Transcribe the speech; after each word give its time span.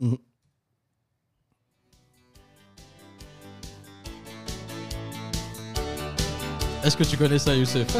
Mhm. 0.00 0.16
Est-ce 6.84 6.96
que 6.96 7.04
tu 7.04 7.16
connais 7.16 7.38
ça, 7.38 7.54
Youssef? 7.54 7.86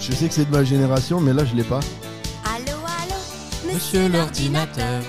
Je 0.00 0.12
sais 0.12 0.28
que 0.28 0.34
c'est 0.34 0.46
de 0.46 0.50
ma 0.56 0.64
génération, 0.64 1.20
mais 1.20 1.32
là, 1.34 1.44
je 1.44 1.54
l'ai 1.54 1.64
pas. 1.64 1.80
Allô, 2.44 2.78
allô, 2.86 3.74
Monsieur 3.74 4.08
l'ordinateur, 4.08 5.02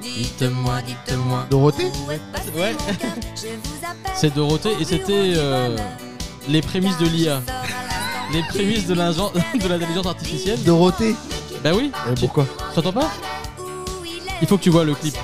dites-moi, 0.00 0.80
dites-moi. 0.82 1.46
Dorothée? 1.50 1.90
Ouais. 2.08 2.72
mon 2.72 2.94
cœur 2.94 3.12
Je 3.36 3.48
vous 3.48 3.84
appelle 3.84 4.12
C'est 4.16 4.32
Dorothée 4.34 4.72
et 4.80 4.84
c'était 4.84 5.34
euh, 5.36 5.76
les 6.48 6.62
prémices 6.62 6.96
de 6.98 7.06
l'IA. 7.06 7.42
Les 8.32 8.42
prémices 8.48 8.86
de 8.86 8.94
l'intelligence 9.68 10.06
artificielle 10.06 10.62
Dorothée? 10.64 11.14
Bah 11.62 11.72
oui. 11.74 11.92
Et 12.10 12.14
Tu- 12.14 12.20
pourquoi? 12.20 12.46
Tu 12.72 12.78
entends 12.78 12.92
pas? 12.92 13.10
Il 14.44 14.46
faut 14.46 14.58
que 14.58 14.62
tu 14.62 14.68
vois 14.70 14.84
le 14.84 14.94
clip 14.94 15.16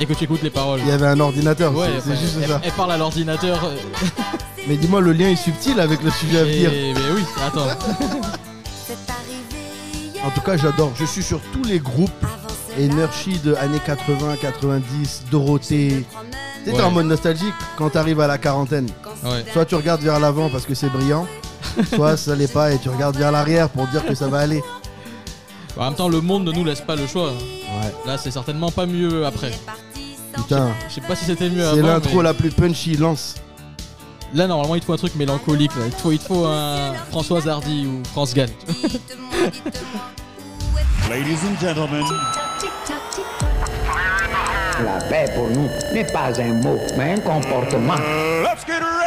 et 0.00 0.06
que 0.06 0.12
tu 0.14 0.24
écoutes 0.24 0.42
les 0.42 0.50
paroles. 0.50 0.80
Il 0.82 0.88
y 0.88 0.90
avait 0.90 1.06
un 1.06 1.20
ordinateur, 1.20 1.72
Ouais, 1.74 1.86
c'est- 2.02 2.10
bah, 2.10 2.16
juste 2.20 2.34
elle, 2.42 2.48
ça. 2.48 2.60
elle 2.64 2.72
parle 2.72 2.90
à 2.92 2.96
l'ordinateur. 2.96 3.64
euh, 3.64 3.76
Mais 4.68 4.76
dis-moi, 4.76 5.00
le 5.00 5.12
lien 5.12 5.28
est 5.28 5.36
subtil 5.36 5.78
avec 5.78 6.02
le 6.02 6.10
sujet 6.10 6.38
à 6.40 6.44
venir. 6.44 6.72
et, 6.72 6.92
mais 6.92 7.00
oui, 7.14 7.22
attends. 7.46 7.66
C'est 8.86 9.10
arrivé 9.10 10.12
hier 10.14 10.26
En 10.26 10.30
tout 10.30 10.40
cas, 10.40 10.56
j'adore. 10.56 10.92
Je 10.96 11.04
suis 11.04 11.22
sur 11.22 11.40
tous 11.52 11.62
les 11.62 11.78
groupes. 11.78 12.10
Energy 12.78 13.38
de 13.44 13.54
années 13.54 13.80
80, 13.84 14.36
90, 14.40 15.22
Dorothée. 15.30 16.04
T'es 16.64 16.72
Ouais. 16.72 16.80
en 16.82 16.90
mode 16.90 17.06
nostalgique 17.06 17.54
quand 17.76 17.90
t'arrives 17.90 18.20
à 18.20 18.26
la 18.26 18.38
quarantaine. 18.38 18.88
Ouais. 19.24 19.44
Soit 19.52 19.64
tu 19.66 19.74
regardes 19.76 20.02
vers 20.02 20.18
l'avant 20.20 20.48
parce 20.50 20.64
que 20.66 20.74
c'est 20.74 20.88
brillant, 20.90 21.26
soit 21.94 22.16
ça 22.16 22.34
l'est 22.34 22.52
pas 22.52 22.72
et 22.72 22.78
tu 22.78 22.88
regardes 22.88 23.16
vers 23.16 23.30
l'arrière 23.32 23.68
pour 23.68 23.86
dire 23.86 24.04
que 24.04 24.14
ça 24.14 24.26
va 24.28 24.38
aller. 24.40 24.62
En 25.76 25.84
même 25.86 25.94
temps, 25.94 26.08
le 26.08 26.20
monde 26.20 26.44
ne 26.44 26.52
nous 26.52 26.64
laisse 26.64 26.80
pas 26.80 26.94
le 26.96 27.06
choix. 27.06 27.32
Ouais. 27.70 27.92
Là, 28.06 28.16
c'est 28.18 28.30
certainement 28.30 28.70
pas 28.70 28.86
mieux 28.86 29.24
après. 29.26 29.50
Putain, 30.34 30.70
Je 30.88 30.94
sais 30.94 31.00
pas 31.00 31.14
si 31.16 31.24
c'était 31.24 31.48
mieux 31.50 31.66
avant. 31.66 31.76
c'est 31.76 31.82
l'intro 31.82 32.16
mais 32.18 32.22
la 32.24 32.34
plus 32.34 32.50
punchy, 32.50 32.96
lance. 32.96 33.34
Là, 34.34 34.46
normalement, 34.46 34.74
il 34.74 34.80
te 34.80 34.86
faut 34.86 34.92
un 34.92 34.96
truc 34.98 35.14
mélancolique. 35.14 35.74
là. 35.76 35.82
Il, 35.86 35.92
te 35.92 36.00
faut, 36.00 36.12
il 36.12 36.18
te 36.18 36.24
faut 36.24 36.44
un 36.46 36.92
Françoise 37.10 37.48
Hardy 37.48 37.86
ou 37.86 38.02
France 38.12 38.36
est 38.36 38.46
Ladies 41.10 41.38
and 41.46 41.58
gentlemen, 41.60 42.04
La 44.84 44.98
paix 45.08 45.24
pour 45.34 45.48
nous 45.48 45.68
n'est 45.94 46.04
pas 46.04 46.30
un 46.40 46.52
mot, 46.62 46.78
mais 46.96 47.12
un 47.14 47.20
comportement. 47.20 47.94
let's 47.94 48.64
get 48.66 48.80
ready 48.80 48.97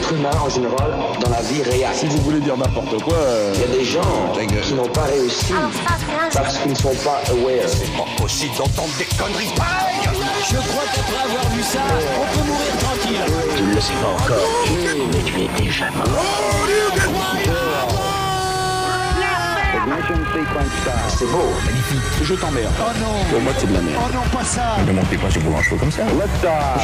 L'être 0.00 0.12
humain, 0.14 0.30
en 0.42 0.48
général, 0.48 0.92
dans 1.22 1.30
la 1.30 1.42
vie 1.42 1.62
réelle, 1.62 1.94
Si 1.94 2.06
vous 2.06 2.16
voulez 2.22 2.40
dire 2.40 2.56
n'importe 2.56 3.02
quoi, 3.02 3.16
euh, 3.16 3.52
il 3.54 3.60
y 3.60 3.64
a 3.64 3.78
des 3.78 3.84
gens 3.84 4.32
qui 4.66 4.72
n'ont 4.72 4.88
pas 4.88 5.02
réussi 5.02 5.52
parce 6.32 6.56
qu'ils 6.56 6.70
ne 6.70 6.76
sont 6.76 6.94
pas 7.04 7.20
aware. 7.30 7.68
Pas 7.98 8.22
possible 8.22 8.56
d'entendre 8.56 8.94
des 8.98 9.04
conneries 9.04 9.52
pareilles! 9.54 10.08
Je 10.48 10.56
crois 10.56 10.84
qu'après 10.94 11.22
avoir 11.22 11.50
vu 11.50 11.62
ça, 11.62 11.80
on 12.16 12.34
peut 12.34 12.46
mourir 12.48 12.76
tranquille. 12.78 13.20
Tu 13.56 13.62
ne 13.62 13.74
le 13.74 13.80
sais 13.80 13.92
pas 13.92 14.08
encore, 14.08 14.48
mais 15.12 15.22
tu 15.22 15.34
es 15.42 15.62
déjà 15.62 15.90
mort. 15.90 16.40
Start. 17.60 17.89
C'est 21.08 21.24
beau. 21.26 21.52
je 22.22 22.34
t'emmerde. 22.34 22.72
Oh 22.80 22.90
non 23.00 23.24
Pour 23.30 23.40
moi, 23.40 23.52
c'est 23.58 23.66
de 23.66 23.72
la 23.72 23.80
merde. 23.80 24.02
Oh 24.04 24.14
non, 24.14 24.38
pas 24.38 24.44
ça 24.44 24.76
Ne 24.86 24.92
montez 24.92 25.16
pas 25.16 25.30
sur 25.30 25.40
vos 25.40 25.50
manches 25.50 25.70
comme 25.70 25.90
ça. 25.90 26.02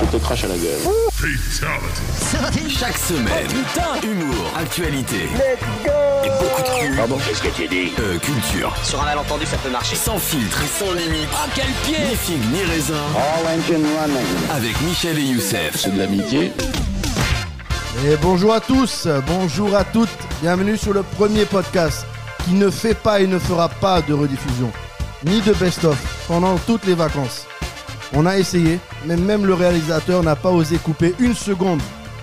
Je 0.01 0.05
te 0.07 0.17
crache 0.17 0.45
à 0.45 0.49
la 0.49 0.55
gueule. 0.57 0.81
Chaque 2.69 2.97
semaine, 2.97 3.47
Putain 3.49 4.09
humour, 4.09 4.51
actualité 4.59 5.29
Let's 5.35 5.61
go. 5.85 5.91
et 6.25 6.29
beaucoup 6.41 6.63
de 6.63 6.87
cul. 6.89 6.97
Pardon, 6.97 7.19
qu'est-ce 7.27 7.43
que 7.43 7.49
tu 7.49 7.69
dis 7.69 7.93
Euh, 8.01 8.19
culture. 8.19 8.75
Sur 8.83 9.03
un 9.03 9.05
malentendu, 9.05 9.45
ça 9.45 9.57
peut 9.59 9.71
marcher. 9.71 9.97
Sans 9.97 10.19
filtre 10.19 10.63
et 10.63 10.85
sans 10.85 10.93
limite. 10.93 11.29
Ah, 11.35 11.47
quel 11.55 11.67
pied 11.85 11.99
Ni 12.09 12.17
figue 12.17 12.53
ni 12.53 12.63
raisin. 12.65 12.95
All 13.15 13.59
engine 13.59 13.85
running. 14.01 14.27
Avec 14.57 14.81
Michel 14.83 15.19
et 15.19 15.23
Youssef. 15.23 15.73
C'est 15.77 15.95
de 15.95 15.99
l'amitié. 15.99 16.53
Et 18.07 18.17
bonjour 18.23 18.53
à 18.55 18.61
tous, 18.61 19.09
bonjour 19.27 19.75
à 19.75 19.83
toutes, 19.85 20.09
bienvenue 20.43 20.77
sur 20.77 20.93
le 20.93 21.03
premier 21.03 21.47
podcast 21.47 22.05
qui 22.47 22.53
ne 22.53 22.71
fait 22.71 22.95
pas 22.95 23.21
et 23.21 23.27
ne 23.27 23.41
fera 23.41 23.69
pas 23.69 24.01
de 24.03 24.15
rediffusion, 24.15 24.71
ni 25.25 25.41
de 25.41 25.53
best-of 25.53 25.99
pendant 26.29 26.57
toutes 26.59 26.87
les 26.87 26.95
vacances. 26.95 27.45
On 28.13 28.25
a 28.25 28.39
essayé, 28.39 28.79
mais 29.05 29.17
même 29.17 29.45
le 29.45 29.55
réalisateur 29.55 30.23
n'a 30.23 30.37
pas 30.37 30.53
osé 30.53 30.77
couper 30.77 31.13
une 31.19 31.35
seconde 31.35 31.81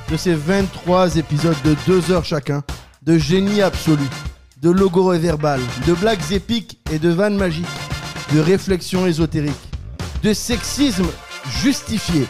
de 0.10 0.16
ces 0.16 0.34
23 0.34 1.18
épisodes 1.18 1.62
de 1.66 1.76
2 1.86 2.12
heures 2.14 2.24
chacun, 2.24 2.64
de 3.02 3.18
génie 3.18 3.62
absolu, 3.62 4.08
de 4.62 4.70
logo 4.70 5.12
verbal, 5.12 5.60
de 5.86 5.94
blagues 5.94 6.32
épiques 6.32 6.80
et 6.90 7.00
de 7.00 7.10
vannes 7.10 7.38
magiques, 7.38 7.68
de 8.34 8.40
réflexions 8.40 9.06
ésotériques, 9.06 9.54
de 10.24 10.34
sexisme 10.34 11.08
justifié, 11.62 12.28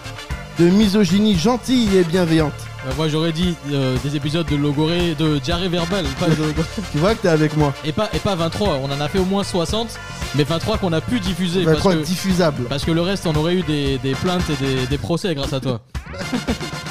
de 0.57 0.65
misogynie 0.65 1.37
gentille 1.37 1.95
et 1.95 2.03
bienveillante. 2.03 2.53
Euh, 2.85 2.91
moi, 2.97 3.07
j'aurais 3.07 3.31
dit 3.31 3.55
euh, 3.71 3.95
des 4.03 4.15
épisodes 4.15 4.45
de 4.45 4.55
logoré, 4.57 5.15
de 5.15 5.37
diarrhée 5.39 5.69
verbale, 5.69 6.05
pas 6.19 6.27
de 6.27 6.35
logoré. 6.35 6.67
Tu 6.91 6.97
vois 6.97 7.15
que 7.15 7.21
t'es 7.21 7.29
avec 7.29 7.55
moi. 7.55 7.73
et 7.85 7.93
pas 7.93 8.09
et 8.13 8.19
pas 8.19 8.35
23. 8.35 8.79
On 8.83 8.91
en 8.91 8.99
a 8.99 9.07
fait 9.07 9.19
au 9.19 9.25
moins 9.25 9.43
60, 9.43 9.87
mais 10.35 10.43
23 10.43 10.77
qu'on 10.79 10.91
a 10.93 10.99
pu 11.01 11.19
diffuser 11.19 11.63
parce 11.63 11.77
23 11.77 11.93
que, 11.93 11.97
diffusable. 11.99 12.63
parce 12.65 12.83
que 12.83 12.91
le 12.91 13.01
reste, 13.01 13.25
on 13.25 13.35
aurait 13.35 13.55
eu 13.55 13.63
des, 13.63 13.97
des 13.99 14.13
plaintes 14.15 14.43
et 14.49 14.55
des, 14.63 14.85
des 14.87 14.97
procès 14.97 15.33
grâce 15.33 15.53
à 15.53 15.59
toi. 15.61 15.79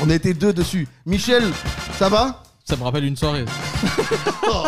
On 0.05 0.11
était 0.11 0.35
deux 0.35 0.53
dessus. 0.53 0.89
Michel, 1.07 1.45
ça 1.97 2.09
va? 2.09 2.43
Ça 2.65 2.75
me 2.77 2.83
rappelle 2.83 3.05
une 3.05 3.17
soirée. 3.17 3.45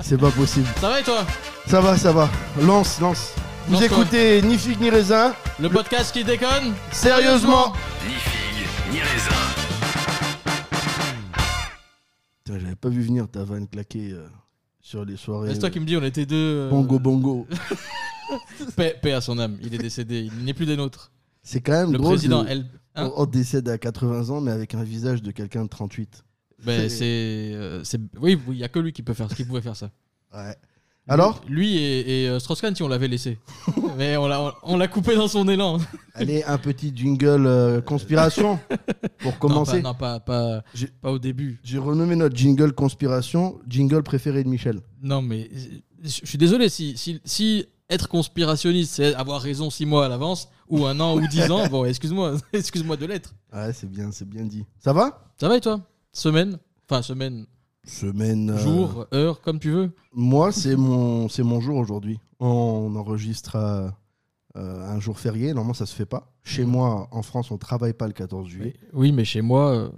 C'est 0.00 0.18
pas 0.18 0.30
possible. 0.30 0.66
Ça 0.80 0.88
va 0.88 1.00
et 1.00 1.02
toi? 1.02 1.24
Ça 1.68 1.80
va, 1.80 1.96
ça 1.98 2.12
va. 2.12 2.28
Lance, 2.62 3.00
lance. 3.00 3.32
Vous 3.68 3.82
écoutez 3.82 4.40
ni 4.42 4.56
figue 4.56 4.80
ni 4.80 4.88
raisin. 4.90 5.34
Le 5.60 5.68
podcast 5.68 6.12
qui 6.12 6.24
déconne? 6.24 6.72
Sérieusement. 6.90 7.72
Ni 8.06 8.14
figue, 8.14 8.66
ni 8.92 8.98
raisin. 9.00 9.61
J'avais 12.58 12.76
pas 12.76 12.88
vu 12.88 13.02
venir 13.02 13.28
ta 13.28 13.44
vanne 13.44 13.66
claquer 13.68 14.12
euh, 14.12 14.26
sur 14.80 15.04
les 15.04 15.16
soirées. 15.16 15.52
C'est 15.54 15.60
toi 15.60 15.70
qui 15.70 15.80
me 15.80 15.84
dis, 15.86 15.96
on 15.96 16.02
était 16.02 16.26
deux. 16.26 16.36
euh, 16.36 16.70
Bongo 16.70 16.98
bongo. 16.98 17.46
Paix, 18.76 18.96
paix 19.02 19.12
à 19.12 19.20
son 19.20 19.38
âme, 19.38 19.58
il 19.62 19.74
est 19.74 19.78
décédé, 19.78 20.20
il 20.38 20.44
n'est 20.44 20.54
plus 20.54 20.64
des 20.66 20.76
nôtres. 20.76 21.12
C'est 21.42 21.60
quand 21.60 21.72
même 21.72 21.92
Le 21.92 21.98
drôle. 21.98 22.12
président, 22.14 22.42
de- 22.44 22.48
elle. 22.48 22.66
hein 22.94 23.10
On 23.16 23.22
on 23.22 23.26
décède 23.26 23.68
à 23.68 23.76
80 23.76 24.30
ans, 24.30 24.40
mais 24.40 24.50
avec 24.52 24.74
un 24.74 24.82
visage 24.82 25.20
de 25.22 25.30
quelqu'un 25.32 25.64
de 25.64 25.68
38. 25.68 26.24
Ben, 26.64 26.88
c'est- 26.88 27.02
euh, 27.54 27.82
c'est, 27.84 28.00
oui, 28.20 28.38
il 28.48 28.54
y 28.56 28.64
a 28.64 28.68
que 28.68 28.78
lui 28.78 28.92
qui 28.92 29.02
peut 29.02 29.12
faire, 29.14 29.28
qui 29.28 29.44
pouvait 29.44 29.60
faire 29.60 29.76
ça. 29.76 29.90
Ouais. 30.34 30.54
Alors 31.08 31.40
Lui 31.48 31.76
et, 31.78 32.22
et 32.24 32.28
euh, 32.28 32.38
Strauss-Kahn, 32.38 32.74
si 32.76 32.82
on 32.82 32.88
l'avait 32.88 33.08
laissé, 33.08 33.38
mais 33.98 34.16
on 34.16 34.28
l'a, 34.28 34.54
on 34.62 34.76
l'a 34.76 34.86
coupé 34.88 35.16
dans 35.16 35.26
son 35.28 35.48
élan. 35.48 35.78
Allez, 36.14 36.44
un 36.44 36.58
petit 36.58 36.92
jingle 36.94 37.46
euh, 37.46 37.80
conspiration 37.80 38.60
pour 39.18 39.38
commencer. 39.38 39.82
Non, 39.82 39.94
pas, 39.94 40.14
non, 40.14 40.20
pas, 40.20 40.20
pas, 40.20 40.64
J'ai- 40.74 40.86
pas 41.00 41.10
au 41.10 41.18
début. 41.18 41.58
J'ai 41.64 41.78
renommé 41.78 42.14
notre 42.14 42.36
jingle 42.36 42.72
conspiration, 42.72 43.58
jingle 43.66 44.02
préféré 44.04 44.44
de 44.44 44.48
Michel. 44.48 44.80
Non, 45.02 45.22
mais 45.22 45.50
je 45.52 45.78
je 46.04 46.26
suis 46.26 46.38
désolé 46.38 46.68
si, 46.68 46.96
si, 46.96 47.20
si 47.24 47.64
être 47.88 48.08
conspirationniste, 48.08 48.94
c'est 48.94 49.14
avoir 49.14 49.40
raison 49.40 49.70
six 49.70 49.86
mois 49.86 50.06
à 50.06 50.08
l'avance 50.08 50.48
ou 50.68 50.84
un 50.86 50.98
an 50.98 51.14
ou 51.16 51.26
dix 51.28 51.48
ans. 51.50 51.66
Bon, 51.70 51.84
excuse-moi, 51.84 52.34
excuse-moi 52.52 52.96
de 52.96 53.06
l'être. 53.06 53.34
Ouais, 53.52 53.72
c'est 53.72 53.88
bien, 53.88 54.10
c'est 54.10 54.28
bien 54.28 54.44
dit. 54.44 54.64
Ça 54.78 54.92
va? 54.92 55.30
Ça 55.38 55.48
va 55.48 55.56
et 55.56 55.60
toi? 55.60 55.80
Semaine, 56.12 56.58
enfin 56.88 57.02
semaine, 57.02 57.46
Semaine. 57.84 58.50
euh, 58.50 58.58
jour, 58.58 59.06
heure, 59.12 59.40
comme 59.40 59.58
tu 59.58 59.70
veux. 59.70 59.90
Moi, 60.12 60.52
c'est 60.52 60.76
mon, 60.76 61.28
c'est 61.28 61.42
mon 61.42 61.60
jour 61.60 61.76
aujourd'hui. 61.76 62.18
On 62.38 62.94
enregistre 62.96 63.56
euh, 63.56 63.88
euh, 64.56 64.88
un 64.88 65.00
jour 65.00 65.18
férié. 65.18 65.48
Normalement, 65.48 65.74
ça 65.74 65.86
se 65.86 65.94
fait 65.94 66.06
pas. 66.06 66.32
Chez 66.44 66.64
moi, 66.64 67.08
en 67.10 67.22
France, 67.22 67.50
on 67.50 67.58
travaille 67.58 67.92
pas 67.92 68.06
le 68.06 68.12
14 68.12 68.48
juillet. 68.48 68.74
Oui, 68.92 69.10
mais 69.12 69.24
chez 69.24 69.40
moi, 69.42 69.70
euh, 69.72 69.90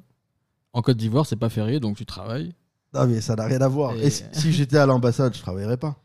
en 0.72 0.82
Côte 0.82 0.96
d'Ivoire, 0.96 1.26
c'est 1.26 1.36
pas 1.36 1.48
férié, 1.50 1.78
donc 1.80 1.96
tu 1.96 2.06
travailles. 2.06 2.54
Non, 2.94 3.06
mais 3.06 3.20
ça 3.20 3.34
n'a 3.36 3.44
rien 3.46 3.60
à 3.60 3.68
voir. 3.68 3.94
Et- 3.96 4.06
Et 4.06 4.10
si, 4.10 4.24
si 4.32 4.52
j'étais 4.52 4.78
à 4.78 4.86
l'ambassade, 4.86 5.34
je 5.34 5.40
travaillerais 5.40 5.76
pas. 5.76 5.96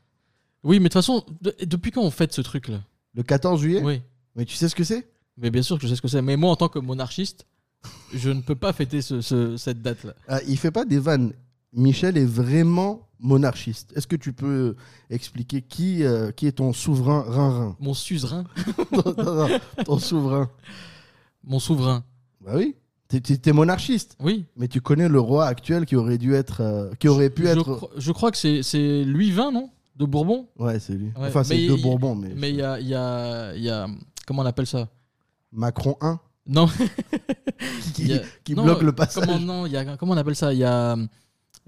Oui, 0.63 0.77
mais 0.79 0.83
de 0.85 0.87
toute 0.89 0.93
façon, 0.93 1.23
de- 1.41 1.55
depuis 1.65 1.91
quand 1.91 2.01
on 2.01 2.11
fête 2.11 2.33
ce 2.33 2.41
truc-là? 2.41 2.81
Le 3.15 3.23
14 3.23 3.61
juillet? 3.61 3.81
Oui. 3.83 4.01
Mais 4.35 4.43
tu 4.45 4.55
sais 4.55 4.67
ce 4.67 4.75
que 4.75 4.83
c'est? 4.83 5.07
Mais 5.37 5.49
bien 5.49 5.61
sûr 5.61 5.77
que 5.77 5.83
je 5.83 5.87
sais 5.87 5.95
ce 5.95 6.01
que 6.01 6.07
c'est. 6.09 6.21
Mais 6.21 6.35
moi, 6.35 6.51
en 6.51 6.55
tant 6.57 6.67
que 6.67 6.79
monarchiste, 6.79 7.45
je 8.13 8.29
ne 8.29 8.41
peux 8.41 8.55
pas 8.55 8.73
fêter 8.73 9.01
ce- 9.01 9.21
ce- 9.21 9.55
cette 9.55 9.81
date-là. 9.81 10.13
Ah, 10.27 10.39
Il 10.47 10.57
fait 10.57 10.71
pas 10.71 10.83
des 10.83 10.99
vannes. 10.99 11.31
Michel 11.73 12.17
est 12.17 12.25
vraiment 12.25 13.07
monarchiste. 13.19 13.91
Est-ce 13.95 14.07
que 14.07 14.15
tu 14.15 14.33
peux 14.33 14.75
expliquer 15.09 15.61
qui, 15.61 16.03
euh, 16.03 16.31
qui 16.31 16.47
est 16.47 16.53
ton 16.53 16.73
souverain 16.73 17.21
rinrin? 17.27 17.75
Mon 17.79 17.93
suzerain, 17.93 18.45
Non, 18.91 19.13
non, 19.47 19.59
Ton 19.85 19.99
souverain. 19.99 20.49
mon 21.43 21.59
souverain. 21.59 22.03
Bah 22.41 22.53
oui. 22.55 22.75
T'es- 23.07 23.19
T'es 23.21 23.51
monarchiste. 23.53 24.15
Oui. 24.19 24.45
Mais 24.55 24.67
tu 24.67 24.81
connais 24.81 25.09
le 25.09 25.19
roi 25.19 25.45
actuel 25.47 25.85
qui 25.85 25.95
aurait 25.95 26.17
dû 26.19 26.33
être. 26.35 26.61
euh, 26.61 26.91
qui 26.99 27.07
aurait 27.07 27.29
pu 27.29 27.43
je, 27.43 27.47
être. 27.49 27.89
je 27.97 28.11
crois 28.11 28.31
que 28.31 28.37
c'est- 28.37 28.61
c'est 28.63 29.03
Louis 29.03 29.31
XX, 29.31 29.51
non? 29.51 29.69
De 29.95 30.05
Bourbon? 30.05 30.47
Ouais, 30.57 30.79
c'est 30.79 30.93
lui. 30.93 31.07
Ouais, 31.17 31.27
Enfin, 31.27 31.43
c'est 31.43 31.55
mais 31.55 31.65
il- 31.65 31.81
Bourbons, 31.81 32.15
mais. 32.15 32.29
Mais 32.35 32.49
il 32.51 32.55
y 32.57 32.61
a, 32.61 32.79
y, 32.79 32.93
a, 32.95 33.55
y 33.55 33.69
a. 33.69 33.87
Comment 34.25 34.43
on 34.43 34.45
appelle 34.45 34.67
ça? 34.67 34.87
Macron 35.51 35.97
1 36.01 36.19
Non. 36.47 36.67
qui, 37.93 38.13
a- 38.13 38.21
non, 38.55 38.63
bloque 38.63 38.83
le 38.83 38.91
passage. 38.93 39.25
Comment, 39.25 39.39
non, 39.39 39.65
y 39.65 39.75
a, 39.75 39.97
comment 39.97 40.13
on 40.13 40.17
appelle 40.17 40.35
ça? 40.35 40.53
Il 40.53 40.59
y 40.59 40.63
a, 40.63 40.95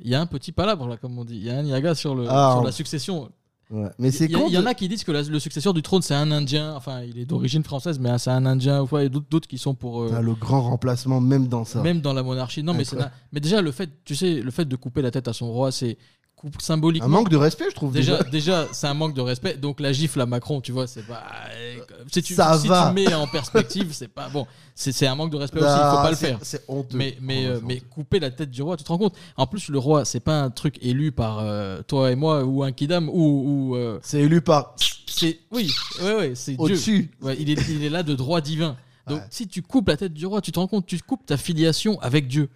Il 0.03 0.09
y 0.09 0.15
a 0.15 0.21
un 0.21 0.25
petit 0.25 0.51
palabre 0.51 0.87
là, 0.87 0.97
comme 0.97 1.17
on 1.17 1.25
dit. 1.25 1.37
Il 1.37 1.43
y 1.43 1.49
a 1.49 1.57
un 1.59 1.63
Niaga 1.63 1.95
sur, 1.95 2.15
le, 2.15 2.25
Ah, 2.29 2.53
sur 2.55 2.63
la 2.63 2.71
succession. 2.71 3.29
Ouais. 3.69 3.87
Mais 3.99 4.11
c'est 4.11 4.25
Il 4.25 4.31
y, 4.31 4.57
en 4.57 4.65
a 4.65 4.73
qui 4.73 4.89
disent 4.89 5.05
que 5.05 5.13
la- 5.13 5.21
le 5.21 5.39
successeur 5.39 5.73
du 5.73 5.81
trône 5.81 6.01
c'est 6.01 6.13
un 6.13 6.29
Indien. 6.31 6.73
Enfin, 6.75 7.03
il 7.03 7.17
est 7.17 7.25
d'origine 7.25 7.63
française, 7.63 7.99
mais 7.99 8.17
c'est 8.17 8.29
un 8.31 8.45
Indien. 8.45 8.81
Ouais, 8.91 9.05
et 9.05 9.09
d'autres 9.09 9.27
d'autres 9.29 9.47
qui 9.47 9.57
sont 9.57 9.75
pour. 9.75 10.01
euh, 10.01 10.11
Ah, 10.13 10.21
le 10.21 10.33
grand 10.33 10.61
remplacement, 10.61 11.21
même 11.21 11.47
dans 11.47 11.63
ça. 11.63 11.81
même 11.81 12.01
dans 12.01 12.11
la 12.11 12.21
monarchie. 12.21 12.63
Non, 12.63 12.73
mais, 12.73 12.83
mais 13.31 13.39
déjà, 13.39 13.61
le 13.61 13.71
fait, 13.71 13.89
tu 14.03 14.13
sais, 14.15 14.41
le 14.41 14.51
fait 14.51 14.65
de 14.65 14.75
couper 14.75 15.01
la 15.01 15.09
tête 15.11 15.29
à 15.29 15.33
son 15.33 15.49
roi, 15.53 15.71
c'est 15.71 15.97
coupe 16.41 16.61
symboliquement. 16.61 17.05
Un 17.05 17.09
manque 17.09 17.29
de 17.29 17.37
respect, 17.37 17.65
je 17.69 17.75
trouve. 17.75 17.93
Déjà, 17.93 18.17
Déjà. 18.23 18.29
déjà 18.63 18.67
c'est 18.73 18.87
un 18.87 18.93
manque 18.93 19.13
de 19.13 19.21
respect. 19.21 19.55
Donc 19.57 19.79
la 19.79 19.93
gifle 19.93 20.19
à 20.21 20.25
Macron, 20.25 20.59
tu 20.59 20.71
vois, 20.71 20.87
c'est 20.87 21.03
pas. 21.05 21.23
euh, 21.55 21.77
Si 22.11 22.21
tu, 22.23 22.33
Ça 22.33 22.57
si 22.57 22.67
va. 22.67 22.87
tu 22.89 22.95
mets 22.95 23.13
en 23.13 23.27
perspective, 23.27 23.89
c'est 23.93 24.07
pas 24.07 24.27
bon. 24.29 24.47
C'est 24.75 25.05
un 25.07 25.15
manque 25.15 25.31
de 25.31 25.37
respect 25.37 25.59
aussi. 25.59 25.69
Il 25.69 25.89
faut 25.91 26.01
pas 26.03 26.09
le 26.09 26.15
faire. 26.15 26.39
C'est 26.41 26.63
honteux. 26.67 26.97
Mais, 26.97 27.15
mais, 27.21 27.45
euh, 27.45 27.59
mais 27.63 27.79
couper 27.79 28.19
la 28.19 28.31
tête 28.31 28.49
du 28.49 28.61
roi, 28.63 28.75
tu 28.75 28.83
te 28.83 28.89
rends 28.89 28.97
compte? 28.97 29.15
En 29.37 29.45
plus, 29.45 29.69
le 29.69 29.77
roi, 29.77 30.03
c'est 30.03 30.19
pas 30.19 30.41
un 30.41 30.49
truc 30.49 30.77
élu 30.81 31.11
par 31.11 31.39
euh, 31.39 31.81
toi 31.83 32.11
et 32.11 32.15
moi 32.15 32.43
ou 32.43 32.63
un 32.63 32.71
kidam 32.71 33.07
ou. 33.09 33.71
ou 33.71 33.75
euh, 33.75 33.99
C'est 34.01 34.21
élu 34.21 34.41
par 34.41 34.75
c'est 35.07 35.39
oui, 35.51 35.69
ouais, 36.01 36.15
ouais, 36.15 36.31
c'est 36.35 36.53
Dieu. 36.53 36.61
au-dessus. 36.61 37.11
Ouais, 37.21 37.35
il, 37.39 37.49
est, 37.49 37.69
il 37.69 37.83
est 37.83 37.89
là 37.89 38.01
de 38.01 38.15
droit 38.15 38.41
divin. 38.41 38.75
Donc, 39.07 39.19
Ouais. 39.19 39.25
si 39.29 39.47
tu 39.47 39.61
coupes 39.61 39.87
la 39.89 39.97
tête 39.97 40.13
du 40.13 40.25
roi, 40.25 40.41
tu 40.41 40.51
te 40.51 40.59
rends 40.59 40.67
compte, 40.67 40.85
tu 40.85 40.97
coupes 40.99 41.25
ta 41.25 41.35
filiation 41.37 41.99
avec 42.01 42.27
Dieu. 42.27 42.49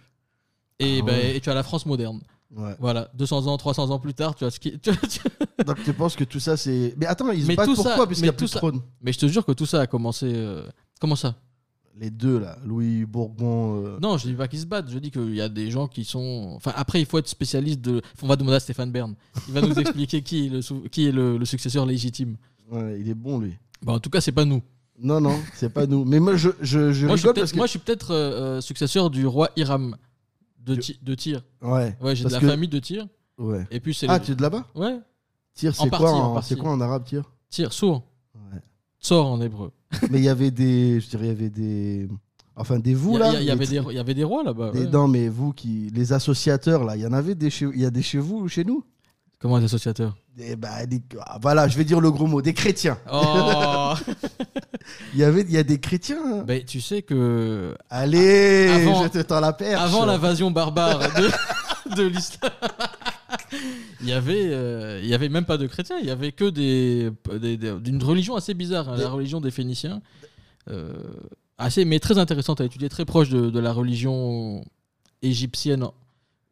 Et, 0.78 0.98
Ah 1.02 1.04
ben, 1.06 1.36
et 1.36 1.40
tu 1.40 1.48
as 1.50 1.54
la 1.54 1.62
France 1.62 1.86
moderne. 1.86 2.20
Ouais. 2.54 2.74
Voilà, 2.78 3.10
200 3.14 3.46
ans, 3.48 3.56
300 3.56 3.90
ans 3.90 3.98
plus 3.98 4.14
tard, 4.14 4.34
tu 4.34 4.44
as 4.44 4.50
ce 4.50 4.60
qui. 4.60 4.78
tu 4.80 4.90
vois, 4.92 5.08
tu- 5.08 5.64
Donc 5.64 5.82
tu 5.84 5.92
penses 5.92 6.14
que 6.16 6.24
tout 6.24 6.38
ça 6.40 6.56
c'est. 6.56 6.94
Mais 6.96 7.06
attends, 7.06 7.30
ils 7.32 7.42
se 7.42 7.48
Mais 7.48 7.56
battent 7.56 7.66
tout 7.66 7.74
pourquoi 7.74 8.06
Puisqu'il 8.06 8.22
mais 8.22 8.26
n'y 8.26 8.30
a 8.30 8.32
plus 8.34 8.48
ça-. 8.48 8.60
Mais 9.02 9.12
je 9.12 9.18
te 9.18 9.26
jure 9.26 9.44
que 9.44 9.52
tout 9.52 9.66
ça 9.66 9.80
a 9.80 9.86
commencé. 9.86 10.26
euh, 10.32 10.66
Comment 11.00 11.16
ça? 11.16 11.34
Les 11.98 12.10
deux 12.10 12.38
là, 12.38 12.58
Louis 12.64 13.04
Bourbon. 13.06 13.82
euh, 13.84 13.98
Non, 14.00 14.18
je 14.18 14.28
dis 14.28 14.34
pas 14.34 14.48
qu'ils 14.48 14.60
se 14.60 14.66
battent, 14.66 14.90
je 14.90 14.98
dis 14.98 15.10
qu'il 15.10 15.34
y 15.34 15.40
a 15.40 15.48
des 15.48 15.70
gens 15.70 15.88
qui 15.88 16.04
sont. 16.04 16.52
Enfin, 16.54 16.72
après, 16.76 17.00
il 17.00 17.06
faut 17.06 17.18
être 17.18 17.26
spécialiste 17.28 17.80
de. 17.80 18.02
On 18.22 18.26
va 18.26 18.36
demander 18.36 18.56
à 18.56 18.60
Stéphane 18.60 18.92
Bern. 18.92 19.14
Il 19.48 19.54
va 19.54 19.62
nous 19.62 19.74
expliquer 19.80 20.22
qui 20.22 20.46
est 20.46 20.48
le, 20.50 20.60
sou- 20.62 20.84
qui 20.92 21.08
est 21.08 21.12
le, 21.12 21.38
le 21.38 21.44
successeur 21.46 21.84
légitime. 21.86 22.36
ouais, 22.70 22.98
il 23.00 23.08
est 23.08 23.14
bon 23.14 23.38
lui. 23.40 23.54
Bon, 23.82 23.94
en 23.94 23.98
tout 23.98 24.10
cas, 24.10 24.20
c'est 24.20 24.32
pas 24.32 24.44
nous. 24.44 24.62
Non, 24.98 25.20
non, 25.20 25.38
c'est 25.54 25.70
pas 25.70 25.86
nous. 25.86 26.04
Mais 26.04 26.20
moi 26.20 26.36
je, 26.36 26.50
je, 26.60 26.92
je 26.92 27.06
Moi, 27.06 27.16
je 27.16 27.20
suis 27.20 27.28
rigole 27.28 27.34
peut-être 27.34 27.34
parce 27.42 27.52
que. 27.52 27.56
moi, 27.56 27.66
je 27.66 27.70
suis 27.70 27.78
peut-être, 27.78 28.10
euh, 28.12 28.32
euh, 28.56 28.60
successeur 28.60 29.10
du 29.10 29.26
roi 29.26 29.50
Hiram 29.56 29.96
de, 30.66 30.74
Du- 30.74 30.80
Ti- 30.80 30.98
de 31.02 31.14
Tyr. 31.14 31.42
Ouais. 31.62 31.96
Ouais, 32.00 32.14
j'ai 32.14 32.24
de 32.24 32.28
parce 32.28 32.34
la 32.34 32.40
que- 32.40 32.48
famille 32.48 32.68
de 32.68 32.78
Tyr. 32.78 33.06
Ouais. 33.38 33.66
Et 33.70 33.80
puis, 33.80 33.94
c'est. 33.94 34.06
Ah, 34.08 34.20
tu 34.20 34.32
es 34.32 34.34
de 34.34 34.42
là-bas? 34.42 34.66
Ouais, 34.74 34.98
Tir, 35.54 35.70
En 35.78 35.84
c'est 35.84 35.90
partie, 35.90 36.04
quoi, 36.04 36.12
en 36.12 36.30
en- 36.30 36.34
partie. 36.34 36.48
c'est 36.50 36.56
quoi 36.60 36.70
en 36.70 36.80
arabe, 36.80 37.04
tir? 37.04 37.22
Tyr, 37.48 37.72
sourd. 37.72 38.02
Ouais. 38.34 38.60
Sort 38.98 39.26
en 39.26 39.40
hébreu. 39.40 39.72
Mais 40.10 40.18
il 40.18 40.24
y 40.24 40.28
avait 40.28 40.50
des. 40.50 41.00
Je 41.00 41.08
dirais, 41.08 41.26
il 41.26 41.28
y 41.28 41.30
avait 41.32 41.50
des. 41.50 42.08
Enfin, 42.56 42.78
des 42.78 42.90
Il 42.90 42.96
vous 42.96 43.12
y, 43.12 43.16
a- 43.16 43.32
là 43.32 43.40
il 43.40 43.46
y 43.46 43.50
avait 43.50 43.66
des, 43.66 43.76
il 43.76 43.92
y 43.94 43.98
avait 43.98 44.14
des 44.14 44.24
rois 44.24 44.42
là-bas. 44.42 44.70
des- 44.72 44.80
ouais. 44.84 44.90
Non, 44.90 45.08
mais 45.08 45.28
vous 45.28 45.52
qui. 45.52 45.90
Les 45.94 46.12
associateurs 46.12 46.84
là, 46.84 46.96
il 46.96 47.02
y 47.02 47.06
en 47.06 47.12
avait 47.12 47.34
des 47.34 47.50
chez. 47.50 47.66
Il 47.74 47.80
y 47.80 47.84
a 47.86 47.90
des 47.90 48.02
chez 48.02 48.18
vous 48.18 48.38
ou 48.38 48.48
chez 48.48 48.64
nous? 48.64 48.82
Comment 49.38 49.58
les 49.58 49.64
associateurs? 49.64 50.16
Eh 50.38 50.54
bah, 50.56 50.84
des- 50.86 51.00
ah, 51.20 51.38
Voilà, 51.40 51.66
je 51.68 51.76
vais 51.78 51.84
dire 51.84 52.00
le 52.00 52.10
gros 52.10 52.26
mot. 52.26 52.42
Des 52.42 52.52
chrétiens. 52.54 52.98
Oh 53.10 53.94
Il 55.14 55.20
y 55.20 55.24
avait, 55.24 55.40
il 55.42 55.50
y 55.50 55.56
a 55.58 55.62
des 55.62 55.80
chrétiens. 55.80 56.18
hein. 56.40 56.44
Ben, 56.46 56.62
Tu 56.64 56.80
sais 56.80 57.02
que 57.02 57.74
Allez, 57.90 58.68
Avant- 58.68 59.02
je 59.04 59.08
te 59.08 59.18
tends 59.22 59.40
la 59.40 59.52
perche. 59.52 59.80
avant 59.80 60.04
l'invasion 60.04 60.50
barbare 60.50 60.98
de, 60.98 61.94
de 61.96 62.02
l'islam, 62.02 62.52
il 64.02 64.08
y 64.08 64.12
avait, 64.12 64.48
euh, 64.50 65.00
il 65.02 65.08
y 65.08 65.14
avait 65.14 65.28
même 65.28 65.44
pas 65.46 65.56
de 65.56 65.66
chrétiens, 65.66 65.96
il 66.00 66.06
y 66.06 66.10
avait 66.10 66.32
que 66.32 66.50
des, 66.50 67.10
d'une 67.80 68.02
religion 68.02 68.36
assez 68.36 68.54
bizarre, 68.54 68.88
hein, 68.90 68.96
la 68.98 69.08
religion 69.08 69.40
des 69.40 69.50
Phéniciens, 69.50 70.00
Euh, 70.68 70.92
assez 71.58 71.84
mais 71.84 71.98
très 72.00 72.18
intéressante 72.18 72.60
à 72.60 72.64
étudier, 72.64 72.88
très 72.88 73.04
proche 73.04 73.28
de, 73.30 73.50
de 73.50 73.60
la 73.60 73.72
religion 73.72 74.64
égyptienne 75.22 75.86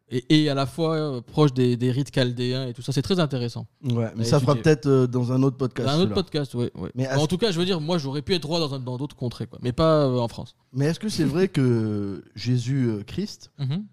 et, 0.09 0.43
et 0.43 0.49
à 0.49 0.53
la 0.53 0.65
fois 0.65 0.95
euh, 0.95 1.21
proche 1.21 1.53
des, 1.53 1.77
des 1.77 1.91
rites 1.91 2.13
chaldéens 2.13 2.67
et 2.67 2.73
tout 2.73 2.81
ça. 2.81 2.91
C'est 2.91 3.01
très 3.01 3.19
intéressant. 3.19 3.65
Ouais, 3.83 4.11
mais 4.15 4.23
ça 4.23 4.39
fera 4.39 4.55
peut-être 4.55 4.85
euh, 4.87 5.07
dans 5.07 5.31
un 5.31 5.41
autre 5.43 5.57
podcast. 5.57 5.87
Dans 5.89 5.95
un 5.99 6.01
autre 6.03 6.13
podcast, 6.13 6.53
ouais. 6.55 6.71
Mais 6.95 7.07
en 7.13 7.27
tout 7.27 7.37
cas, 7.37 7.51
je 7.51 7.59
veux 7.59 7.65
dire, 7.65 7.81
moi, 7.81 7.97
j'aurais 7.97 8.21
pu 8.21 8.33
être 8.35 8.45
roi 8.45 8.59
dans 8.59 8.73
un- 8.75 8.79
dans 8.79 8.97
d'autres 8.97 9.15
contrées, 9.15 9.47
quoi, 9.47 9.59
mais 9.61 9.71
pas 9.71 10.05
euh, 10.05 10.17
en 10.19 10.27
France. 10.27 10.55
Mais 10.73 10.85
est-ce 10.85 10.99
que 10.99 11.09
c'est 11.09 11.23
vrai 11.23 11.47
que 11.47 12.23
Jésus 12.35 12.87
euh, 12.87 13.03
Christ 13.03 13.51
Mhm. 13.59 13.85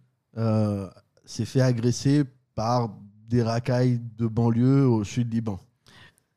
s'est 1.25 1.45
fait 1.45 1.61
agresser 1.61 2.25
par 2.55 2.91
des 3.29 3.43
racailles 3.43 4.01
de 4.19 4.27
banlieue 4.27 4.87
au 4.87 5.05
sud 5.05 5.33
Liban? 5.33 5.59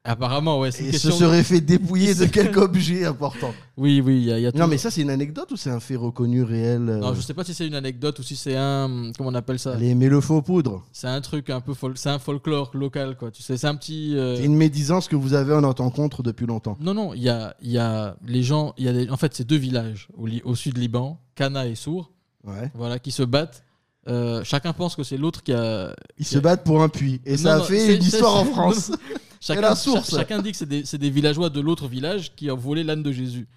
Apparemment, 0.07 0.59
ouais. 0.59 0.69
Et 0.69 0.91
se 0.91 1.09
serait 1.11 1.43
fait 1.43 1.61
dépouiller 1.61 2.13
de 2.13 2.25
quelque 2.37 2.59
objet 2.59 3.05
important 3.05 3.51
Oui, 3.75 4.01
oui, 4.05 4.17
il 4.17 4.23
y 4.25 4.31
a, 4.31 4.39
y 4.39 4.45
a 4.45 4.51
Non, 4.51 4.65
tout- 4.65 4.69
mais 4.69 4.77
ça, 4.77 4.91
c'est 4.91 5.01
une 5.01 5.09
anecdote 5.09 5.51
ou 5.51 5.57
c'est 5.57 5.71
un 5.71 5.79
fait 5.79 5.95
reconnu 5.95 6.43
réel 6.43 6.87
euh, 6.89 6.99
Non, 6.99 7.13
je 7.15 7.21
sais 7.21 7.33
pas 7.33 7.43
si 7.43 7.55
c'est 7.55 7.65
une 7.65 7.73
anecdote 7.73 8.19
ou 8.19 8.23
si 8.23 8.35
c'est 8.35 8.55
un. 8.55 9.11
Comment 9.17 9.31
on 9.31 9.33
appelle 9.33 9.57
ça? 9.57 9.73
Allez, 9.73 9.95
mais 9.95 10.07
le 10.07 10.21
faux 10.21 10.41
poudre. 10.43 10.83
C'est 10.91 11.07
un 11.07 11.21
truc 11.21 11.49
un 11.49 11.59
peu. 11.59 11.73
fol- 11.73 11.95
C'est 11.97 12.09
un 12.09 12.19
folklore 12.19 12.69
local, 12.75 13.17
quoi. 13.17 13.31
Tu 13.31 13.41
sais, 13.41 13.57
c'est 13.57 13.65
un 13.67 13.75
petit. 13.75 14.15
euh, 14.15 14.35
C'est 14.37 14.43
une 14.45 14.55
médisance 14.55 15.07
que 15.07 15.15
vous 15.15 15.33
avez 15.33 15.53
en 15.55 15.61
notre 15.61 15.83
contre 15.89 16.21
depuis 16.21 16.45
longtemps. 16.45 16.77
Non, 16.79 16.93
non, 16.93 17.13
il 17.15 17.23
y 17.23 17.29
a, 17.29 17.55
y 17.63 17.79
a 17.79 18.15
les 18.27 18.43
gens. 18.43 18.73
Il 18.77 18.85
y 18.85 18.89
a. 19.07 19.11
En 19.11 19.17
fait, 19.17 19.33
c'est 19.33 19.47
deux 19.47 19.57
villages 19.57 20.07
au, 20.17 20.27
Li- 20.27 20.41
au 20.45 20.53
sud 20.53 20.77
Liban, 20.77 21.19
Cana 21.33 21.65
et 21.65 21.73
Sour, 21.75 22.11
Ouais. 22.45 22.71
voilà, 22.75 22.99
qui 22.99 23.11
se 23.11 23.23
battent. 23.23 23.63
Euh, 24.07 24.43
chacun 24.43 24.71
pense 24.71 24.95
que 24.95 25.01
c'est 25.01 25.17
l'autre 25.17 25.41
qui 25.41 25.51
a. 25.51 25.95
Ils 26.19 26.25
se 26.27 26.37
battent 26.37 26.63
pour 26.63 26.83
un 26.83 26.89
puits. 26.89 27.21
Et 27.25 27.37
ça 27.37 27.55
a 27.55 27.57
non, 27.57 27.63
fait 27.63 27.95
une 27.95 28.03
histoire 28.03 28.35
en 28.35 28.45
France. 28.45 28.91
Chacun, 29.47 29.61
la 29.61 29.75
source. 29.75 30.09
cha- 30.11 30.17
chacun 30.17 30.41
dit 30.41 30.51
que 30.51 30.57
c'est 30.57 30.97
des, 30.97 31.09
villageois 31.09 31.49
de 31.49 31.59
l'autre 31.61 31.87
village 31.87 32.33
qui 32.35 32.49
ont 32.49 32.57
volé 32.57 32.83
l'âne 32.83 33.03
de 33.03 33.11
Jésus. 33.11 33.47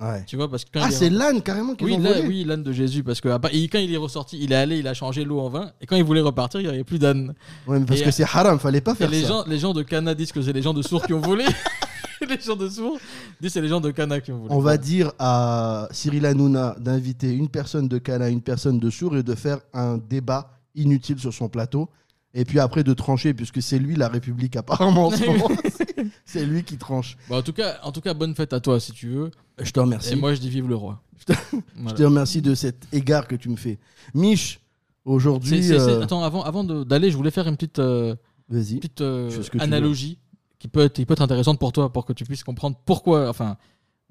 Ouais. 0.00 0.22
Tu 0.26 0.36
vois, 0.36 0.48
parce 0.48 0.64
que 0.64 0.70
quand 0.72 0.80
Ah, 0.82 0.88
il 0.90 0.92
c'est 0.92 1.10
l'âne 1.10 1.42
carrément 1.42 1.74
qu'ils 1.74 1.86
Oui, 1.88 1.94
ont 1.94 1.98
volé 2.00 2.22
oui, 2.26 2.44
l'âne 2.44 2.62
de 2.62 2.72
Jésus, 2.72 3.02
parce 3.02 3.20
que 3.20 3.28
il- 3.52 3.68
quand 3.68 3.78
il 3.80 3.92
est 3.92 3.96
ressorti, 3.96 4.38
il 4.40 4.52
est 4.52 4.56
allé, 4.56 4.78
il 4.78 4.86
a 4.86 4.94
changé 4.94 5.24
l'eau 5.24 5.40
en 5.40 5.48
vin, 5.48 5.72
et 5.80 5.86
quand 5.86 5.96
il 5.96 6.04
voulait 6.04 6.20
repartir, 6.20 6.60
il 6.60 6.64
n'y 6.68 6.72
avait 6.72 6.84
plus 6.84 6.98
d'âne. 7.00 7.34
Ouais, 7.66 7.80
mais 7.80 7.86
parce 7.86 8.00
Et- 8.00 8.04
que 8.04 8.10
c'est 8.12 8.22
haram, 8.24 8.58
fallait 8.60 8.80
pas 8.80 8.92
Et 8.92 8.96
faire 8.96 9.10
les 9.10 9.22
ça. 9.22 9.28
gens, 9.28 9.44
les 9.46 9.58
gens 9.58 9.72
de 9.72 9.82
Cana 9.82 10.14
disent 10.14 10.30
que 10.32 10.40
c'est 10.42 10.52
les 10.52 10.62
gens 10.62 10.72
de 10.74 10.82
Sour 10.82 11.02
qui 11.04 11.12
ont 11.14 11.20
volé. 11.20 11.44
les 12.28 12.40
gens 12.40 12.54
de 12.56 12.68
Sour 12.68 12.92
disent 12.92 13.00
que 13.40 13.48
c'est 13.48 13.60
les 13.60 13.68
gens 13.68 13.80
de 13.80 13.90
Cana 13.90 14.20
qui 14.20 14.30
ont 14.30 14.38
volé. 14.38 14.54
On 14.54 14.60
va 14.60 14.76
dire 14.76 15.10
à 15.18 15.88
Cyril 15.90 16.26
Hanouna 16.26 16.76
d'inviter 16.78 17.32
une 17.32 17.48
personne 17.48 17.88
de 17.88 17.98
Cana, 17.98 18.28
une 18.28 18.42
personne 18.42 18.78
de 18.78 18.90
Sourd 18.90 19.16
et 19.16 19.22
de 19.24 19.34
faire 19.34 19.58
un 19.72 19.98
débat 19.98 20.50
inutile 20.76 21.18
sur 21.18 21.34
son 21.34 21.48
plateau. 21.48 21.88
Et 22.34 22.44
puis 22.44 22.60
après 22.60 22.84
de 22.84 22.92
trancher, 22.94 23.32
puisque 23.34 23.62
c'est 23.62 23.78
lui 23.78 23.96
la 23.96 24.08
République 24.08 24.54
apparemment 24.56 25.06
en 25.06 25.10
ce 25.10 25.24
moment. 25.26 25.48
c'est 26.24 26.44
lui 26.44 26.62
qui 26.62 26.76
tranche. 26.76 27.16
Bon, 27.28 27.38
en, 27.38 27.42
tout 27.42 27.52
cas, 27.52 27.78
en 27.82 27.90
tout 27.92 28.00
cas, 28.00 28.14
bonne 28.14 28.34
fête 28.34 28.52
à 28.52 28.60
toi 28.60 28.78
si 28.80 28.92
tu 28.92 29.08
veux. 29.08 29.30
Je 29.60 29.70
te 29.70 29.80
remercie. 29.80 30.12
Et 30.12 30.16
moi, 30.16 30.34
je 30.34 30.40
dis 30.40 30.50
vive 30.50 30.68
le 30.68 30.76
roi. 30.76 31.02
Je 31.28 31.34
Voilà. 31.76 31.92
te 31.96 32.02
remercie 32.02 32.42
de 32.42 32.54
cet 32.54 32.86
égard 32.92 33.26
que 33.26 33.34
tu 33.34 33.48
me 33.48 33.56
fais. 33.56 33.78
Mich, 34.14 34.60
aujourd'hui. 35.04 35.72
Euh, 35.72 36.02
Attends, 36.02 36.22
avant, 36.22 36.64
d'aller, 36.64 37.10
je 37.10 37.16
voulais 37.16 37.30
faire 37.30 37.48
une 37.48 37.56
petite, 37.56 37.78
euh, 37.78 38.14
Vas-y. 38.48 38.76
petite 38.76 39.00
euh, 39.00 39.30
analogie 39.58 40.18
qui 40.58 40.68
peut, 40.68 40.80
être, 40.80 40.94
qui 40.94 41.06
peut 41.06 41.14
être 41.14 41.22
intéressante 41.22 41.58
pour 41.58 41.72
toi, 41.72 41.92
pour 41.92 42.04
que 42.04 42.12
tu 42.12 42.24
puisses 42.24 42.44
comprendre 42.44 42.78
pourquoi, 42.84 43.28
enfin, 43.28 43.56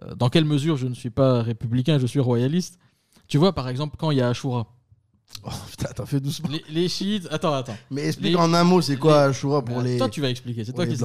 euh, 0.04 0.16
dans 0.16 0.30
quelle 0.30 0.46
mesure 0.46 0.76
je 0.78 0.88
ne 0.88 0.94
suis 0.94 1.10
pas 1.10 1.44
républicain, 1.44 2.00
je 2.00 2.08
suis 2.08 2.20
royaliste. 2.20 2.80
Tu 3.28 3.38
vois, 3.38 3.54
par 3.54 3.68
exemple, 3.70 3.96
quand 4.00 4.12
il 4.12 4.18
y 4.18 4.22
a 4.22 4.30
Ashura, 4.30 4.68
Oh, 5.44 5.50
putain, 5.70 5.90
t'as 5.96 6.06
fait 6.06 6.20
doucement. 6.20 6.50
les, 6.50 6.64
les 6.70 6.90
chiites. 6.90 7.28
Attends, 7.32 7.54
attends. 7.54 7.78
Mais 7.92 8.08
explique 8.08 8.32
Les- 8.32 8.36
en 8.38 8.54
un 8.54 8.64
mot, 8.64 8.82
c'est 8.82 8.98
quoi 8.98 9.24
Ashura 9.24 9.64
pour 9.64 9.82
les. 9.82 9.98
Toi, 9.98 10.10
tu 10.10 10.22
vas 10.22 10.30
expliquer. 10.30 10.66
C'est 10.66 10.74
toi 10.74 10.86
qui. 10.86 10.98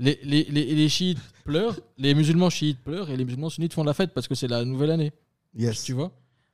Les, 0.00 0.18
les, 0.24 0.44
les, 0.50 0.74
les 0.74 0.88
chiites 0.88 1.18
pleurent, 1.44 1.78
les 1.98 2.14
musulmans 2.14 2.50
chiites 2.50 2.80
pleurent 2.82 3.10
et 3.10 3.16
les 3.16 3.24
musulmans 3.24 3.48
sunnites 3.48 3.74
font 3.74 3.84
la 3.84 3.94
fête 3.94 4.12
parce 4.12 4.26
que 4.26 4.34
c'est 4.34 4.48
la 4.48 4.64
nouvelle 4.64 4.90
année. 4.90 5.12
Yes. 5.56 5.84
Tu 5.84 5.92
vois? 5.92 6.10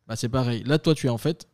Bah 0.06 0.14
c'est 0.14 0.28
pareil. 0.28 0.62
Là, 0.66 0.78
toi, 0.78 0.94
tu 0.94 1.06
es 1.06 1.10
en 1.10 1.16
fête 1.16 1.48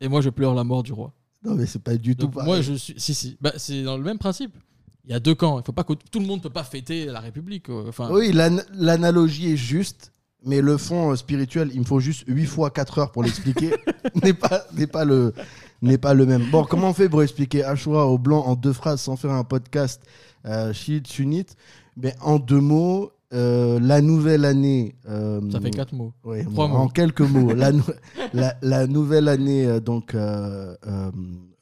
et 0.00 0.08
moi, 0.08 0.20
je 0.20 0.30
pleure 0.30 0.54
la 0.54 0.64
mort 0.64 0.82
du 0.82 0.92
roi. 0.92 1.12
Non, 1.44 1.54
mais 1.54 1.66
c'est 1.66 1.78
pas 1.82 1.96
du 1.96 2.16
tout 2.16 2.28
pareil. 2.28 2.46
moi, 2.48 2.60
je 2.60 2.72
suis. 2.74 2.94
Si, 2.98 3.14
si. 3.14 3.36
Bah, 3.40 3.52
c'est 3.56 3.84
dans 3.84 3.96
le 3.96 4.02
même 4.02 4.18
principe. 4.18 4.52
Il 5.04 5.12
y 5.12 5.14
a 5.14 5.20
deux 5.20 5.34
camps. 5.36 5.60
Il 5.60 5.64
faut 5.64 5.72
pas 5.72 5.84
que 5.84 5.92
tout 5.92 6.18
le 6.18 6.26
monde 6.26 6.42
peut 6.42 6.50
pas 6.50 6.64
fêter 6.64 7.04
la 7.06 7.20
République. 7.20 7.66
quoi. 7.66 7.86
Enfin, 7.88 8.10
Oui, 8.10 8.32
l'an- 8.32 8.60
l'analogie 8.74 9.52
est 9.52 9.56
juste, 9.56 10.10
mais 10.44 10.60
le 10.60 10.76
fond 10.76 11.10
euh, 11.12 11.16
spirituel, 11.16 11.70
il 11.74 11.80
me 11.80 11.84
faut 11.84 12.00
juste 12.00 12.24
8 12.28 12.46
fois 12.46 12.70
4 12.70 12.98
heures 12.98 13.12
pour 13.12 13.22
l'expliquer, 13.22 13.74
n'est 14.22 14.32
pas, 14.34 14.62
n'est 14.76 14.86
pas, 14.86 15.04
le, 15.04 15.32
n'est 15.82 15.98
pas 15.98 16.14
le 16.14 16.26
même. 16.26 16.44
Bon, 16.50 16.64
comment 16.64 16.90
on 16.90 16.94
fait 16.94 17.08
pour 17.08 17.22
expliquer 17.22 17.64
Ashura 17.64 18.06
au 18.06 18.18
blanc 18.18 18.40
en 18.46 18.54
deux 18.54 18.72
phrases 18.72 19.00
sans 19.00 19.16
faire 19.16 19.32
un 19.32 19.44
podcast 19.44 20.02
euh, 20.46 20.72
chiite, 20.72 21.06
sunnite? 21.08 21.56
Ben, 21.96 22.12
En 22.20 22.38
deux 22.38 22.60
mots, 22.60 23.10
euh, 23.34 23.78
la 23.80 24.00
nouvelle 24.00 24.44
année. 24.44 24.94
euh, 25.08 25.40
ça 25.50 25.60
fait 25.60 25.70
quatre 25.70 25.92
mots. 25.92 26.12
ouais, 26.24 26.44
trois 26.44 26.66
en 26.66 26.84
mots. 26.84 26.88
quelques 26.88 27.20
mots. 27.22 27.52
la, 27.52 27.72
la, 28.32 28.54
la 28.62 28.86
nouvelle 28.86 29.28
année 29.28 29.80
donc 29.80 30.14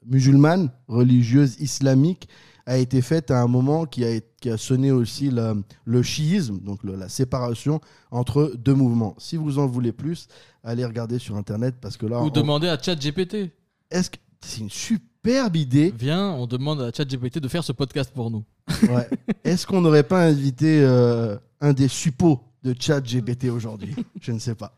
musulmane, 0.05 0.71
religieuse, 0.89 1.57
islamique, 1.61 2.29
a 2.67 2.79
été 2.79 3.01
faite 3.01 3.31
à 3.31 3.41
un 3.41 3.47
moment 3.47 3.87
qui 3.87 4.05
a, 4.05 4.21
qui 4.41 4.51
a 4.51 4.57
sonné 4.57 4.91
aussi 4.91 5.31
la- 5.31 5.55
le 5.85 6.03
chiisme, 6.03 6.59
donc 6.61 6.83
le- 6.83 6.97
la 6.97 7.09
séparation 7.09 7.81
entre 8.11 8.53
deux 8.59 8.75
mouvements. 8.75 9.15
Si 9.19 9.37
vous 9.37 9.59
en 9.59 9.67
voulez 9.67 9.93
plus, 9.93 10.27
allez 10.65 10.85
regarder 10.85 11.19
sur 11.19 11.37
Internet 11.37 11.77
parce 11.81 11.97
que 11.97 12.07
là, 12.07 12.21
Ou 12.21 12.27
on- 12.27 12.31
demander 12.31 12.69
à 12.69 12.77
ChatGPT. 12.81 13.51
est-ce 13.91 14.11
que 14.11 14.17
c'est 14.41 14.61
une 14.61 14.71
superbe 14.71 15.57
idée 15.57 15.95
Viens, 15.99 16.33
on 16.33 16.47
demande 16.47 16.83
à 16.83 16.91
ChatGPT 16.93 17.39
de 17.39 17.49
faire 17.49 17.63
ce 17.65 17.73
podcast 17.73 18.11
pour 18.15 18.31
nous. 18.31 18.45
Ouais. 18.91 19.09
Est-ce 19.45 19.65
qu'on 19.67 19.81
n'aurait 19.81 20.03
pas 20.03 20.25
invité 20.27 20.81
euh, 20.83 21.37
un 21.61 21.73
des 21.73 21.87
suppos 21.89 22.41
de 22.65 22.75
chat 22.79 23.01
GPT 23.01 23.45
aujourd'hui? 23.49 23.95
Je 24.21 24.33
ne 24.33 24.41
sais 24.41 24.57
pas. 24.57 24.75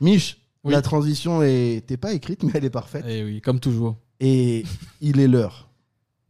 Mich, 0.00 0.38
Oui. 0.64 0.72
la 0.72 0.80
transition 0.80 1.40
n'était 1.40 1.98
pas 1.98 2.14
écrite, 2.14 2.42
mais 2.42 2.52
elle 2.54 2.64
est 2.64 2.70
parfaite. 2.70 3.04
Et 3.06 3.18
Eh 3.18 3.24
oui, 3.24 3.40
comme 3.42 3.60
toujours. 3.60 3.96
Et 4.20 4.64
il 5.02 5.20
est 5.20 5.28
l'heure. 5.28 5.68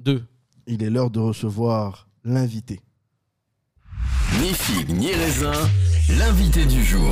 Deux. 0.01 0.25
Il 0.69 0.83
est 0.83 0.91
l'heure 0.91 1.11
de 1.11 1.21
recevoir 1.21 2.09
l'invité. 2.25 2.81
Ni 4.41 4.49
figue 4.49 4.97
ni 4.97 5.13
raisin, 5.13 5.53
l'invité 6.19 6.65
du 6.65 6.83
jour. 6.83 7.09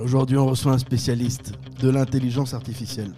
Aujourd'hui, 0.00 0.38
on 0.38 0.46
reçoit 0.46 0.72
un 0.72 0.78
spécialiste 0.78 1.52
de 1.78 1.90
l'intelligence 1.90 2.54
artificielle. 2.54 3.12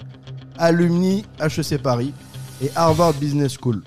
Alumni 0.56 1.24
HEC 1.40 1.80
Paris 1.80 2.12
et 2.60 2.70
Harvard 2.74 3.14
Business 3.14 3.56
School. 3.56 3.84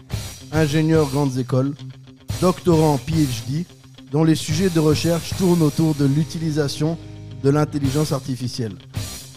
Ingénieur 0.53 1.09
grandes 1.09 1.37
écoles, 1.37 1.75
doctorant 2.39 2.93
en 2.93 2.97
PhD, 2.97 3.65
dont 4.13 4.23
les 4.23 4.35
sujets 4.35 4.69
de 4.69 4.79
recherche 4.79 5.35
tournent 5.37 5.61
autour 5.61 5.93
de 5.95 6.05
l'utilisation 6.05 6.97
de 7.43 7.49
l'intelligence 7.49 8.13
artificielle. 8.13 8.77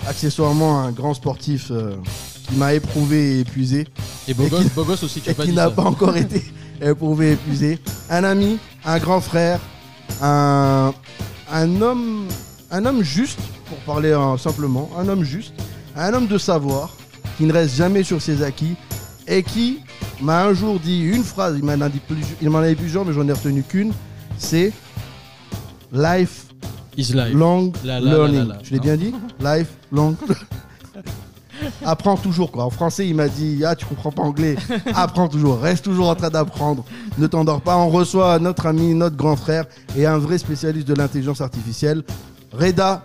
Accessoirement, 0.06 0.80
un 0.80 0.90
grand 0.92 1.14
sportif 1.14 1.68
euh, 1.70 1.96
qui 2.48 2.56
m'a 2.56 2.74
éprouvé 2.74 3.36
et 3.36 3.40
épuisé 3.40 3.86
Et 4.28 4.34
beau 4.34 4.44
Et 4.44 4.48
gosse, 4.50 4.62
qui- 4.64 4.68
beau 4.70 4.84
gosse 4.84 5.02
aussi, 5.02 5.20
tu 5.20 5.30
et 5.30 5.34
pas 5.34 5.44
qui 5.44 5.52
n'a 5.52 5.70
pas 5.70 5.82
encore 5.84 6.16
été 6.16 6.42
éprouvé 6.82 7.28
et 7.28 7.32
épuisé. 7.32 7.78
Un 8.10 8.24
ami, 8.24 8.58
un 8.84 8.98
grand 8.98 9.20
frère, 9.20 9.60
un, 10.20 10.92
un 11.50 11.80
homme, 11.82 12.26
un 12.70 12.84
homme 12.84 13.02
juste, 13.02 13.38
pour 13.68 13.78
parler 13.78 14.14
simplement, 14.38 14.90
un 14.98 15.08
homme 15.08 15.24
juste, 15.24 15.54
un 15.96 16.12
homme 16.12 16.26
de 16.26 16.36
savoir, 16.38 16.90
qui 17.38 17.44
ne 17.44 17.52
reste 17.52 17.74
jamais 17.74 18.02
sur 18.02 18.20
ses 18.20 18.42
acquis 18.42 18.74
et 19.26 19.42
qui 19.42 19.80
m'a 20.20 20.44
un 20.44 20.52
jour 20.52 20.78
dit 20.78 21.00
une 21.00 21.24
phrase, 21.24 21.56
il 21.58 21.64
m'en 21.64 21.80
a 21.80 21.88
dit 21.88 22.00
plusieurs, 22.06 22.36
il 22.42 22.50
m'en 22.50 22.58
a 22.58 22.68
dit 22.68 22.74
plusieurs, 22.74 23.04
mais 23.06 23.12
j'en 23.14 23.26
ai 23.26 23.32
retenu 23.32 23.62
qu'une, 23.62 23.92
c'est 24.38 24.70
life 25.92 26.46
Is 26.96 27.12
live. 27.12 27.36
long 27.36 27.72
La, 27.84 28.00
la, 28.00 28.00
la, 28.00 28.16
learning. 28.16 28.48
la, 28.48 28.54
la. 28.56 28.62
Je 28.62 28.72
l'ai 28.72 28.80
bien 28.80 28.96
dit 28.96 29.12
Life 29.40 29.68
long. 29.92 30.16
Apprends 31.84 32.16
toujours 32.16 32.50
quoi. 32.50 32.64
En 32.64 32.70
français, 32.70 33.06
il 33.08 33.14
m'a 33.14 33.28
dit 33.28 33.64
Ah, 33.64 33.74
tu 33.74 33.86
comprends 33.86 34.10
pas 34.12 34.22
anglais. 34.22 34.56
Apprends 34.94 35.28
toujours. 35.28 35.58
Reste 35.60 35.84
toujours 35.84 36.08
en 36.08 36.14
train 36.14 36.30
d'apprendre. 36.30 36.84
Ne 37.18 37.26
t'endors 37.26 37.60
pas. 37.60 37.76
On 37.78 37.88
reçoit 37.90 38.38
notre 38.38 38.66
ami, 38.66 38.94
notre 38.94 39.16
grand 39.16 39.36
frère 39.36 39.64
et 39.96 40.04
un 40.06 40.18
vrai 40.18 40.38
spécialiste 40.38 40.86
de 40.88 40.94
l'intelligence 40.94 41.40
artificielle, 41.40 42.02
Reda. 42.52 43.04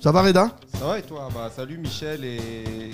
Ça 0.00 0.12
va, 0.12 0.22
Reda? 0.22 0.52
Ça 0.78 0.86
va 0.86 0.98
et 0.98 1.02
toi? 1.02 1.28
Bah, 1.34 1.50
Salut 1.54 1.76
Michel 1.78 2.24
et 2.24 2.90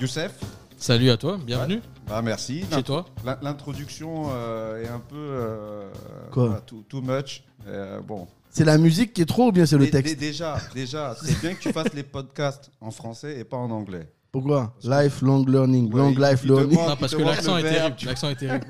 Youssef. 0.00 0.32
Salut 0.76 1.10
à 1.10 1.16
toi, 1.16 1.36
bienvenue 1.44 1.80
Bah, 2.06 2.22
merci. 2.22 2.64
chez 2.72 2.82
toi. 2.84 3.04
L'in- 3.24 3.36
L'introduction 3.42 4.26
euh, 4.32 4.84
est 4.84 4.88
un 4.88 5.00
peu 5.00 5.16
euh, 5.16 5.90
Quoi? 6.30 6.44
voilà, 6.46 6.60
too, 6.60 6.84
too 6.88 7.00
much. 7.02 7.42
Euh, 7.66 7.98
bon. 8.00 8.28
C'est 8.50 8.64
la 8.64 8.78
musique 8.78 9.12
qui 9.12 9.22
est 9.22 9.26
trop 9.26 9.48
ou 9.48 9.52
bien 9.52 9.66
c'est 9.66 9.78
le 9.78 9.88
texte 9.90 10.14
dé- 10.18 10.26
Déjà, 10.28 10.56
déjà, 10.74 11.16
c'est 11.22 11.38
bien 11.40 11.54
que 11.54 11.60
tu 11.60 11.72
fasses 11.72 11.92
les 11.94 12.02
podcasts 12.02 12.70
en 12.80 12.90
français 12.90 13.38
et 13.38 13.44
pas 13.44 13.56
en 13.56 13.70
anglais. 13.70 14.10
Pourquoi 14.32 14.74
Life 14.82 15.22
long 15.22 15.44
learning. 15.46 15.92
Ouais, 15.92 16.00
long 16.00 16.10
life 16.10 16.40
il 16.44 16.50
learning. 16.52 16.78
Non, 16.78 16.96
parce 16.96 17.14
que 17.14 17.22
l'accent 17.22 17.56
est 17.58 17.62
terrible. 17.62 17.96
L'accent 18.04 18.28
est 18.30 18.36
terrible. 18.36 18.66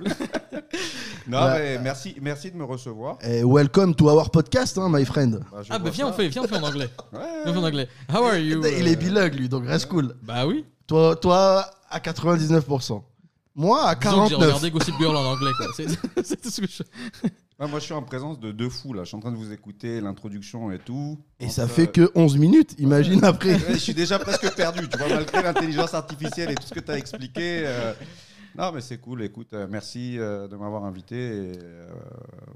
Non, 1.26 1.38
Ouais. 1.42 1.58
mais 1.58 1.78
merci, 1.80 2.16
merci 2.22 2.50
de 2.50 2.56
me 2.56 2.64
recevoir. 2.64 3.18
Eh, 3.22 3.42
welcome 3.44 3.94
to 3.94 4.08
our 4.08 4.30
podcast, 4.30 4.78
hein, 4.78 4.88
my 4.90 5.04
friend. 5.04 5.40
Bah, 5.50 5.58
je 5.62 5.68
Ah, 5.70 5.78
bah 5.78 5.84
vois 5.84 5.90
viens, 5.90 6.06
on 6.06 6.10
ça. 6.10 6.16
fait, 6.16 6.28
viens, 6.28 6.42
on 6.42 6.48
fait 6.48 6.56
en 6.56 6.62
anglais. 6.62 6.88
Ouais, 7.12 7.18
Viens, 7.44 7.50
on 7.50 7.52
fait 7.52 7.58
en 7.58 7.64
anglais. 7.64 7.88
How 8.12 8.24
are 8.24 8.36
you? 8.38 8.62
Il 8.64 8.86
euh, 8.86 8.92
est 8.92 8.96
bilingue, 8.96 9.34
lui, 9.34 9.48
donc 9.48 9.66
reste 9.66 9.86
cool. 9.88 10.14
Bah 10.22 10.46
oui. 10.46 10.64
Toi, 10.86 11.16
toi 11.16 11.66
à 11.90 11.98
99%. 11.98 13.02
Moi, 13.56 13.82
à 13.84 13.94
Disons 13.94 14.22
que 14.24 14.28
j'ai 14.30 14.36
49%. 14.36 14.38
regardé 14.44 14.70
Gossip 14.70 14.94
Girl 15.00 15.16
en 15.16 15.24
anglais, 15.24 15.50
quoi. 15.56 15.66
C'est 15.76 15.86
c'est 16.24 16.40
tout 16.40 16.50
ce 16.50 16.60
que 16.60 16.66
je... 16.68 16.82
Ouais, 17.60 17.66
moi, 17.66 17.80
je 17.80 17.84
suis 17.86 17.94
en 17.94 18.02
présence 18.02 18.38
de 18.38 18.52
deux 18.52 18.68
fous 18.68 18.92
là. 18.92 19.02
Je 19.02 19.08
suis 19.08 19.16
en 19.16 19.20
train 19.20 19.32
de 19.32 19.36
vous 19.36 19.52
écouter, 19.52 20.00
l'introduction 20.00 20.70
et 20.70 20.78
tout. 20.78 21.18
Et 21.40 21.46
Entre- 21.46 21.54
ça 21.54 21.66
fait 21.66 21.88
que 21.88 22.08
11 22.14 22.36
minutes, 22.38 22.76
imagine 22.78 23.24
après. 23.24 23.54
Ouais, 23.54 23.72
je 23.72 23.78
suis 23.78 23.94
déjà 23.94 24.18
presque 24.20 24.54
perdu, 24.54 24.88
tu 24.88 24.96
vois, 24.96 25.08
malgré 25.08 25.42
l'intelligence 25.42 25.92
artificielle 25.92 26.50
et 26.52 26.54
tout 26.54 26.66
ce 26.68 26.74
que 26.74 26.78
tu 26.80 26.90
as 26.92 26.96
expliqué. 26.98 27.62
euh, 27.66 27.94
Non, 28.56 28.70
mais 28.72 28.80
c'est 28.80 28.98
cool, 28.98 29.22
écoute, 29.24 29.48
euh, 29.54 29.66
merci 29.68 30.16
euh, 30.18 30.46
de 30.46 30.54
m'avoir 30.54 30.84
invité. 30.84 31.16
et, 31.16 31.52
euh, 31.60 31.88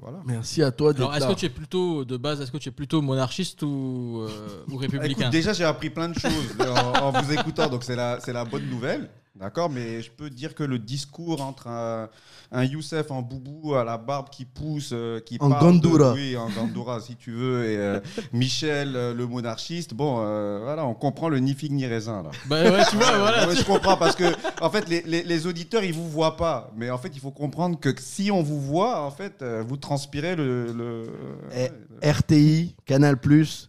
voilà. 0.01 0.19
Merci 0.25 0.63
à 0.63 0.71
toi 0.71 0.93
Alors, 0.97 1.15
est-ce 1.17 1.27
que 1.27 1.33
tu 1.35 1.47
es 1.47 1.51
plutôt, 1.51 2.05
de 2.05 2.17
base, 2.17 2.41
est-ce 2.41 2.53
que 2.53 2.59
tu 2.59 2.69
es 2.69 2.73
plutôt 2.73 3.03
monarchiste 3.03 3.63
ou, 3.65 4.21
euh, 4.29 4.65
ou 4.71 4.77
républicain? 4.77 5.11
Écoute, 5.23 5.31
déjà, 5.33 5.53
j'ai 5.53 5.65
appris 5.65 5.91
plein 5.91 6.09
de 6.11 6.19
choses 6.19 6.55
en, 6.61 7.07
en 7.07 7.21
vous 7.23 7.33
écoutant, 7.33 7.69
donc 7.69 7.83
c'est 7.83 7.97
la, 7.97 8.21
c'est 8.21 8.33
la 8.33 8.45
bonne 8.45 8.67
nouvelle. 8.71 9.11
D'accord, 9.35 9.71
mais 9.71 10.03
je 10.03 10.11
peux 10.11 10.29
dire 10.29 10.55
que 10.55 10.63
le 10.63 10.79
discours 10.79 11.41
entre 11.41 11.67
un, 11.67 12.11
un 12.53 12.65
Youssef 12.65 13.11
en 13.11 13.23
boubou 13.23 13.75
à 13.75 13.83
la 13.83 13.97
barbe 13.97 14.29
qui 14.29 14.45
pousse, 14.45 14.91
euh, 14.93 15.21
qui 15.21 15.39
En 15.41 15.49
parle 15.49 15.81
de- 15.81 15.89
Gandoura. 15.89 16.13
oui, 16.13 16.37
en 16.37 16.51
Gandoura 16.51 17.01
si 17.01 17.17
tu 17.17 17.33
veux, 17.33 17.65
et 17.65 17.79
euh, 17.79 17.99
Michel 18.35 18.95
euh, 18.95 19.15
le 19.15 19.27
monarchiste. 19.27 19.95
Bon, 19.95 20.19
euh, 20.21 20.61
voilà, 20.63 20.85
on 20.85 20.93
comprend 20.93 21.31
le 21.31 21.39
ni 21.39 21.55
figue 21.55 21.73
ni 21.73 21.87
raisin 21.87 22.23
là. 22.23 22.31
Bah 22.47 22.63
ouais, 22.63 22.85
tu 22.91 22.97
vois, 22.97 23.19
voilà. 23.19 23.49
Ouais, 23.49 23.57
je 23.57 23.65
comprends 23.65 23.97
parce 23.97 24.17
que 24.17 24.25
en 24.63 24.69
fait 24.69 24.87
les, 24.91 25.01
les- 25.07 25.23
les 25.23 25.47
auditeurs 25.47 25.83
ils 25.83 25.95
vous 25.95 26.11
voient 26.11 26.37
pas, 26.37 26.71
mais 26.77 26.91
en 26.91 26.99
fait 26.99 27.11
il 27.15 27.21
faut 27.21 27.31
comprendre 27.31 27.81
que 27.81 27.89
si 27.99 28.31
on 28.31 28.43
vous 28.43 28.61
voit, 28.61 29.01
en 29.01 29.11
fait 29.11 29.41
euh, 29.41 29.65
vous 29.67 29.79
transpirez 29.79 30.37
le. 30.37 30.73
le- 30.75 31.07
Eh, 31.53 31.57
ouais, 31.57 31.73
le- 32.03 32.11
RTI, 32.11 32.77
Canal+, 32.85 33.17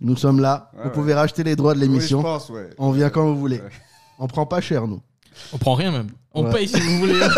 nous 0.02 0.18
sommes 0.18 0.42
là. 0.42 0.72
Ouais, 0.74 0.80
vous 0.82 0.88
ouais. 0.90 0.94
pouvez 0.94 1.14
racheter 1.14 1.44
les 1.46 1.56
droits 1.56 1.74
de 1.74 1.80
Oui, 1.80 1.86
l'émission. 1.88 2.20
je 2.20 2.24
pense, 2.24 2.50
ouais. 2.50 2.70
On 2.78 2.92
vient 2.92 3.10
quand 3.10 3.26
vous 3.26 3.40
voulez. 3.40 3.60
Ouais. 3.62 3.70
On 4.20 4.28
prend 4.28 4.46
pas 4.46 4.60
cher, 4.60 4.88
nous. 4.88 5.00
On 5.54 5.58
prend 5.58 5.74
rien 5.76 5.92
même. 5.92 6.08
On 6.34 6.46
Ouais. 6.46 6.52
paye 6.52 6.68
si 6.68 6.80
vous 6.80 7.00
voulez. 7.00 7.20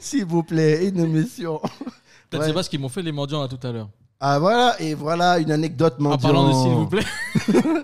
S'il 0.00 0.24
vous 0.24 0.42
plaît, 0.42 0.86
une 0.88 1.00
émission. 1.00 1.58
Peut-être 2.30 2.42
Ouais. 2.42 2.48
c'est 2.48 2.54
pas 2.54 2.62
ce 2.62 2.70
qu'ils 2.70 2.80
m'ont 2.80 2.88
fait 2.88 3.02
les 3.02 3.12
mendiants 3.12 3.42
là 3.42 3.48
tout 3.48 3.64
à 3.66 3.72
l'heure. 3.72 3.88
Ah 4.20 4.38
voilà, 4.38 4.76
et 4.80 4.94
voilà 4.94 5.38
une 5.38 5.50
anecdote 5.50 5.96
En 5.98 6.02
mendiant. 6.04 6.18
parlant 6.28 6.48
de 6.48 6.52
s'il 6.54 6.72
vous 6.72 6.86
plaît. 6.86 7.04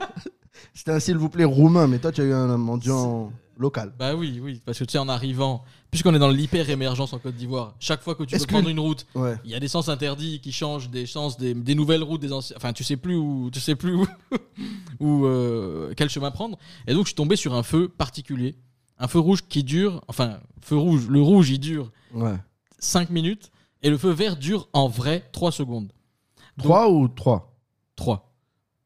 C'était 0.74 0.92
un 0.92 1.00
s'il 1.00 1.18
vous 1.18 1.28
plaît 1.28 1.44
roumain, 1.44 1.86
mais 1.86 1.98
toi 1.98 2.12
tu 2.12 2.20
as 2.22 2.24
eu 2.24 2.32
un 2.32 2.56
mendiant 2.56 3.30
local. 3.56 3.92
Bah 3.98 4.14
oui, 4.14 4.40
oui, 4.42 4.60
parce 4.64 4.78
que 4.78 4.84
tu 4.84 4.92
sais, 4.92 4.98
en 4.98 5.08
arrivant, 5.08 5.62
puisqu'on 5.90 6.14
est 6.14 6.18
dans 6.18 6.30
l'hyper-émergence 6.30 7.12
en 7.12 7.18
Côte 7.18 7.34
d'Ivoire, 7.34 7.74
chaque 7.78 8.00
fois 8.02 8.14
que 8.14 8.24
tu 8.24 8.36
veux 8.36 8.46
prendre 8.46 8.68
une 8.68 8.80
route, 8.80 9.06
Ouais. 9.14 9.36
il 9.44 9.50
y 9.50 9.54
a 9.54 9.60
des 9.60 9.68
sens 9.68 9.88
interdits 9.88 10.40
qui 10.40 10.52
changent 10.52 10.90
des 10.90 11.06
sens, 11.06 11.36
des, 11.36 11.54
des 11.54 11.74
nouvelles 11.74 12.02
routes, 12.02 12.20
des 12.20 12.32
anciens. 12.32 12.56
Enfin, 12.56 12.72
tu 12.72 12.84
sais 12.84 12.96
plus 12.96 13.16
où, 13.16 13.50
tu 13.52 13.60
sais 13.60 13.74
plus 13.76 13.94
où, 13.94 14.06
où, 15.00 15.26
euh, 15.26 15.92
quel 15.96 16.08
chemin 16.08 16.30
prendre. 16.30 16.58
Et 16.86 16.94
donc, 16.94 17.04
je 17.04 17.08
suis 17.08 17.14
tombé 17.16 17.36
sur 17.36 17.54
un 17.54 17.62
feu 17.62 17.88
particulier, 17.88 18.56
un 18.98 19.08
feu 19.08 19.18
rouge 19.18 19.42
qui 19.48 19.64
dure, 19.64 20.00
enfin, 20.08 20.38
feu 20.60 20.76
rouge, 20.76 21.06
le 21.08 21.20
rouge 21.20 21.50
il 21.50 21.58
dure 21.58 21.90
Ouais. 22.14 22.36
5 22.78 23.10
minutes 23.10 23.50
et 23.82 23.90
le 23.90 23.98
feu 23.98 24.10
vert 24.10 24.36
dure 24.36 24.68
en 24.72 24.88
vrai 24.88 25.28
3 25.32 25.50
secondes. 25.52 25.92
3 26.58 26.90
ou 26.90 27.08
3 27.08 27.56
3. 27.96 28.32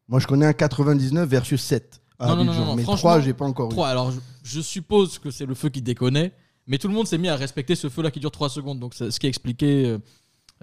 Moi 0.09 0.21
je 0.21 0.27
connais 0.27 0.47
un 0.47 0.53
99 0.53 1.29
versus 1.29 1.61
7. 1.61 2.01
à 2.19 2.29
Non, 2.29 2.37
non, 2.37 2.45
non, 2.45 2.53
non, 2.67 2.77
mais 2.77 2.83
franchement, 2.85 3.11
3 3.11 3.21
j'ai 3.21 3.33
pas 3.35 3.45
encore 3.45 3.67
eu. 3.67 3.71
3. 3.71 3.89
Alors, 3.89 4.13
je, 4.47 4.61
suppose 4.61 5.19
que 5.19 5.31
c'est 5.31 5.47
le 5.47 5.55
feu 5.55 5.69
qui 5.69 5.83
déconnait, 5.83 6.33
mais 6.67 6.79
tout 6.79 6.89
le 6.89 6.95
monde 6.95 7.07
s'est 7.07 7.19
mis 7.19 7.29
à 7.29 7.37
respecter 7.37 7.75
ce 7.75 7.89
feu-là 7.89 8.11
qui 8.11 8.21
dure 8.21 8.31
3 8.31 8.49
secondes. 8.49 8.79
Donc, 8.81 8.95
c'est 8.95 9.11
ce 9.11 9.21
qui 9.21 9.27
expliquait 9.27 9.87
euh, 9.87 9.99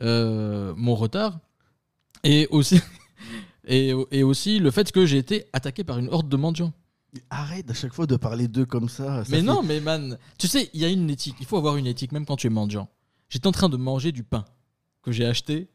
euh, 0.02 0.74
mon 0.76 0.96
retard. 0.96 1.40
Et 2.24 2.48
aussi, 2.52 2.80
et, 3.68 3.94
et 4.12 4.24
aussi 4.24 4.60
le 4.60 4.72
fait 4.72 4.92
que 4.92 5.06
j'ai 5.06 5.18
été 5.18 5.46
attaqué 5.54 5.84
par 5.84 6.00
une 6.00 6.10
horde 6.10 6.30
de 6.30 6.38
mendiants. 6.38 6.74
Arrête 7.30 7.70
à 7.70 7.74
chaque 7.74 7.94
fois 7.94 8.08
de 8.08 8.16
parler 8.16 8.48
d'eux 8.48 8.66
comme 8.66 8.90
ça. 8.90 9.24
ça 9.24 9.30
mais 9.30 9.38
fait- 9.38 9.44
non, 9.44 9.62
mais 9.62 9.80
man, 9.80 10.18
tu 10.38 10.48
sais, 10.48 10.70
il 10.74 10.82
y 10.82 10.86
a 10.86 10.90
une 10.90 11.10
éthique. 11.10 11.36
Il 11.40 11.46
faut 11.46 11.58
avoir 11.58 11.78
une 11.78 11.86
éthique, 11.86 12.12
même 12.12 12.26
quand 12.26 12.38
tu 12.38 12.48
es 12.48 12.50
mendiant. 12.50 12.90
J'étais 13.30 13.48
en 13.48 13.52
train 13.52 13.70
de 13.70 13.78
manger 13.78 14.12
du 14.12 14.24
pain 14.24 14.46
que 15.04 15.12
j'ai 15.12 15.26
acheté. 15.26 15.68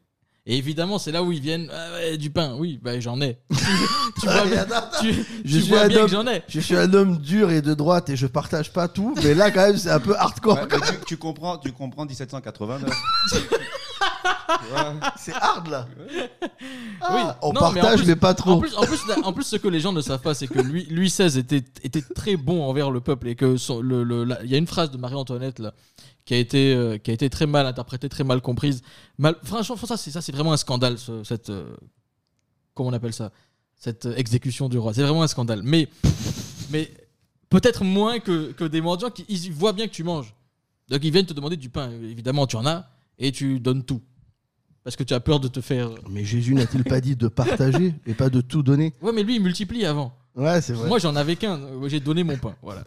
Et 0.51 0.57
évidemment, 0.57 0.97
c'est 0.97 1.11
là 1.11 1.21
où 1.21 1.31
ils 1.31 1.39
viennent. 1.41 1.69
Ah 1.71 1.93
ouais, 1.93 2.17
du 2.17 2.31
pain, 2.31 2.55
oui, 2.57 2.79
bah, 2.81 2.99
j'en 2.99 3.21
ai. 3.21 3.37
tu 4.19 4.25
vois, 4.25 4.45
bien- 4.45 4.65
tu, 4.99 5.13
Je 5.13 5.21
tu 5.57 5.61
suis 5.61 5.69
vois 5.69 5.81
un 5.81 5.87
bien 5.87 5.99
homme- 5.99 6.05
que 6.07 6.11
j'en 6.11 6.25
ai. 6.27 6.41
Je 6.47 6.59
suis 6.59 6.75
un 6.75 6.91
homme 6.93 7.17
dur 7.19 7.51
et 7.51 7.61
de 7.61 7.75
droite 7.75 8.09
et 8.09 8.15
je 8.15 8.25
partage 8.25 8.73
pas 8.73 8.87
tout, 8.87 9.13
mais 9.23 9.35
là 9.35 9.51
quand 9.51 9.67
même 9.67 9.77
c'est 9.77 9.91
un 9.91 9.99
peu 9.99 10.15
hardcore. 10.17 10.55
Ouais, 10.55 10.67
tu, 10.67 11.05
tu 11.05 11.17
comprends, 11.17 11.59
tu 11.59 11.71
comprends 11.71 12.05
1789. 12.05 12.89
Tu 14.61 14.65
vois 14.71 14.93
C'est 15.17 15.33
hard 15.33 15.67
là. 15.67 15.87
Ah, 17.01 17.07
Oui. 17.13 17.21
On 17.43 17.53
Non, 17.53 17.61
mais 17.61 17.67
en 17.67 17.73
partage 17.83 17.99
plus- 17.99 18.07
mais, 18.07 18.15
pas 18.15 18.33
trop. 18.33 18.51
En 18.53 18.59
plus, 18.59 18.75
en, 18.75 18.81
plus, 18.81 18.99
en 19.23 19.33
plus, 19.33 19.43
ce 19.43 19.55
que 19.57 19.67
les 19.67 19.79
gens 19.79 19.93
ne 19.93 20.01
savent 20.01 20.21
pas, 20.21 20.33
c'est 20.33 20.47
que 20.47 20.59
lui, 20.59 20.87
Louis 20.89 21.07
XVI 21.09 21.37
était, 21.37 21.63
était 21.83 22.01
très 22.15 22.35
bon 22.35 22.63
envers 22.63 22.89
le 22.89 22.99
peuple 22.99 23.27
et 23.27 23.35
que 23.35 23.55
il 24.43 24.49
y 24.49 24.55
a 24.55 24.57
une 24.57 24.67
phrase 24.67 24.89
de 24.91 24.97
Marie-Antoinette 24.97 25.59
là 25.59 25.73
qui 26.29 26.35
a 26.35 26.37
été 26.37 26.75
euh, 26.75 26.99
qui 26.99 27.09
a 27.09 27.13
été 27.15 27.27
très 27.27 27.47
mal 27.47 27.65
interprétée, 27.65 28.07
très 28.07 28.23
mal 28.23 28.39
comprise. 28.39 28.83
Mal, 29.17 29.35
franchement, 29.41 29.75
ça 29.75 29.97
c'est 29.97 30.11
ça 30.11 30.21
c'est 30.21 30.31
vraiment 30.31 30.53
un 30.53 30.57
scandale 30.57 30.99
ce- 30.99 31.23
cette 31.23 31.49
euh, 31.49 31.75
comment 32.75 32.89
on 32.89 32.93
appelle 32.93 33.13
ça? 33.13 33.31
Cette 33.75 34.05
euh, 34.05 34.13
exécution 34.15 34.69
du 34.69 34.77
roi. 34.77 34.93
C'est 34.93 35.01
vraiment 35.01 35.23
un 35.23 35.27
scandale. 35.27 35.61
Mais 35.63 35.89
mais 36.69 36.91
peut-être 37.49 37.83
moins 37.83 38.19
que, 38.19 38.51
que 38.51 38.63
des 38.63 38.79
mendiants 38.79 39.09
qui 39.09 39.25
ils 39.27 39.51
voient 39.51 39.73
bien 39.73 39.87
que 39.87 39.91
tu 39.91 40.03
manges. 40.03 40.35
Donc 40.87 41.03
ils 41.03 41.11
viennent 41.11 41.25
te 41.25 41.33
demander 41.33 41.57
du 41.57 41.69
pain. 41.71 41.89
Évidemment, 41.89 42.45
tu 42.45 42.57
en 42.57 42.65
as 42.67 42.87
et 43.17 43.31
tu 43.31 43.59
donnes 43.59 43.83
tout 43.83 44.03
parce 44.83 44.95
que 44.95 45.03
tu 45.03 45.15
as 45.15 45.19
peur 45.19 45.39
de 45.39 45.47
te 45.47 45.61
faire. 45.61 45.89
Mais 46.11 46.23
Jésus 46.25 46.53
n'a-t-il 46.53 46.83
pas 46.83 47.01
dit 47.01 47.15
de 47.15 47.27
partager 47.27 47.95
et 48.05 48.13
pas 48.13 48.29
de 48.29 48.41
tout 48.41 48.61
donner? 48.61 48.93
Ouais, 49.01 49.13
mais 49.13 49.23
lui 49.23 49.37
il 49.37 49.41
multiplie 49.41 49.83
avant. 49.83 50.13
Ouais, 50.35 50.61
c'est 50.61 50.73
vrai. 50.73 50.87
Moi, 50.89 50.99
j'en 50.99 51.15
avais 51.15 51.35
qu'un. 51.35 51.59
J'ai 51.87 51.99
donné 51.99 52.23
mon 52.23 52.37
pain. 52.37 52.55
Voilà. 52.61 52.83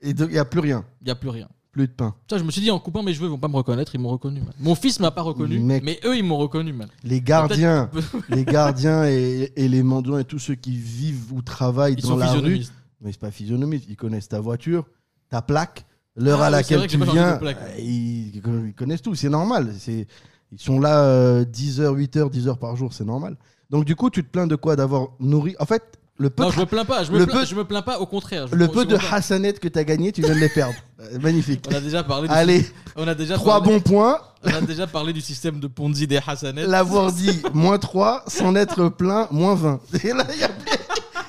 Et 0.00 0.14
donc 0.14 0.28
il 0.30 0.36
y 0.36 0.38
a 0.38 0.44
plus 0.44 0.60
rien. 0.60 0.84
Il 1.00 1.06
n'y 1.06 1.10
a 1.10 1.16
plus 1.16 1.30
rien. 1.30 1.48
Plus 1.74 1.88
de 1.88 1.92
pain. 1.92 2.14
Ça, 2.30 2.38
je 2.38 2.44
me 2.44 2.52
suis 2.52 2.60
dit, 2.60 2.70
en 2.70 2.78
coupant 2.78 3.02
mes 3.02 3.12
cheveux, 3.12 3.26
ils 3.26 3.30
vont 3.30 3.36
pas 3.38 3.48
me 3.48 3.56
reconnaître, 3.56 3.96
ils 3.96 4.00
m'ont 4.00 4.10
reconnu. 4.10 4.38
man. 4.40 4.52
Mon 4.60 4.76
fils 4.76 5.00
m'a 5.00 5.10
pas 5.10 5.22
reconnu, 5.22 5.58
Mec. 5.58 5.82
mais 5.84 5.98
eux, 6.04 6.16
ils 6.16 6.22
m'ont 6.22 6.38
reconnu, 6.38 6.72
man. 6.72 6.88
Les 7.02 7.20
gardiens, 7.20 7.90
les 8.28 8.44
gardiens 8.44 9.04
et, 9.08 9.52
et 9.56 9.68
les 9.68 9.82
mendiants 9.82 10.18
et 10.18 10.24
tous 10.24 10.38
ceux 10.38 10.54
qui 10.54 10.76
vivent 10.76 11.32
ou 11.32 11.42
travaillent 11.42 11.94
Ils 11.94 12.02
dans 12.02 12.10
sont 12.10 12.16
la 12.16 12.30
rue, 12.30 12.60
mais 13.00 13.10
c'est 13.10 13.20
pas 13.20 13.32
physionomiste, 13.32 13.86
ils 13.88 13.96
connaissent 13.96 14.28
ta 14.28 14.38
voiture, 14.38 14.86
ta 15.30 15.42
plaque, 15.42 15.84
l'heure 16.14 16.42
Ah 16.42 16.46
à 16.46 16.50
laquelle 16.50 16.86
tu 16.86 16.96
viens, 16.96 17.40
ils, 17.76 18.36
ils 18.36 18.74
connaissent 18.76 19.02
tout, 19.02 19.16
c'est 19.16 19.28
normal. 19.28 19.74
C'est, 19.76 20.06
ils 20.52 20.60
sont 20.60 20.78
là 20.78 21.02
euh, 21.06 21.44
10 21.44 21.80
heures, 21.80 21.94
8 21.94 22.16
heures, 22.18 22.30
10 22.30 22.46
heures 22.46 22.58
par 22.58 22.76
jour, 22.76 22.92
c'est 22.92 23.04
normal. 23.04 23.36
Donc 23.68 23.84
du 23.84 23.96
coup, 23.96 24.10
tu 24.10 24.22
te 24.22 24.28
plains 24.30 24.46
de 24.46 24.54
quoi? 24.54 24.76
D'avoir 24.76 25.08
nourri. 25.18 25.56
En 25.58 25.66
fait, 25.66 25.82
le 26.16 26.30
peu, 26.30 26.42
Non, 26.44 26.48
de, 26.50 26.54
je 26.54 26.60
me 26.60 26.66
plains 26.66 26.84
pas, 26.84 27.02
je 27.02 27.10
me, 27.10 27.18
le 27.18 27.26
plains, 27.26 27.40
peu- 27.40 27.46
je 27.46 27.54
me 27.56 27.64
plains 27.64 27.82
pas, 27.82 27.98
au 27.98 28.06
contraire. 28.06 28.46
Je 28.48 28.54
le 28.54 28.66
me- 28.66 28.70
peu 28.72 28.84
de. 28.84 28.96
Hassanet 29.10 29.54
que 29.54 29.66
tu 29.68 29.78
as 29.78 29.84
gagné, 29.84 30.12
tu 30.12 30.20
viens 30.22 30.34
de 30.34 30.40
les 30.40 30.48
perdre. 30.48 30.74
Euh, 31.00 31.18
Magnifique. 31.20 31.66
On 31.70 31.74
a 31.74 31.80
déjà 31.80 32.02
parlé. 32.02 32.28
Du, 32.28 32.34
Allez, 32.34 32.64
on 32.96 33.06
a 33.06 33.14
déjà 33.14 33.34
trois 33.34 33.60
parlé, 33.60 33.74
bons 33.74 33.80
points. 33.80 34.20
On 34.44 34.54
a 34.54 34.60
déjà 34.62 34.86
parlé 34.86 35.12
du 35.12 35.20
système 35.20 35.60
de 35.60 35.66
Ponzi 35.66 36.06
des 36.06 36.18
Hassanettes. 36.26 36.66
L'avoir 36.66 37.12
dit 37.12 37.42
moins 37.52 37.76
3 37.78 38.24
sans 38.26 38.54
être 38.54 38.88
plein, 38.88 39.26
moins 39.30 39.54
20. 39.54 39.80
Et 40.02 40.12
là, 40.14 40.24
il 40.32 40.40
y 40.40 40.44
a 40.44 40.48
plus- 40.48 40.78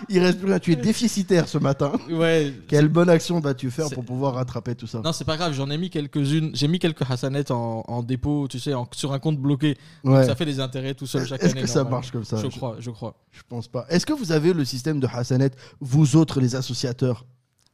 il 0.10 0.20
reste 0.20 0.40
plus 0.40 0.48
rien. 0.48 0.60
Tu 0.60 0.72
es 0.74 0.75
déficitaire 0.75 1.48
ce 1.48 1.58
matin. 1.58 1.92
Ouais. 2.10 2.54
Quelle 2.68 2.88
bonne 2.88 3.10
action 3.10 3.40
vas-tu 3.40 3.72
faire 3.72 3.90
pour 3.90 4.04
pouvoir 4.06 4.36
rattraper 4.36 4.75
tout 4.75 4.88
ça? 4.88 5.00
Non, 5.04 5.12
c'est 5.14 5.25
pas 5.25 5.38
grave, 5.38 5.54
j'en 5.54 5.70
ai 5.70 5.78
mis 5.78 5.90
quelques-unes. 5.90 6.52
J'ai 6.54 6.68
mis 6.68 6.80
quelques 6.80 7.10
Hassanettes 7.10 7.52
en, 7.52 7.84
en 7.88 8.04
dépôt, 8.04 8.48
tu 8.50 8.60
sais, 8.60 8.74
en- 8.74 8.88
sur 8.94 9.14
un 9.14 9.20
compte 9.20 9.38
bloqué. 9.40 9.78
Donc 10.04 10.16
Ouais. 10.16 10.25
Ça 10.25 10.36
fait 10.36 10.46
des 10.46 10.60
intérêts 10.60 10.94
tout 10.94 11.08
seul 11.08 11.25
chaque 11.28 11.42
Est-ce 11.44 11.52
année. 11.54 11.62
que 11.62 11.68
ça 11.68 11.84
marche 11.84 12.12
comme 12.12 12.24
ça? 12.25 12.38
Je 12.38 12.48
crois, 12.48 12.78
je 12.80 12.90
crois. 12.92 13.16
Je 13.32 13.42
pense 13.48 13.68
pas. 13.68 13.86
Est-ce 13.90 14.06
que 14.06 14.14
vous 14.14 14.32
avez 14.32 14.54
le 14.54 14.66
système 14.66 15.00
de 15.00 15.08
Hassanet, 15.08 15.52
vous 15.80 16.16
autres 16.16 16.40
les 16.40 16.56
associateurs? 16.56 17.25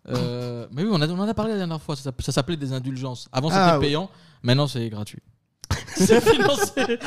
Euh, 0.09 0.65
mais 0.73 0.83
oui, 0.83 0.89
on, 0.91 1.01
a- 1.01 1.07
on 1.07 1.19
en 1.19 1.27
a 1.27 1.33
parlé 1.33 1.51
la 1.51 1.57
dernière 1.59 1.81
fois. 1.81 1.95
Ça, 1.95 2.03
s'app- 2.03 2.21
ça 2.21 2.31
s'appelait 2.31 2.57
des 2.57 2.73
indulgences. 2.73 3.27
Avant, 3.31 3.49
c'était 3.49 3.61
Ah, 3.61 3.77
oui. 3.79 3.85
payant. 3.87 4.09
Maintenant, 4.43 4.67
c'est 4.67 4.89
gratuit. 4.89 5.21
c'est 5.95 6.19
financé. 6.21 6.97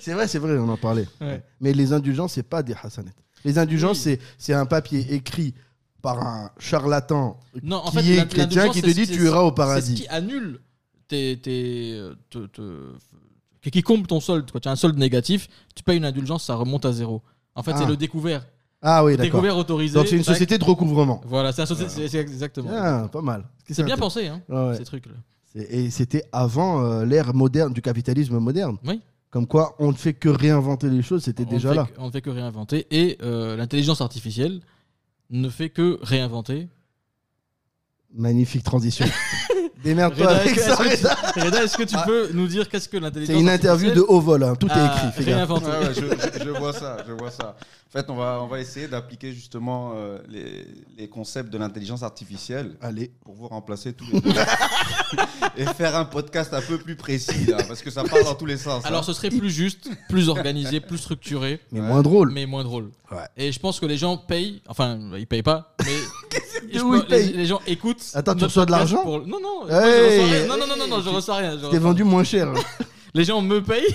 C'est 0.00 0.12
vrai, 0.12 0.26
c'est 0.26 0.38
vrai, 0.38 0.58
on 0.58 0.68
en 0.68 0.76
parlait. 0.76 1.06
Ouais. 1.20 1.42
Mais 1.60 1.72
les 1.72 1.92
indulgences, 1.92 2.32
c'est 2.34 2.42
pas 2.42 2.62
des 2.62 2.74
Hassanet. 2.82 3.12
Les 3.44 3.58
indulgences, 3.58 3.98
Oui. 3.98 4.02
c'est 4.02 4.20
c'est 4.38 4.52
un 4.54 4.66
papier 4.66 5.12
écrit 5.14 5.54
par 6.00 6.18
un 6.26 6.50
charlatan 6.58 7.38
Non, 7.62 7.76
en 7.76 7.90
qui 7.90 7.98
fait, 8.02 8.14
est 8.16 8.28
chrétien 8.28 8.68
qui 8.70 8.82
te 8.82 8.86
c'est- 8.88 8.94
dit 8.94 9.06
c'est- 9.06 9.12
tu 9.12 9.24
iras 9.24 9.40
au 9.42 9.46
C'est 9.46 9.50
ce 9.50 9.54
paradis. 9.54 9.94
qui 9.94 10.08
annule 10.08 10.60
tes, 11.08 11.38
tes, 11.38 12.00
te- 12.30 12.46
te- 12.46 13.70
qui 13.70 13.82
comble 13.82 14.06
ton 14.06 14.18
solde. 14.20 14.50
Quand 14.50 14.58
tu 14.60 14.68
as 14.68 14.72
un 14.72 14.76
solde 14.76 14.98
négatif, 14.98 15.48
tu 15.74 15.82
payes 15.84 15.98
une 15.98 16.04
indulgence, 16.04 16.44
ça 16.44 16.54
remonte 16.56 16.84
à 16.84 16.92
zéro. 16.92 17.22
En 17.54 17.62
fait, 17.62 17.72
Ah. 17.74 17.78
c'est 17.78 17.86
le 17.86 17.96
découvert. 17.96 18.46
Ah 18.84 19.04
oui, 19.04 19.12
d'accord. 19.12 19.24
Découvert 19.26 19.56
autorisé. 19.56 19.94
Donc 19.94 20.08
c'est 20.08 20.16
une 20.16 20.24
société 20.24 20.58
de 20.58 20.64
recouvrement. 20.64 21.20
Voilà, 21.24 21.52
c'est 21.52 21.64
c'est- 21.66 22.08
c'est 22.08 22.18
exactement. 22.18 22.70
Ah, 22.72 23.08
pas 23.12 23.22
mal. 23.22 23.44
c'est 23.70 23.84
bien 23.84 23.96
pensé, 23.96 24.26
hein, 24.26 24.42
ouais. 24.48 24.76
ces 24.76 24.84
trucs-là. 24.84 25.12
C'est- 25.52 25.70
Et 25.70 25.90
c'était 25.90 26.24
avant 26.32 26.82
euh, 26.82 27.04
l'ère 27.04 27.32
moderne 27.34 27.72
du 27.72 27.80
capitalisme 27.82 28.38
moderne. 28.38 28.78
Oui. 28.84 29.00
Comme 29.32 29.46
quoi, 29.48 29.74
on 29.80 29.90
ne 29.90 29.96
fait 29.96 30.12
que 30.14 30.28
réinventer 30.28 30.88
les 30.90 31.02
choses, 31.02 31.24
c'était 31.24 31.44
déjà 31.46 31.70
fait 31.70 31.74
là. 31.74 31.84
que- 31.86 31.98
on 32.00 32.06
ne 32.06 32.10
fait 32.12 32.20
que 32.20 32.30
réinventer. 32.30 32.86
Et 32.90 33.16
euh, 33.22 33.56
l'intelligence 33.56 34.00
artificielle 34.02 34.60
ne 35.30 35.48
fait 35.48 35.70
que 35.70 35.98
réinventer. 36.02 36.68
Magnifique 38.14 38.62
transition. 38.62 39.06
Démerde-toi 39.82 40.26
Reda, 40.28 40.38
avec 40.40 40.56
est-ce 40.56 40.68
ça, 40.68 40.76
que- 40.76 40.82
est-ce 40.88 41.02
que 41.02 41.08
Reda. 41.08 41.32
tu- 41.32 41.40
Reda, 41.40 41.64
est-ce 41.64 41.76
que 41.78 41.82
tu 41.82 41.96
peux 42.06 42.28
nous 42.34 42.46
dire 42.46 42.68
qu'est-ce 42.68 42.88
que 42.88 42.98
l'intelligence 42.98 43.34
C'est 43.34 43.40
une 43.40 43.48
interview 43.48 43.90
de 43.90 44.00
haut 44.02 44.20
vol, 44.20 44.42
hein. 44.44 44.54
tout 44.54 44.68
est 44.68 44.84
écrit. 44.86 45.12
fais 45.12 45.24
gaffe. 45.24 45.34
réinventé 45.34 45.66
Ouais, 45.66 45.78
ouais, 45.88 45.94
je, 45.94 46.00
je- 46.38 46.44
je 46.44 46.50
vois 46.50 46.72
ça, 46.72 46.98
je 47.08 47.12
vois 47.12 47.30
ça. 47.30 47.56
En 47.94 47.98
fait, 47.98 48.08
on 48.08 48.14
va, 48.14 48.40
on 48.42 48.46
va 48.46 48.58
essayer 48.58 48.88
d'appliquer 48.88 49.34
justement 49.34 49.92
euh, 49.96 50.16
les, 50.26 50.66
les 50.96 51.08
concepts 51.10 51.50
de 51.52 51.58
l'intelligence 51.58 52.02
artificielle 52.02 52.74
Allez. 52.80 53.12
pour 53.22 53.34
vous 53.34 53.48
remplacer 53.48 53.92
tous 53.92 54.06
les 54.10 54.18
deux. 54.22 54.30
et 55.58 55.66
faire 55.74 55.94
un 55.96 56.06
podcast 56.06 56.54
un 56.54 56.62
peu 56.62 56.78
plus 56.78 56.96
précis, 56.96 57.44
là, 57.44 57.58
parce 57.68 57.82
que 57.82 57.90
ça 57.90 58.02
parle 58.02 58.24
dans 58.24 58.34
tous 58.34 58.46
les 58.46 58.56
sens. 58.56 58.82
Alors 58.86 59.00
hein. 59.00 59.02
ce 59.02 59.12
serait 59.12 59.28
plus 59.28 59.50
juste, 59.50 59.90
plus 60.08 60.30
organisé, 60.30 60.80
plus 60.80 60.96
structuré, 60.96 61.60
Mais 61.70 61.80
Ouais. 61.80 61.86
moins 61.86 62.00
drôle. 62.00 62.32
mais 62.32 62.46
moins 62.46 62.64
drôle. 62.64 62.90
Ouais. 63.10 63.18
Et 63.36 63.52
je 63.52 63.60
pense 63.60 63.78
que 63.78 63.84
les 63.84 63.98
gens 63.98 64.16
payent, 64.16 64.62
enfin 64.68 64.98
ils 65.18 65.26
payent 65.26 65.42
pas, 65.42 65.76
mais 65.84 66.80
où 66.80 66.94
ils 66.94 67.04
payent 67.04 67.26
les, 67.32 67.36
les 67.36 67.46
gens 67.46 67.60
écoutent. 67.66 68.02
Attends, 68.14 68.34
tu 68.34 68.44
reçois 68.44 68.64
de 68.64 68.70
l'argent 68.70 69.02
pour- 69.02 69.26
Non 69.26 69.38
non, 69.38 69.68
Hey, 69.68 70.46
moi, 70.46 70.56
non 70.56 70.66
non 70.66 70.66
non 70.66 70.76
non, 70.78 70.96
non, 70.96 71.02
je 71.02 71.10
tu- 71.10 71.14
reçois 71.14 71.36
rien. 71.36 71.58
T'es 71.70 71.78
vendu 71.78 72.04
moins 72.04 72.24
cher. 72.24 72.50
Les 73.14 73.24
gens 73.24 73.42
me 73.42 73.62
payent. 73.62 73.92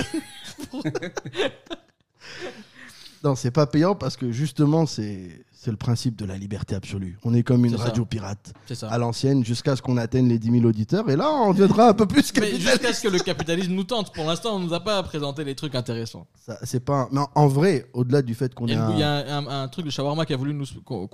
Non, 3.28 3.36
c'est 3.36 3.52
pas 3.52 3.68
payant 3.68 3.96
parce 3.96 4.18
que 4.18 4.32
justement, 4.32 4.86
c'est 4.86 5.46
c'est 5.60 5.72
le 5.72 5.78
principe 5.78 6.16
de 6.16 6.24
la 6.24 6.38
liberté 6.38 6.76
absolue. 6.76 7.18
On 7.24 7.34
est 7.34 7.42
comme 7.44 7.66
une 7.66 7.76
ça. 7.78 7.84
radio 7.86 8.06
pirate 8.06 8.54
ça. 8.74 8.88
à 8.90 8.98
l'ancienne 9.00 9.44
jusqu'à 9.44 9.76
ce 9.76 9.82
qu'on 9.82 9.98
atteigne 9.98 10.30
les 10.30 10.38
10 10.40 10.52
000 10.52 10.66
auditeurs. 10.66 11.10
Et 11.10 11.16
là, 11.16 11.30
on 11.32 11.52
deviendra 11.52 11.90
un 11.90 11.94
peu 11.94 12.06
plus 12.06 12.32
capitaliste. 12.32 12.70
jusqu'à 12.70 12.94
ce 12.94 13.02
que 13.02 13.08
le 13.08 13.20
capitalisme 13.20 13.74
nous 13.74 13.84
tente. 13.84 14.14
Pour 14.14 14.24
l'instant, 14.26 14.56
on 14.56 14.60
nous 14.60 14.74
a 14.74 14.80
pas 14.80 15.02
présenté 15.04 15.44
les 15.44 15.56
trucs 15.56 15.74
intéressants. 15.76 16.28
Ça, 16.46 16.58
C'est 16.64 16.80
pas. 16.80 16.94
un- 17.02 17.10
Mais 17.12 17.22
en- 17.36 17.48
vrai, 17.48 17.90
au-delà 17.94 18.22
du 18.22 18.36
fait 18.36 18.54
qu'on 18.54 18.68
est. 18.68 18.74
il 18.74 19.00
y 19.00 19.04
a 19.04 19.12
un, 19.38 19.48
un- 19.48 19.64
un 19.64 19.68
truc 19.68 19.86
de 19.86 19.90
shawarma 19.92 20.26
qui 20.26 20.34
a 20.34 20.38
voulu 20.38 20.54
nous, 20.54 20.66
qu'on- 20.86 21.08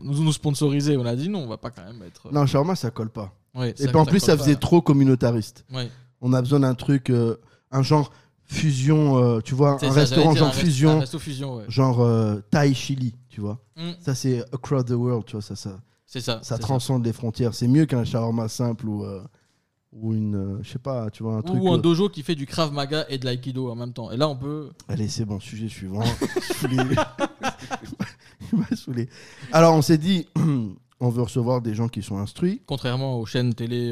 nous, 0.00 0.22
nous 0.22 0.32
sponsoriser. 0.32 0.96
On 0.96 1.04
a 1.04 1.16
dit 1.16 1.28
non, 1.28 1.40
on 1.40 1.48
va 1.48 1.58
pas 1.58 1.70
quand 1.70 1.84
même 1.84 2.00
être. 2.06 2.32
Non, 2.32 2.46
Sharma, 2.46 2.76
ça 2.76 2.90
colle 2.90 3.10
pas. 3.10 3.34
Ouais, 3.54 3.70
Et 3.70 3.86
puis 3.88 3.96
en 3.96 4.06
plus, 4.06 4.20
ça 4.20 4.36
pas. 4.36 4.42
faisait 4.44 4.56
trop 4.56 4.80
communautariste. 4.80 5.64
Ouais. 5.74 5.90
On 6.20 6.32
a 6.32 6.40
besoin 6.40 6.60
d'un 6.60 6.74
truc, 6.74 7.10
euh, 7.10 7.36
un 7.72 7.82
genre 7.82 8.12
fusion, 8.52 9.16
euh, 9.18 9.40
tu 9.40 9.54
vois, 9.54 9.74
un 9.74 9.78
ça, 9.78 9.90
restaurant 9.90 10.34
genre 10.34 10.48
un 10.48 10.50
rest- 10.50 10.60
fusion, 10.64 10.90
Un 10.90 11.00
resto 11.00 11.18
fusion, 11.18 11.56
ouais. 11.56 11.64
genre 11.68 12.00
euh, 12.00 12.40
Thai 12.50 12.74
Chili, 12.74 13.14
tu 13.28 13.40
vois. 13.40 13.58
Mm, 13.76 13.90
Ça, 14.00 14.14
c'est 14.14 14.40
across 14.52 14.84
the 14.84 14.90
world, 14.90 15.24
tu 15.24 15.32
vois, 15.32 15.42
ça, 15.42 15.54
ça, 15.56 15.80
c'est 16.06 16.20
ça. 16.20 16.40
transcende 16.58 17.04
les 17.04 17.12
frontières. 17.12 17.54
C'est 17.54 17.68
mieux 17.68 17.86
qu'un 17.86 18.04
shawarma 18.04 18.48
simple 18.48 18.88
ou, 18.88 19.04
euh, 19.04 19.22
ou 19.92 20.12
une, 20.14 20.34
euh, 20.34 20.58
je 20.62 20.70
sais 20.70 20.78
pas, 20.80 21.08
tu 21.10 21.22
vois, 21.22 21.34
un 21.36 21.42
truc. 21.42 21.62
Ou 21.62 21.70
un 21.72 21.78
euh, 21.78 21.80
dojo 21.80 22.08
qui 22.08 22.22
fait 22.22 22.34
du 22.34 22.46
krav 22.46 22.72
maga 22.72 23.06
et 23.08 23.18
de 23.18 23.24
l'aïkido 23.24 23.70
en 23.70 23.76
même 23.76 23.92
temps. 23.92 24.10
Et 24.10 24.16
là, 24.16 24.28
on 24.28 24.36
peut. 24.36 24.70
Allez, 24.88 25.08
c'est 25.08 25.24
bon, 25.24 25.38
sujet 25.40 25.68
suivant. 25.68 26.02
Il 28.52 28.58
m'a 28.58 28.66
saoulé. 28.76 29.08
Alors, 29.52 29.74
on 29.74 29.82
s'est 29.82 29.98
dit, 29.98 30.26
on 31.00 31.08
veut 31.08 31.22
recevoir 31.22 31.60
des 31.60 31.74
gens 31.74 31.88
qui 31.88 32.02
sont 32.02 32.18
instruits. 32.18 32.62
Contrairement 32.66 33.18
aux 33.20 33.26
chaînes 33.26 33.54
télé 33.54 33.90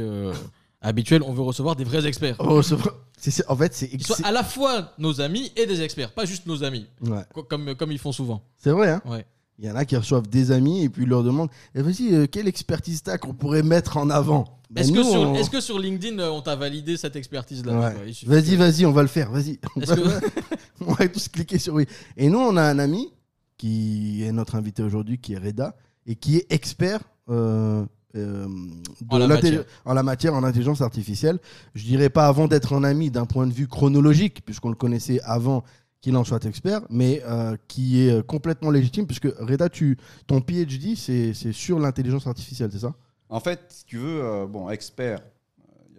habituelles, 0.81 1.23
on 1.23 1.33
veut 1.33 1.43
recevoir 1.43 1.77
des 1.77 1.85
vrais 1.85 2.07
experts. 2.07 2.37
On 2.38 2.49
veut 2.49 2.55
recevoir- 2.57 2.95
c'est- 3.19 3.31
c'est- 3.31 3.49
en 3.49 3.57
fait, 3.57 3.75
c'est 3.75 3.88
Qui 3.88 4.05
soient 4.05 4.17
à 4.25 4.33
la 4.33 4.45
fois 4.45 4.93
nos 4.99 5.21
amis 5.21 5.53
et 5.57 5.67
des 5.67 5.83
experts, 5.83 6.12
pas 6.12 6.25
juste 6.25 6.47
nos 6.47 6.62
amis, 6.64 6.87
ouais. 7.03 7.23
co- 7.35 7.43
comme, 7.43 7.75
comme 7.75 7.93
ils 7.93 7.99
font 7.99 8.12
souvent. 8.12 8.43
C'est 8.57 8.71
vrai, 8.71 8.91
hein 8.91 9.03
Ouais. 9.05 9.25
Il 9.61 9.64
y 9.67 9.71
en 9.71 9.75
a 9.75 9.85
qui 9.85 9.97
reçoivent 9.97 10.29
des 10.29 10.53
amis 10.53 10.85
et 10.85 10.88
puis 10.88 11.03
ils 11.03 11.09
leur 11.09 11.25
demandent 11.25 11.51
eh, 11.75 11.83
Vas-y, 11.83 12.14
euh, 12.14 12.27
quelle 12.31 12.47
expertise 12.47 13.03
t'as 13.03 13.19
qu'on 13.19 13.35
pourrait 13.35 13.64
mettre 13.64 13.97
en 13.97 14.09
avant? 14.09 14.45
Ben, 14.71 14.83
Est-ce 14.83 14.93
que, 14.93 14.99
nous, 14.99 15.03
sur, 15.11 15.21
on- 15.21 15.35
est-ce 15.35 15.51
que 15.51 15.61
sur 15.61 15.81
LinkedIn, 15.81 16.17
euh, 16.21 16.31
on 16.31 16.43
t'a 16.43 16.55
validé 16.55 16.97
cette 16.97 17.17
expertise-là? 17.17 17.73
Ouais. 17.73 17.93
quoi 17.95 18.03
Il 18.07 18.14
suffit 18.14 18.31
Vas-y, 18.31 18.51
que- 18.53 18.57
vas-y, 18.57 18.87
on 18.87 18.93
va 18.93 19.03
le 19.03 19.09
faire, 19.09 19.33
vas-y. 19.33 19.59
Est-ce 19.81 19.93
on 20.87 20.93
va 20.93 21.09
tous 21.09 21.27
cliquer 21.29 21.59
sur 21.59 21.75
oui. 21.75 21.87
Et 22.17 22.29
nous, 22.29 22.38
on 22.38 22.57
a 22.57 22.62
un 22.62 22.79
ami 22.79 23.09
qui 23.57 24.23
est 24.23 24.31
notre 24.31 24.55
invité 24.55 24.85
aujourd'hui, 24.85 25.19
qui 25.19 25.33
est 25.33 25.38
Reda, 25.38 25.75
et 26.07 26.14
qui 26.14 26.37
est 26.37 26.47
expert 26.53 27.01
euh, 27.29 27.85
euh, 28.16 28.47
de 28.49 29.07
En 29.11 29.18
la 29.18 29.27
matière. 29.29 29.64
en 29.85 29.94
la 29.94 30.03
matière, 30.03 30.35
en 30.35 30.44
intelligence 30.44 30.81
artificielle. 30.81 31.38
Je 31.75 31.85
dirais 31.85 32.11
pas 32.11 32.27
avant 32.27 32.49
d'être 32.49 32.73
un 32.75 32.85
ami 32.85 33.11
d'un 33.11 33.27
point 33.27 33.47
de 33.47 33.53
vue 33.53 33.68
chronologique, 33.68 34.44
puisqu'on 34.44 34.71
le 34.71 34.75
connaissait 34.77 35.21
avant 35.23 35.64
qu'il 36.01 36.16
en 36.16 36.25
soit 36.25 36.44
expert, 36.44 36.83
mais 36.90 37.23
euh, 37.27 37.57
qui 37.66 38.01
est 38.03 38.12
euh, 38.12 38.23
complètement 38.23 38.71
légitime, 38.71 39.07
puisque 39.07 39.29
Reda, 39.40 39.68
tu, 39.68 39.99
ton 40.27 40.40
PhD, 40.40 40.94
c'est 40.97 41.35
c'est 41.35 41.53
sur 41.53 41.79
l'intelligence 41.81 42.27
artificielle, 42.27 42.71
c'est 42.73 42.79
ça? 42.79 42.94
En 43.29 43.40
fait, 43.40 43.61
si 43.68 43.85
tu 43.85 43.99
veux, 43.99 44.23
euh, 44.25 44.47
bon, 44.47 44.71
expert, 44.71 45.21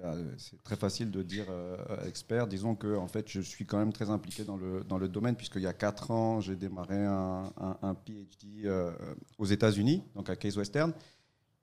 euh, 0.04 0.24
c'est 0.38 0.62
très 0.64 0.78
facile 0.78 1.12
de 1.12 1.22
dire 1.22 1.46
euh, 1.50 1.76
expert. 2.08 2.48
Disons 2.48 2.76
que 2.76 2.96
en 2.96 3.08
fait, 3.08 3.28
je 3.30 3.42
suis 3.42 3.66
quand 3.66 3.78
même 3.78 3.92
très 3.92 4.10
impliqué 4.10 4.44
dans 4.46 4.56
le, 4.58 4.84
dans 4.88 4.98
le 4.98 5.10
domaine, 5.10 5.36
puisqu'il 5.36 5.62
y 5.62 5.68
a 5.68 5.74
4 5.74 6.12
ans, 6.12 6.40
j'ai 6.40 6.56
démarré 6.56 7.06
un, 7.06 7.52
un- 7.60 7.78
un 7.82 7.94
PhD 7.94 8.66
euh, 8.66 8.92
aux 9.38 9.46
États-Unis, 9.46 10.04
donc 10.16 10.30
à 10.30 10.36
Case 10.38 10.58
Western. 10.58 10.94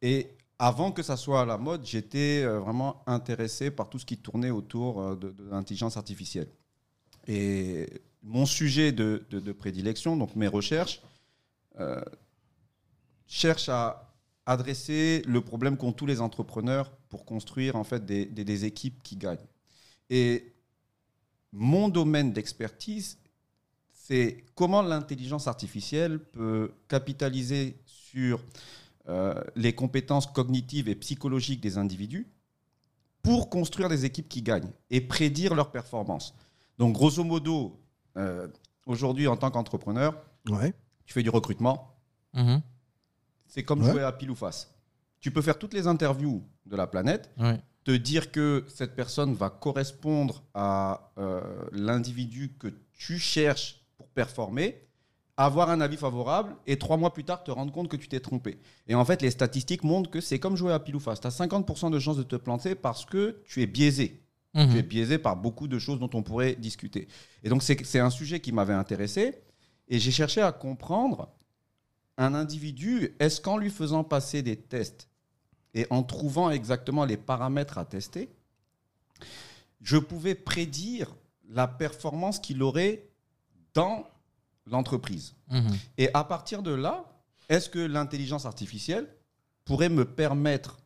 Et 0.02 0.30
avant 0.58 0.92
que 0.92 1.02
ça 1.02 1.16
soit 1.16 1.42
à 1.42 1.44
la 1.44 1.58
mode, 1.58 1.84
j'étais 1.84 2.42
euh, 2.42 2.60
vraiment 2.60 3.02
intéressé 3.06 3.70
par 3.70 3.88
tout 3.90 3.98
ce 3.98 4.06
qui 4.06 4.16
tournait 4.16 4.50
autour 4.50 5.00
euh, 5.00 5.16
de, 5.16 5.34
l'intelligence 5.50 5.96
artificielle. 5.96 6.48
Et 7.26 7.88
mon 8.22 8.46
sujet 8.46 8.92
de, 8.92 9.52
prédilection, 9.52 10.16
donc 10.16 10.34
mes 10.36 10.48
recherches, 10.48 11.02
euh, 11.78 12.00
cherchent 13.26 13.68
à 13.68 14.14
adresser 14.46 15.22
le 15.26 15.40
problème 15.40 15.76
qu'ont 15.76 15.92
tous 15.92 16.06
les 16.06 16.20
entrepreneurs 16.20 16.90
pour 17.08 17.24
construire 17.24 17.76
en 17.76 17.84
fait 17.84 18.06
des, 18.06 18.64
équipes 18.64 19.02
qui 19.02 19.16
gagnent. 19.16 19.46
Et 20.08 20.54
mon 21.52 21.88
domaine 21.88 22.32
d'expertise, 22.32 23.18
c'est 23.92 24.44
comment 24.54 24.82
l'intelligence 24.82 25.48
artificielle 25.48 26.20
peut 26.20 26.72
capitaliser 26.86 27.76
sur 27.86 28.40
les 29.54 29.74
compétences 29.74 30.26
cognitives 30.26 30.88
et 30.88 30.94
psychologiques 30.96 31.60
des 31.60 31.78
individus 31.78 32.26
pour 33.22 33.50
construire 33.50 33.88
des 33.88 34.04
équipes 34.04 34.28
qui 34.28 34.42
gagnent 34.42 34.70
et 34.90 35.00
prédire 35.00 35.54
leurs 35.54 35.70
performances. 35.70 36.34
Donc, 36.78 36.92
grosso 36.94 37.22
modo, 37.24 37.80
euh, 38.16 38.48
aujourd'hui, 38.86 39.26
en 39.28 39.36
tant 39.36 39.50
qu'entrepreneur, 39.50 40.20
Ouais. 40.48 40.74
tu 41.04 41.12
fais 41.14 41.22
du 41.22 41.30
recrutement, 41.30 41.96
Mhm. 42.34 42.62
c'est 43.46 43.62
comme 43.64 43.82
Ouais. 43.82 43.90
jouer 43.92 44.02
à 44.02 44.12
pile 44.12 44.30
ou 44.30 44.34
face. 44.34 44.72
Tu 45.20 45.30
peux 45.30 45.42
faire 45.42 45.58
toutes 45.58 45.74
les 45.74 45.86
interviews 45.86 46.44
de 46.66 46.76
la 46.76 46.86
planète, 46.86 47.30
Ouais. 47.38 47.60
te 47.84 47.90
dire 47.92 48.30
que 48.32 48.64
cette 48.68 48.94
personne 48.94 49.34
va 49.34 49.50
correspondre 49.50 50.42
à 50.54 51.12
euh, 51.18 51.40
l'individu 51.72 52.54
que 52.58 52.68
tu 52.92 53.18
cherches 53.18 53.80
pour 53.96 54.08
performer, 54.08 54.85
avoir 55.36 55.70
un 55.70 55.80
avis 55.80 55.96
favorable 55.96 56.56
et 56.66 56.78
trois 56.78 56.96
mois 56.96 57.12
plus 57.12 57.24
tard 57.24 57.44
te 57.44 57.50
rendre 57.50 57.72
compte 57.72 57.88
que 57.88 57.96
tu 57.96 58.08
t'es 58.08 58.20
trompé. 58.20 58.58
Et 58.88 58.94
en 58.94 59.04
fait, 59.04 59.20
les 59.22 59.30
statistiques 59.30 59.84
montrent 59.84 60.10
que 60.10 60.20
c'est 60.20 60.38
comme 60.38 60.56
jouer 60.56 60.72
à 60.72 60.78
pile 60.78 60.96
ou 60.96 61.00
face. 61.00 61.20
Tu 61.20 61.26
as 61.26 61.38
50% 61.38 61.90
de 61.90 61.98
chances 61.98 62.16
de 62.16 62.22
te 62.22 62.36
planter 62.36 62.74
parce 62.74 63.04
que 63.04 63.42
tu 63.44 63.62
es 63.62 63.66
biaisé. 63.66 64.22
Mhm. 64.54 64.70
Tu 64.70 64.78
es 64.78 64.82
biaisé 64.82 65.18
par 65.18 65.36
beaucoup 65.36 65.68
de 65.68 65.78
choses 65.78 65.98
dont 65.98 66.10
on 66.14 66.22
pourrait 66.22 66.54
discuter. 66.54 67.08
Et 67.42 67.50
donc, 67.50 67.62
c'est 67.62 67.84
c'est 67.84 68.00
un 68.00 68.10
sujet 68.10 68.40
qui 68.40 68.52
m'avait 68.52 68.74
intéressé. 68.74 69.42
Et 69.88 69.98
j'ai 69.98 70.10
cherché 70.10 70.40
à 70.40 70.52
comprendre 70.52 71.28
un 72.16 72.34
individu, 72.34 73.14
est-ce 73.18 73.40
qu'en 73.40 73.58
lui 73.58 73.70
faisant 73.70 74.04
passer 74.04 74.42
des 74.42 74.56
tests 74.56 75.08
et 75.76 75.86
en 75.90 76.02
trouvant 76.02 76.50
exactement 76.50 77.04
les 77.04 77.18
paramètres 77.18 77.76
à 77.76 77.84
tester, 77.84 78.30
je 79.82 79.98
pouvais 79.98 80.34
prédire 80.34 81.14
la 81.50 81.68
performance 81.68 82.38
qu'il 82.38 82.62
aurait 82.62 83.06
dans 83.74 84.06
l'entreprise. 84.66 85.34
Mhm. 85.50 85.76
Et 85.98 86.10
à 86.14 86.24
partir 86.24 86.62
de 86.62 86.72
là, 86.72 87.04
est-ce 87.48 87.68
que 87.68 87.78
l'intelligence 87.78 88.46
artificielle 88.46 89.08
pourrait 89.64 89.88
me 89.88 90.04
permettre 90.04 90.78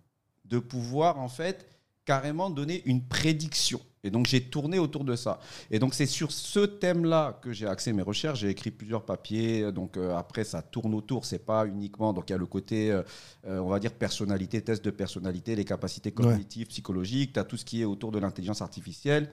de 0.45 0.59
pouvoir 0.59 1.19
en 1.19 1.29
fait 1.29 1.67
carrément 2.05 2.51
donner 2.51 2.83
une 2.85 3.07
prédiction? 3.07 3.81
Et 4.03 4.11
donc 4.11 4.27
j'ai 4.27 4.43
tourné 4.43 4.79
autour 4.79 5.05
de 5.05 5.15
ça. 5.15 5.41
Et 5.71 5.79
donc 5.79 5.95
c'est 5.95 6.07
sur 6.07 6.33
ce 6.33 6.61
thème-là 6.61 7.39
que 7.43 7.53
j'ai 7.53 7.67
axé 7.67 7.93
mes 7.93 8.03
recherches. 8.03 8.41
J'ai 8.41 8.49
écrit 8.49 8.71
plusieurs 8.71 9.05
papiers. 9.05 9.73
Donc 9.73 9.97
euh, 9.97 10.17
après 10.17 10.45
ça 10.45 10.63
tourne 10.63 10.95
autour. 10.95 11.27
C'est 11.27 11.45
pas 11.45 11.67
uniquement 11.67 12.13
donc 12.13 12.31
il 12.31 12.33
y 12.33 12.35
a 12.35 12.39
le 12.39 12.47
côté 12.47 12.91
euh, 12.91 13.03
euh, 13.47 13.59
on 13.59 13.69
va 13.69 13.79
dire 13.79 13.93
personnalité, 13.93 14.63
test 14.63 14.85
de 14.85 14.91
personnalité, 14.91 15.55
les 15.55 15.67
capacités 15.67 16.13
cognitives, 16.13 16.69
psychologiques. 16.69 17.35
Tu 17.35 17.41
as 17.41 17.45
tout 17.45 17.59
ce 17.59 17.65
qui 17.65 17.83
est 17.83 17.85
autour 17.85 18.11
de 18.11 18.19
l'intelligence 18.19 18.63
artificielle. 18.63 19.33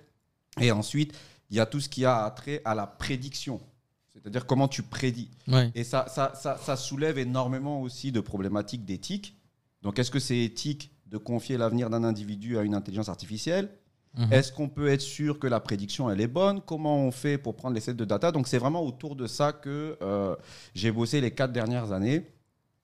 Et 0.59 0.71
ensuite 0.71 1.17
il 1.49 1.55
y 1.55 1.59
a 1.61 1.65
tout 1.65 1.79
ce 1.79 1.87
qui 1.87 2.03
a 2.03 2.29
trait 2.31 2.61
à 2.65 2.75
la 2.75 2.87
prédiction. 2.87 3.61
C'est-à-dire 4.21 4.45
comment 4.45 4.67
tu 4.67 4.83
prédis. 4.83 5.29
Ouais. 5.47 5.71
Et 5.75 5.83
ça, 5.83 6.07
ça, 6.09 6.33
ça, 6.35 6.57
ça 6.57 6.75
soulève 6.75 7.17
énormément 7.17 7.81
aussi 7.81 8.11
de 8.11 8.19
problématiques 8.19 8.85
d'éthique. 8.85 9.35
Donc, 9.81 9.99
est-ce 9.99 10.11
que 10.11 10.19
c'est 10.19 10.39
éthique 10.39 10.91
de 11.05 11.17
confier 11.17 11.57
l'avenir 11.57 11.89
d'un 11.89 12.03
individu 12.03 12.57
à 12.57 12.63
une 12.63 12.73
intelligence 12.73 13.09
artificielle? 13.09 13.69
Mhm. 14.17 14.33
Est-ce 14.33 14.51
qu'on 14.51 14.67
peut 14.69 14.87
être 14.87 15.01
sûr 15.01 15.37
que 15.37 15.47
la 15.47 15.59
prédiction, 15.59 16.09
elle 16.09 16.19
est 16.21 16.27
bonne? 16.27 16.61
Comment 16.61 16.97
on 16.97 17.11
fait 17.11 17.37
pour 17.37 17.55
prendre 17.55 17.75
les 17.75 17.81
sets 17.81 17.93
de 17.93 18.05
data? 18.05 18.31
Donc, 18.31 18.47
c'est 18.47 18.57
vraiment 18.57 18.83
autour 18.83 19.15
de 19.15 19.27
ça 19.27 19.53
que 19.53 19.97
euh, 20.01 20.35
j'ai 20.73 20.91
bossé 20.91 21.21
les 21.21 21.31
quatre 21.31 21.53
dernières 21.53 21.91
années. 21.91 22.25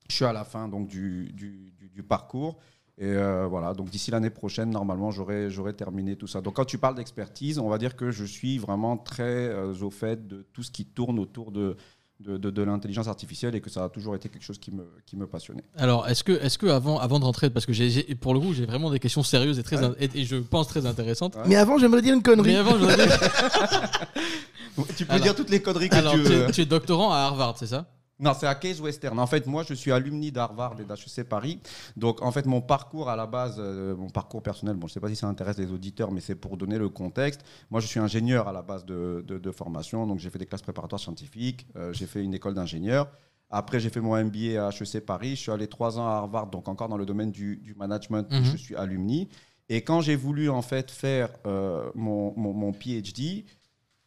Je 0.10 0.16
suis 0.16 0.26
à 0.26 0.34
la 0.34 0.44
fin 0.44 0.68
donc, 0.68 0.88
du, 0.88 1.32
du, 1.34 1.74
du- 1.80 1.90
du 1.90 2.04
parcours. 2.04 2.58
Et 3.00 3.06
euh, 3.08 3.48
voilà, 3.48 3.74
donc 3.74 3.90
d'ici 3.90 4.12
l'année 4.12 4.30
prochaine, 4.30 4.70
normalement, 4.70 5.10
j'aurai 5.12 5.74
terminé 5.76 6.16
tout 6.16 6.28
ça. 6.28 6.42
Donc 6.42 6.56
quand 6.58 6.66
tu 6.66 6.78
parles 6.78 6.96
d'expertise, 6.96 7.58
on 7.58 7.68
va 7.70 7.78
dire 7.80 7.96
que 7.96 8.12
je 8.12 8.24
suis 8.24 8.60
vraiment 8.60 8.98
très 8.98 9.24
euh, 9.50 9.74
au 9.82 9.90
fait 9.90 10.28
de 10.28 10.46
tout 10.54 10.62
ce 10.62 10.70
qui 10.70 10.86
tourne 10.86 11.18
autour 11.18 11.52
de, 11.52 11.76
de, 12.20 12.38
de- 12.38 12.52
de 12.52 12.62
l'intelligence 12.62 13.08
artificielle 13.08 13.56
et 13.56 13.62
que 13.62 13.72
ça 13.72 13.86
a 13.86 13.90
toujours 13.90 14.14
été 14.16 14.30
quelque 14.30 14.44
chose 14.44 14.60
qui 14.60 14.72
me, 14.72 14.86
qui 15.08 15.18
me 15.18 15.26
passionnait. 15.26 15.64
Alors, 15.76 16.08
est-ce 16.08 16.24
que, 16.24 16.68
avant, 16.68 17.00
avant 17.00 17.20
de 17.20 17.26
rentrer, 17.26 17.50
parce 17.50 17.66
que 17.66 18.14
pour 18.14 18.36
le 18.36 18.40
coup, 18.40 18.54
j'ai 18.54 18.68
vraiment 18.68 18.92
des 18.92 19.00
questions 19.00 19.24
sérieuses 19.24 19.58
et 19.58 19.64
très, 19.64 19.84
Ouais. 19.84 19.96
et, 20.00 20.10
et 20.22 20.24
je 20.26 20.36
pense 20.36 20.68
très 20.68 20.86
intéressantes. 20.86 21.36
Mais 21.48 21.56
avant, 21.56 21.80
j'aimerais 21.80 22.04
dire 22.04 22.14
une 22.14 22.22
connerie. 22.22 22.52
Mais 22.52 22.58
avant, 22.58 22.74
je 22.74 22.78
voudrais 22.78 22.96
dire- 23.08 23.20
Tu 24.98 25.06
peux 25.06 25.14
Alors- 25.14 25.24
dire 25.24 25.36
toutes 25.36 25.50
les 25.50 25.62
conneries 25.62 25.90
que 25.90 25.96
Alors, 25.96 26.14
tu 26.14 26.20
tu, 26.24 26.28
veux. 26.30 26.48
es, 26.50 26.52
tu 26.52 26.62
es 26.62 26.66
doctorant 26.66 27.12
à 27.12 27.18
Harvard, 27.18 27.58
c'est 27.58 27.68
ça? 27.68 27.88
Non, 28.24 28.32
c'est 28.34 28.48
à 28.48 28.56
Case 28.56 28.80
Western. 28.80 29.20
En 29.20 29.28
fait, 29.28 29.46
moi, 29.48 29.64
je 29.68 29.74
suis 29.74 29.92
alumni 29.92 30.32
d'Harvard 30.32 30.76
et 30.80 30.86
d'HEC 30.86 31.28
Paris. 31.28 31.60
Donc, 31.98 32.22
en 32.22 32.32
fait, 32.32 32.46
mon 32.46 32.62
parcours 32.62 33.10
à 33.10 33.16
la 33.16 33.26
base, 33.28 33.58
euh, 33.60 33.96
mon 33.96 34.10
parcours 34.10 34.42
personnel, 34.42 34.76
bon, 34.76 34.88
je 34.88 34.92
ne 34.92 34.94
sais 34.94 35.00
pas 35.00 35.10
si 35.10 35.16
ça 35.18 35.28
intéresse 35.28 35.58
les 35.58 35.72
auditeurs, 35.72 36.12
mais 36.12 36.22
c'est 36.22 36.36
pour 36.36 36.56
donner 36.58 36.78
le 36.78 36.88
contexte. 36.90 37.42
Moi, 37.70 37.82
je 37.82 37.88
suis 37.88 38.00
ingénieur 38.00 38.48
à 38.48 38.54
la 38.54 38.62
base 38.62 38.86
de, 38.86 39.24
de- 39.28 39.38
de 39.38 39.52
formation. 39.52 40.08
Donc, 40.08 40.20
j'ai 40.20 40.30
fait 40.30 40.40
des 40.40 40.46
classes 40.46 40.62
préparatoires 40.62 41.02
scientifiques. 41.02 41.68
euh, 41.76 41.92
j'ai 41.94 42.06
fait 42.06 42.24
une 42.24 42.34
école 42.34 42.54
d'ingénieur. 42.54 43.08
Après, 43.50 43.80
j'ai 43.80 43.90
fait 43.90 44.00
mon 44.02 44.16
MBA 44.16 44.66
à 44.66 44.70
HEC 44.70 45.06
Paris. 45.06 45.32
Je 45.36 45.42
suis 45.42 45.52
allé 45.52 45.68
trois 45.68 46.00
ans 46.00 46.08
à 46.08 46.14
Harvard, 46.14 46.48
donc 46.48 46.68
encore 46.68 46.88
dans 46.90 46.98
le 46.98 47.06
domaine 47.06 47.32
du, 47.32 47.58
du 47.58 47.76
management. 47.76 48.26
Mhm. 48.32 48.44
Je 48.46 48.58
suis 48.58 48.76
alumni. 48.76 49.28
Et 49.70 49.82
quand 49.84 50.02
j'ai 50.02 50.16
voulu, 50.16 50.50
en 50.50 50.62
fait, 50.62 50.90
faire 50.92 51.30
euh, 51.46 51.90
mon, 51.94 52.34
mon- 52.38 52.54
mon 52.54 52.72
PhD, 52.74 53.46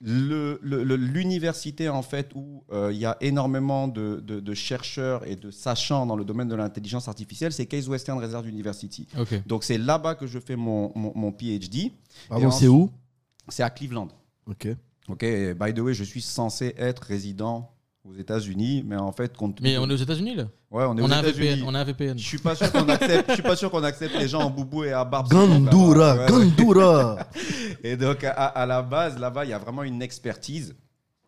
le- 0.00 0.58
le- 0.62 0.84
le- 0.84 0.96
l'université 0.96 1.88
en 1.88 2.02
fait 2.02 2.30
où 2.34 2.64
euh, 2.70 2.90
il 2.92 2.98
y 2.98 3.06
a 3.06 3.16
énormément 3.20 3.88
de, 3.88 4.20
de- 4.24 4.40
de 4.40 4.54
chercheurs 4.54 5.26
et 5.26 5.36
de 5.36 5.50
sachants 5.50 6.04
dans 6.06 6.16
le 6.16 6.24
domaine 6.24 6.48
de 6.48 6.54
l'intelligence 6.54 7.08
artificielle, 7.08 7.52
c'est 7.52 7.66
Case 7.66 7.88
Western 7.88 8.18
Reserve 8.18 8.46
University. 8.48 9.08
Donc 9.46 9.64
c'est 9.64 9.78
là-bas 9.78 10.14
que 10.14 10.26
je 10.26 10.38
fais 10.38 10.56
mon, 10.56 10.92
mon, 10.94 11.12
mon 11.14 11.32
PhD. 11.32 11.92
Pardon, 12.28 12.50
c'est 12.50 12.68
où? 12.68 12.90
C'est 13.48 13.62
à 13.62 13.70
Cleveland. 13.70 14.08
Ok. 14.46 14.68
Ok. 15.08 15.22
et 15.22 15.54
by 15.54 15.72
the 15.72 15.78
way, 15.78 15.94
je 15.94 16.04
suis 16.04 16.20
censé 16.20 16.74
être 16.76 17.00
résident 17.04 17.72
aux 18.08 18.14
États-Unis, 18.14 18.84
mais 18.86 18.96
en 18.96 19.12
fait, 19.12 19.36
compte 19.36 19.60
Mais 19.60 19.76
on 19.78 19.88
est 19.90 19.92
aux 19.92 19.96
États-Unis 19.96 20.36
là 20.36 20.44
ouais, 20.70 20.84
on 20.84 20.96
est 20.96 21.00
on, 21.02 21.06
aux 21.06 21.12
a 21.12 21.16
un 21.16 21.20
États-Unis. 21.22 21.48
VPN, 21.48 21.64
on 21.66 21.74
a 21.74 21.80
un 21.80 21.84
VPN. 21.84 22.18
Je 22.18 22.24
suis 22.26 22.38
pas 22.38 22.54
sûr 22.54 22.70
qu'on 22.72 22.88
accepte. 22.88 23.28
Je 23.30 23.34
suis 23.34 23.42
pas 23.42 23.56
sûr 23.56 23.70
qu'on 23.70 23.82
accepte 23.84 24.14
les 24.18 24.28
gens 24.28 24.40
en 24.42 24.50
boubou 24.50 24.84
et 24.84 24.92
à 24.92 25.04
barbe. 25.04 25.28
Gandura. 25.28 26.14
Ouais, 26.14 26.20
ouais. 26.20 26.26
Gandura. 26.30 27.18
Et 27.82 27.96
donc, 27.96 28.22
à, 28.24 28.30
à 28.30 28.66
la 28.66 28.82
base, 28.82 29.18
là-bas, 29.18 29.44
il 29.44 29.50
y 29.50 29.54
a 29.54 29.58
vraiment 29.58 29.82
une 29.82 30.02
expertise 30.02 30.74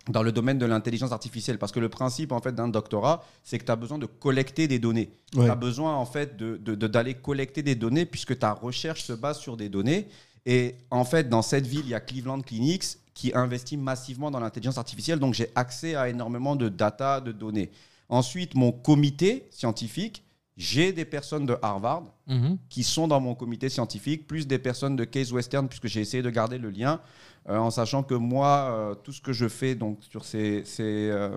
dans 0.09 0.23
le 0.23 0.31
domaine 0.31 0.57
de 0.57 0.65
l'intelligence 0.65 1.11
artificielle. 1.11 1.57
Parce 1.59 1.71
que 1.71 1.79
le 1.79 1.89
principe, 1.89 2.31
en 2.31 2.39
fait, 2.39 2.53
d'un 2.53 2.67
doctorat, 2.67 3.23
c'est 3.43 3.59
que 3.59 3.65
tu 3.65 3.71
as 3.71 3.75
besoin 3.75 3.97
de 3.97 4.05
collecter 4.05 4.67
des 4.67 4.79
données. 4.79 5.11
Ouais. 5.35 5.45
Tu 5.45 5.51
as 5.51 5.55
besoin, 5.55 5.95
en 5.95 6.05
fait, 6.05 6.37
de- 6.37 6.57
de- 6.57 6.75
de- 6.75 6.87
d'aller 6.87 7.13
collecter 7.13 7.61
des 7.61 7.75
données 7.75 8.05
puisque 8.05 8.37
ta 8.39 8.53
recherche 8.53 9.03
se 9.03 9.13
base 9.13 9.39
sur 9.39 9.57
des 9.57 9.69
données. 9.69 10.07
Et 10.45 10.75
en 10.89 11.03
fait, 11.05 11.29
dans 11.29 11.41
cette 11.41 11.67
ville, 11.67 11.81
il 11.83 11.89
y 11.89 11.93
a 11.93 11.99
Cleveland 11.99 12.41
Clinics 12.41 12.85
qui 13.19 13.31
investit 13.35 13.75
massivement 13.75 14.31
dans 14.31 14.39
l'intelligence 14.39 14.77
artificielle. 14.77 15.19
Donc, 15.19 15.33
j'ai 15.33 15.49
accès 15.53 15.93
à 15.95 16.07
énormément 16.07 16.55
de 16.55 16.69
data, 16.69 17.19
de 17.19 17.33
données. 17.33 17.69
Ensuite, 18.07 18.55
mon 18.55 18.71
comité 18.71 19.45
scientifique, 19.51 20.23
j'ai 20.55 20.93
des 20.93 21.03
personnes 21.03 21.45
de 21.45 21.57
Harvard 21.61 22.03
Mhm. 22.27 22.57
qui 22.69 22.83
sont 22.83 23.09
dans 23.09 23.19
mon 23.19 23.35
comité 23.35 23.67
scientifique, 23.67 24.25
plus 24.25 24.47
des 24.47 24.57
personnes 24.57 24.95
de 24.95 25.03
Case 25.03 25.33
Western, 25.33 25.67
puisque 25.67 25.87
j'ai 25.87 25.99
essayé 25.99 26.23
de 26.23 26.29
garder 26.29 26.57
le 26.57 26.69
lien, 26.69 27.01
euh, 27.49 27.57
en 27.57 27.71
sachant 27.71 28.03
que 28.03 28.13
moi, 28.13 28.47
euh, 28.71 28.95
tout 28.95 29.11
ce 29.11 29.19
que 29.21 29.33
je 29.33 29.49
fais 29.49 29.75
donc, 29.75 29.99
sur 30.09 30.23
ces, 30.23 30.63
ces, 30.63 31.09
euh, 31.11 31.35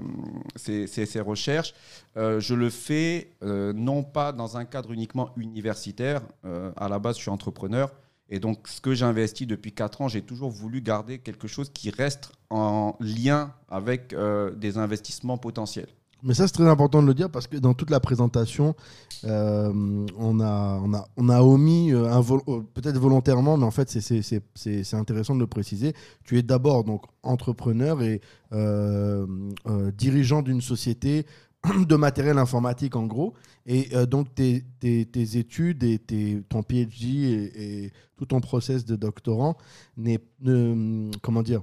ces- 0.55 0.87
ces- 0.87 1.21
recherches, 1.21 1.75
je 2.17 2.55
le 2.55 2.71
fais 2.71 3.33
non 3.75 4.05
pas 4.05 4.31
dans 4.33 4.57
un 4.57 4.65
cadre 4.65 4.93
uniquement 4.93 5.31
universitaire. 5.37 6.21
À 6.77 6.89
la 6.89 6.99
base, 7.01 7.17
je 7.17 7.23
suis 7.23 7.31
entrepreneur. 7.31 7.91
Et 8.35 8.41
donc, 8.41 8.67
ce 8.67 8.81
que 8.81 8.95
j'ai 8.95 9.05
investi 9.05 9.47
depuis 9.47 9.73
4 9.73 10.01
ans, 10.01 10.09
j'ai 10.09 10.23
toujours 10.23 10.49
voulu 10.51 10.81
garder 10.81 11.19
quelque 11.19 11.47
chose 11.47 11.69
qui 11.69 11.91
reste 11.91 12.33
en 12.49 12.97
lien 12.99 13.53
avec 13.69 14.15
euh, 14.15 14.51
des 14.55 14.79
investissements 14.79 15.37
potentiels. 15.37 15.89
Mais 16.23 16.33
ça, 16.33 16.47
c'est 16.47 16.55
très 16.55 16.67
important 16.67 17.03
de 17.03 17.09
le 17.09 17.13
dire 17.13 17.29
parce 17.29 17.47
que 17.47 17.59
dans 17.59 17.75
toute 17.75 17.91
la 17.91 18.01
présentation, 18.01 18.75
euh, 19.25 19.71
on, 20.17 20.41
a, 20.41 21.43
omis, 21.43 21.93
euh, 21.93 22.09
peut-être 22.73 22.97
volontairement, 22.97 23.59
mais 23.59 23.67
en 23.67 23.71
fait, 23.71 23.91
c'est- 23.91 24.95
intéressant 24.95 25.35
de 25.35 25.41
le 25.41 25.47
préciser. 25.47 25.93
Tu 26.25 26.39
es 26.39 26.43
d'abord 26.43 26.85
donc 26.85 27.03
entrepreneur 27.23 28.01
et 28.03 28.23
dirigeant 29.95 30.41
d'une 30.41 30.63
société 30.63 31.27
de 31.89 31.97
matériel 31.97 32.39
informatique, 32.39 32.97
en 32.97 33.07
gros. 33.07 33.35
Et 33.67 33.89
euh, 33.95 34.07
donc, 34.07 34.35
tes, 34.35 34.65
études 35.13 35.85
et 35.85 36.01
ton 36.49 36.63
PhD 36.63 37.51
et, 37.55 37.93
tout 38.17 38.27
ton 38.27 38.41
process 38.41 38.85
de 38.85 38.95
doctorant 38.95 39.57
n'est, 39.97 40.21
ne- 40.41 41.11
comment 41.23 41.43
dire, 41.43 41.63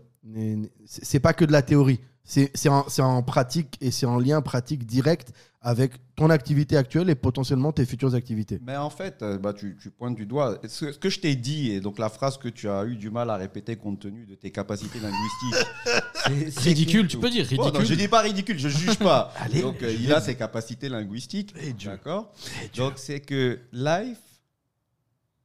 c'est 0.85 1.19
pas 1.19 1.33
que 1.33 1.45
de 1.45 1.51
la 1.51 1.61
théorie. 1.61 1.99
C'est 2.23 2.51
c'est 2.53 2.69
en, 2.69 2.85
en 2.99 3.23
pratique 3.23 3.75
et 3.81 3.89
c'est 3.89 4.05
en 4.05 4.19
lien 4.19 4.41
pratique 4.41 4.85
direct 4.85 5.33
avec 5.61 5.93
ton 6.15 6.29
activité 6.29 6.77
actuelle 6.77 7.09
et 7.09 7.15
potentiellement 7.15 7.71
tes 7.73 7.85
futures 7.85 8.13
activités. 8.13 8.59
Mais 8.63 8.77
en 8.77 8.89
fait, 8.91 9.21
euh, 9.23 9.37
bah, 9.39 9.51
tu, 9.53 9.75
tu 9.81 9.89
pointes 9.89 10.15
du 10.15 10.25
doigt. 10.27 10.59
Ce, 10.67 10.91
ce 10.91 10.97
que 10.99 11.09
je 11.09 11.19
t'ai 11.19 11.35
dit, 11.35 11.71
et 11.71 11.81
donc 11.81 11.97
la 11.97 12.07
phrase 12.09 12.37
que 12.37 12.47
tu 12.47 12.69
as 12.69 12.85
eu 12.85 12.95
du 12.95 13.09
mal 13.09 13.29
à 13.31 13.35
répéter 13.35 13.75
compte 13.77 13.99
tenu 14.01 14.25
de 14.27 14.35
tes 14.35 14.51
capacités 14.51 14.99
linguistiques. 14.99 16.51
c'est- 16.51 16.59
Ridicule, 16.61 17.07
tu 17.07 17.17
peux 17.17 17.29
dire 17.31 17.45
Bon, 17.55 17.63
ridicule. 17.63 17.79
non, 17.81 17.85
je 17.85 17.93
dis 17.95 18.07
pas 18.07 18.21
ridicule, 18.21 18.59
je 18.59 18.69
juge 18.69 18.99
pas. 18.99 19.33
Allez, 19.39 19.61
donc 19.63 19.81
euh, 19.81 19.91
il 19.91 20.13
a 20.13 20.21
ses 20.21 20.35
capacités 20.35 20.87
linguistiques. 20.87 21.53
Eh. 21.59 21.73
D'accord 21.73 22.31
Donc 22.77 22.93
c'est 22.97 23.19
que 23.21 23.59
life 23.73 24.19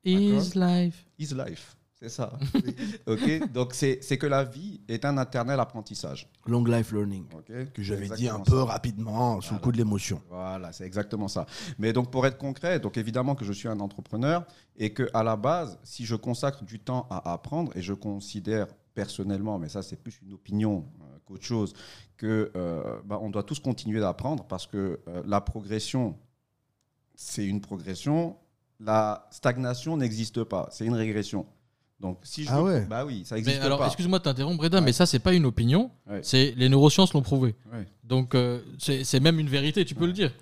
Is 0.05 0.53
life. 0.55 1.07
is 1.18 1.29
life. 1.35 1.77
C'est 2.05 2.11
ça. 2.11 2.33
ok 3.07 3.51
Donc 3.53 3.73
c'est 3.73 4.19
que 4.19 4.27
la 4.27 4.45
vie 4.45 4.83
est 4.88 5.07
un 5.07 5.17
éternel 5.23 5.59
apprentissage. 5.59 6.29
Long 6.47 6.62
life 6.62 6.93
learning, 6.93 7.25
que 7.73 7.83
j'avais 7.83 8.11
dit 8.11 8.29
un 8.29 8.40
peu 8.40 8.59
ça. 8.59 8.64
rapidement 8.64 9.40
sous 9.40 9.55
le 9.55 9.61
coup 9.61 9.73
de 9.73 9.79
l'émotion. 9.79 10.21
Voilà, 10.29 10.71
c'est 10.73 10.85
exactement 10.85 11.29
ça. 11.29 11.47
Mais 11.79 11.95
donc 11.95 12.11
pour 12.11 12.27
être 12.27 12.37
concret, 12.37 12.79
donc 12.79 12.99
évidemment 12.99 13.35
que 13.35 13.47
je 13.47 13.53
suis 13.55 13.69
un 13.69 13.81
entrepreneur 13.81 14.45
et 14.77 14.93
que 14.93 15.09
à 15.14 15.23
la 15.23 15.37
base, 15.37 15.79
si 15.83 16.05
je 16.05 16.14
consacre 16.14 16.62
du 16.64 16.79
temps 16.79 17.07
à 17.09 17.33
apprendre 17.33 17.75
et 17.75 17.81
je 17.81 17.95
considère 17.95 18.67
personnellement, 18.95 19.59
mais 19.59 19.71
ça 19.71 19.83
c'est 19.83 19.97
plus 19.97 20.21
une 20.23 20.35
opinion 20.35 20.85
euh, 21.01 21.17
qu'autre 21.25 21.45
chose, 21.45 21.73
que 22.19 22.53
euh, 22.55 23.01
bah, 23.07 23.19
on 23.23 23.31
doit 23.31 23.45
tous 23.45 23.61
continuer 23.61 24.01
d'apprendre 24.01 24.45
parce 24.45 24.67
que 24.67 25.01
euh, 25.09 25.23
la 25.25 25.40
progression 25.40 26.19
c'est 27.14 27.47
une 27.47 27.62
progression. 27.62 28.37
La 28.79 29.27
stagnation 29.31 29.97
n'existe 29.97 30.45
pas, 30.45 30.69
c'est 30.71 30.85
une 30.85 30.95
régression. 30.95 31.47
Donc, 32.00 32.18
si 32.22 32.44
je 32.44 32.50
Ah 32.50 32.59
veux- 32.61 32.64
ouais. 32.64 32.87
bah 32.87 33.04
oui, 33.07 33.22
ça 33.24 33.35
Mais 33.37 33.40
n'existe 33.42 33.62
alors, 33.62 33.78
pas. 33.78 33.87
excuse-moi 33.87 34.18
de 34.18 34.24
t'interrompre, 34.24 34.59
Breda, 34.59 34.78
Ouais. 34.78 34.85
mais 34.85 34.92
ça, 34.92 35.07
c'est 35.07 35.20
pas 35.20 35.33
une 35.33 35.46
opinion. 35.46 35.90
Ouais. 36.09 36.20
C'est 36.22 36.52
les 36.57 36.68
neurosciences 36.68 37.12
l'ont 37.14 37.22
prouvé. 37.22 37.54
Ouais. 37.72 37.87
Donc, 38.02 38.35
euh, 38.35 38.61
c'est 38.78 39.04
c'est 39.04 39.20
même 39.20 39.38
une 39.40 39.48
vérité, 39.48 39.85
tu 39.85 39.94
peux 39.94 40.07
le 40.07 40.12
dire. 40.12 40.33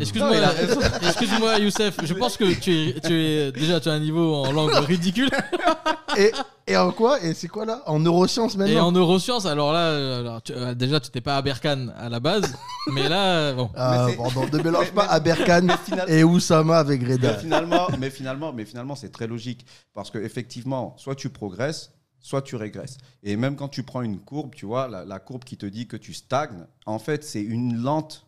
Excuse-moi, 0.00 0.36
il 0.36 0.44
a 0.44 0.52
excuse-moi, 1.08 1.58
Youssef. 1.58 1.96
Je 2.04 2.14
pense 2.14 2.36
que 2.36 2.52
tu 2.54 2.88
es, 2.90 3.00
tu 3.00 3.12
es 3.14 3.52
déjà 3.52 3.80
tu 3.80 3.88
as 3.88 3.92
un 3.92 4.00
niveau 4.00 4.34
en 4.34 4.52
langue 4.52 4.72
ridicule 4.86 5.30
Et, 6.16 6.32
et 6.66 6.76
en 6.76 6.92
quoi 6.92 7.22
Et 7.22 7.34
c'est 7.34 7.48
quoi 7.48 7.66
là? 7.66 7.82
En 7.86 7.98
neurosciences 7.98 8.54
et 8.54 8.58
maintenant? 8.58 8.86
en 8.86 8.92
neurosciences. 8.92 9.44
Alors 9.46 9.72
là, 9.72 9.80
euh, 9.90 10.20
alors, 10.20 10.42
tu- 10.42 10.52
euh, 10.52 10.74
déjà, 10.74 10.98
tu 11.00 11.08
n'étais 11.08 11.20
pas 11.20 11.36
à 11.36 11.42
Berkane 11.42 11.92
à 11.98 12.08
la 12.08 12.20
base, 12.20 12.54
mais 12.94 13.08
là, 13.08 13.24
euh, 13.36 13.54
bon. 13.54 13.70
Ah, 13.76 14.06
Mais 14.06 14.12
c'est- 14.12 14.16
pardon, 14.18 14.46
ne 14.50 14.62
mélange 14.62 14.86
Mais- 14.86 14.92
pas 14.92 15.04
mais- 15.04 15.12
Aberkan 15.32 15.68
final- 15.84 16.10
et 16.10 16.24
Oussama 16.24 16.78
avec 16.78 17.02
Mais 17.02 17.12
Reda. 17.14 17.34
finalement, 17.34 17.88
mais 17.98 18.08
finalement, 18.10 18.52
mais 18.52 18.64
finalement, 18.64 18.94
c'est 18.94 19.10
très 19.10 19.26
logique 19.26 19.66
parce 19.94 20.10
que 20.10 20.18
effectivement, 20.18 20.94
soit 20.96 21.14
tu 21.16 21.28
progresses, 21.28 21.92
soit 22.20 22.42
tu 22.42 22.56
régresses. 22.56 22.96
Et 23.22 23.36
même 23.36 23.56
quand 23.56 23.68
tu 23.68 23.82
prends 23.82 24.02
une 24.02 24.18
courbe, 24.18 24.54
tu 24.54 24.64
vois, 24.64 24.88
la, 24.88 25.04
la 25.04 25.18
courbe 25.18 25.44
qui 25.44 25.56
te 25.58 25.66
dit 25.66 25.86
que 25.86 25.96
tu 25.98 26.14
stagnes, 26.14 26.66
en 26.86 26.98
fait, 26.98 27.24
c'est 27.24 27.42
une 27.42 27.76
lente 27.76 28.25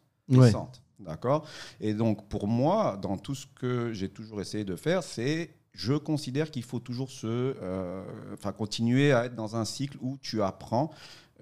D'accord? 1.01 1.47
Et 1.81 1.95
donc, 1.95 2.29
pour 2.29 2.49
moi, 2.49 2.99
dans 3.01 3.17
tout 3.17 3.35
ce 3.35 3.47
que 3.47 3.93
j'ai 3.93 4.09
toujours 4.09 4.41
essayé 4.41 4.65
de 4.65 4.77
faire, 4.77 5.03
c'est. 5.03 5.51
Je 5.75 5.95
considère 5.95 6.51
qu'il 6.51 6.65
faut 6.65 6.81
toujours 6.81 7.09
se, 7.09 7.55
euh, 7.63 8.03
continuer 8.57 9.13
à 9.13 9.27
être 9.27 9.37
dans 9.37 9.55
un 9.55 9.65
cycle 9.65 9.97
où 10.01 10.19
tu 10.21 10.43
apprends. 10.43 10.91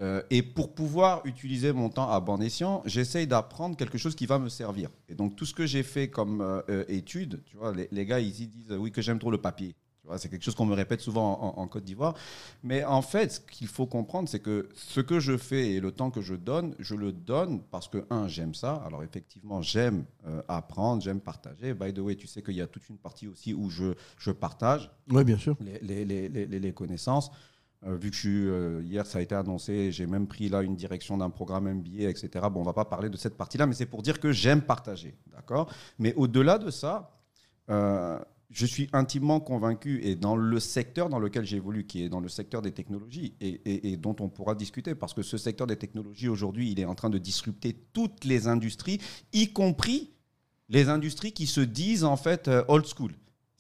Euh, 0.03 0.21
et 0.29 0.43
pour 0.43 0.75
pouvoir 0.75 1.25
utiliser 1.25 1.73
mon 1.73 1.89
temps 1.89 2.11
à 2.11 2.21
bon 2.21 2.43
escient, 2.43 2.83
j'essaye 2.85 3.27
d'apprendre 3.27 3.79
quelque 3.79 3.97
chose 3.97 4.15
qui 4.15 4.27
va 4.27 4.39
me 4.39 4.51
servir. 4.51 4.91
Et 5.09 5.15
donc, 5.15 5.37
tout 5.37 5.47
ce 5.47 5.55
que 5.55 5.65
j'ai 5.65 5.83
fait 5.83 6.11
comme 6.11 6.43
euh, 6.43 6.85
étude, 6.89 7.43
tu 7.47 7.57
vois, 7.57 7.73
les, 7.73 8.05
gars, 8.05 8.21
ils 8.21 8.43
y 8.43 8.47
disent 8.47 8.73
oui, 8.73 8.93
que 8.93 9.01
j'aime 9.01 9.19
trop 9.19 9.31
le 9.31 9.41
papier. 9.41 9.75
C'est 10.19 10.29
quelque 10.29 10.43
chose 10.43 10.55
qu'on 10.55 10.67
me 10.67 10.75
répète 10.75 11.01
souvent 11.01 11.55
en, 11.57 11.67
Côte 11.69 11.85
d'Ivoire. 11.85 12.15
Mais 12.63 12.85
en 12.85 13.03
fait, 13.03 13.33
ce 13.33 13.41
qu'il 13.41 13.67
faut 13.67 13.87
comprendre, 13.87 14.29
c'est 14.29 14.41
que 14.41 14.69
ce 14.75 15.01
que 15.01 15.19
je 15.21 15.37
fais 15.37 15.73
et 15.73 15.81
le 15.81 15.91
temps 15.93 16.11
que 16.11 16.21
je 16.21 16.35
donne, 16.35 16.75
je 16.79 16.95
le 16.95 17.13
donne 17.13 17.61
parce 17.71 17.89
que, 17.89 18.05
un, 18.11 18.29
j'aime 18.29 18.55
ça. 18.55 18.75
Alors, 18.87 19.03
effectivement, 19.03 19.63
j'aime 19.63 20.05
euh, 20.27 20.43
apprendre, 20.49 21.03
j'aime 21.03 21.21
partager. 21.21 21.75
By 21.75 21.93
the 21.93 21.99
way, 21.99 22.15
tu 22.17 22.27
sais 22.27 22.43
qu'il 22.43 22.55
y 22.57 22.61
a 22.63 22.67
toute 22.67 22.89
une 22.89 22.99
partie 22.99 23.27
aussi 23.27 23.53
où 23.55 23.69
je, 23.71 23.95
je 24.19 24.31
partage 24.31 24.91
Oui, 25.11 25.25
bien 25.25 25.39
sûr. 25.39 25.57
les, 25.61 25.79
les- 25.81 26.05
les- 26.05 26.29
les- 26.29 26.47
les- 26.47 26.61
les 26.61 26.73
connaissances. 26.73 27.31
Euh, 27.87 27.95
vu 27.97 28.09
que 28.11 28.17
je 28.17 28.21
suis, 28.21 28.49
euh, 28.49 28.81
hier, 28.83 29.05
ça 29.05 29.19
a 29.19 29.21
été 29.21 29.35
annoncé, 29.35 29.93
j'ai 29.93 30.07
même 30.07 30.27
pris 30.27 30.49
là 30.49 30.63
une 30.63 30.77
direction 30.77 31.19
d'un 31.19 31.29
programme 31.29 31.69
MBA, 31.69 32.09
etc. 32.09 32.47
Bon, 32.51 32.61
on 32.61 32.65
va 32.65 32.73
pas 32.73 32.87
parler 32.87 33.11
de 33.11 33.17
cette 33.19 33.37
partie-là, 33.37 33.67
mais 33.67 33.75
c'est 33.75 33.87
pour 33.87 34.03
dire 34.03 34.19
que 34.19 34.33
j'aime 34.33 34.63
partager, 34.63 35.15
d'accord? 35.31 35.71
Mais 35.99 36.15
au-delà 36.15 36.57
de 36.59 36.71
ça, 36.71 37.11
euh, 37.69 38.19
je 38.51 38.65
suis 38.67 38.89
intimement 38.93 39.41
convaincu, 39.41 40.01
et 40.05 40.15
dans 40.17 40.37
le 40.37 40.61
secteur 40.61 41.09
dans 41.09 41.19
lequel 41.19 41.45
j'évolue, 41.45 41.85
qui 41.87 42.03
est 42.05 42.09
dans 42.09 42.21
le 42.21 42.29
secteur 42.29 42.63
des 42.63 42.73
technologies, 42.73 43.35
et, 43.41 43.61
et- 43.65 43.93
et 43.93 43.97
dont 43.97 44.15
on 44.21 44.29
pourra 44.29 44.55
discuter, 44.55 44.95
parce 44.95 45.15
que 45.15 45.23
ce 45.23 45.37
secteur 45.37 45.67
des 45.67 45.77
technologies, 45.77 46.29
aujourd'hui, 46.29 46.71
il 46.71 46.79
est 46.81 46.85
en 46.85 46.95
train 46.95 47.11
de 47.11 47.19
disrupter 47.19 47.77
toutes 47.93 48.25
les 48.25 48.47
industries, 48.47 49.01
y 49.33 49.53
compris 49.53 50.13
les 50.69 50.89
industries 50.89 51.33
qui 51.33 51.47
se 51.47 51.61
disent 51.61 52.05
en 52.05 52.17
fait 52.17 52.49
euh, 52.49 52.65
old 52.69 52.87
school. 52.87 53.13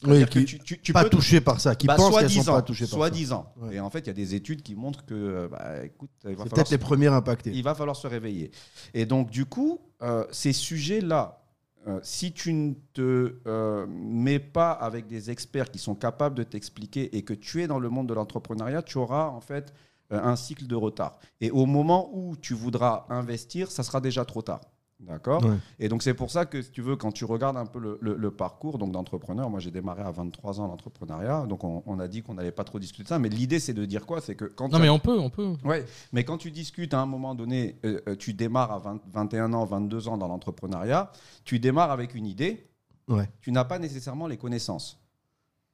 Oui, 0.05 0.27
qui 0.27 0.45
tu- 0.45 0.59
tu- 0.59 0.81
tu 0.83 0.93
pas 0.93 1.05
peux- 1.05 1.09
touchés 1.11 1.41
par 1.41 1.59
ça, 1.59 1.75
qui 1.75 1.87
bah, 1.87 1.97
pensent 1.97 2.17
qu'elles 2.19 2.31
sont 2.31 2.45
pas 2.45 2.61
touchées 2.63 2.85
par 2.85 2.91
ça. 2.91 2.97
Soi-disant. 2.97 3.53
Ouais. 3.57 3.77
Et 3.77 3.81
en 3.81 3.89
fait, 3.89 4.01
il 4.01 4.07
y 4.09 4.11
a 4.11 4.13
des 4.13 4.35
études 4.35 4.63
qui 4.63 4.75
montrent 4.75 5.07
que, 5.07 5.15
euh, 5.15 5.49
bah, 5.49 5.85
écoute, 5.85 6.11
il 6.25 6.25
va, 6.25 6.31
C'est 6.31 6.37
falloir 6.37 6.49
peut-être 6.55 6.67
se, 6.67 6.75
les 6.75 6.79
premières 6.79 7.15
impactées. 7.15 7.51
il 7.55 7.63
va 7.63 7.75
falloir 7.75 7.97
se 7.97 8.07
réveiller. 8.07 8.51
Et 8.93 9.07
donc, 9.07 9.31
du 9.31 9.47
coup, 9.47 9.81
euh, 10.03 10.25
ces 10.31 10.53
sujets-là, 10.53 11.43
euh, 11.87 12.01
si 12.03 12.33
tu 12.33 12.53
ne 12.53 12.75
te 12.95 13.37
euh, 13.47 13.87
mets 13.89 14.41
pas 14.41 14.73
avec 14.73 15.07
des 15.07 15.31
experts 15.31 15.71
qui 15.71 15.79
sont 15.79 15.95
capables 15.95 16.35
de 16.35 16.43
t'expliquer 16.43 17.17
et 17.17 17.23
que 17.23 17.33
tu 17.33 17.63
es 17.63 17.69
dans 17.69 17.79
le 17.79 17.89
monde 17.89 18.09
de 18.09 18.15
l'entrepreneuriat, 18.15 18.83
tu 18.83 18.99
auras 18.99 19.29
en 19.29 19.41
fait 19.41 19.73
euh, 20.13 20.21
un 20.21 20.35
cycle 20.35 20.67
de 20.67 20.75
retard. 20.75 21.19
Et 21.41 21.51
au 21.51 21.65
moment 21.65 22.11
où 22.13 22.37
tu 22.37 22.55
voudras 22.55 23.07
investir, 23.09 23.71
ça 23.71 23.85
sera 23.85 24.01
déjà 24.01 24.25
trop 24.25 24.43
tard. 24.43 24.61
D'accord 24.99 25.45
Ouais. 25.45 25.57
Et 25.79 25.89
donc, 25.91 26.03
c'est 26.03 26.15
pour 26.15 26.31
ça 26.31 26.47
que, 26.47 26.63
si 26.63 26.71
tu 26.71 26.81
veux, 26.81 26.97
quand 26.97 27.13
tu 27.13 27.27
regardes 27.27 27.59
un 27.59 27.67
peu 27.67 27.79
le, 27.79 27.99
le- 28.01 28.17
le 28.17 28.31
parcours 28.31 28.79
donc 28.79 28.93
d'entrepreneur, 28.93 29.51
moi 29.51 29.61
j'ai 29.61 29.71
démarré 29.71 30.03
à 30.03 30.11
23 30.11 30.59
ans 30.61 30.69
d'entrepreneuriat, 30.69 31.45
donc 31.47 31.65
on, 31.65 31.83
on 31.85 31.99
a 32.01 32.09
dit 32.09 32.23
qu'on 32.23 32.33
n'allait 32.33 32.51
pas 32.51 32.65
trop 32.65 32.79
discuter 32.79 33.03
de 33.03 33.09
ça, 33.09 33.19
mais 33.19 33.29
l'idée 33.29 33.61
c'est 33.61 33.75
de 33.75 33.85
dire 33.85 34.07
quoi? 34.07 34.23
C'est 34.23 34.35
que 34.37 34.47
quand 34.47 34.69
Non, 34.71 34.79
tu 34.79 34.83
mais 34.83 34.89
on 34.89 34.99
peut, 34.99 35.19
on 35.19 35.29
peut. 35.29 35.53
Ouais, 35.65 35.85
mais 36.13 36.25
quand 36.25 36.39
tu 36.39 36.51
discutes 36.51 36.95
à 36.95 37.01
un 37.01 37.05
moment 37.07 37.35
donné, 37.35 37.77
euh, 37.85 38.01
euh, 38.09 38.17
tu 38.17 38.33
démarres 38.33 38.73
à 38.73 38.79
20 38.79 39.01
21 39.13 39.53
ans, 39.53 39.67
22 39.67 40.09
ans 40.09 40.17
dans 40.17 40.29
l'entrepreneuriat, 40.29 41.13
tu 41.45 41.59
démarres 41.59 41.91
avec 41.91 42.15
une 42.15 42.27
idée, 42.27 42.67
Ouais. 43.07 43.29
tu 43.43 43.53
n'as 43.53 43.65
pas 43.65 43.79
nécessairement 43.79 44.27
les 44.27 44.39
connaissances. 44.39 44.99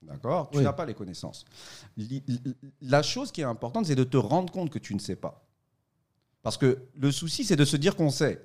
D'accord? 0.02 0.50
Tu 0.50 0.58
Oui. 0.58 0.64
n'as 0.64 0.72
pas 0.72 0.84
les 0.84 0.94
connaissances. 0.94 1.44
La 2.80 3.02
chose 3.04 3.30
qui 3.30 3.40
est 3.40 3.44
importante, 3.44 3.86
c'est 3.86 3.94
de 3.94 4.02
te 4.04 4.16
rendre 4.16 4.52
compte 4.52 4.68
que 4.70 4.80
tu 4.80 4.94
ne 4.94 4.98
sais 4.98 5.14
pas. 5.16 5.46
Parce 6.42 6.56
que 6.56 6.78
le 6.98 7.12
souci, 7.12 7.44
c'est 7.44 7.54
de 7.54 7.64
se 7.64 7.76
dire 7.76 7.94
qu'on 7.94 8.10
sait, 8.10 8.44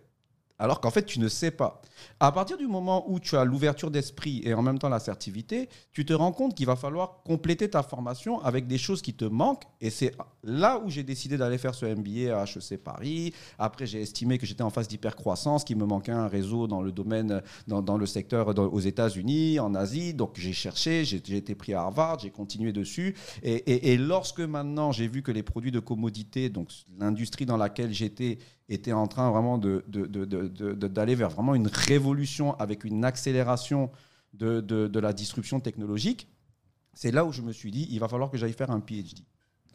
alors 0.59 0.81
qu'en 0.81 0.89
fait, 0.91 1.05
tu 1.05 1.19
ne 1.19 1.27
sais 1.27 1.51
pas. 1.51 1.81
À 2.19 2.31
partir 2.31 2.57
du 2.57 2.67
moment 2.67 3.05
où 3.09 3.19
tu 3.19 3.35
as 3.35 3.45
l'ouverture 3.45 3.91
d'esprit 3.91 4.41
et 4.43 4.53
en 4.53 4.61
même 4.61 4.79
temps 4.79 4.89
l'assertivité, 4.89 5.69
tu 5.91 6.05
te 6.05 6.13
rends 6.13 6.31
compte 6.31 6.55
qu'il 6.55 6.65
va 6.65 6.75
falloir 6.75 7.21
compléter 7.23 7.69
ta 7.69 7.83
formation 7.83 8.41
avec 8.41 8.67
des 8.67 8.77
choses 8.77 9.01
qui 9.01 9.13
te 9.13 9.25
manquent. 9.25 9.65
Et 9.81 9.89
c'est 9.89 10.15
là 10.43 10.79
où 10.83 10.89
j'ai 10.89 11.03
décidé 11.03 11.37
d'aller 11.37 11.57
faire 11.57 11.75
ce 11.75 11.85
MBA 11.85 12.35
à 12.35 12.45
HEC 12.45 12.83
Paris. 12.83 13.33
Après, 13.59 13.85
j'ai 13.85 14.01
estimé 14.01 14.37
que 14.37 14.45
j'étais 14.45 14.63
en 14.63 14.69
phase 14.69 14.87
d'hypercroissance, 14.87 15.63
qu'il 15.63 15.77
me 15.77 15.85
manquait 15.85 16.11
un 16.11 16.27
réseau 16.27 16.67
dans 16.67 16.81
le 16.81 16.91
domaine, 16.91 17.41
dans, 17.67 17.97
le 17.97 18.05
secteur 18.05 18.57
aux 18.57 18.79
États-Unis, 18.79 19.59
en 19.59 19.75
Asie. 19.75 20.13
Donc, 20.13 20.37
j'ai 20.37 20.53
cherché, 20.53 21.05
j'ai 21.05 21.17
été 21.35 21.55
pris 21.55 21.73
à 21.73 21.81
Harvard, 21.81 22.19
j'ai 22.19 22.31
continué 22.31 22.71
dessus. 22.71 23.15
Et- 23.43 23.93
et 23.93 23.97
lorsque 23.97 24.39
maintenant 24.39 24.91
j'ai 24.91 25.07
vu 25.07 25.21
que 25.21 25.31
les 25.31 25.43
produits 25.43 25.71
de 25.71 25.79
commodité, 25.79 26.49
donc 26.49 26.69
l'industrie 26.99 27.45
dans 27.45 27.57
laquelle 27.57 27.93
j'étais, 27.93 28.39
était 28.69 28.93
en 28.93 29.07
train 29.07 29.29
vraiment 29.31 29.57
de- 29.57 29.83
de- 29.87 30.05
de- 30.05 30.25
de- 30.25 30.73
d'aller 30.87 31.15
vers 31.15 31.29
vraiment 31.29 31.55
une 31.55 31.67
révolution 31.67 32.53
avec 32.59 32.83
une 32.83 33.05
accélération 33.05 33.89
de, 34.33 34.99
la 34.99 35.13
disruption 35.13 35.59
technologique, 35.59 36.27
c'est 36.93 37.11
là 37.11 37.25
où 37.25 37.31
je 37.31 37.41
me 37.41 37.51
suis 37.51 37.71
dit, 37.71 37.87
il 37.89 37.99
va 37.99 38.07
falloir 38.07 38.29
que 38.29 38.37
j'aille 38.37 38.53
faire 38.53 38.71
un 38.71 38.79
PhD. 38.81 39.19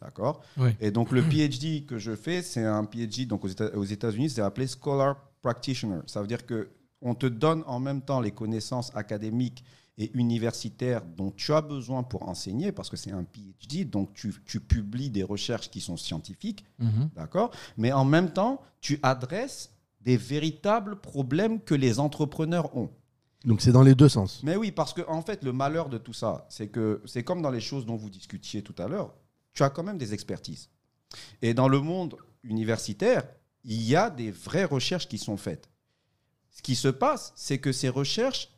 D'accord? 0.01 0.41
Oui. 0.57 0.69
Et 0.81 0.91
donc, 0.91 1.11
le 1.11 1.21
PhD 1.21 1.85
que 1.85 1.97
je 1.97 2.15
fais, 2.15 2.41
c'est 2.41 2.63
un 2.65 2.83
PhD 2.85 3.25
donc 3.25 3.45
aux 3.45 3.83
États-Unis, 3.85 4.29
c'est 4.29 4.41
appelé 4.41 4.67
Scholar 4.67 5.15
Practitioner. 5.41 6.01
Ça 6.07 6.21
veut 6.21 6.27
dire 6.27 6.45
que 6.45 6.69
on 7.01 7.15
te 7.15 7.25
donne 7.25 7.63
en 7.67 7.79
même 7.79 8.01
temps 8.01 8.21
les 8.21 8.31
connaissances 8.31 8.91
académiques 8.95 9.63
et 9.97 10.11
universitaires 10.15 11.03
dont 11.05 11.31
tu 11.31 11.53
as 11.53 11.61
besoin 11.61 12.01
pour 12.03 12.27
enseigner, 12.27 12.71
parce 12.71 12.89
que 12.89 12.97
c'est 12.97 13.11
un 13.11 13.23
PhD, 13.23 13.87
donc 13.89 14.13
tu, 14.13 14.33
tu 14.45 14.59
publies 14.59 15.09
des 15.11 15.23
recherches 15.23 15.69
qui 15.69 15.81
sont 15.81 15.97
scientifiques, 15.97 16.65
Mhm. 16.79 17.09
d'accord 17.15 17.51
Mais 17.77 17.91
en 17.91 18.05
même 18.05 18.31
temps, 18.31 18.61
tu 18.81 18.99
adresses 19.03 19.71
des 20.01 20.17
véritables 20.17 20.99
problèmes 20.99 21.59
que 21.61 21.75
les 21.75 21.99
entrepreneurs 21.99 22.75
ont. 22.75 22.89
Donc 23.45 23.61
c'est 23.61 23.71
dans 23.71 23.83
les 23.83 23.93
deux 23.95 24.09
sens. 24.09 24.41
Mais 24.43 24.55
oui, 24.55 24.71
parce 24.71 24.93
que 24.93 25.01
en 25.07 25.21
fait, 25.21 25.43
le 25.43 25.53
malheur 25.53 25.89
de 25.89 25.97
tout 25.97 26.13
ça, 26.13 26.45
c'est 26.49 26.67
que 26.69 27.01
c'est 27.05 27.23
comme 27.23 27.41
dans 27.41 27.51
les 27.51 27.61
choses 27.61 27.85
dont 27.85 27.95
vous 27.95 28.09
discutiez 28.09 28.63
tout 28.63 28.75
à 28.79 28.87
l'heure, 28.87 29.13
tu 29.53 29.63
as 29.63 29.69
quand 29.69 29.83
même 29.83 29.97
des 29.97 30.13
expertises. 30.13 30.69
Et 31.41 31.53
dans 31.53 31.67
le 31.67 31.79
monde 31.79 32.15
universitaire, 32.43 33.23
il 33.63 33.81
y 33.83 33.95
a 33.95 34.09
des 34.09 34.31
vraies 34.31 34.65
recherches 34.65 35.07
qui 35.07 35.17
sont 35.17 35.37
faites. 35.37 35.69
Ce 36.51 36.61
qui 36.61 36.75
se 36.75 36.87
passe, 36.87 37.31
c'est 37.35 37.59
que 37.59 37.71
ces 37.71 37.89
recherches 37.89 38.49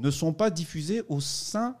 ne 0.00 0.10
sont 0.10 0.32
pas 0.32 0.50
diffusées 0.50 1.02
au 1.08 1.20
sein 1.20 1.76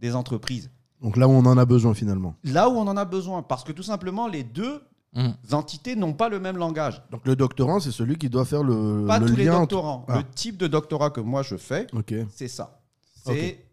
des 0.00 0.14
entreprises. 0.14 0.70
Donc 1.00 1.16
là 1.16 1.28
où 1.28 1.32
on 1.32 1.44
en 1.46 1.58
a 1.58 1.64
besoin 1.64 1.94
finalement. 1.94 2.34
Là 2.44 2.68
où 2.68 2.72
on 2.74 2.86
en 2.86 2.96
a 2.96 3.04
besoin, 3.04 3.42
parce 3.42 3.64
que 3.64 3.72
tout 3.72 3.82
simplement, 3.82 4.26
les 4.28 4.42
deux 4.44 4.82
Mhm. 5.14 5.34
entités 5.52 5.94
n'ont 5.94 6.14
pas 6.14 6.30
le 6.30 6.40
même 6.40 6.56
langage. 6.56 7.02
Donc 7.10 7.26
le 7.26 7.36
doctorant, 7.36 7.80
c'est 7.80 7.90
celui 7.90 8.16
qui 8.16 8.30
doit 8.30 8.46
faire 8.46 8.62
le, 8.62 9.04
Pas 9.06 9.18
le 9.18 9.26
tous 9.26 9.36
les 9.36 9.50
entre- 9.50 9.60
doctorants. 9.60 10.06
Ah. 10.08 10.18
Le 10.18 10.24
type 10.24 10.56
de 10.56 10.66
doctorat 10.66 11.10
que 11.10 11.20
moi 11.20 11.42
je 11.42 11.56
fais, 11.56 11.86
c'est 12.30 12.48
ça. 12.48 12.80
C'est 13.24 13.64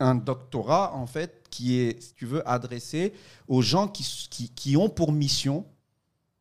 un 0.00 0.16
doctorat, 0.16 0.92
en 0.94 1.06
fait, 1.06 1.46
qui 1.50 1.78
est, 1.78 2.02
si 2.02 2.14
tu 2.14 2.26
veux, 2.26 2.46
adressé 2.48 3.12
aux 3.46 3.62
gens 3.62 3.86
qui, 3.86 4.02
qui, 4.30 4.48
qui 4.50 4.76
ont 4.76 4.88
pour 4.88 5.12
mission, 5.12 5.64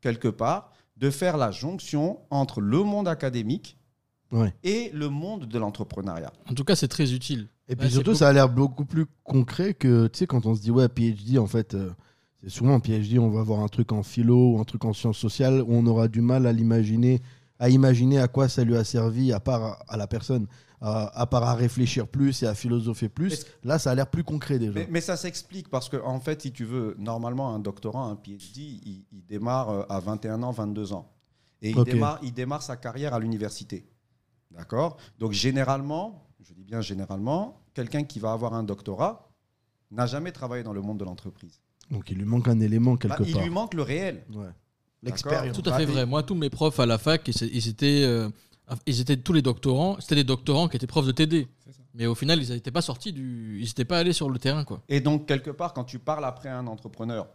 quelque 0.01 0.27
part, 0.29 0.71
de 0.97 1.09
faire 1.11 1.37
la 1.37 1.51
jonction 1.51 2.19
entre 2.31 2.61
le 2.61 2.81
monde 2.83 3.07
académique 3.07 3.77
Ouais. 4.31 4.53
et 4.63 4.89
le 4.93 5.09
monde 5.09 5.45
de 5.45 5.59
l'entrepreneuriat. 5.59 6.31
En 6.49 6.53
tout 6.53 6.63
cas, 6.63 6.75
c'est 6.75 6.87
très 6.87 7.13
utile. 7.13 7.47
Et 7.67 7.75
puis 7.75 7.85
Ouais, 7.87 7.91
surtout, 7.91 8.15
ça 8.15 8.29
a 8.29 8.33
l'air 8.33 8.49
beaucoup 8.49 8.85
plus 8.85 9.05
concret 9.23 9.73
que, 9.73 10.07
tu 10.07 10.19
sais, 10.19 10.27
quand 10.27 10.45
on 10.45 10.55
se 10.55 10.61
dit, 10.61 10.71
ouais, 10.71 10.87
PhD, 10.87 11.37
en 11.37 11.47
fait, 11.47 11.73
euh, 11.73 11.89
c'est 12.41 12.49
souvent 12.49 12.73
un 12.75 12.79
PhD, 12.79 13.19
on 13.19 13.29
va 13.29 13.41
avoir 13.41 13.59
un 13.59 13.67
truc 13.67 13.91
en 13.91 14.03
philo 14.03 14.53
ou 14.53 14.59
un 14.59 14.63
truc 14.63 14.85
en 14.85 14.93
sciences 14.93 15.17
sociales 15.17 15.61
où 15.61 15.67
on 15.73 15.85
aura 15.85 16.07
du 16.07 16.21
mal 16.21 16.47
à 16.47 16.53
l'imaginer, 16.53 17.21
à 17.59 17.69
imaginer 17.69 18.19
à 18.19 18.27
quoi 18.27 18.47
ça 18.49 18.63
lui 18.63 18.75
a 18.75 18.83
servi, 18.83 19.31
à 19.33 19.39
part 19.39 19.63
à, 19.63 19.79
à 19.89 19.97
la 19.97 20.07
personne, 20.07 20.47
à, 20.81 21.07
à 21.21 21.25
part 21.27 21.43
à 21.43 21.53
réfléchir 21.53 22.07
plus 22.07 22.41
et 22.41 22.47
à 22.47 22.55
philosopher 22.55 23.09
plus. 23.09 23.45
Là, 23.63 23.79
ça 23.79 23.91
a 23.91 23.95
l'air 23.95 24.07
plus 24.07 24.23
concret 24.23 24.59
déjà. 24.59 24.73
Mais, 24.73 24.87
mais 24.89 25.01
ça 25.01 25.15
s'explique 25.17 25.69
parce 25.69 25.87
que, 25.89 25.97
en 25.97 26.19
fait, 26.19 26.41
si 26.41 26.51
tu 26.51 26.65
veux, 26.65 26.95
normalement, 26.97 27.53
un 27.53 27.59
doctorant, 27.59 28.09
un 28.09 28.15
PhD, 28.15 28.57
il, 28.57 29.05
il 29.11 29.25
démarre 29.27 29.69
euh, 29.69 29.83
à 29.89 29.99
21 29.99 30.41
ans, 30.43 30.51
22 30.51 30.93
ans. 30.93 31.11
Et 31.61 31.69
il, 31.69 31.83
démarre, 31.83 32.19
il 32.23 32.33
démarre 32.33 32.63
sa 32.63 32.75
carrière 32.75 33.13
à 33.13 33.19
l'université. 33.19 33.85
D'accord? 34.51 34.97
Donc 35.19 35.31
généralement, 35.31 36.27
je 36.43 36.53
dis 36.53 36.63
bien 36.63 36.81
généralement, 36.81 37.61
quelqu'un 37.73 38.03
qui 38.03 38.19
va 38.19 38.31
avoir 38.33 38.53
un 38.53 38.63
doctorat 38.63 39.29
n'a 39.91 40.05
jamais 40.05 40.31
travaillé 40.31 40.63
dans 40.63 40.73
le 40.73 40.81
monde 40.81 40.99
de 40.99 41.05
l'entreprise. 41.05 41.59
Donc 41.89 42.09
il 42.09 42.17
lui 42.17 42.25
manque 42.25 42.47
un 42.47 42.59
élément 42.59 42.93
Bah, 42.93 42.97
quelque 43.01 43.23
il 43.23 43.33
part. 43.33 43.41
lui 43.43 43.49
manque 43.49 43.73
le 43.73 43.81
réel. 43.81 44.23
Ouais. 44.33 44.45
L'expérience. 45.03 45.55
Tout 45.57 45.63
à 45.67 45.71
Bah, 45.71 45.77
fait 45.77 45.83
et- 45.83 45.87
vrai. 45.87 46.05
Moi, 46.05 46.21
tous 46.23 46.35
mes 46.35 46.49
profs 46.49 46.79
à 46.79 46.85
la 46.85 46.97
fac, 46.97 47.27
ils, 47.27 47.55
ils 47.55 47.67
étaient, 47.67 48.03
euh, 48.05 48.29
ils 48.85 49.01
étaient 49.01 49.17
tous 49.17 49.33
les 49.33 49.41
doctorants. 49.41 49.97
C'était 49.99 50.15
des 50.15 50.23
doctorants 50.23 50.67
qui 50.67 50.75
étaient 50.77 50.87
profs 50.87 51.07
de 51.07 51.11
TD. 51.11 51.47
Mais 51.93 52.05
au 52.05 52.15
final, 52.15 52.41
ils 52.41 52.49
n'étaient 52.53 52.71
pas 52.71 52.81
sortis 52.81 53.11
du, 53.11 53.57
ils 53.59 53.65
n'étaient 53.65 53.83
pas 53.83 53.97
allés 53.99 54.13
sur 54.13 54.29
le 54.29 54.39
terrain, 54.39 54.63
quoi. 54.63 54.81
Et 54.87 55.01
donc, 55.01 55.25
quelque 55.27 55.49
part, 55.51 55.73
quand 55.73 55.83
tu 55.83 55.99
parles 55.99 56.23
après 56.23 56.47
un 56.49 56.67
entrepreneur 56.67 57.27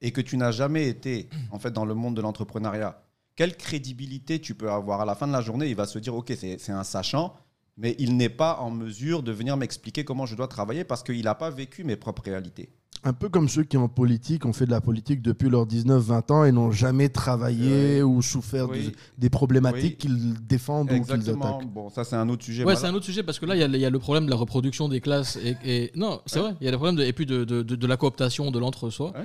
et 0.00 0.10
que 0.10 0.20
tu 0.20 0.36
n'as 0.36 0.50
jamais 0.50 0.88
été 0.88 1.28
en 1.52 1.58
fait 1.60 1.70
dans 1.70 1.84
le 1.84 1.94
monde 1.94 2.16
de 2.16 2.20
l'entrepreneuriat, 2.22 3.00
quelle 3.40 3.56
crédibilité 3.56 4.38
tu 4.38 4.54
peux 4.54 4.70
avoir 4.70 5.00
à 5.00 5.06
la 5.06 5.14
fin 5.14 5.26
de 5.26 5.32
la 5.32 5.40
journée 5.40 5.66
Il 5.70 5.74
va 5.74 5.86
se 5.86 5.98
dire, 5.98 6.14
ok, 6.14 6.30
c'est 6.36 6.72
un 6.72 6.84
sachant, 6.84 7.32
mais 7.78 7.96
il 7.98 8.18
n'est 8.18 8.28
pas 8.28 8.58
en 8.60 8.70
mesure 8.70 9.22
de 9.22 9.32
venir 9.32 9.56
m'expliquer 9.56 10.04
comment 10.04 10.26
je 10.26 10.36
dois 10.36 10.46
travailler 10.46 10.84
parce 10.84 11.02
qu'il 11.02 11.24
n'a 11.24 11.34
pas 11.34 11.48
vécu 11.48 11.82
mes 11.82 11.96
propres 11.96 12.20
réalités. 12.22 12.68
Un 13.02 13.14
peu 13.14 13.30
comme 13.30 13.48
ceux 13.48 13.64
qui 13.64 13.78
en 13.78 13.88
politique 13.88 14.44
ont 14.44 14.52
fait 14.52 14.66
de 14.66 14.70
la 14.70 14.82
politique 14.82 15.22
depuis 15.22 15.48
leurs 15.48 15.64
19-20 15.66 16.32
ans 16.32 16.44
et 16.44 16.52
n'ont 16.52 16.70
jamais 16.70 17.08
travaillé 17.08 18.02
ou 18.02 18.20
souffert 18.20 18.68
de- 18.68 18.92
des 19.16 19.30
problématiques 19.30 20.00
Oui. 20.04 20.08
qu'ils 20.10 20.34
défendent 20.46 20.92
ou 20.92 21.00
qu'ils 21.02 21.30
attaquent. 21.30 21.64
Bon, 21.72 21.88
ça 21.88 22.04
c'est 22.04 22.16
un 22.16 22.28
autre 22.28 22.44
sujet. 22.44 22.62
Ouais, 22.62 22.76
c'est 22.76 22.88
un 22.88 22.92
autre 22.94 23.06
sujet 23.06 23.22
parce 23.22 23.38
que 23.38 23.46
là, 23.46 23.56
il 23.56 23.60
y 23.60 23.62
a- 23.62 23.68
il 23.68 23.76
y, 23.80 23.86
a 23.86 23.90
le 23.90 23.98
problème 23.98 24.26
de 24.26 24.30
la 24.30 24.36
reproduction 24.36 24.86
des 24.90 25.00
classes. 25.00 25.38
Et, 25.42 25.56
et- 25.64 25.92
non, 25.94 26.20
c'est 26.26 26.40
vrai. 26.40 26.54
Il 26.60 26.66
y 26.66 26.68
a 26.68 26.72
le 26.72 26.76
problème 26.76 26.96
de, 26.96 27.04
et 27.04 27.14
puis 27.14 27.24
de, 27.24 27.44
de, 27.44 27.62
de- 27.62 27.74
de 27.74 27.86
la 27.86 27.96
cooptation 27.96 28.50
de 28.50 28.58
l'entre-soi. 28.58 29.12
Ouais. 29.16 29.24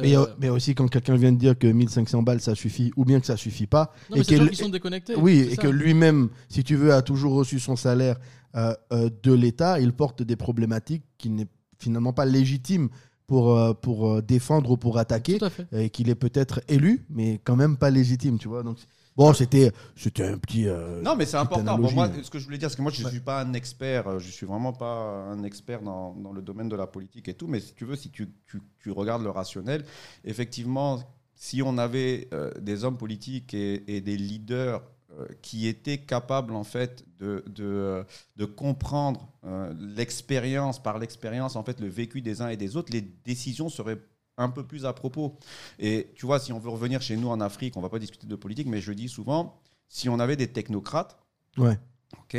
Mais, 0.00 0.16
Euh, 0.16 0.24
mais 0.40 0.48
aussi 0.48 0.74
quand 0.74 0.88
quelqu'un 0.88 1.16
vient 1.16 1.32
de 1.32 1.36
dire 1.38 1.58
que 1.58 1.66
1500 1.66 2.22
balles 2.22 2.40
ça 2.40 2.54
suffit 2.54 2.92
ou 2.96 3.04
bien 3.04 3.20
que 3.20 3.26
ça 3.26 3.36
suffit 3.36 3.66
pas. 3.66 3.92
non, 4.10 4.16
et 4.16 4.24
c'est 4.24 4.30
des 4.32 4.36
gens 4.38 4.44
que- 4.46 4.50
qui 4.50 4.56
sont 4.56 4.68
déconnectés. 4.70 5.14
Oui, 5.16 5.38
et 5.40 5.54
ça. 5.54 5.62
que 5.62 5.68
lui-même, 5.68 6.30
si 6.48 6.64
tu 6.64 6.76
veux, 6.76 6.94
a 6.94 7.02
toujours 7.02 7.34
reçu 7.34 7.60
son 7.60 7.76
salaire 7.76 8.16
euh, 8.56 8.74
euh, 8.92 9.10
de 9.22 9.32
l'État, 9.32 9.80
il 9.80 9.92
porte 9.92 10.22
des 10.22 10.36
problématiques 10.36 11.04
qui 11.18 11.28
n'est 11.30 11.46
finalement 11.78 12.12
pas 12.12 12.24
légitime 12.24 12.88
pour, 13.26 13.76
pour 13.80 14.22
défendre 14.22 14.70
ou 14.72 14.76
pour 14.76 14.98
attaquer, 14.98 15.38
Tout 15.38 15.44
à 15.46 15.50
fait. 15.50 15.66
et 15.72 15.90
qu'il 15.90 16.08
est 16.10 16.14
peut-être 16.14 16.60
élu, 16.68 17.04
mais 17.10 17.40
quand 17.44 17.56
même 17.56 17.76
pas 17.76 17.90
légitime, 17.90 18.38
tu 18.38 18.48
vois. 18.48 18.62
Donc, 18.62 18.76
bon, 19.16 19.32
c'était 19.32 19.72
c'était 19.96 20.24
un 20.24 20.38
petit. 20.38 20.68
euh, 20.68 21.00
Non, 21.02 21.14
mais 21.16 21.26
c'est 21.26 21.36
important. 21.36 21.78
Bon, 21.78 21.90
moi, 21.92 22.08
mais- 22.08 22.22
ce 22.22 22.30
que 22.30 22.38
je 22.38 22.44
voulais 22.44 22.58
dire, 22.58 22.70
c'est 22.70 22.76
que 22.76 22.82
moi, 22.82 22.92
je 22.92 23.00
ne 23.00 23.04
Ouais. 23.06 23.10
suis 23.10 23.20
pas 23.20 23.40
un 23.42 23.52
expert. 23.54 24.08
euh, 24.08 24.18
Je 24.18 24.30
suis 24.30 24.46
vraiment 24.46 24.72
pas 24.72 25.24
un 25.30 25.42
expert 25.44 25.82
dans, 25.82 26.14
dans 26.14 26.32
le 26.32 26.42
domaine 26.42 26.68
de 26.68 26.76
la 26.76 26.86
politique 26.86 27.28
et 27.28 27.34
tout. 27.34 27.46
Mais 27.48 27.60
si 27.60 27.74
tu 27.74 27.84
veux, 27.84 27.96
si 27.96 28.10
tu, 28.10 28.28
tu- 28.46 28.62
tu 28.80 28.90
regardes 28.90 29.22
le 29.22 29.30
rationnel, 29.30 29.84
effectivement, 30.24 31.00
si 31.34 31.62
on 31.62 31.76
avait 31.78 32.28
euh, 32.32 32.50
des 32.60 32.84
hommes 32.84 32.96
politiques 32.98 33.52
et, 33.54 33.96
et 33.96 34.00
des 34.00 34.16
leaders 34.16 34.82
euh, 35.18 35.26
qui 35.42 35.66
étaient 35.66 35.98
capables, 35.98 36.54
en 36.54 36.64
fait, 36.64 37.04
de, 37.18 37.44
de, 37.48 37.64
euh, 37.64 38.04
de 38.36 38.44
comprendre 38.46 39.28
euh, 39.44 39.74
l'expérience, 39.78 40.82
par 40.82 40.98
l'expérience, 40.98 41.54
en 41.56 41.62
fait, 41.64 41.80
le 41.80 41.88
vécu 41.88 42.22
des 42.22 42.40
uns 42.42 42.48
et 42.48 42.56
des 42.56 42.76
autres, 42.76 42.92
les 42.92 43.02
décisions 43.02 43.68
seraient 43.68 43.98
un 44.38 44.48
peu 44.50 44.66
plus 44.66 44.86
à 44.86 44.92
propos. 44.92 45.38
Et 45.78 46.12
tu 46.14 46.26
vois, 46.26 46.38
si 46.38 46.52
on 46.52 46.58
veut 46.58 46.70
revenir 46.70 47.02
chez 47.02 47.16
nous 47.16 47.28
en 47.28 47.40
Afrique, 47.40 47.76
on 47.76 47.80
va 47.80 47.88
pas 47.88 47.98
discuter 47.98 48.26
de 48.26 48.36
politique, 48.36 48.66
mais 48.66 48.80
je 48.80 48.92
dis 48.92 49.08
souvent, 49.08 49.60
si 49.88 50.08
on 50.08 50.18
avait 50.18 50.36
des 50.36 50.48
technocrates, 50.52 51.18
Ouais. 51.58 51.78
ok, 52.18 52.36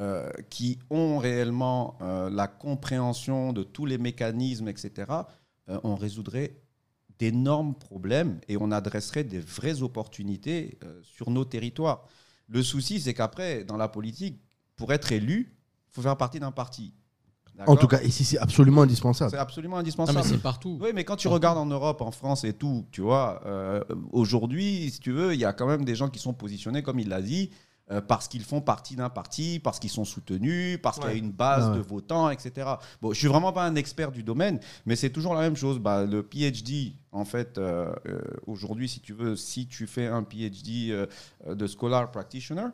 euh, 0.00 0.30
qui 0.50 0.78
ont 0.90 1.18
réellement 1.18 1.96
euh, 2.02 2.28
la 2.30 2.46
compréhension 2.48 3.52
de 3.52 3.62
tous 3.62 3.86
les 3.86 3.98
mécanismes, 3.98 4.68
etc., 4.68 5.10
euh, 5.68 5.80
on 5.84 5.94
résoudrait 5.96 6.56
d'énormes 7.18 7.74
problèmes 7.74 8.40
et 8.48 8.56
on 8.56 8.70
adresserait 8.70 9.24
des 9.24 9.40
vraies 9.40 9.82
opportunités 9.82 10.78
sur 11.02 11.30
nos 11.30 11.44
territoires. 11.44 12.06
Le 12.46 12.62
souci, 12.62 13.00
c'est 13.00 13.12
qu'après, 13.12 13.64
dans 13.64 13.76
la 13.76 13.88
politique, 13.88 14.40
pour 14.76 14.92
être 14.92 15.10
élu, 15.10 15.52
il 15.90 15.94
faut 15.94 16.02
faire 16.02 16.16
partie 16.16 16.38
d'un 16.38 16.52
parti. 16.52 16.94
En 17.66 17.76
tout 17.76 17.88
cas, 17.88 18.00
ici, 18.02 18.24
c'est 18.24 18.38
absolument 18.38 18.82
indispensable. 18.82 19.30
c'est 19.30 19.36
absolument 19.36 19.76
Non, 19.76 19.80
indispensable. 19.80 20.18
mais 20.18 20.24
c'est 20.24 20.38
partout. 20.42 20.78
Oui, 20.80 20.90
mais 20.94 21.04
quand 21.04 21.16
tu 21.16 21.28
regardes 21.28 21.58
en 21.58 21.66
Europe, 21.66 22.00
en 22.02 22.10
France 22.10 22.44
et 22.44 22.52
tout, 22.52 22.86
tu 22.92 23.00
vois, 23.00 23.40
euh, 23.46 23.82
aujourd'hui, 24.12 24.90
si 24.90 25.00
tu 25.00 25.12
veux, 25.12 25.34
il 25.34 25.40
y 25.40 25.44
a 25.44 25.52
quand 25.52 25.66
même 25.66 25.84
des 25.84 25.94
gens 25.94 26.08
qui 26.08 26.18
sont 26.18 26.34
positionnés, 26.34 26.82
comme 26.82 27.00
il 27.00 27.08
l'a 27.08 27.20
dit, 27.22 27.50
euh, 27.90 28.00
parce 28.00 28.28
qu'ils 28.28 28.44
font 28.44 28.60
partie 28.60 28.96
d'un 28.96 29.08
parti, 29.08 29.60
parce 29.62 29.78
qu'ils 29.78 29.90
sont 29.90 30.04
soutenus, 30.04 30.78
parce 30.82 30.98
qu'il 30.98 31.08
y 31.08 31.12
a 31.12 31.16
une 31.16 31.32
base 31.32 31.70
ouais. 31.70 31.76
de 31.76 31.80
votants, 31.80 32.30
etc. 32.30 32.68
Bon, 33.00 33.12
je 33.12 33.18
suis 33.18 33.28
vraiment 33.28 33.52
pas 33.52 33.64
un 33.64 33.74
expert 33.74 34.12
du 34.12 34.22
domaine, 34.22 34.60
mais 34.86 34.94
c'est 34.94 35.10
toujours 35.10 35.34
la 35.34 35.40
même 35.40 35.56
chose. 35.56 35.78
Bah, 35.78 36.04
le 36.04 36.22
PhD, 36.22 36.92
en 37.12 37.24
fait, 37.24 37.58
euh, 37.58 37.90
aujourd'hui, 38.46 38.88
si 38.88 39.00
tu 39.00 39.14
veux, 39.14 39.36
si 39.36 39.66
tu 39.66 39.86
fais 39.86 40.06
un 40.06 40.22
PhD 40.22 41.08
de 41.46 41.66
scholar 41.66 42.10
practitioner, 42.10 42.68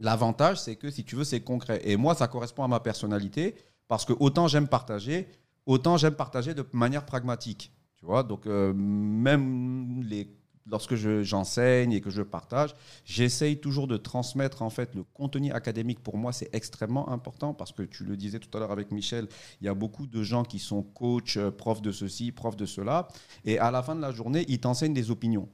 L'avantage, 0.00 0.60
c'est 0.60 0.76
que 0.76 0.90
si 0.90 1.04
tu 1.04 1.16
veux, 1.16 1.24
c'est 1.24 1.40
concret. 1.40 1.80
Et 1.84 1.96
moi, 1.96 2.14
ça 2.14 2.28
correspond 2.28 2.62
à 2.62 2.68
ma 2.68 2.78
personnalité 2.78 3.56
parce 3.88 4.04
que 4.04 4.12
autant 4.20 4.48
j'aime 4.48 4.68
partager, 4.68 5.28
autant 5.66 5.96
j'aime 5.96 6.14
partager 6.14 6.54
de 6.54 6.64
manière 6.72 7.04
pragmatique. 7.06 7.72
Tu 7.96 8.06
vois, 8.06 8.22
donc 8.22 8.46
euh, 8.46 8.72
même 8.74 10.02
les, 10.04 10.30
lorsque 10.66 10.94
je- 10.94 11.22
j'enseigne 11.24 11.92
et 11.92 12.00
que 12.00 12.10
je 12.10 12.22
partage, 12.22 12.74
j'essaye 13.04 13.58
toujours 13.60 13.88
de 13.88 13.96
transmettre 13.96 14.62
en 14.62 14.70
fait 14.70 14.94
le 14.94 15.02
contenu 15.02 15.50
académique. 15.52 16.00
Pour 16.02 16.16
moi, 16.16 16.32
c'est 16.32 16.48
extrêmement 16.54 17.08
important 17.10 17.54
parce 17.54 17.72
que 17.72 17.82
tu 17.82 18.04
le 18.04 18.16
disais 18.16 18.38
tout 18.38 18.56
à 18.56 18.60
l'heure 18.60 18.70
avec 18.72 18.92
Michel, 18.92 19.26
il 19.60 19.64
y 19.66 19.68
a 19.68 19.74
beaucoup 19.74 20.06
de 20.06 20.22
gens 20.22 20.44
qui 20.44 20.58
sont 20.60 20.82
coach, 20.82 21.36
euh, 21.36 21.50
prof 21.50 21.82
de 21.82 21.90
ceci, 21.90 22.30
prof 22.30 22.56
de 22.56 22.66
cela, 22.66 23.08
et 23.44 23.58
à 23.58 23.70
la 23.72 23.82
fin 23.82 23.96
de 23.96 24.00
la 24.00 24.12
journée, 24.12 24.44
ils 24.48 24.60
t'enseignent 24.60 24.94
des 24.94 25.10
opinions. 25.10 25.48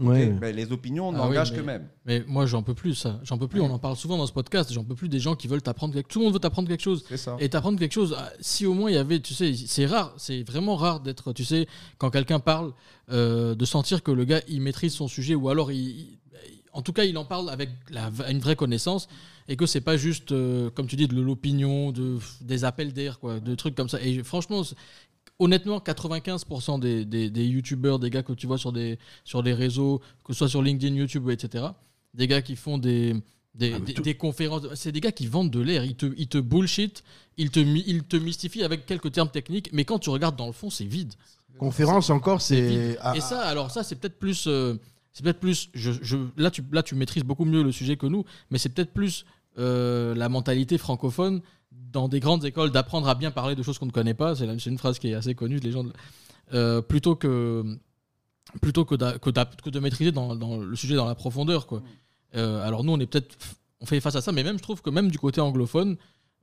Ouais. 0.00 0.28
Ok 0.32 0.38
Mais 0.40 0.52
les 0.52 0.72
opinions 0.72 1.10
Ah 1.14 1.18
n'engagent 1.18 1.50
oui, 1.50 1.58
que 1.58 1.62
même. 1.62 1.86
Mais 2.06 2.24
moi, 2.26 2.46
j'en 2.46 2.62
peux 2.62 2.74
plus, 2.74 2.94
ça. 2.94 3.20
J'en 3.22 3.36
peux 3.38 3.46
plus. 3.48 3.60
On 3.60 3.70
en 3.70 3.78
parle 3.78 3.96
souvent 3.96 4.16
dans 4.16 4.26
ce 4.26 4.32
podcast. 4.32 4.72
J'en 4.72 4.82
peux 4.84 4.94
plus 4.94 5.08
des 5.08 5.20
gens 5.20 5.36
qui 5.36 5.46
veulent 5.46 5.62
t'apprendre 5.62 5.92
quelque 5.94 6.08
Tout 6.08 6.18
le 6.20 6.24
monde 6.24 6.34
veut 6.34 6.40
t'apprendre 6.40 6.68
quelque 6.68 6.82
chose. 6.82 7.04
C'est 7.08 7.16
ça. 7.16 7.36
Et 7.38 7.48
t'apprendre 7.48 7.78
quelque 7.78 7.92
chose, 7.92 8.16
ah, 8.18 8.30
si 8.40 8.64
au 8.66 8.74
moins 8.74 8.90
il 8.90 8.94
y 8.94 8.98
avait, 8.98 9.20
tu 9.20 9.34
sais, 9.34 9.52
c'est 9.54 9.86
rare, 9.86 10.14
c'est 10.16 10.42
vraiment 10.42 10.76
rare 10.76 11.00
d'être, 11.00 11.32
tu 11.32 11.44
sais, 11.44 11.66
quand 11.98 12.10
quelqu'un 12.10 12.40
parle, 12.40 12.72
euh, 13.12 13.54
de 13.54 13.64
sentir 13.64 14.02
que 14.02 14.10
le 14.10 14.24
gars, 14.24 14.40
il 14.48 14.60
maîtrise 14.62 14.94
son 14.94 15.06
sujet, 15.08 15.34
ou 15.34 15.48
alors, 15.48 15.70
il, 15.70 15.78
il- 15.80 16.18
en 16.72 16.82
tout 16.82 16.92
cas, 16.92 17.04
il 17.04 17.18
en 17.18 17.24
parle 17.24 17.50
avec 17.50 17.70
la- 17.90 18.10
une 18.30 18.38
vraie 18.38 18.54
connaissance, 18.56 19.08
et 19.48 19.56
que 19.56 19.66
c'est 19.66 19.80
pas 19.80 19.96
juste, 19.96 20.30
euh, 20.30 20.70
comme 20.70 20.86
tu 20.86 20.94
dis, 20.94 21.08
de 21.08 21.20
l'opinion, 21.20 21.90
de, 21.90 22.18
des 22.42 22.64
appels 22.64 22.92
d'air, 22.92 23.18
quoi, 23.18 23.40
de 23.40 23.54
trucs 23.56 23.74
comme 23.74 23.88
ça. 23.88 24.00
Et 24.00 24.22
franchement, 24.22 24.62
honnêtement, 25.40 25.78
95% 25.78 26.78
des, 26.78 27.04
des, 27.04 27.30
des 27.30 27.44
youtubeurs, 27.46 27.98
des 27.98 28.10
gars 28.10 28.22
que 28.22 28.32
tu 28.32 28.46
vois 28.46 28.58
sur 28.58 28.72
des, 28.72 28.98
sur 29.24 29.42
des 29.42 29.52
réseaux, 29.54 30.00
que 30.24 30.32
ce 30.32 30.38
soit 30.38 30.48
sur 30.48 30.62
LinkedIn, 30.62 30.94
YouTube, 30.94 31.28
etc., 31.30 31.64
des 32.14 32.26
gars 32.28 32.42
qui 32.42 32.54
font 32.56 32.78
des, 32.78 33.14
des, 33.54 33.72
Ah, 33.74 33.78
des- 33.80 33.94
tout- 33.94 34.02
des 34.02 34.14
conférences, 34.14 34.62
c'est 34.74 34.92
des 34.92 35.00
gars 35.00 35.12
qui 35.12 35.26
vendent 35.26 35.50
de 35.50 35.60
l'air, 35.60 35.84
ils 35.84 35.96
te, 35.96 36.06
ils 36.16 36.28
te 36.28 36.38
bullshit, 36.38 37.02
ils 37.36 37.50
te, 37.50 37.60
ils 37.60 38.02
te 38.04 38.16
mystifient 38.16 38.62
avec 38.64 38.86
quelques 38.86 39.10
termes 39.12 39.30
techniques, 39.30 39.70
mais 39.72 39.84
quand 39.84 39.98
tu 39.98 40.10
regardes 40.10 40.36
dans 40.36 40.46
le 40.46 40.52
fond, 40.52 40.70
c'est 40.70 40.84
vide. 40.84 41.12
Conférence 41.58 42.10
encore, 42.10 42.40
C'est 42.40 42.96
ah, 43.00 43.14
Et 43.16 43.20
ça, 43.20 43.40
alors 43.42 43.70
ça, 43.70 43.82
c'est 43.82 43.96
peut-être 43.96 44.18
plus. 44.18 44.44
euh, 44.46 44.74
c'est 45.12 45.22
peut-être 45.24 45.40
plus. 45.40 45.68
Je, 45.74 45.90
je- 46.00 46.16
là, 46.36 46.50
tu, 46.50 46.62
là, 46.72 46.82
tu 46.82 46.94
maîtrises 46.94 47.24
beaucoup 47.24 47.44
mieux 47.44 47.62
le 47.62 47.72
sujet 47.72 47.96
que 47.96 48.06
nous, 48.06 48.24
mais 48.50 48.58
c'est 48.58 48.68
peut-être 48.70 48.92
plus 48.92 49.24
euh, 49.58 50.14
la 50.14 50.28
mentalité 50.28 50.78
francophone 50.78 51.40
dans 51.92 52.08
des 52.08 52.20
grandes 52.20 52.44
écoles 52.44 52.70
d'apprendre 52.70 53.08
à 53.08 53.14
bien 53.14 53.30
parler 53.30 53.54
de 53.54 53.62
choses 53.62 53.78
qu'on 53.78 53.86
ne 53.86 53.90
connaît 53.90 54.14
pas. 54.14 54.34
C'est 54.34 54.66
une 54.66 54.78
phrase 54.78 54.98
qui 54.98 55.08
est 55.08 55.14
assez 55.14 55.34
connue. 55.34 55.58
Les 55.58 55.72
gens, 55.72 55.84
euh, 56.54 56.82
plutôt 56.82 57.16
que 57.16 57.78
plutôt 58.60 58.84
que, 58.84 58.96
de 58.96 59.80
maîtriser 59.80 60.10
dans, 60.10 60.34
dans 60.34 60.56
le 60.56 60.74
sujet 60.74 60.96
dans 60.96 61.06
la 61.06 61.14
profondeur, 61.14 61.66
quoi. 61.66 61.82
Euh, 62.34 62.66
alors 62.66 62.82
nous, 62.82 62.92
on 62.92 62.98
est 62.98 63.06
peut-être, 63.06 63.36
on 63.80 63.86
fait 63.86 64.00
face 64.00 64.16
à 64.16 64.20
ça, 64.20 64.32
mais 64.32 64.42
même 64.42 64.58
je 64.58 64.62
trouve 64.62 64.82
que 64.82 64.90
même 64.90 65.10
du 65.10 65.18
côté 65.18 65.40
anglophone, 65.40 65.96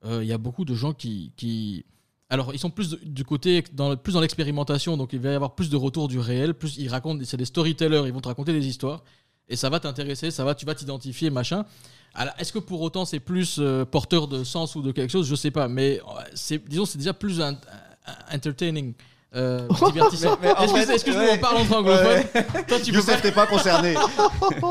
euh, 0.06 0.24
il 0.24 0.28
y 0.28 0.34
a 0.34 0.38
beaucoup 0.38 0.64
de 0.64 0.74
gens 0.74 0.94
qui, 0.94 1.34
qui 1.36 1.86
alors, 2.30 2.54
ils 2.54 2.60
sont 2.60 2.70
plus 2.70 2.98
du 3.04 3.24
côté, 3.24 3.64
dans, 3.74 3.96
plus 3.96 4.14
dans 4.14 4.22
l'expérimentation, 4.22 4.98
donc 4.98 5.14
il 5.14 5.20
va 5.20 5.32
y 5.32 5.36
avoir 5.36 5.56
plus 5.56 5.70
de 5.70 5.78
retour 5.78 6.10
du 6.10 6.20
réel, 6.20 6.54
plus 6.54 6.78
ils 6.78 6.90
racontent, 6.90 7.24
c'est 7.24 7.38
des 7.38 7.46
storytellers, 7.46 8.04
ils 8.06 8.12
vont 8.12 8.20
te 8.20 8.28
raconter 8.28 8.52
des 8.52 8.68
histoires, 8.68 9.04
et 9.50 9.56
ça 9.56 9.70
va 9.70 9.80
t'intéresser, 9.80 10.32
ça 10.32 10.44
va, 10.44 10.56
tu 10.56 10.66
vas 10.66 10.76
t'identifier, 10.76 11.30
machin. 11.30 11.66
Alors, 12.14 12.34
est-ce 12.40 12.52
que 12.52 12.60
pour 12.60 12.82
autant 12.82 13.06
c'est 13.06 13.20
plus 13.20 13.58
euh, 13.60 13.86
porteur 13.86 14.28
de 14.28 14.44
sens 14.44 14.76
ou 14.76 14.82
de 14.82 14.92
quelque 14.92 15.12
chose? 15.12 15.28
Je 15.28 15.36
sais 15.36 15.52
pas, 15.52 15.68
mais 15.68 16.00
euh, 16.00 16.22
c'est, 16.34 16.64
disons, 16.68 16.86
c'est 16.86 16.98
déjà 16.98 17.14
plus 17.14 17.40
un- 17.42 17.52
un- 17.54 18.36
entertaining. 18.36 18.94
euh, 19.36 19.68
divertissant. 19.92 20.38
Mais- 20.42 20.48
mais 20.48 20.56
en 20.58 20.64
Excuse- 20.64 20.86
fait, 20.86 20.94
Excuse-moi, 20.94 21.24
ouais. 21.26 21.32
on 21.34 21.38
parle 21.38 21.58
entre 21.58 21.76
anglophones. 21.76 22.24
Toi, 22.67 22.80
tu 22.80 22.92
peux 22.92 22.98
Youssef, 22.98 23.15
pas- 23.17 23.21
t'es 23.21 23.32
pas 23.32 23.46
concerné. 23.46 23.94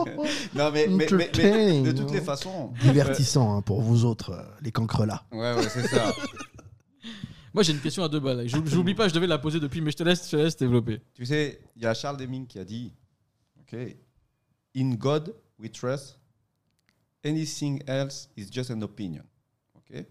non, 0.55 0.71
mais, 0.73 0.87
mais- 0.89 0.89
mais- 0.89 0.89
mais 0.89 1.07
Entertaining, 1.07 1.85
de 1.85 1.93
toutes 1.93 2.11
les 2.11 2.21
façons. 2.23 2.73
Divertissant 2.83 3.57
hein, 3.57 3.63
pour 3.63 3.81
vous 3.83 4.05
autres, 4.05 4.31
euh, 4.33 4.43
les 4.63 4.73
cancrelats. 4.73 5.23
euh, 5.33 5.37
ouais, 5.37 5.61
ouais, 5.63 5.69
c'est 5.71 5.87
ça. 5.87 6.13
Moi, 7.55 7.63
j'ai 7.63 7.73
une 7.73 7.81
question 7.81 8.03
à 8.05 8.09
deux 8.09 8.21
balles. 8.21 8.47
Je 8.49 8.57
J'oublie 8.67 8.95
pas, 8.95 9.09
je 9.09 9.15
devais 9.15 9.27
la 9.27 9.39
poser 9.39 9.61
depuis, 9.61 9.81
mais 9.81 9.91
je 9.91 9.97
te 9.97 10.03
laisse, 10.03 10.27
je 10.27 10.31
te 10.33 10.37
laisse 10.37 10.57
développer. 10.57 11.01
tu 11.15 11.25
sais, 11.25 11.61
il 11.77 11.83
y 11.83 11.87
a 11.87 11.95
Charles 11.95 12.17
Deming 12.19 12.47
qui 12.47 12.59
a 12.59 12.65
dit 12.65 12.93
OK, 13.61 13.79
In 14.77 14.91
God 14.97 15.35
we 15.59 15.71
trust, 15.71 16.19
anything 17.25 17.83
else 17.87 18.29
is 18.37 18.51
just 18.51 18.71
an 18.71 18.83
opinion. 18.83 19.25
OK? 19.75 20.05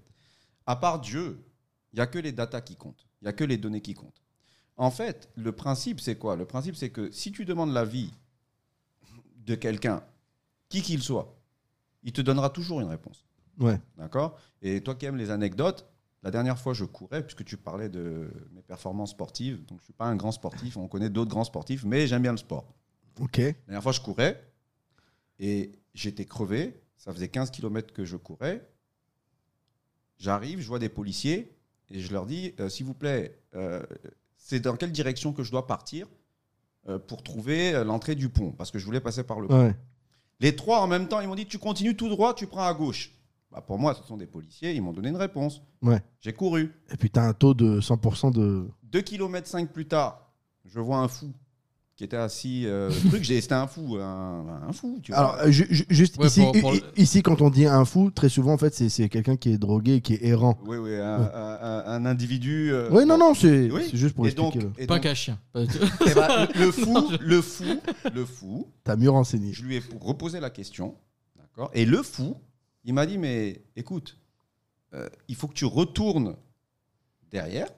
À 0.66 0.76
part 0.76 1.00
Dieu, 1.00 1.38
il 1.94 1.98
n'y 1.98 2.02
a 2.02 2.08
que 2.08 2.20
les 2.20 2.32
datas 2.32 2.62
qui 2.62 2.76
comptent. 2.76 3.06
Il 3.22 3.26
n'y 3.26 3.30
a 3.30 3.34
que 3.34 3.44
les 3.44 3.58
données 3.58 3.82
qui 3.82 3.94
comptent. 3.94 4.22
En 4.78 4.92
fait, 4.92 5.30
le 5.36 5.52
principe, 5.52 6.02
c'est 6.02 6.18
quoi? 6.18 6.36
Le 6.36 6.46
principe, 6.46 6.76
c'est 6.76 6.90
que 6.90 7.12
si 7.12 7.32
tu 7.32 7.46
demandes 7.46 7.72
l'avis 7.72 8.12
de 9.46 9.56
quelqu'un, 9.56 10.04
qui 10.68 10.82
qu'il 10.82 11.02
soit, 11.02 11.38
il 12.04 12.12
te 12.12 12.22
donnera 12.22 12.50
toujours 12.50 12.82
une 12.82 12.90
réponse. 12.90 13.24
Ouais. 13.60 13.80
D'accord? 13.98 14.38
Et 14.62 14.82
toi 14.82 14.96
qui 14.96 15.06
aimes 15.06 15.16
les 15.16 15.30
anecdotes, 15.30 15.88
la 16.24 16.32
dernière 16.32 16.58
fois, 16.58 16.74
je 16.74 16.86
courais, 16.86 17.22
puisque 17.22 17.46
tu 17.46 17.56
parlais 17.56 17.88
de 17.88 18.32
mes 18.52 18.64
performances 18.64 19.12
sportives. 19.12 19.60
Donc, 19.66 19.78
je 19.78 19.84
ne 19.84 19.86
suis 19.86 19.94
pas 19.94 20.06
un 20.06 20.16
grand 20.16 20.32
sportif. 20.32 20.76
On 20.76 20.88
connaît 20.88 21.12
d'autres 21.12 21.30
grands 21.30 21.44
sportifs, 21.44 21.84
mais 21.86 22.08
j'aime 22.08 22.24
bien 22.24 22.32
le 22.32 22.38
sport. 22.38 22.66
Ok. 23.20 23.38
La 23.38 23.54
dernière 23.68 23.84
fois, 23.84 23.92
je 23.92 24.02
courais 24.02 24.44
et 25.40 25.72
j'étais 25.94 26.26
crevé. 26.26 26.80
Ça 26.98 27.14
faisait 27.14 27.28
15 27.28 27.52
km 27.52 27.94
que 27.94 28.06
je 28.06 28.18
courais. 28.18 28.68
J'arrive, 30.18 30.60
je 30.60 30.68
vois 30.68 30.80
des 30.80 30.90
policiers 30.90 31.56
et 31.92 32.00
je 32.00 32.12
leur 32.12 32.26
dis 32.26 32.54
euh, 32.60 32.70
S'il 32.70 32.86
vous 32.86 32.94
plaît, 32.94 33.38
euh, 33.56 33.84
c'est 34.38 34.60
dans 34.60 34.76
quelle 34.76 34.92
direction 34.92 35.34
que 35.34 35.44
je 35.44 35.52
dois 35.52 35.68
partir 35.68 36.08
euh, 36.88 37.00
pour 37.00 37.24
trouver 37.24 37.84
l'entrée 37.84 38.16
du 38.16 38.30
pont? 38.30 38.52
Parce 38.52 38.72
que 38.72 38.80
je 38.80 38.86
voulais 38.86 39.02
passer 39.02 39.24
par 39.24 39.40
le 39.40 39.48
pont. 39.48 39.68
Ouais. 39.68 39.76
Les 40.40 40.56
trois 40.56 40.80
en 40.82 40.88
même 40.88 41.08
temps, 41.08 41.22
ils 41.22 41.28
m'ont 41.28 41.36
dit 41.36 41.46
Tu 41.46 41.60
continues 41.60 41.96
tout 41.96 42.10
droit, 42.10 42.34
tu 42.34 42.48
prends 42.48 42.66
à 42.66 42.74
gauche. 42.74 43.12
Bah, 43.52 43.62
pour 43.62 43.78
moi, 43.78 43.94
ce 43.94 44.04
sont 44.04 44.18
des 44.18 44.26
policiers, 44.26 44.74
ils 44.74 44.82
m'ont 44.82 44.94
donné 44.94 45.10
une 45.10 45.16
réponse. 45.16 45.62
Ouais. 45.82 46.02
J'ai 46.20 46.34
couru. 46.34 46.74
Et 46.92 46.98
puis, 46.98 47.10
tu 47.10 47.20
as 47.20 47.24
un 47.24 47.34
taux 47.34 47.54
de 47.54 47.80
100% 47.80 48.34
de. 48.34 48.68
2 48.84 49.02
km 49.02 49.48
5 49.48 49.72
plus 49.72 49.88
tard, 49.88 50.34
je 50.66 50.80
vois 50.80 50.98
un 50.98 51.08
fou 51.08 51.34
qui 51.96 52.04
était 52.04 52.18
assis. 52.18 52.64
euh, 52.66 52.90
truc, 53.10 53.24
j'ai- 53.24 53.40
c'était 53.40 53.54
un 53.56 53.68
fou, 53.68 53.96
un, 53.98 54.64
un 54.68 54.72
fou, 54.74 55.00
tu 55.02 55.12
vois. 55.14 55.20
Alors, 55.20 55.36
euh, 55.40 55.50
ju- 55.52 55.68
ju- 55.70 55.86
juste 55.90 56.18
Ouais, 56.18 56.28
ici, 56.28 56.42
pour- 56.42 56.52
pour 56.60 56.76
i- 56.76 56.80
le- 56.82 57.02
ici, 57.02 57.24
quand 57.24 57.42
on 57.42 57.50
dit 57.50 57.66
un 57.66 57.86
fou, 57.86 58.12
très 58.12 58.28
souvent, 58.28 58.54
en 58.54 58.58
fait, 58.58 58.74
c'est- 58.74 58.90
c'est 58.90 59.08
quelqu'un 59.08 59.38
qui 59.38 59.52
est 59.52 59.58
drogué, 59.58 60.02
qui 60.02 60.14
est 60.16 60.26
errant. 60.26 60.58
Oui, 60.66 60.76
oui, 60.78 60.96
un, 60.96 61.22
un- 61.22 61.58
un- 61.62 61.84
un 61.88 62.06
individu. 62.06 62.74
euh, 62.74 62.90
Oui, 62.92 63.06
non, 63.06 63.18
non, 63.18 63.34
c'est 63.34 63.72
Oui. 63.72 63.88
c'est 63.90 63.96
juste 63.98 64.14
pour 64.16 64.28
Et 64.28 64.32
donc, 64.32 64.56
expliquer. 64.58 64.84
et 64.84 64.88
Pas 64.88 64.96
donc- 64.96 65.04
qu'un 65.04 65.14
chien. 65.14 65.40
Eh 65.56 66.14
ben, 66.14 66.48
le 66.56 66.72
fou, 66.72 66.98
le 67.22 67.42
fou, 67.42 67.82
le 68.14 68.26
fou, 68.26 68.68
T'as 68.84 68.98
mieux 68.98 69.10
renseigné. 69.10 69.54
je 69.54 69.64
lui 69.64 69.78
ai 69.78 69.84
reposé 70.02 70.40
la 70.42 70.50
question, 70.50 70.96
d'accord 71.38 71.72
Et 71.74 71.86
le 71.86 72.04
fou, 72.04 72.36
il 72.84 72.94
m'a 72.94 73.06
dit, 73.06 73.18
mais 73.18 73.64
écoute, 73.78 74.18
euh, 74.94 75.08
il 75.30 75.36
faut 75.36 75.48
que 75.48 75.54
tu 75.54 75.66
retournes 75.66 76.36
derrière, 77.32 77.70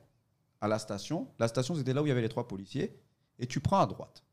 à 0.60 0.68
la 0.68 0.80
station. 0.80 1.28
La 1.38 1.48
station, 1.48 1.76
c'était 1.76 1.94
là 1.94 2.02
où 2.02 2.06
il 2.08 2.10
y 2.10 2.12
avait 2.12 2.22
les 2.22 2.30
trois 2.30 2.48
policiers, 2.48 2.98
et 3.40 3.48
tu 3.48 3.60
prends 3.60 3.80
à 3.80 3.86
droite. 3.86 4.24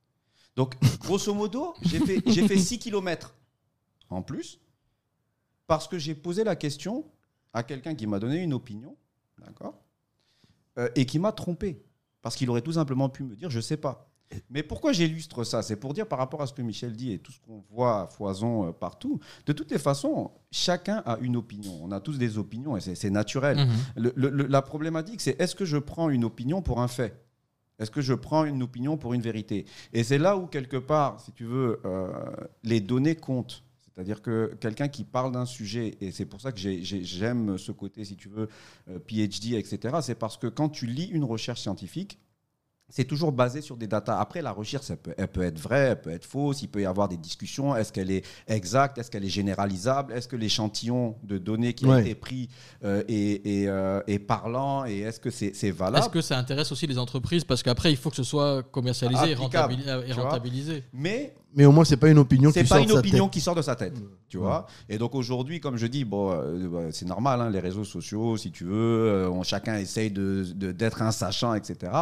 Donc, 0.56 0.74
grosso 1.00 1.32
modo, 1.34 1.74
j'ai 1.82 1.98
fait, 2.00 2.20
fait 2.46 2.58
6 2.58 2.78
km 2.78 3.34
en 4.10 4.22
plus, 4.22 4.60
parce 5.66 5.88
que 5.88 5.98
j'ai 5.98 6.14
posé 6.14 6.44
la 6.44 6.56
question 6.56 7.04
à 7.52 7.62
quelqu'un 7.62 7.94
qui 7.94 8.06
m'a 8.06 8.18
donné 8.18 8.38
une 8.42 8.52
opinion, 8.54 8.96
d'accord 9.38 9.80
Euh, 10.78 10.88
Et 10.96 11.06
qui 11.06 11.18
m'a 11.18 11.32
trompé. 11.32 11.82
Parce 12.22 12.34
qu'il 12.36 12.48
aurait 12.50 12.62
tout 12.62 12.72
simplement 12.72 13.08
pu 13.08 13.22
me 13.22 13.36
dire, 13.36 13.50
je 13.50 13.60
sais 13.60 13.76
pas. 13.76 14.10
Mais 14.50 14.62
pourquoi 14.62 14.92
j'illustre 14.92 15.44
ça? 15.44 15.62
C'est 15.62 15.76
pour 15.76 15.92
dire 15.94 16.08
par 16.08 16.18
rapport 16.18 16.40
à 16.42 16.46
ce 16.46 16.52
que 16.54 16.62
Michel 16.62 16.96
dit 16.96 17.12
et 17.12 17.18
tout 17.18 17.30
ce 17.30 17.38
qu'on 17.40 17.60
voit 17.70 18.00
à 18.02 18.06
foison 18.08 18.66
euh, 18.68 18.72
partout, 18.72 19.20
de 19.46 19.52
toutes 19.52 19.70
les 19.70 19.78
façons, 19.78 20.32
chacun 20.50 21.02
a 21.06 21.18
une 21.18 21.36
opinion. 21.36 21.78
On 21.82 21.92
a 21.92 22.00
tous 22.00 22.18
des 22.18 22.38
opinions 22.38 22.76
et 22.76 22.80
c'est 22.80 23.10
naturel. 23.10 23.68
Le- 23.96 24.12
le- 24.16 24.46
la 24.46 24.62
problématique, 24.62 25.20
c'est 25.20 25.38
est-ce 25.40 25.54
que 25.54 25.64
je 25.64 25.76
prends 25.76 26.08
une 26.10 26.24
opinion 26.24 26.62
pour 26.62 26.80
un 26.80 26.88
fait? 26.88 27.23
Est-ce 27.78 27.90
que 27.90 28.00
je 28.00 28.14
prends 28.14 28.44
une 28.44 28.62
opinion 28.62 28.96
pour 28.96 29.14
une 29.14 29.20
vérité? 29.20 29.66
Et 29.92 30.04
c'est 30.04 30.18
là 30.18 30.36
où, 30.36 30.46
quelque 30.46 30.76
part, 30.76 31.20
si 31.20 31.32
tu 31.32 31.44
veux, 31.44 31.80
euh, 31.84 32.12
les 32.62 32.80
données 32.80 33.16
comptent. 33.16 33.62
C'est-à-dire 33.94 34.22
que 34.22 34.56
quelqu'un 34.60 34.88
qui 34.88 35.04
parle 35.04 35.30
d'un 35.32 35.46
sujet, 35.46 35.94
et 36.00 36.10
c'est 36.10 36.24
pour 36.24 36.40
ça 36.40 36.50
que 36.50 36.58
j'ai- 36.58 36.82
j'ai- 36.82 37.04
j'aime 37.04 37.58
ce 37.58 37.70
côté, 37.70 38.04
si 38.04 38.16
tu 38.16 38.28
veux, 38.28 38.48
euh, 38.88 38.98
PhD, 38.98 39.54
etc., 39.56 39.98
c'est 40.02 40.16
parce 40.16 40.36
que 40.36 40.48
quand 40.48 40.68
tu 40.68 40.86
lis 40.86 41.04
une 41.06 41.22
recherche 41.24 41.60
scientifique, 41.60 42.18
c'est 42.88 43.04
toujours 43.04 43.32
basé 43.32 43.60
sur 43.60 43.76
des 43.76 43.86
datas. 43.86 44.18
Après, 44.18 44.42
la 44.42 44.52
recherche, 44.52 44.90
elle 44.90 44.98
peut, 44.98 45.14
elle 45.16 45.28
peut 45.28 45.42
être 45.42 45.58
vraie, 45.58 45.88
elle 45.90 46.00
peut 46.00 46.10
être 46.10 46.24
fausse, 46.24 46.62
il 46.62 46.68
peut 46.68 46.82
y 46.82 46.86
avoir 46.86 47.08
des 47.08 47.16
discussions. 47.16 47.74
Est-ce 47.74 47.92
qu'elle 47.92 48.10
est 48.10 48.24
exacte? 48.46 48.98
Est-ce 48.98 49.10
qu'elle 49.10 49.24
est 49.24 49.28
généralisable? 49.28 50.12
Est-ce 50.12 50.28
que 50.28 50.36
l'échantillon 50.36 51.16
de 51.22 51.38
données 51.38 51.72
qui 51.72 51.90
a 51.90 52.00
été 52.00 52.14
pris 52.14 52.48
euh, 52.84 53.02
est, 53.08 53.46
est, 53.46 53.68
euh, 53.68 54.00
est 54.06 54.18
parlant 54.18 54.84
Et 54.84 55.00
est-ce 55.00 55.18
que 55.18 55.30
c'est 55.30 55.70
valable? 55.70 56.04
Est-ce 56.04 56.12
que 56.12 56.20
ça 56.20 56.38
intéresse 56.38 56.70
aussi 56.72 56.86
les 56.86 56.98
entreprises? 56.98 57.44
Parce 57.44 57.62
qu'après, 57.62 57.90
il 57.90 57.96
faut 57.96 58.10
que 58.10 58.16
ce 58.16 58.22
soit 58.22 58.62
commercialisé 58.62 59.28
et, 59.28 59.32
et 59.32 60.12
rentabilisé. 60.12 60.84
Mais 60.92 61.34
Mais 61.56 61.64
au 61.66 61.72
moins, 61.72 61.84
c'est 61.84 61.96
pas 61.96 62.08
une 62.10 62.18
opinion 62.18 62.50
qui 62.50 62.58
c'est 62.58 62.66
sort 62.66 62.78
pas 62.78 62.80
de 62.84 62.88
une 62.88 62.92
sa 62.94 62.98
opinion 62.98 63.24
tête. 63.26 63.32
qui 63.32 63.40
sort 63.40 63.54
de 63.54 63.62
sa 63.62 63.76
tête, 63.76 63.94
tu 64.28 64.38
vois. 64.38 64.66
Et 64.88 64.98
donc 64.98 65.14
aujourd'hui, 65.14 65.60
comme 65.60 65.76
je 65.76 65.86
dis, 65.86 66.04
bon, 66.04 66.32
euh, 66.32 66.68
bah, 66.68 66.80
c'est 66.90 67.06
normal, 67.06 67.40
hein, 67.40 67.50
les 67.50 67.60
réseaux 67.60 67.84
sociaux, 67.84 68.36
si 68.36 68.50
tu 68.50 68.64
veux, 68.64 68.72
euh, 68.74 69.30
on- 69.30 69.42
chacun 69.44 69.76
essaye 69.78 70.10
de 70.10 70.42
d'être 70.72 71.00
un 71.02 71.12
sachant, 71.12 71.54
etc. 71.54 71.92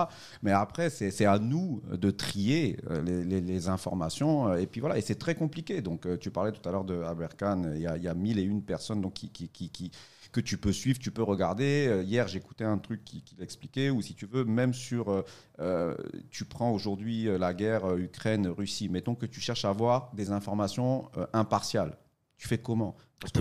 Mais 0.43 0.53
après, 0.53 0.89
c'est 0.89 1.27
à 1.27 1.39
nous 1.39 1.83
de 1.93 2.11
trier 2.11 2.79
euh, 2.91 3.03
les, 3.03 3.25
les- 3.25 3.41
les 3.43 3.69
informations. 3.69 4.55
Et 4.57 4.67
puis 4.67 4.81
voilà, 4.81 4.97
et 4.97 5.03
c'est 5.03 5.17
très 5.19 5.35
compliqué. 5.35 5.83
Donc 5.83 6.07
tu 6.19 6.31
parlais 6.31 6.53
tout 6.53 6.67
à 6.67 6.73
l'heure 6.73 6.85
de 6.85 7.03
Aberkan, 7.03 7.63
il 7.75 7.83
y 7.83 7.87
a, 7.87 7.97
il 7.99 8.03
y 8.03 8.09
a 8.09 8.15
mille 8.15 8.39
et 8.39 8.43
une 8.43 8.63
personnes 8.63 9.01
donc, 9.03 9.15
qui, 9.15 9.29
qui, 9.29 9.49
qui, 9.49 9.69
qui- 9.69 9.91
que 10.33 10.41
tu 10.41 10.57
peux 10.57 10.73
suivre, 10.73 10.99
tu 10.99 11.11
peux 11.11 11.23
regarder. 11.23 11.87
Euh, 11.89 12.03
Hier, 12.03 12.27
j'écoutais 12.27 12.65
un 12.65 12.79
truc 12.79 13.05
qui, 13.05 13.23
qui 13.23 13.37
l'expliquait, 13.39 13.91
ou 13.91 14.01
si 14.03 14.15
tu 14.15 14.27
veux, 14.27 14.45
même 14.45 14.73
sur, 14.75 15.11
euh, 15.11 15.23
euh, 15.61 15.95
tu 16.31 16.45
prends 16.47 16.71
aujourd'hui 16.73 17.29
la 17.39 17.53
guerre 17.55 17.95
Ukraine-Russie, 17.97 18.89
mettons 18.89 19.15
que 19.15 19.27
tu 19.27 19.41
cherches 19.41 19.65
à 19.65 19.69
avoir 19.71 20.11
des 20.15 20.31
informations 20.31 21.09
euh, 21.17 21.27
impartiales. 21.33 21.97
Tu 22.39 22.49
fais 22.49 22.59
comment? 22.59 22.97
Parce 23.21 23.33
que 23.33 23.41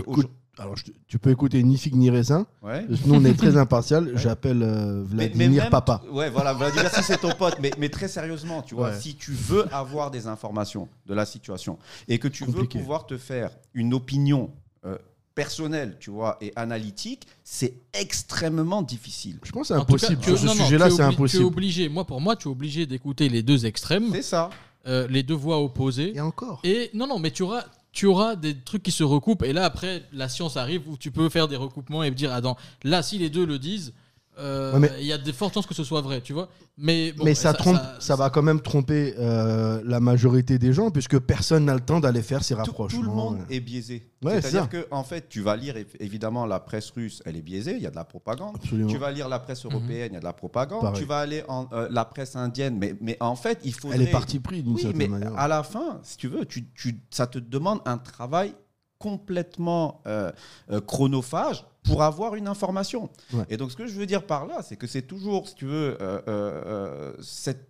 alors, 0.58 0.76
je 0.76 0.84
tu 1.08 1.18
peux 1.18 1.32
écouter 1.32 1.64
ni 1.64 1.78
figue 1.78 1.96
ni 1.96 2.10
raisin. 2.10 2.46
Ouais. 2.62 2.86
Nous, 3.06 3.14
on 3.16 3.24
est 3.24 3.34
très 3.38 3.56
impartial. 3.66 4.12
J'appelle 4.16 4.62
euh, 4.62 5.06
Mais- 5.10 5.30
Vladimir 5.30 5.50
mais 5.50 5.58
même- 5.62 5.70
Papa. 5.70 6.04
Ouais, 6.12 6.30
voilà, 6.30 6.54
Vladimir, 6.54 6.94
si 6.94 7.02
c'est 7.04 7.18
ton 7.18 7.32
pote. 7.32 7.56
Mais, 7.62 7.72
mais 7.80 7.88
très 7.88 8.10
sérieusement, 8.10 8.62
tu 8.62 8.76
vois, 8.76 8.89
Ouais. 8.89 9.00
si 9.00 9.16
tu 9.16 9.32
veux 9.32 9.74
avoir 9.74 10.12
des 10.12 10.28
informations 10.28 10.89
de 11.06 11.14
la 11.14 11.26
situation 11.26 11.80
et 12.10 12.20
que 12.20 12.28
tu 12.28 12.44
Compliqué. 12.46 12.78
veux 12.78 12.84
pouvoir 12.84 13.08
te 13.08 13.18
faire 13.18 13.52
une 13.74 13.94
opinion 13.94 14.52
euh, 14.86 14.98
personnelle, 15.36 15.98
tu 16.00 16.10
vois, 16.10 16.38
et 16.42 16.52
analytique, 16.56 17.28
c'est 17.44 17.74
extrêmement 17.94 18.82
difficile. 18.82 19.38
Je 19.44 19.52
pense 19.52 19.70
que 19.70 19.74
c'est 19.74 19.80
tout 19.80 19.86
cas, 19.86 19.94
impossible. 19.94 20.22
tu- 20.22 20.30
Sur 20.30 20.40
ce 20.40 20.46
non, 20.46 20.54
sujet-là, 20.66 20.90
c'est 20.90 20.96
obli- 20.96 20.98
Tu 20.98 21.02
es 21.02 21.16
impossible. 21.16 21.44
obligé, 21.46 21.90
moi 21.90 22.06
pour 22.06 22.22
moi, 22.22 22.36
tu 22.36 22.48
es 22.48 22.52
obligé 22.52 22.86
d'écouter 22.86 23.30
les 23.30 23.42
deux 23.44 23.66
extrêmes, 23.66 24.10
C'est 24.14 24.22
ça. 24.22 24.50
euh, 24.88 25.08
les 25.10 25.24
deux 25.24 25.34
voix 25.36 25.62
opposées. 25.62 26.16
Et 26.16 26.22
encore. 26.22 26.60
Et 26.64 26.90
non, 26.94 27.08
non, 27.08 27.20
mais 27.20 27.32
tu 27.32 27.44
auras, 27.44 27.64
tu 27.92 28.06
auras 28.06 28.36
des 28.36 28.56
trucs 28.58 28.84
qui 28.84 28.92
se 28.92 29.04
recoupent. 29.04 29.44
Et 29.44 29.54
là, 29.54 29.66
après, 29.66 30.04
la 30.14 30.30
science 30.30 30.58
arrive 30.58 30.88
où 30.90 30.98
tu 30.98 31.12
peux 31.12 31.30
faire 31.30 31.48
des 31.48 31.58
recoupements 31.58 32.04
et 32.04 32.12
dire, 32.12 32.32
attends, 32.34 32.58
là, 32.84 33.02
si 33.04 33.18
les 33.18 33.30
deux 33.30 33.46
le 33.46 33.60
disent, 33.60 33.94
euh, 34.42 34.80
Ouais, 34.80 34.92
il 35.00 35.06
y 35.06 35.14
a 35.14 35.18
de 35.18 35.32
fortes 35.32 35.54
chances 35.54 35.66
que 35.68 35.74
ce 35.74 35.84
soit 35.84 36.02
vrai, 36.02 36.22
tu 36.22 36.34
vois. 36.34 36.50
Mais, 36.78 37.14
bon, 37.14 37.24
mais 37.24 37.36
ça, 37.36 37.54
trompe, 37.54 37.78
ça, 38.00 38.16
va 38.16 38.30
quand 38.30 38.42
même 38.42 38.60
tromper 38.62 39.14
euh, 39.20 39.82
la 39.86 40.00
majorité 40.00 40.58
des 40.58 40.74
gens, 40.74 40.89
puisque 40.92 41.20
personne 41.20 41.66
n'a 41.66 41.74
le 41.76 41.80
temps 41.82 42.00
d'aller 42.00 42.22
faire 42.22 42.44
ces 42.44 42.56
Tout, 42.56 42.60
rapprochements. 42.62 43.00
tout 43.02 43.06
le 43.08 43.14
monde 43.14 43.38
ouais. 43.50 43.56
est 43.56 43.60
biaisé. 43.60 44.10
Ouais, 44.24 44.42
C'est-à-dire 44.42 44.68
c'est 44.72 44.84
que, 44.84 44.88
en 44.92 45.04
fait, 45.04 45.30
tu 45.30 45.42
vas 45.42 45.56
lire, 45.56 45.76
év- 45.76 45.96
évidemment, 46.00 46.46
la 46.46 46.60
presse 46.60 46.89
russe, 46.92 47.22
elle 47.26 47.36
est 47.38 47.42
biaisée, 47.42 47.76
il 47.76 47.82
y 47.82 47.88
a 47.88 47.92
de 47.92 47.96
la 47.96 48.04
propagande. 48.04 48.56
Absolument. 48.56 48.89
Tu 48.89 48.98
vas 48.98 49.12
lire 49.12 49.30
la 49.30 49.39
presse 49.39 49.66
européenne, 49.66 50.10
il 50.12 50.14
y 50.16 50.18
a 50.18 50.20
de 50.20 50.26
la 50.26 50.34
propagande. 50.34 50.82
Pareil. 50.82 51.00
Tu 51.00 51.06
vas 51.08 51.20
aller 51.20 51.44
en 51.48 51.68
euh, 51.74 51.88
la 51.92 52.06
presse 52.06 52.36
indienne, 52.36 52.78
mais, 52.80 52.96
mais 53.02 53.18
en 53.20 53.36
fait, 53.36 53.60
il 53.64 53.74
faut. 53.74 53.92
Elle 53.92 54.02
est 54.04 54.08
parti 54.12 54.39
pris 54.39 54.64
d'une 54.64 54.74
Oui, 54.76 54.82
certaine 54.82 54.98
mais 55.00 55.08
manière. 55.08 55.38
à 55.38 55.48
la 55.48 55.64
fin, 55.64 56.00
si 56.04 56.18
tu 56.18 56.28
veux, 56.28 56.46
tu, 56.46 56.68
tu- 56.74 57.00
ça 57.10 57.28
te 57.28 57.39
demande 57.39 57.80
un 57.86 57.98
travail 57.98 58.54
complètement 59.02 60.02
euh, 60.06 60.32
euh, 60.70 60.80
chronophage 60.82 61.66
pour 61.84 62.04
avoir 62.04 62.36
une 62.36 62.47
information. 62.47 63.10
Ouais. 63.34 63.43
Et 63.49 63.58
donc, 63.58 63.72
ce 63.72 63.76
que 63.76 63.88
je 63.88 63.95
veux 63.99 64.06
dire 64.06 64.26
par 64.28 64.45
là, 64.45 64.62
c'est 64.64 64.78
que 64.78 64.88
c'est 64.88 65.02
toujours, 65.14 65.47
si 65.49 65.56
tu 65.56 65.66
veux, 65.66 65.97
euh, 65.99 67.14
cette- 67.22 67.68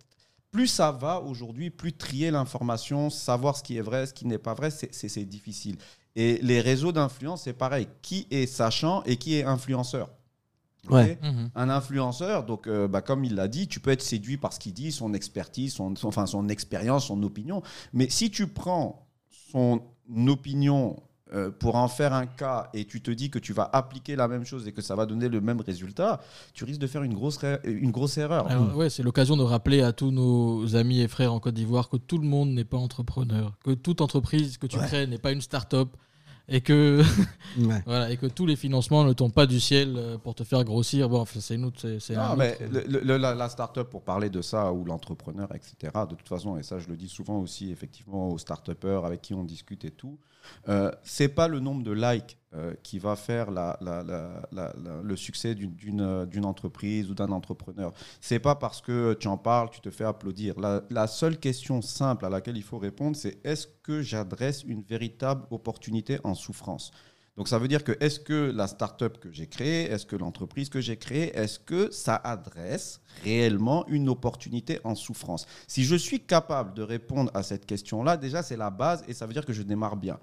plus 0.50 0.66
ça 0.66 0.92
va 0.92 1.20
aujourd'hui, 1.22 1.70
plus 1.70 1.94
trier 1.94 2.30
l'information, 2.30 3.08
savoir 3.08 3.56
ce 3.56 3.62
qui 3.62 3.78
est 3.78 3.80
vrai, 3.90 4.04
ce 4.06 4.12
qui 4.12 4.26
n'est 4.26 4.36
pas 4.48 4.52
vrai, 4.54 4.70
c'est- 4.70 4.92
difficile. 5.24 5.76
Et 6.14 6.38
les 6.42 6.60
réseaux 6.60 6.92
d'influence, 6.92 7.44
c'est 7.44 7.54
pareil. 7.54 7.88
Qui 8.02 8.26
est 8.30 8.46
sachant 8.46 9.02
et 9.04 9.16
qui 9.16 9.30
est 9.38 9.44
influenceur? 9.44 10.10
Mhm. 11.22 11.50
un 11.54 11.70
influenceur, 11.70 12.44
donc 12.44 12.66
euh, 12.66 12.88
bah, 12.88 13.02
comme 13.02 13.24
il 13.24 13.34
l'a 13.36 13.46
dit, 13.46 13.68
tu 13.68 13.78
peux 13.78 13.92
être 13.92 14.02
séduit 14.02 14.36
par 14.36 14.52
ce 14.52 14.58
qu'il 14.58 14.74
dit, 14.74 14.90
son 14.90 15.14
expertise, 15.14 15.72
son, 15.74 15.94
son- 15.94 16.08
enfin, 16.08 16.26
son 16.26 16.48
expérience, 16.48 17.06
son 17.06 17.22
opinion. 17.22 17.62
Mais 17.92 18.10
si 18.10 18.30
tu 18.32 18.48
prends 18.48 19.06
son 19.52 19.80
opinion 20.26 21.00
euh, 21.34 21.50
pour 21.50 21.76
en 21.76 21.88
faire 21.88 22.12
un 22.12 22.26
cas 22.26 22.68
et 22.74 22.84
tu 22.84 23.00
te 23.00 23.10
dis 23.10 23.30
que 23.30 23.38
tu 23.38 23.52
vas 23.52 23.68
appliquer 23.72 24.16
la 24.16 24.28
même 24.28 24.44
chose 24.44 24.66
et 24.68 24.72
que 24.72 24.82
ça 24.82 24.94
va 24.94 25.06
donner 25.06 25.28
le 25.28 25.40
même 25.40 25.60
résultat, 25.60 26.20
tu 26.52 26.64
risques 26.64 26.80
de 26.80 26.86
faire 26.86 27.02
une 27.02 27.14
grosse, 27.14 27.38
une 27.64 27.90
grosse 27.90 28.18
erreur. 28.18 28.46
Alors, 28.48 28.76
ouais, 28.76 28.90
c'est 28.90 29.02
l'occasion 29.02 29.36
de 29.36 29.42
rappeler 29.42 29.82
à 29.82 29.92
tous 29.92 30.10
nos 30.10 30.76
amis 30.76 31.00
et 31.00 31.08
frères 31.08 31.32
en 31.32 31.40
Côte 31.40 31.54
d'Ivoire 31.54 31.88
que 31.88 31.96
tout 31.96 32.18
le 32.18 32.26
monde 32.26 32.50
n'est 32.50 32.64
pas 32.64 32.76
entrepreneur, 32.78 33.52
que 33.64 33.70
toute 33.72 34.00
entreprise 34.00 34.58
que 34.58 34.66
tu 34.66 34.78
Ouais. 34.78 34.86
crées 34.86 35.06
n'est 35.06 35.18
pas 35.18 35.32
une 35.32 35.40
start-up 35.40 35.88
et 36.48 36.60
que 36.60 37.02
Ouais. 37.58 37.82
voilà 37.86 38.10
et 38.10 38.16
que 38.16 38.26
tous 38.26 38.46
les 38.46 38.56
financements 38.56 39.04
ne 39.04 39.12
tombent 39.12 39.32
pas 39.32 39.46
du 39.46 39.60
ciel 39.60 39.94
euh, 39.96 40.18
pour 40.18 40.34
te 40.34 40.42
faire 40.42 40.64
grossir. 40.64 41.08
Bon, 41.08 41.24
c'est 41.26 41.54
une 41.54 41.64
autre, 41.66 41.98
c'est- 42.00 42.14
Non, 42.16 42.22
un 42.22 42.36
mais 42.36 42.58
autre- 42.60 42.88
le- 42.88 43.00
le- 43.00 43.16
la, 43.16 43.34
la 43.34 43.48
start-up, 43.48 43.88
pour 43.88 44.02
parler 44.02 44.28
de 44.28 44.42
ça, 44.42 44.72
ou 44.72 44.84
l'entrepreneur, 44.84 45.48
etc., 45.54 45.92
de 46.10 46.14
toute 46.14 46.28
façon, 46.28 46.56
et 46.58 46.62
ça 46.62 46.78
je 46.78 46.88
le 46.88 46.96
dis 46.96 47.08
souvent 47.08 47.38
aussi 47.38 47.70
effectivement 47.70 48.28
aux 48.30 48.38
start-upers 48.38 49.04
avec 49.04 49.22
qui 49.22 49.34
on 49.34 49.44
discute 49.44 49.84
et 49.84 49.90
tout, 49.90 50.18
Euh, 50.68 50.90
c'est 51.02 51.28
pas 51.28 51.48
le 51.48 51.60
nombre 51.60 51.82
de 51.82 51.92
likes 51.92 52.38
euh, 52.54 52.74
qui 52.82 52.98
va 52.98 53.16
faire 53.16 53.50
le 53.50 55.16
succès 55.16 55.56
euh, 55.58 56.26
d'une 56.26 56.44
entreprise 56.44 57.10
ou 57.10 57.14
d'un 57.14 57.30
entrepreneur. 57.30 57.92
C'est 58.20 58.40
pas 58.40 58.54
parce 58.54 58.80
que 58.80 59.14
tu 59.14 59.28
en 59.28 59.38
parles, 59.38 59.70
tu 59.70 59.80
te 59.80 59.90
fais 59.90 60.04
applaudir. 60.04 60.58
La, 60.60 60.82
la 60.90 61.06
seule 61.06 61.38
question 61.38 61.82
simple 61.82 62.26
à 62.26 62.28
laquelle 62.28 62.56
il 62.56 62.62
faut 62.62 62.78
répondre, 62.78 63.16
c'est 63.16 63.38
est-ce 63.44 63.66
que 63.82 64.02
j'adresse 64.02 64.64
une 64.64 64.82
véritable 64.82 65.46
opportunité 65.50 66.18
en 66.24 66.34
souffrance? 66.34 66.92
Donc 67.36 67.48
ça 67.48 67.58
veut 67.58 67.68
dire 67.68 67.82
que 67.82 67.92
est-ce 68.00 68.20
que 68.20 68.52
la 68.54 68.66
start-up 68.66 69.18
que 69.18 69.30
j'ai 69.30 69.46
créée, 69.46 69.84
est-ce 69.90 70.04
que 70.04 70.16
l'entreprise 70.16 70.68
que 70.68 70.82
j'ai 70.82 70.98
créée, 70.98 71.34
est-ce 71.34 71.58
que 71.58 71.90
ça 71.90 72.16
adresse 72.16 73.00
réellement 73.24 73.86
une 73.88 74.10
opportunité 74.10 74.80
en 74.84 74.94
souffrance? 74.94 75.46
Si 75.66 75.84
je 75.84 75.96
suis 75.96 76.20
capable 76.20 76.74
de 76.74 76.82
répondre 76.82 77.30
à 77.32 77.42
cette 77.42 77.64
question-là, 77.64 78.18
déjà 78.18 78.42
c'est 78.42 78.58
la 78.58 78.70
base 78.70 79.02
et 79.08 79.14
ça 79.14 79.26
veut 79.26 79.32
dire 79.32 79.46
que 79.46 79.54
je 79.54 79.62
démarre 79.62 79.96
bien. 79.96 80.20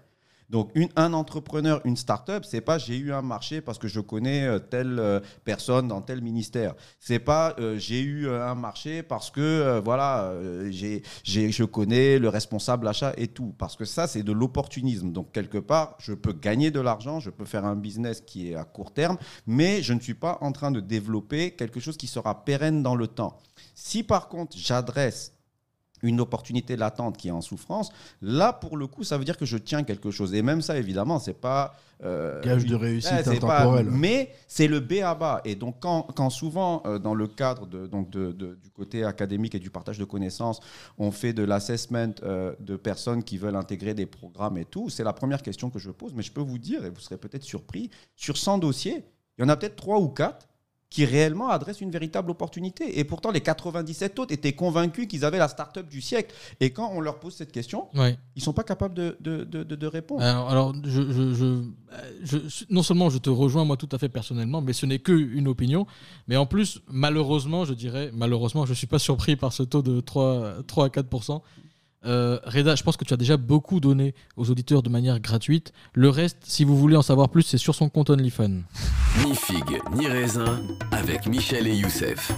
Donc 0.50 0.72
un 0.96 1.14
entrepreneur, 1.14 1.80
une 1.86 1.96
start-up, 1.96 2.44
c'est 2.44 2.62
pas 2.62 2.80
j'ai 2.80 2.98
eu 2.98 3.14
un 3.14 3.22
marché 3.22 3.62
parce 3.62 3.78
que 3.78 3.88
je 3.88 4.00
connais 4.00 4.46
euh, 4.46 4.58
telle 4.58 4.98
euh, 4.98 5.20
personne 5.46 5.88
dans 5.88 6.02
tel 6.02 6.22
ministère. 6.22 6.74
C'est 7.00 7.20
pas 7.20 7.56
euh, 7.60 7.78
j'ai 7.78 8.02
eu 8.02 8.28
un 8.30 8.56
marché 8.56 9.04
parce 9.04 9.30
que 9.30 9.80
voilà 9.84 10.34
j'ai 10.72 11.04
j'ai- 11.24 11.52
je 11.52 11.64
connais 11.64 12.18
le 12.18 12.30
responsable 12.30 12.88
achat 12.88 13.14
et 13.18 13.28
tout. 13.28 13.54
Parce 13.60 13.76
que 13.76 13.86
ça 13.86 14.08
c'est 14.08 14.24
de 14.24 14.32
l'opportunisme. 14.32 15.12
Donc 15.12 15.32
quelque 15.32 15.60
part 15.60 15.96
je 16.00 16.14
peux 16.14 16.34
gagner 16.34 16.72
de 16.72 16.80
l'argent, 16.80 17.20
je 17.20 17.30
peux 17.30 17.46
faire 17.46 17.66
un 17.66 17.76
business 17.76 18.22
qui 18.22 18.52
est 18.52 18.56
à 18.56 18.64
court 18.64 18.92
terme, 18.94 19.18
mais 19.46 19.84
je 19.84 19.94
ne 19.94 20.00
suis 20.00 20.16
pas 20.16 20.40
en 20.42 20.52
train 20.52 20.72
de 20.72 20.80
développer 20.80 21.52
quelque 21.52 21.80
chose 21.80 21.98
qui 21.98 22.08
sera 22.08 22.44
pérenne 22.44 22.82
dans 22.82 22.96
le 22.96 23.08
temps. 23.08 23.38
Si 23.76 24.04
par 24.04 24.28
contre 24.30 24.58
j'adresse 24.58 25.34
une 26.02 26.20
opportunité 26.22 26.76
latente 26.76 27.18
qui 27.18 27.28
est 27.28 27.32
en 27.32 27.42
souffrance, 27.42 27.90
là 28.22 28.54
pour 28.54 28.78
le 28.78 28.88
coup, 28.88 29.04
ça 29.04 29.18
veut 29.18 29.26
dire 29.26 29.38
que 29.38 29.46
je 29.46 29.58
tiens 29.58 29.84
quelque 29.84 30.12
chose. 30.12 30.34
Et 30.34 30.42
même 30.42 30.62
ça, 30.62 30.78
évidemment, 30.78 31.20
c'est 31.20 31.34
pas 31.34 31.74
euh, 32.02 32.42
Gage 32.42 32.66
de 32.66 32.76
réussite 32.76 33.12
Ouais, 33.12 33.24
pas- 33.42 33.66
mais 33.92 34.32
c'est 34.48 34.68
le 34.68 34.80
B 34.80 34.94
à 35.04 35.16
bas. 35.16 35.42
Et 35.44 35.56
donc 35.56 35.76
quand, 35.82 36.04
quand 36.16 36.30
souvent 36.30 36.82
euh, 36.86 36.98
dans 36.98 37.14
le 37.14 37.28
cadre 37.28 37.68
de, 37.68 37.88
donc 37.88 38.10
de, 38.10 38.32
de- 38.32 38.56
du 38.56 38.70
côté 38.70 39.04
académique 39.04 39.54
et 39.56 39.60
du 39.60 39.70
partage 39.70 39.98
de 39.98 40.06
connaissances, 40.06 40.62
on 40.98 41.12
fait 41.12 41.34
de 41.34 41.44
l'assessment 41.44 42.14
euh, 42.24 42.54
de 42.62 42.78
personnes 42.78 43.22
qui 43.24 43.38
veulent 43.38 43.58
intégrer 43.58 43.94
des 43.94 44.06
programmes 44.06 44.58
et 44.58 44.64
tout, 44.66 44.90
c'est 44.90 45.04
la 45.04 45.12
première 45.12 45.42
question 45.42 45.70
que 45.70 45.80
je 45.80 45.92
pose. 45.92 46.14
Mais 46.14 46.24
je 46.24 46.32
peux 46.32 46.40
vous 46.42 46.58
dire, 46.58 46.86
et 46.86 46.90
vous 46.90 47.02
serez 47.02 47.18
peut-être 47.18 47.44
surpris, 47.44 47.90
sur 48.16 48.38
100 48.38 48.60
dossiers, 48.60 49.04
il 49.38 49.42
y 49.42 49.46
en 49.46 49.50
a 49.50 49.58
peut-être 49.58 49.76
3 49.76 50.00
ou 50.00 50.08
4 50.08 50.48
qui 50.90 51.06
réellement 51.06 51.50
adressent 51.50 51.82
une 51.82 51.92
véritable 51.92 52.32
opportunité. 52.32 53.00
Et 53.00 53.04
pourtant, 53.04 53.30
les 53.32 53.42
97 53.42 54.18
autres 54.18 54.34
étaient 54.34 54.54
convaincus 54.54 55.08
qu'ils 55.08 55.24
avaient 55.24 55.38
la 55.38 55.48
start-up 55.48 55.88
du 55.88 56.02
siècle. 56.02 56.34
Et 56.60 56.72
quand 56.72 56.92
on 56.94 57.00
leur 57.00 57.20
pose 57.20 57.36
cette 57.36 57.52
question, 57.52 57.88
Ouais. 57.96 58.18
ils 58.36 58.42
sont 58.42 58.54
pas 58.54 58.64
capables 58.64 58.96
de, 58.96 59.16
de, 59.20 59.44
de- 59.44 59.88
répondre. 59.88 60.22
Alors, 60.24 60.50
alors, 60.50 60.74
je, 60.84 61.02
je- 61.12 61.34
je- 61.34 61.64
je- 62.48 62.66
non 62.70 62.84
seulement 62.84 63.10
je 63.10 63.18
te 63.20 63.30
rejoins 63.30 63.66
moi 63.66 63.78
tout 63.78 63.90
à 63.92 63.98
fait 63.98 64.10
personnellement, 64.10 64.62
mais 64.62 64.74
ce 64.74 64.86
n'est 64.86 65.00
que 65.00 65.12
une 65.12 65.48
opinion. 65.48 65.86
Mais 66.28 66.38
en 66.38 66.46
plus, 66.46 66.82
malheureusement, 66.88 67.66
je 67.66 67.74
dirais, 67.74 68.12
malheureusement, 68.14 68.66
je 68.66 68.74
suis 68.74 68.88
pas 68.88 69.00
surpris 69.00 69.36
par 69.36 69.54
ce 69.54 69.64
taux 69.64 69.82
de 69.82 70.00
3, 70.02 70.56
3 70.68 70.86
à 70.86 70.90
4 70.90 71.08
Euh, 72.06 72.40
Reda, 72.46 72.76
je 72.76 72.84
pense 72.84 72.98
que 72.98 73.04
tu 73.04 73.14
as 73.14 73.18
déjà 73.18 73.38
beaucoup 73.38 73.80
donné 73.80 74.16
aux 74.38 74.50
auditeurs 74.50 74.84
de 74.84 74.90
manière 74.90 75.20
gratuite. 75.20 75.74
Le 75.94 76.10
reste, 76.10 76.38
si 76.44 76.64
vous 76.64 76.78
voulez 76.78 76.96
en 76.96 77.02
savoir 77.02 77.30
plus, 77.30 77.44
c'est 77.44 77.58
sur 77.58 77.76
son 77.76 77.90
compte 77.90 78.10
OnlyFans. 78.10 78.62
Ni 79.26 79.36
figue, 79.36 79.80
ni 79.96 80.08
raisin, 80.08 80.62
avec 80.92 81.28
Michel 81.28 81.68
et 81.68 81.76
Youssef. 81.76 82.32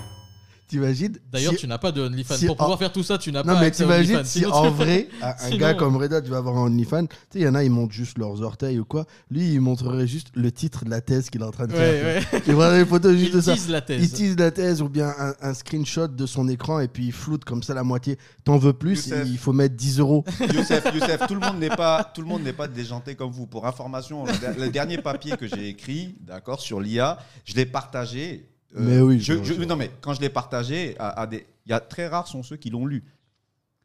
T'imagines 0.72 1.17
D'ailleurs, 1.32 1.51
si- 1.53 1.59
tu 1.59 1.67
n'as 1.67 1.78
pas 1.78 1.91
de 1.91 2.01
OnlyFans. 2.01 2.36
si 2.36 2.45
Pour 2.45 2.55
pouvoir 2.55 2.76
en- 2.76 2.80
faire 2.80 2.91
tout 2.93 3.03
ça, 3.03 3.17
tu 3.17 3.32
n'as 3.32 3.43
Non, 3.43 3.53
pas 3.55 3.59
mais 3.59 3.65
accès 3.67 3.84
à 3.84 3.86
t'imagines 3.88 4.15
OnlyFans. 4.15 4.30
si 4.30 4.39
Sinon, 4.39 4.51
en 4.53 4.72
vrai, 4.72 5.09
un, 5.22 5.34
Sinon- 5.38 5.57
gars 5.57 5.74
comme 5.74 5.97
Reda, 5.97 6.22
tu 6.22 6.30
vas 6.30 6.38
avoir 6.38 6.57
un 6.57 6.61
OnlyFans, 6.67 7.05
tu 7.07 7.15
sais, 7.34 7.39
il 7.39 7.41
y 7.41 7.47
en 7.47 7.55
a, 7.55 7.63
ils 7.63 7.69
montrent 7.69 7.93
juste 7.93 8.17
leurs 8.17 8.41
orteils 8.41 8.80
ou 8.80 8.86
quoi. 8.86 9.05
Lui, 9.30 9.51
il 9.53 9.59
montrerait 9.61 10.07
juste 10.07 10.30
le 10.34 10.51
titre 10.51 10.86
de 10.86 10.89
la 10.89 11.01
thèse 11.01 11.30
qu'il 11.30 11.41
est 11.41 11.45
en 11.45 11.51
train 11.51 11.67
de 11.67 11.74
faire. 11.74 12.05
Ouais, 12.05 12.24
ouais. 12.34 12.41
Il 12.47 12.53
prendrait 12.53 12.80
des 12.80 12.86
photos 12.89 13.15
juste 13.17 13.32
Il 13.32 13.36
de 13.36 13.41
ça. 13.41 13.53
tease 13.53 13.69
la 13.69 13.82
thèse. 13.82 14.01
Il 14.03 14.11
tease 14.11 14.38
la 14.38 14.51
thèse 14.51 14.82
ou 14.82 14.88
bien 14.89 15.13
un, 15.19 15.34
un 15.41 15.53
screenshot 15.53 16.07
de 16.07 16.26
son 16.26 16.47
écran 16.47 16.80
et 16.80 16.88
puis 16.88 17.05
il 17.07 17.11
floute 17.11 17.43
comme 17.43 17.63
ça 17.63 17.74
la 17.74 17.84
moitié. 17.84 18.17
T'en 18.45 18.57
veux 18.57 18.74
plus, 18.74 19.07
Youssef. 19.07 19.28
il 19.28 19.38
faut 19.38 19.51
mettre 19.53 19.76
10 19.76 19.99
euros. 19.99 20.24
Youssef, 20.39 20.86
Youssef, 20.93 21.28
tout 21.28 21.34
le 21.36 21.41
monde 21.41 21.59
n'est 21.59 21.69
pas, 21.69 22.03
tout 22.13 22.22
le 22.22 22.28
monde 22.28 22.43
n'est 22.43 22.53
pas 22.53 22.67
déjanté 22.69 23.15
comme 23.15 23.32
vous. 23.32 23.45
Pour 23.45 23.67
information, 23.67 24.24
le, 24.26 24.63
le 24.65 24.69
dernier 24.69 24.97
papier 24.99 25.36
que 25.36 25.47
j'ai 25.47 25.67
écrit, 25.67 26.15
d'accord, 26.22 26.61
sur 26.61 26.80
l'IA, 26.80 27.17
je 27.43 27.55
l'ai 27.55 27.65
partagé. 27.65 28.47
Euh, 28.76 28.80
Mais 28.80 28.99
oui, 29.01 29.19
je, 29.19 29.34
je- 29.38 29.43
je- 29.43 29.53
je- 29.55 29.61
non 29.63 29.76
mais 29.76 29.91
quand 30.01 30.13
je 30.13 30.22
l'ai 30.22 30.30
partagé, 30.30 30.95
à, 30.99 31.22
à 31.22 31.28
des, 31.28 31.45
il 31.65 31.69
y 31.72 31.74
a 31.74 31.80
très 31.80 32.07
rares 32.07 32.28
sont 32.28 32.43
ceux 32.43 32.57
qui 32.57 32.69
l'ont 32.69 32.86
lu. 32.86 33.03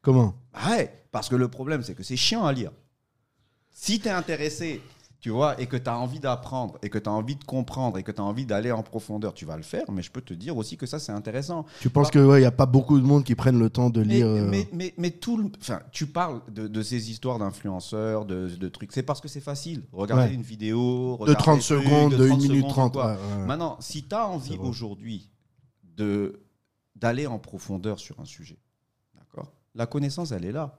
Comment? 0.02 0.34
Ah 0.52 0.70
Ouais, 0.70 0.92
parce 1.12 1.28
que 1.28 1.36
le 1.36 1.48
problème 1.48 1.82
c'est 1.82 1.94
que 1.94 2.02
c'est 2.02 2.16
chiant 2.16 2.44
à 2.46 2.52
lire. 2.52 2.70
Si 3.72 4.00
tu 4.00 4.06
es 4.08 4.10
intéressé, 4.10 4.80
tu 5.26 5.30
vois, 5.32 5.60
et 5.60 5.66
que 5.66 5.76
tu 5.76 5.90
as 5.90 5.98
envie 5.98 6.20
d'apprendre, 6.20 6.78
et 6.84 6.88
que 6.88 6.98
tu 6.98 7.08
as 7.08 7.12
envie 7.12 7.34
de 7.34 7.42
comprendre, 7.42 7.98
et 7.98 8.04
que 8.04 8.12
tu 8.12 8.20
as 8.20 8.24
envie 8.24 8.46
d'aller 8.46 8.70
en 8.70 8.84
profondeur, 8.84 9.34
tu 9.34 9.44
vas 9.44 9.56
le 9.56 9.64
faire. 9.64 9.82
Mais 9.90 10.00
je 10.00 10.12
peux 10.12 10.20
te 10.20 10.32
dire 10.32 10.56
aussi 10.56 10.76
que 10.76 10.86
ça 10.86 11.00
c'est 11.00 11.10
intéressant. 11.10 11.66
Tu 11.80 11.90
penses 11.90 12.12
que 12.12 12.20
ouais, 12.20 12.38
il 12.38 12.44
y 12.44 12.46
a 12.46 12.52
pas 12.52 12.64
beaucoup 12.66 13.00
de 13.00 13.04
monde 13.04 13.24
qui 13.24 13.34
prennent 13.34 13.58
le 13.58 13.68
temps 13.68 13.90
de 13.90 14.04
Mais, 14.04 14.14
lire. 14.14 14.26
euh, 14.28 14.46
mais, 14.48 14.68
mais, 14.72 14.94
mais 14.96 15.10
tout 15.10 15.36
le- 15.36 15.50
enfin, 15.60 15.80
tu 15.90 16.06
parles 16.06 16.42
de, 16.48 16.68
de 16.68 16.80
ces 16.80 17.10
histoires 17.10 17.40
d'influenceurs, 17.40 18.24
de, 18.24 18.46
de 18.50 18.68
trucs. 18.68 18.92
C'est 18.92 19.02
parce 19.02 19.20
que 19.20 19.26
c'est 19.26 19.40
facile. 19.40 19.82
Regarder 19.92 20.26
Ouais. 20.28 20.34
une 20.34 20.42
vidéo, 20.42 21.16
de 21.16 21.22
regarder 21.22 21.42
30 21.42 21.48
un 21.48 21.58
truc, 21.58 21.82
secondes, 21.82 22.14
de 22.14 22.24
1 22.24 22.28
30 22.28 22.40
minute 22.42 22.56
secondes 22.58 22.70
ou 22.70 22.72
30. 22.72 22.92
quoi. 22.92 23.06
ouais, 23.06 23.12
ouais. 23.40 23.46
Maintenant, 23.46 23.76
si 23.80 24.04
tu 24.06 24.14
as 24.14 24.28
envie 24.28 24.56
aujourd'hui 24.58 25.28
de 25.82 26.40
d'aller 26.94 27.26
en 27.26 27.40
profondeur 27.40 27.98
sur 27.98 28.20
un 28.20 28.24
sujet, 28.24 28.58
d'accord? 29.16 29.52
La 29.74 29.86
connaissance, 29.86 30.30
elle 30.30 30.44
est 30.44 30.52
là. 30.52 30.78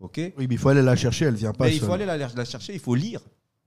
OK? 0.00 0.16
Oui, 0.18 0.32
mais 0.36 0.54
il 0.54 0.58
faut 0.58 0.68
aller 0.68 0.82
la 0.82 0.96
chercher, 0.96 1.24
elle 1.24 1.34
vient 1.34 1.52
pas. 1.54 1.64
Mais 1.64 1.74
il 1.76 1.80
faut 1.80 1.92
aller 1.92 2.04
la, 2.06 2.16
la 2.18 2.44
chercher, 2.44 2.74
il 2.74 2.78
faut 2.78 2.94
lire. 2.94 3.20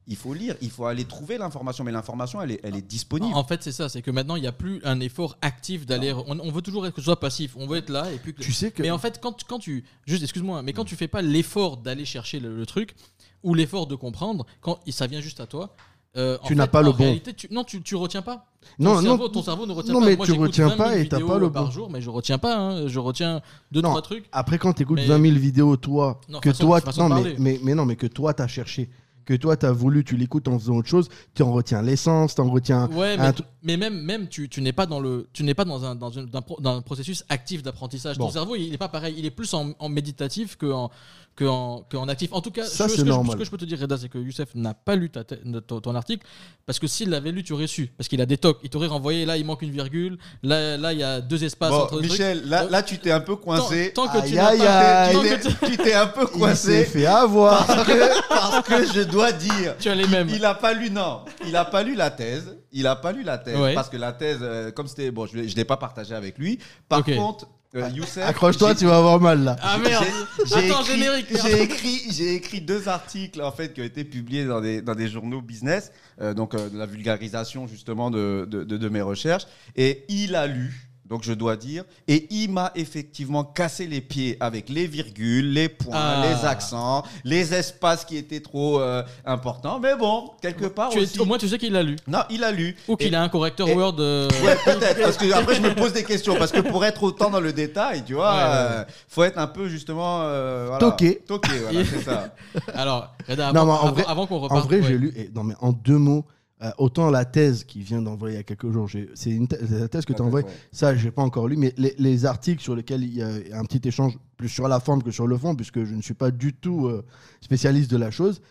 Il 0.08 0.18
faut 0.18 0.34
lire, 0.34 0.56
il 0.62 0.70
faut 0.70 0.86
aller 0.86 1.06
trouver 1.06 1.38
l'information, 1.38 1.84
mais 1.86 1.92
l'information, 1.94 2.42
elle 2.42 2.52
est, 2.52 2.60
elle 2.64 2.76
est 2.76 2.82
disponible. 2.86 3.34
En 3.36 3.44
fait, 3.46 3.64
c'est 3.64 3.72
ça, 3.72 3.88
c'est 3.88 4.02
que 4.02 4.12
maintenant, 4.12 4.36
il 4.36 4.42
n'y 4.42 4.48
a 4.48 4.52
plus 4.52 4.82
un 4.84 5.00
effort 5.00 5.38
actif 5.42 5.86
d'aller. 5.86 6.12
On, 6.12 6.40
on 6.40 6.52
veut 6.52 6.62
toujours 6.62 6.84
que 6.84 6.92
ce 6.98 7.02
soit 7.02 7.20
passif, 7.20 7.56
on 7.58 7.68
veut 7.68 7.78
être 7.78 7.90
là 7.90 8.12
et 8.12 8.18
puis. 8.18 8.34
que- 8.34 8.42
Tu 8.44 8.52
sais 8.52 8.72
que. 8.72 8.82
Mais 8.82 8.92
en 8.92 8.98
fait, 8.98 9.20
quand, 9.22 9.32
tu- 9.32 9.46
quand 9.46 9.60
tu. 9.60 9.86
Juste, 10.06 10.24
excuse-moi, 10.24 10.62
mais 10.62 10.74
quand 10.74 10.84
tu 10.84 10.98
fais 10.98 11.08
pas 11.08 11.22
l'effort 11.22 11.78
d'aller 11.78 12.04
chercher 12.04 12.40
le, 12.42 12.56
le 12.58 12.66
truc, 12.66 12.96
ou 13.44 13.54
l'effort 13.54 13.88
de 13.88 13.96
comprendre, 13.96 14.46
quand 14.60 14.80
ça 14.90 15.08
vient 15.08 15.22
juste 15.22 15.40
à 15.40 15.48
toi. 15.48 15.74
euh, 16.16 16.38
en 16.44 16.48
Tu 16.48 16.56
n'as 16.56 16.68
pas 16.68 16.82
le 16.82 16.92
bon. 16.92 16.98
réalité, 16.98 17.34
tu- 17.34 17.48
non, 17.50 17.64
tu, 17.64 17.82
tu 17.82 17.96
retiens 17.96 18.22
pas. 18.22 18.46
Ton 18.78 18.84
non, 18.84 19.02
cerveau, 19.02 19.24
non, 19.24 19.30
ton 19.30 19.42
cerveau 19.42 19.66
ne 19.66 19.72
retient 19.74 19.94
non, 19.94 20.00
pas. 20.02 20.06
mais 20.06 20.16
Moi, 20.16 20.26
tu 20.28 20.32
retiens 20.34 20.68
20 20.68 20.76
000 20.76 20.84
pas 20.90 20.98
et 20.98 21.08
t'as 21.08 21.20
pas 21.20 21.38
le 21.40 21.52
par 21.52 21.66
bon. 21.66 21.72
jour, 21.72 21.90
mais 21.90 22.02
je 22.02 22.10
retiens 22.12 22.38
pas. 22.38 22.56
hein. 22.58 22.88
Je 22.88 23.00
retiens 23.00 23.42
deux, 23.72 23.82
Non. 23.82 23.90
trois 23.90 24.02
trucs. 24.04 24.26
Après, 24.32 24.58
quand 24.60 24.74
tu 24.74 24.84
écoutes 24.84 24.98
Mais- 25.00 25.06
20 25.08 25.22
000 25.22 25.36
vidéos, 25.38 25.76
toi, 25.78 26.20
Non, 26.30 26.40
que 26.40 26.52
façon- 26.52 26.66
toi, 26.68 26.82
non, 27.10 27.22
mais, 27.24 27.36
mais, 27.40 27.60
mais 27.64 27.74
non, 27.74 27.86
mais 27.86 27.96
que 27.96 28.06
toi, 28.08 28.34
t'as 28.34 28.48
cherché, 28.48 28.90
que 29.26 29.34
toi, 29.34 29.56
t'as 29.58 29.72
voulu, 29.72 30.04
tu 30.04 30.18
l'écoutes 30.18 30.48
en 30.48 30.58
faisant 30.60 30.76
autre 30.76 30.88
chose, 30.90 31.10
tu 31.34 31.44
en 31.44 31.52
retiens 31.54 31.82
l'essence, 31.82 32.36
tu 32.36 32.42
en 32.42 32.50
retiens. 32.50 32.90
Ouais, 32.92 33.18
mais, 33.64 33.78
même, 33.78 34.02
même 34.02 34.28
tu, 34.28 34.50
tu 34.50 34.62
n'es 34.62 34.74
pas 34.74 34.86
dans 34.86 35.00
le, 35.00 35.28
tu 35.34 35.44
n'es 35.44 35.54
pas 35.54 35.66
dans 35.66 35.86
un, 35.86 35.96
dans 35.96 36.10
une- 36.10 36.26
d'un 36.26 36.42
pro- 36.42 36.60
dans 36.60 36.76
un 36.78 36.82
processus 36.82 37.24
actif 37.30 37.64
d'apprentissage. 37.64 38.18
Bon. 38.18 38.26
Ton 38.28 38.32
cerveau, 38.32 38.56
il 38.56 38.72
n'est 38.72 38.78
pas 38.78 38.90
pareil. 38.90 39.16
Il 39.18 39.26
est 39.26 39.32
plus 39.32 39.54
en, 39.54 39.72
en 39.80 39.90
méditatif 39.90 40.58
que 40.58 40.66
en, 40.72 40.92
que 41.36 41.46
en, 41.46 41.82
que 41.90 41.98
en 41.98 42.08
actif. 42.08 42.32
En 42.32 42.42
tout 42.42 42.52
cas, 42.52 42.64
Ça, 42.66 42.86
je- 42.86 42.92
c'est 42.92 42.98
ce, 42.98 43.02
que 43.02 43.08
je, 43.08 43.12
normal. 43.12 43.34
ce 43.34 43.38
que 43.38 43.44
je 43.46 43.50
peux 43.50 43.58
te 43.58 43.66
dire, 43.66 43.80
Reda, 43.80 43.98
c'est 43.98 44.08
que 44.10 44.18
Youssef 44.20 44.54
n'a 44.56 44.74
pas 44.74 44.96
lu 44.96 45.10
ta, 45.10 45.24
ton, 45.24 45.80
ton 45.82 45.96
article 45.96 46.26
parce 46.66 46.78
que 46.80 46.86
s'il 46.88 47.10
l'avait 47.10 47.32
lu, 47.32 47.44
tu 47.44 47.54
aurais 47.54 47.68
su. 47.68 47.88
Parce 47.98 48.08
qu'il 48.08 48.22
a 48.22 48.26
des 48.26 48.38
tocs. 48.38 48.60
Il 48.64 48.70
t'aurait 48.70 48.88
renvoyé. 48.88 49.26
Là, 49.26 49.36
il 49.38 49.46
manque 49.46 49.64
une 49.64 49.72
virgule. 49.72 50.18
Là, 50.44 50.78
là, 50.78 50.94
il 50.94 51.00
y 51.00 51.04
a 51.04 51.22
deux 51.22 51.44
espaces 51.44 51.72
Bon, 51.72 51.82
entre 51.82 52.00
les 52.00 52.08
trucs. 52.08 52.20
Michel, 52.20 52.48
là, 52.48 52.66
là, 52.66 52.84
tu 52.84 53.00
t'es 53.00 53.12
un 53.12 53.20
peu 53.20 53.36
Tant, 53.36 53.42
coincé. 53.42 53.92
tant 53.96 54.08
que 54.08 54.20
tu 54.20 54.24
Aïe, 54.28 54.34
n'as 54.36 54.48
aïe, 54.48 54.60
pas, 54.60 55.02
aïe. 55.06 55.14
tant 55.14 55.22
Tu 55.22 55.28
que 55.30 55.36
t'es- 55.36 55.50
tu- 55.66 55.72
tu 55.72 55.78
t'es 55.78 55.94
un 55.94 56.08
peu 56.08 56.22
Il 56.28 56.28
s'est 56.34 56.40
coincé 56.40 56.86
fait 56.86 57.06
avoir. 57.08 57.66
parce 57.66 57.88
que, 57.88 58.30
parce 58.30 58.68
que 58.68 58.94
je 58.94 59.02
dois 59.02 59.32
dire 59.32 59.76
tu 59.80 59.90
as 59.90 59.96
les 59.96 60.08
mêmes. 60.08 60.30
Il 60.30 60.46
a 60.46 60.54
pas 60.54 60.74
lu, 60.74 60.90
non. 60.92 61.22
Il 61.48 61.56
a 61.56 61.66
pas 61.66 61.82
lu 61.84 61.96
la 61.96 62.12
thèse. 62.12 62.58
Il 62.72 62.88
a 62.88 62.96
pas 62.96 63.12
lu 63.12 63.24
la 63.24 63.38
thèse. 63.38 63.58
Ouais. 63.58 63.74
Parce 63.74 63.90
que 63.90 63.98
la 63.98 64.14
thèse, 64.14 64.40
euh, 64.42 64.72
comme 64.72 64.88
c'était. 64.88 65.12
Bon, 65.12 65.26
je 65.26 65.38
ne 65.38 65.44
l'ai 65.44 65.66
pas 65.66 65.78
partagé 65.78 66.14
avec 66.16 66.38
lui. 66.38 66.60
Par 66.90 67.00
Ok. 67.00 67.16
contre, 67.16 67.48
euh, 67.76 67.90
Youssef. 67.90 68.24
Accroche-toi, 68.28 68.76
tu 68.76 68.86
vas 68.86 68.98
avoir 68.98 69.20
mal 69.20 69.44
là. 69.44 69.56
Ah 69.62 69.78
merde. 69.78 70.06
j'ai 70.46 70.56
Attends, 70.72 70.82
écrit- 70.82 70.92
générique. 70.94 71.32
merde. 71.32 71.48
J'ai 71.48 71.62
écrit, 71.64 72.02
j'ai 72.12 72.36
écrit 72.36 72.62
deux 72.62 72.88
articles 72.88 73.42
en 73.42 73.52
fait 73.52 73.74
qui 73.74 73.82
ont 73.82 73.86
été 73.86 74.04
publiés 74.04 74.46
dans 74.46 74.62
des, 74.62 74.82
dans 74.82 74.96
des 74.96 75.08
journaux 75.08 75.42
business, 75.42 75.92
euh, 76.22 76.34
donc 76.34 76.54
euh, 76.54 76.70
de 76.70 76.78
la 76.78 76.86
vulgarisation 76.86 77.68
justement 77.68 78.12
de, 78.12 78.48
de, 78.50 78.64
de- 78.64 78.78
de 78.78 78.90
mes 78.90 79.02
recherches. 79.02 79.46
Et 79.76 80.06
il 80.10 80.36
a 80.36 80.48
lu, 80.48 80.90
donc 81.06 81.24
je 81.24 81.34
dois 81.34 81.58
dire, 81.58 81.84
et 82.08 82.28
il 82.34 82.50
m'a 82.52 82.72
effectivement 82.76 83.44
cassé 83.44 83.88
les 83.88 84.00
pieds 84.02 84.38
avec 84.40 84.70
les 84.70 84.88
virgules, 84.88 85.52
les 85.52 85.68
points, 85.70 85.94
Ah. 85.96 86.24
les 86.26 86.46
accents, 86.48 87.04
les 87.26 87.54
espaces 87.54 88.06
qui 88.06 88.16
étaient 88.18 88.40
trop 88.40 88.80
euh, 88.80 89.04
importants. 89.26 89.80
Mais 89.80 89.96
bon, 89.96 90.32
quelque 90.42 90.66
part 90.66 90.90
Tu 90.90 91.00
es- 91.02 91.20
au 91.20 91.26
moins, 91.26 91.38
tu 91.38 91.48
sais 91.50 91.58
qu'il 91.58 91.74
l'a 91.74 91.84
lu. 91.84 91.98
Non, 92.08 92.20
il 92.30 92.44
a 92.44 92.52
lu. 92.52 92.76
Ou 92.88 92.96
qu'il 92.96 93.14
a 93.16 93.22
un 93.22 93.30
correcteur 93.30 93.68
et- 93.68 93.74
Word. 93.76 93.96
euh, 94.00 94.30
Ouais, 94.44 94.58
peut-être, 94.66 95.02
parce 95.02 95.18
que 95.18 95.32
après 95.34 95.56
je 95.56 95.62
me 95.62 95.76
pose 95.76 95.92
des 95.94 96.04
questions, 96.04 96.36
parce 96.36 96.52
que 96.52 96.62
pour 96.62 96.84
être 96.86 97.04
autant 97.04 97.30
dans 97.30 97.42
le 97.42 97.52
détail, 97.54 98.04
tu 98.06 98.14
vois, 98.14 98.32
Ouais, 98.34 98.38
ouais, 98.38 98.44
ouais. 98.44 98.56
euh, 98.80 98.84
faut 99.10 99.24
être 99.24 99.38
un 99.38 99.48
peu 99.48 99.68
justement. 99.68 100.22
euh, 100.24 100.66
voilà, 100.70 100.80
Toqué. 100.80 101.22
Toqué, 101.28 101.50
voilà, 101.64 101.86
c'est 101.86 102.02
ça. 102.02 102.34
Alors, 102.74 103.10
Reda, 103.28 103.52
Non, 103.52 103.62
avant, 103.62 103.66
mais 103.66 103.72
en 103.72 103.76
avant- 103.84 103.92
vrai- 103.94 104.06
avant 104.08 104.28
qu'on 104.28 104.36
En 104.38 104.40
reparte. 104.40 104.66
vrai, 104.66 104.78
ouais. 104.80 104.88
j'ai 104.88 104.98
lu. 104.98 105.14
et- 105.16 105.30
non, 105.36 105.44
mais 105.44 105.56
en 105.60 105.72
deux 105.74 105.98
mots, 105.98 106.26
euh, 106.64 106.72
autant 106.78 107.10
la 107.10 107.26
thèse 107.26 107.64
qui 107.64 107.82
vient 107.82 108.02
d'envoyer 108.02 108.36
il 108.36 108.38
y 108.38 108.40
a 108.40 108.44
quelques 108.44 108.72
jours, 108.72 108.90
c'est 109.16 109.30
une 109.30 109.48
thèse- 109.48 109.70
la 109.72 109.88
thèse 109.88 110.06
que 110.06 110.14
tu 110.14 110.22
as 110.22 110.26
envoyée, 110.26 110.48
ça, 110.72 110.96
j'ai 110.96 111.12
pas 111.12 111.22
encore 111.22 111.48
lu, 111.48 111.58
mais 111.58 111.74
les, 111.78 111.94
les 111.98 112.26
articles 112.26 112.62
sur 112.62 112.76
lesquels 112.76 113.04
il 113.04 113.14
y 113.16 113.22
a 113.22 113.60
un 113.60 113.66
petit 113.66 113.88
échange 113.88 114.18
plus 114.38 114.50
sur 114.50 114.68
la 114.68 114.80
forme 114.80 115.04
que 115.04 115.12
sur 115.12 115.28
le 115.28 115.38
fond, 115.38 115.56
puisque 115.56 115.84
je 115.84 115.94
ne 115.94 116.02
suis 116.02 116.14
pas 116.14 116.32
du 116.32 116.54
tout 116.54 116.88
euh, 116.88 117.06
spécialiste 117.42 117.92
de 117.92 117.98
la 117.98 118.12
chose, 118.12 118.42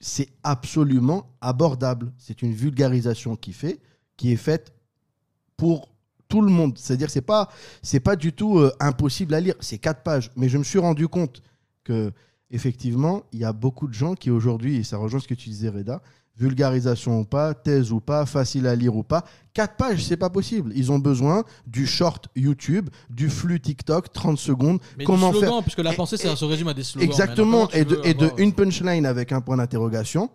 c'est 0.00 0.28
absolument 0.44 1.34
abordable. 1.40 2.12
C'est 2.18 2.42
une 2.42 2.52
vulgarisation 2.52 3.34
qui 3.34 3.52
fait, 3.52 3.80
qui 4.16 4.30
est 4.32 4.36
faite 4.36 4.72
pour 5.56 5.90
tout 6.28 6.40
le 6.40 6.50
monde. 6.50 6.78
C'est-à-dire, 6.78 7.10
c'est 7.10 7.20
pas, 7.22 7.48
c'est 7.82 7.98
pas 8.00 8.14
du 8.14 8.32
tout 8.32 8.58
euh, 8.58 8.72
impossible 8.78 9.34
à 9.34 9.40
lire. 9.40 9.54
C'est 9.58 9.78
quatre 9.78 10.02
pages. 10.04 10.30
Mais 10.36 10.48
je 10.48 10.58
me 10.58 10.62
suis 10.62 10.78
rendu 10.78 11.08
compte 11.08 11.42
que, 11.82 12.12
effectivement, 12.50 13.22
il 13.32 13.40
y 13.40 13.44
a 13.44 13.52
beaucoup 13.52 13.88
de 13.88 13.94
gens 13.94 14.14
qui 14.14 14.30
aujourd'hui, 14.30 14.76
et 14.76 14.84
ça 14.84 14.98
rejoint 14.98 15.18
ce 15.20 15.26
que 15.26 15.34
tu 15.34 15.48
disais, 15.48 15.68
Reda, 15.68 16.00
vulgarisation 16.38 17.20
ou 17.20 17.24
pas, 17.24 17.54
thèse 17.54 17.92
ou 17.92 18.00
pas, 18.00 18.24
facile 18.26 18.66
à 18.66 18.74
lire 18.76 18.94
ou 18.96 19.02
pas, 19.02 19.24
quatre 19.52 19.76
pages, 19.76 20.04
c'est 20.04 20.16
pas 20.16 20.30
possible. 20.30 20.72
Ils 20.74 20.92
ont 20.92 20.98
besoin 20.98 21.44
du 21.66 21.86
short 21.86 22.28
YouTube, 22.36 22.88
du 23.10 23.28
flux 23.28 23.60
TikTok, 23.60 24.12
30 24.12 24.38
secondes. 24.38 24.78
Mais 24.96 25.04
comment 25.04 25.30
slogan, 25.32 25.50
faire 25.50 25.62
puisque 25.62 25.78
la 25.80 25.92
Et- 25.92 25.96
pensée, 25.96 26.16
ça 26.16 26.32
et- 26.32 26.36
se 26.36 26.44
résume 26.44 26.68
à 26.68 26.74
des 26.74 26.84
slogans. 26.84 27.08
Exactement, 27.08 27.68
et 27.70 27.84
de, 27.84 28.00
et 28.04 28.14
de 28.14 28.30
une 28.38 28.52
punchline 28.52 29.04
avec 29.04 29.32
un 29.32 29.40
point 29.40 29.56
d'interrogation, 29.56 30.30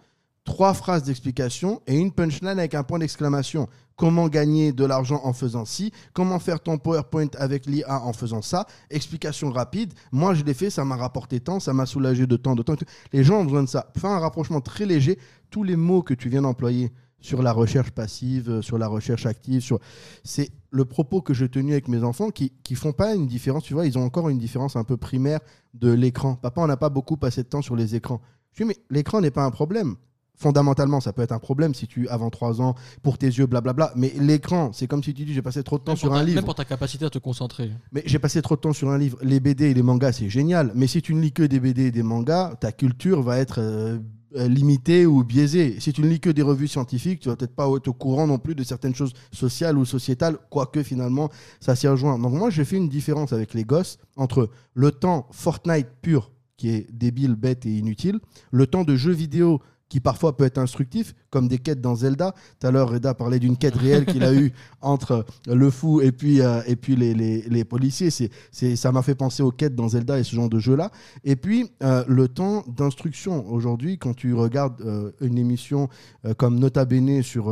trois 0.45 0.73
phrases 0.73 1.03
d'explication 1.03 1.81
et 1.87 1.95
une 1.97 2.11
punchline 2.11 2.47
avec 2.59 2.75
un 2.75 2.83
point 2.83 2.99
d'exclamation. 2.99 3.67
Comment 3.95 4.27
gagner 4.27 4.71
de 4.71 4.85
l'argent 4.85 5.21
en 5.23 5.33
faisant 5.33 5.65
ci 5.65 5.91
Comment 6.13 6.39
faire 6.39 6.59
ton 6.59 6.77
PowerPoint 6.77 7.27
avec 7.37 7.65
l'IA 7.65 8.01
en 8.01 8.13
faisant 8.13 8.41
ça 8.41 8.65
Explication 8.89 9.51
rapide. 9.51 9.93
Moi, 10.11 10.33
je 10.33 10.43
l'ai 10.43 10.53
fait, 10.53 10.69
ça 10.69 10.83
m'a 10.83 10.95
rapporté 10.95 11.39
tant, 11.39 11.59
ça 11.59 11.73
m'a 11.73 11.85
soulagé 11.85 12.25
de 12.25 12.35
temps, 12.35 12.55
de 12.55 12.63
temps. 12.63 12.75
Les 13.11 13.23
gens 13.23 13.39
ont 13.39 13.45
besoin 13.45 13.63
de 13.63 13.69
ça. 13.69 13.91
Fais 13.97 14.07
un 14.07 14.19
rapprochement 14.19 14.61
très 14.61 14.85
léger. 14.85 15.19
Tous 15.51 15.63
les 15.63 15.75
mots 15.75 16.01
que 16.01 16.13
tu 16.13 16.29
viens 16.29 16.41
d'employer 16.41 16.91
sur 17.19 17.41
la 17.41 17.53
recherche 17.53 17.91
passive, 17.91 18.49
euh, 18.49 18.61
sur 18.61 18.77
la 18.77 18.87
recherche 18.87 19.25
active, 19.25 19.61
sur... 19.61 19.79
c'est 20.23 20.49
le 20.71 20.83
propos 20.83 21.21
que 21.21 21.33
j'ai 21.33 21.47
tenu 21.47 21.71
avec 21.71 21.87
mes 21.87 22.03
enfants 22.03 22.31
qui 22.31 22.51
qui 22.63 22.75
font 22.75 22.91
pas 22.91 23.15
une 23.15 23.27
différence. 23.27 23.63
Tu 23.63 23.73
vois, 23.73 23.85
ils 23.85 23.97
ont 23.97 24.03
encore 24.03 24.29
une 24.29 24.39
différence 24.39 24.75
un 24.75 24.83
peu 24.83 24.97
primaire 24.97 25.39
de 25.73 25.91
l'écran. 25.91 26.35
Papa, 26.35 26.61
on 26.61 26.67
n'a 26.67 26.77
pas 26.77 26.89
beaucoup 26.89 27.15
passé 27.15 27.43
de 27.43 27.47
temps 27.47 27.61
sur 27.61 27.75
les 27.75 27.95
écrans. 27.95 28.21
Je 28.51 28.63
dis, 28.63 28.67
mais 28.67 28.77
l'écran 28.89 29.21
n'est 29.21 29.31
pas 29.31 29.45
un 29.45 29.51
problème. 29.51 29.95
Fondamentalement, 30.35 30.99
ça 30.99 31.13
peut 31.13 31.21
être 31.21 31.31
un 31.31 31.39
problème 31.39 31.73
si 31.73 31.87
tu, 31.87 32.07
avant 32.09 32.29
3 32.29 32.61
ans, 32.61 32.75
pour 33.03 33.17
tes 33.17 33.27
yeux, 33.27 33.45
blablabla. 33.45 33.93
Mais 33.95 34.13
l'écran, 34.19 34.71
c'est 34.73 34.87
comme 34.87 35.03
si 35.03 35.13
tu 35.13 35.25
dis, 35.25 35.33
j'ai 35.33 35.41
passé 35.41 35.63
trop 35.63 35.77
de 35.77 35.83
temps 35.83 35.91
Même 35.91 35.97
sur 35.97 36.13
un 36.13 36.23
livre. 36.23 36.37
Même 36.37 36.45
pour 36.45 36.55
ta 36.55 36.65
capacité 36.65 37.05
à 37.05 37.09
te 37.09 37.19
concentrer. 37.19 37.71
Mais 37.91 38.03
j'ai 38.05 38.19
passé 38.19 38.41
trop 38.41 38.55
de 38.55 38.61
temps 38.61 38.73
sur 38.73 38.89
un 38.89 38.97
livre. 38.97 39.17
Les 39.21 39.39
BD 39.39 39.65
et 39.69 39.73
les 39.73 39.83
mangas, 39.83 40.13
c'est 40.13 40.29
génial. 40.29 40.71
Mais 40.75 40.87
si 40.87 41.01
tu 41.01 41.13
ne 41.13 41.21
lis 41.21 41.31
que 41.31 41.43
des 41.43 41.59
BD 41.59 41.83
et 41.83 41.91
des 41.91 42.03
mangas, 42.03 42.55
ta 42.59 42.71
culture 42.71 43.21
va 43.21 43.37
être 43.37 43.59
euh, 43.59 43.99
euh, 44.35 44.47
limitée 44.47 45.05
ou 45.05 45.23
biaisée. 45.23 45.79
Si 45.79 45.93
tu 45.93 46.01
ne 46.01 46.07
lis 46.07 46.19
que 46.19 46.31
des 46.31 46.41
revues 46.41 46.67
scientifiques, 46.67 47.19
tu 47.19 47.29
vas 47.29 47.35
peut-être 47.35 47.55
pas 47.55 47.69
être 47.75 47.87
au 47.87 47.93
courant 47.93 48.25
non 48.25 48.39
plus 48.39 48.55
de 48.55 48.63
certaines 48.63 48.95
choses 48.95 49.13
sociales 49.31 49.77
ou 49.77 49.85
sociétales, 49.85 50.37
quoique 50.49 50.81
finalement, 50.81 51.29
ça 51.59 51.75
s'y 51.75 51.87
rejoint. 51.87 52.17
Donc 52.17 52.33
moi, 52.33 52.49
j'ai 52.49 52.65
fait 52.65 52.77
une 52.77 52.89
différence 52.89 53.31
avec 53.31 53.53
les 53.53 53.63
gosses 53.63 53.99
entre 54.15 54.49
le 54.73 54.91
temps 54.91 55.27
Fortnite 55.29 55.87
pur, 56.01 56.31
qui 56.57 56.69
est 56.69 56.91
débile, 56.91 57.35
bête 57.35 57.67
et 57.67 57.77
inutile, 57.77 58.19
le 58.49 58.65
temps 58.65 58.83
de 58.83 58.95
jeux 58.95 59.11
vidéo 59.11 59.61
qui 59.93 59.99
parfois 59.99 60.35
peut 60.35 60.43
être 60.43 60.57
instructif, 60.57 61.13
comme 61.29 61.47
des 61.47 61.59
quêtes 61.59 61.79
dans 61.79 61.93
Zelda. 61.93 62.33
Tout 62.59 62.65
à 62.65 62.71
l'heure, 62.71 62.89
Reda 62.89 63.13
parlait 63.13 63.37
d'une 63.37 63.57
quête 63.57 63.75
réelle 63.75 64.07
qu'il 64.07 64.23
a 64.23 64.33
eue 64.33 64.51
entre 64.81 65.23
le 65.45 65.69
fou 65.69 66.01
et 66.01 66.11
puis, 66.11 66.41
euh, 66.41 66.63
et 66.65 66.75
puis 66.75 66.95
les, 66.95 67.13
les- 67.13 67.43
les 67.43 67.63
policiers. 67.63 68.09
C'est, 68.09 68.31
c'est, 68.51 68.75
ça 68.75 68.91
m'a 68.91 69.03
fait 69.03 69.13
penser 69.13 69.43
aux 69.43 69.51
quêtes 69.51 69.75
dans 69.75 69.89
Zelda 69.89 70.17
et 70.17 70.23
ce 70.23 70.35
genre 70.35 70.49
de 70.49 70.57
jeu-là. 70.57 70.89
Et 71.23 71.35
puis, 71.35 71.69
euh, 71.83 72.03
le 72.07 72.27
temps 72.27 72.63
d'instruction. 72.75 73.47
Aujourd'hui, 73.51 73.99
quand 73.99 74.15
tu 74.15 74.33
regardes 74.33 74.81
euh, 74.81 75.11
une 75.21 75.37
émission 75.37 75.89
comme 76.37 76.57
Nota 76.57 76.85
Bene 76.85 77.21
sur... 77.21 77.49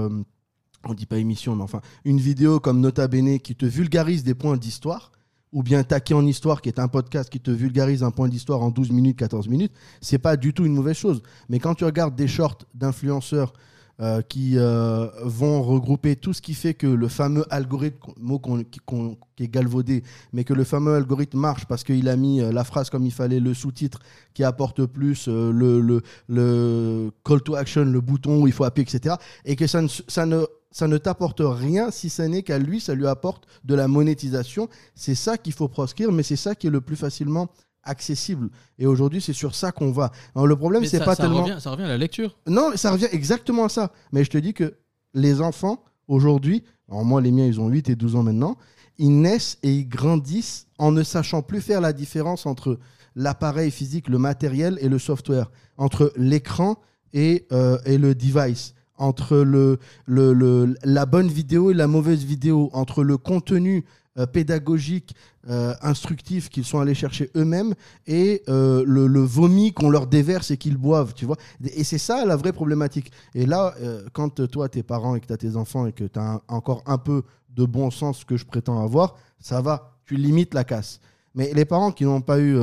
on 0.83 0.93
dit 0.95 1.05
pas 1.05 1.19
émission, 1.19 1.55
mais 1.55 1.61
enfin, 1.61 1.81
une 2.05 2.19
vidéo 2.19 2.59
comme 2.59 2.79
Nota 2.79 3.07
Bene 3.07 3.39
qui 3.39 3.55
te 3.55 3.67
vulgarise 3.67 4.23
des 4.23 4.33
points 4.33 4.57
d'histoire, 4.57 5.11
ou 5.53 5.63
bien 5.63 5.83
Taquet 5.83 6.13
en 6.13 6.25
histoire, 6.25 6.61
qui 6.61 6.69
est 6.69 6.79
un 6.79 6.87
podcast 6.87 7.29
qui 7.29 7.39
te 7.39 7.51
vulgarise 7.51 8.03
un 8.03 8.11
point 8.11 8.29
d'histoire 8.29 8.61
en 8.61 8.69
12 8.69 8.91
minutes, 8.91 9.17
14 9.17 9.47
minutes, 9.47 9.73
c'est 9.99 10.17
pas 10.17 10.37
du 10.37 10.53
tout 10.53 10.65
une 10.65 10.73
mauvaise 10.73 10.97
chose. 10.97 11.21
Mais 11.49 11.59
quand 11.59 11.75
tu 11.75 11.83
regardes 11.83 12.15
des 12.15 12.27
shorts 12.27 12.59
d'influenceurs 12.73 13.53
euh, 13.99 14.21
qui 14.21 14.53
euh, 14.57 15.07
vont 15.23 15.61
regrouper 15.61 16.15
tout 16.15 16.33
ce 16.33 16.41
qui 16.41 16.53
fait 16.53 16.73
que 16.73 16.87
le 16.87 17.07
fameux 17.07 17.45
algorithme, 17.53 18.13
mot 18.17 18.39
qui, 18.39 19.43
est 19.43 19.47
galvaudé, 19.47 20.03
mais 20.33 20.43
que 20.43 20.53
le 20.53 20.63
fameux 20.63 20.95
algorithme 20.95 21.37
marche 21.37 21.65
parce 21.65 21.83
qu'il 21.83 22.07
a 22.09 22.15
mis 22.15 22.41
euh, 22.41 22.51
la 22.51 22.63
phrase 22.63 22.89
comme 22.89 23.05
il 23.05 23.11
fallait, 23.11 23.39
le 23.39 23.53
sous-titre 23.53 23.99
qui 24.33 24.43
apporte 24.43 24.85
plus, 24.85 25.27
le, 25.27 25.81
le, 25.81 26.01
le 26.29 27.11
call 27.23 27.41
to 27.41 27.55
action, 27.55 27.85
le 27.85 28.01
bouton 28.01 28.41
où 28.41 28.47
il 28.47 28.53
faut 28.53 28.63
appuyer, 28.63 28.87
etc. 28.89 29.15
Et 29.45 29.55
que 29.55 29.67
ça 29.67 29.81
ne, 29.81 29.87
ça 29.87 30.25
ne, 30.25 30.45
ça 30.71 30.87
ne 30.87 30.97
t'apporte 30.97 31.41
rien 31.43 31.91
si 31.91 32.09
ce 32.09 32.21
n'est 32.21 32.43
qu'à 32.43 32.57
lui, 32.57 32.79
ça 32.79 32.95
lui 32.95 33.07
apporte 33.07 33.45
de 33.65 33.75
la 33.75 33.87
monétisation. 33.87 34.69
C'est 34.95 35.15
ça 35.15 35.37
qu'il 35.37 35.53
faut 35.53 35.67
proscrire, 35.67 36.11
mais 36.11 36.23
c'est 36.23 36.35
ça 36.37 36.55
qui 36.55 36.67
est 36.67 36.71
le 36.71 36.81
plus 36.81 36.95
facilement 36.95 37.49
accessible. 37.83 38.49
Et 38.79 38.85
aujourd'hui, 38.85 39.21
c'est 39.21 39.33
sur 39.33 39.55
ça 39.55 39.71
qu'on 39.71 39.91
va. 39.91 40.11
Alors, 40.35 40.47
le 40.47 40.55
problème, 40.55 40.85
c'est 40.85 40.99
pas 40.99 41.15
ça 41.15 41.23
tellement. 41.23 41.43
revient, 41.43 41.57
ça 41.59 41.71
revient 41.71 41.83
à 41.83 41.87
la 41.89 41.97
lecture. 41.97 42.37
Non, 42.47 42.71
ça 42.75 42.91
revient 42.91 43.07
exactement 43.11 43.65
à 43.65 43.69
ça. 43.69 43.91
Mais 44.11 44.23
je 44.23 44.29
te 44.29 44.37
dis 44.37 44.53
que 44.53 44.75
les 45.13 45.41
enfants, 45.41 45.83
aujourd'hui, 46.07 46.63
alors 46.89 47.03
moi, 47.05 47.21
les 47.21 47.31
miens, 47.31 47.45
ils 47.45 47.59
ont 47.59 47.67
8 47.67 47.89
et 47.89 47.95
12 47.95 48.15
ans 48.15 48.23
maintenant, 48.23 48.57
ils 48.97 49.19
naissent 49.21 49.57
et 49.63 49.73
ils 49.73 49.87
grandissent 49.87 50.67
en 50.77 50.91
ne 50.91 51.03
sachant 51.03 51.41
plus 51.41 51.61
faire 51.61 51.81
la 51.81 51.93
différence 51.93 52.45
entre 52.45 52.77
l'appareil 53.15 53.71
physique, 53.71 54.07
le 54.07 54.17
matériel 54.17 54.77
et 54.81 54.87
le 54.89 54.99
software, 54.99 55.49
entre 55.77 56.13
l'écran 56.15 56.77
et, 57.13 57.45
euh, 57.51 57.77
et 57.85 57.97
le 57.97 58.15
device, 58.15 58.73
entre 58.97 59.37
le, 59.37 59.79
le, 60.05 60.33
le- 60.33 60.75
la 60.83 61.05
bonne 61.05 61.27
vidéo 61.27 61.71
et 61.71 61.73
la 61.73 61.87
mauvaise 61.87 62.23
vidéo, 62.23 62.69
entre 62.73 63.03
le 63.03 63.17
contenu 63.17 63.83
euh, 64.17 64.25
pédagogique, 64.25 65.15
euh, 65.49 65.73
instructif 65.81 66.49
qu'ils 66.49 66.65
sont 66.65 66.81
allés 66.81 66.93
chercher 66.93 67.31
eux-mêmes 67.37 67.73
et 68.07 68.43
euh, 68.49 68.83
le, 68.85 69.21
vomi 69.21 69.71
qu'on 69.71 69.89
leur 69.89 70.05
déverse 70.05 70.51
et 70.51 70.57
qu'ils 70.57 70.75
boivent, 70.75 71.13
tu 71.13 71.25
vois. 71.25 71.37
Et 71.63 71.85
c'est 71.85 71.97
ça 71.97 72.25
la 72.25 72.35
vraie 72.35 72.51
problématique. 72.51 73.09
Et 73.35 73.45
là, 73.45 73.73
quand 74.11 74.45
toi, 74.49 74.67
t'es 74.67 74.83
parent 74.83 75.15
et 75.15 75.21
que 75.21 75.27
tu 75.27 75.33
as 75.33 75.37
tes 75.37 75.55
enfants 75.55 75.85
et 75.87 75.93
que 75.93 76.03
tu 76.03 76.19
as 76.19 76.41
encore 76.49 76.83
un 76.87 76.97
peu 76.97 77.23
de 77.55 77.63
bon 77.63 77.89
sens 77.89 78.25
que 78.25 78.35
je 78.35 78.45
prétends 78.45 78.83
avoir, 78.83 79.15
ça 79.39 79.61
va, 79.61 79.93
tu 80.05 80.17
limites 80.17 80.53
la 80.53 80.65
casse. 80.65 80.99
Mais 81.33 81.53
les 81.53 81.63
parents 81.63 81.93
qui 81.93 82.03
n'ont 82.03 82.19
pas 82.19 82.41
eu 82.41 82.57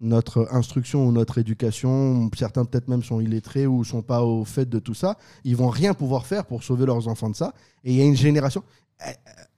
notre 0.00 0.46
instruction 0.52 1.06
ou 1.06 1.12
notre 1.12 1.38
éducation, 1.38 2.30
certains 2.36 2.64
peut-être 2.64 2.88
même 2.88 3.02
sont 3.02 3.20
illettrés 3.20 3.66
ou 3.66 3.82
sont 3.82 4.02
pas 4.02 4.22
au 4.22 4.44
fait 4.44 4.68
de 4.68 4.78
tout 4.78 4.94
ça, 4.94 5.16
ils 5.44 5.56
vont 5.56 5.68
rien 5.68 5.94
pouvoir 5.94 6.26
faire 6.26 6.44
pour 6.44 6.62
sauver 6.62 6.86
leurs 6.86 7.08
enfants 7.08 7.30
de 7.30 7.36
ça. 7.36 7.54
Et 7.84 7.92
il 7.92 7.98
y 7.98 8.02
a 8.02 8.04
une 8.04 8.16
génération, 8.16 8.62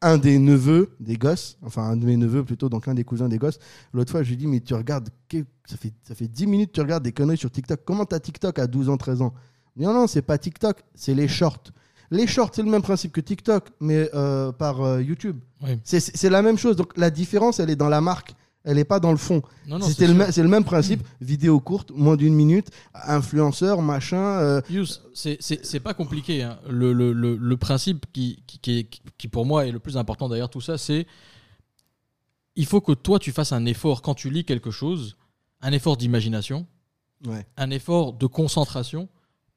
un 0.02 0.18
des 0.18 0.38
neveux 0.38 0.94
des 1.00 1.16
gosses, 1.16 1.56
enfin 1.62 1.82
un 1.82 1.96
de 1.96 2.04
mes 2.04 2.16
neveux 2.16 2.44
plutôt, 2.44 2.68
donc 2.68 2.88
un 2.88 2.94
des 2.94 3.04
cousins 3.04 3.28
des 3.28 3.38
gosses, 3.38 3.58
l'autre 3.92 4.10
fois 4.12 4.22
je 4.22 4.30
lui 4.30 4.36
dis 4.36 4.46
mais 4.46 4.60
tu 4.60 4.74
regardes, 4.74 5.08
que- 5.28 5.44
ça 5.66 5.76
fait, 5.76 5.92
ça 6.02 6.14
fait 6.14 6.28
10 6.28 6.46
minutes 6.46 6.70
que 6.70 6.74
tu 6.76 6.80
regardes 6.80 7.02
des 7.04 7.12
conneries 7.12 7.36
sur 7.36 7.50
TikTok, 7.50 7.80
comment 7.84 8.04
t'as 8.04 8.20
TikTok 8.20 8.58
à 8.58 8.66
12 8.66 8.88
ans, 8.88 8.96
13 8.96 9.22
ans? 9.22 9.34
Non, 9.76 9.92
non, 9.92 10.06
c'est 10.06 10.22
pas 10.22 10.38
TikTok, 10.38 10.82
c'est 10.94 11.14
les 11.14 11.28
shorts. 11.28 11.64
Les 12.10 12.26
shorts, 12.26 12.50
c'est 12.54 12.62
le 12.62 12.70
même 12.70 12.82
principe 12.82 13.12
que 13.12 13.20
TikTok, 13.20 13.68
mais 13.80 14.08
euh, 14.14 14.52
par 14.52 14.80
euh, 14.82 15.02
YouTube. 15.02 15.38
Oui. 15.62 15.78
C'est 15.84 16.30
la 16.30 16.40
même 16.40 16.56
chose. 16.56 16.76
Donc 16.76 16.96
la 16.96 17.10
différence, 17.10 17.58
elle 17.60 17.68
est 17.68 17.76
dans 17.76 17.88
la 17.88 18.00
marque. 18.00 18.34
Elle 18.68 18.76
n'est 18.76 18.84
pas 18.84 18.98
dans 19.00 19.12
le 19.12 19.16
fond. 19.16 19.42
C'est 19.80 20.06
le, 20.08 20.14
le 20.42 20.48
même 20.48 20.64
principe. 20.64 21.02
Vidéo 21.20 21.60
courte, 21.60 21.92
moins 21.94 22.16
d'une 22.16 22.34
minute, 22.34 22.68
influenceur, 22.94 23.80
machin. 23.80 24.18
euh, 24.40 24.60
c'est- 25.14 25.80
pas 25.80 25.94
compliqué. 25.94 26.42
hein. 26.42 26.58
Le, 26.68 26.92
le- 26.92 27.12
le- 27.12 27.36
le 27.36 27.56
principe 27.56 28.06
qui, 28.12 28.42
qui, 28.48 28.58
qui 28.58 28.78
est- 28.80 28.88
qui, 29.16 29.28
pour 29.28 29.46
moi 29.46 29.66
est 29.66 29.70
le 29.70 29.78
plus 29.78 29.96
important 29.96 30.28
derrière 30.28 30.50
tout 30.50 30.60
ça, 30.60 30.76
c'est 30.78 31.06
il 32.56 32.66
faut 32.66 32.80
que 32.80 32.92
toi 32.92 33.18
tu 33.18 33.32
fasses 33.32 33.52
un 33.52 33.64
effort 33.66 34.02
quand 34.02 34.14
tu 34.14 34.30
lis 34.30 34.44
quelque 34.44 34.70
chose, 34.70 35.16
un 35.60 35.72
effort 35.72 35.96
d'imagination, 35.96 36.66
ouais. 37.26 37.46
un 37.56 37.70
effort 37.70 38.14
de 38.14 38.26
concentration 38.26 39.08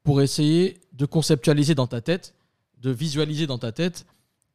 pour 0.04 0.22
essayer 0.22 0.82
de 0.94 1.06
conceptualiser 1.06 1.76
dans 1.76 1.88
ta 1.88 2.02
tête, 2.02 2.36
de 2.82 2.92
visualiser 2.92 3.48
dans 3.48 3.58
ta 3.58 3.72
tête 3.72 4.06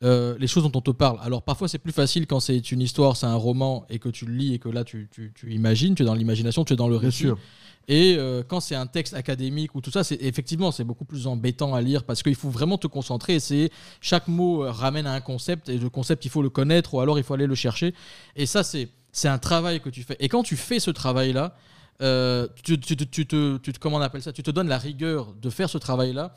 euh, 0.03 0.37
les 0.39 0.47
choses 0.47 0.65
dont 0.65 0.73
on 0.75 0.81
te 0.81 0.91
parle. 0.91 1.19
Alors 1.23 1.43
parfois 1.43 1.69
c'est 1.69 1.79
plus 1.79 1.93
facile 1.93 2.27
quand 2.27 2.41
c'est 2.41 2.73
une 2.73 2.81
histoire, 2.83 3.17
c'est 3.17 3.27
un 3.27 3.37
roman 3.37 3.87
et 3.89 3.99
que 3.99 4.09
tu 4.09 4.27
le 4.27 4.35
lis 4.35 4.55
et 4.55 4.59
que 4.59 4.69
là 4.69 4.85
tu, 4.85 5.09
tu- 5.11 5.33
tu 5.35 5.53
imagines, 5.53 5.95
tu 5.95 6.03
es 6.03 6.07
dans 6.07 6.15
l'imagination, 6.15 6.65
tu 6.65 6.73
es 6.73 6.77
dans 6.77 6.89
le 6.89 6.99
Bien 6.99 7.09
récit. 7.09 7.19
sûr. 7.23 7.39
Et 7.87 8.17
euh, 8.19 8.43
quand 8.47 8.61
c'est 8.61 8.75
un 8.75 8.87
texte 8.87 9.13
académique 9.15 9.75
ou 9.75 9.81
tout 9.83 9.91
ça, 9.91 10.03
c'est 10.05 10.17
effectivement 10.23 10.73
c'est 10.73 10.85
beaucoup 10.85 11.05
plus 11.05 11.27
embêtant 11.27 11.75
à 11.75 11.81
lire 11.83 12.05
parce 12.05 12.23
qu'il 12.23 12.35
faut 12.35 12.49
vraiment 12.51 12.79
te 12.79 12.87
concentrer. 12.87 13.39
C'est 13.41 13.71
chaque 14.01 14.27
mot 14.27 14.65
euh, 14.65 14.71
ramène 14.71 15.07
à 15.07 15.13
un 15.13 15.21
concept 15.21 15.69
et 15.69 15.79
le 15.79 15.91
concept 15.91 16.25
il 16.25 16.31
faut 16.31 16.43
le 16.43 16.51
connaître 16.51 16.95
ou 16.95 17.01
alors 17.01 17.19
il 17.19 17.25
faut 17.25 17.35
aller 17.35 17.47
le 17.47 17.55
chercher. 17.55 17.95
Et 18.37 18.47
ça 18.47 18.63
c'est 18.65 18.89
c'est 19.13 19.29
un 19.29 19.39
travail 19.39 19.81
que 19.81 19.91
tu 19.91 20.03
fais. 20.03 20.17
Et 20.19 20.29
quand 20.29 20.43
tu 20.43 20.57
fais 20.57 20.81
ce 20.81 20.91
travail 20.91 21.33
là, 21.33 21.55
euh, 22.03 22.49
tu, 22.65 22.81
tu- 22.81 22.97
tu- 22.97 23.07
tu 23.07 23.27
te, 23.27 23.79
comment 23.79 23.99
on 23.99 24.01
appelle 24.01 24.23
ça? 24.23 24.33
Tu 24.33 24.43
te 24.43 24.51
donnes 24.51 24.69
la 24.69 24.79
rigueur 24.79 25.33
de 25.41 25.51
faire 25.51 25.71
ce 25.71 25.79
travail 25.79 26.13
là. 26.13 26.35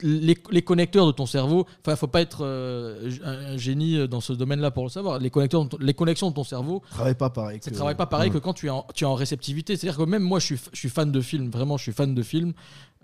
Les, 0.00 0.38
les 0.52 0.62
connecteurs 0.62 1.06
de 1.08 1.12
ton 1.12 1.26
cerveau, 1.26 1.66
enfin, 1.80 1.96
faut 1.96 2.06
pas 2.06 2.20
être 2.20 2.44
euh, 2.44 3.10
un, 3.24 3.54
un 3.54 3.56
génie 3.56 4.06
dans 4.06 4.20
ce 4.20 4.32
domaine-là 4.32 4.70
pour 4.70 4.84
le 4.84 4.90
savoir. 4.90 5.18
Les 5.18 5.28
connecteurs, 5.28 5.68
les 5.80 5.92
connexions 5.92 6.30
de 6.30 6.34
ton 6.36 6.44
cerveau, 6.44 6.82
Travaille 6.90 7.16
pas 7.16 7.30
pareil. 7.30 7.58
ça 7.60 7.70
que- 7.70 7.74
travaille 7.74 7.96
pas 7.96 8.06
pareil 8.06 8.30
que 8.30 8.38
quand 8.38 8.52
tu 8.52 8.66
es 8.66 8.70
en, 8.70 8.86
tu 8.94 9.02
es 9.02 9.06
en 9.08 9.14
réceptivité. 9.14 9.76
C'est-à-dire 9.76 9.98
que 9.98 10.08
même 10.08 10.22
moi, 10.22 10.38
je 10.38 10.46
suis, 10.46 10.60
je 10.72 10.78
suis 10.78 10.88
fan 10.88 11.10
de 11.10 11.20
films, 11.20 11.50
vraiment, 11.50 11.76
je 11.76 11.82
suis 11.82 11.92
fan 11.92 12.14
de 12.14 12.22
films, 12.22 12.52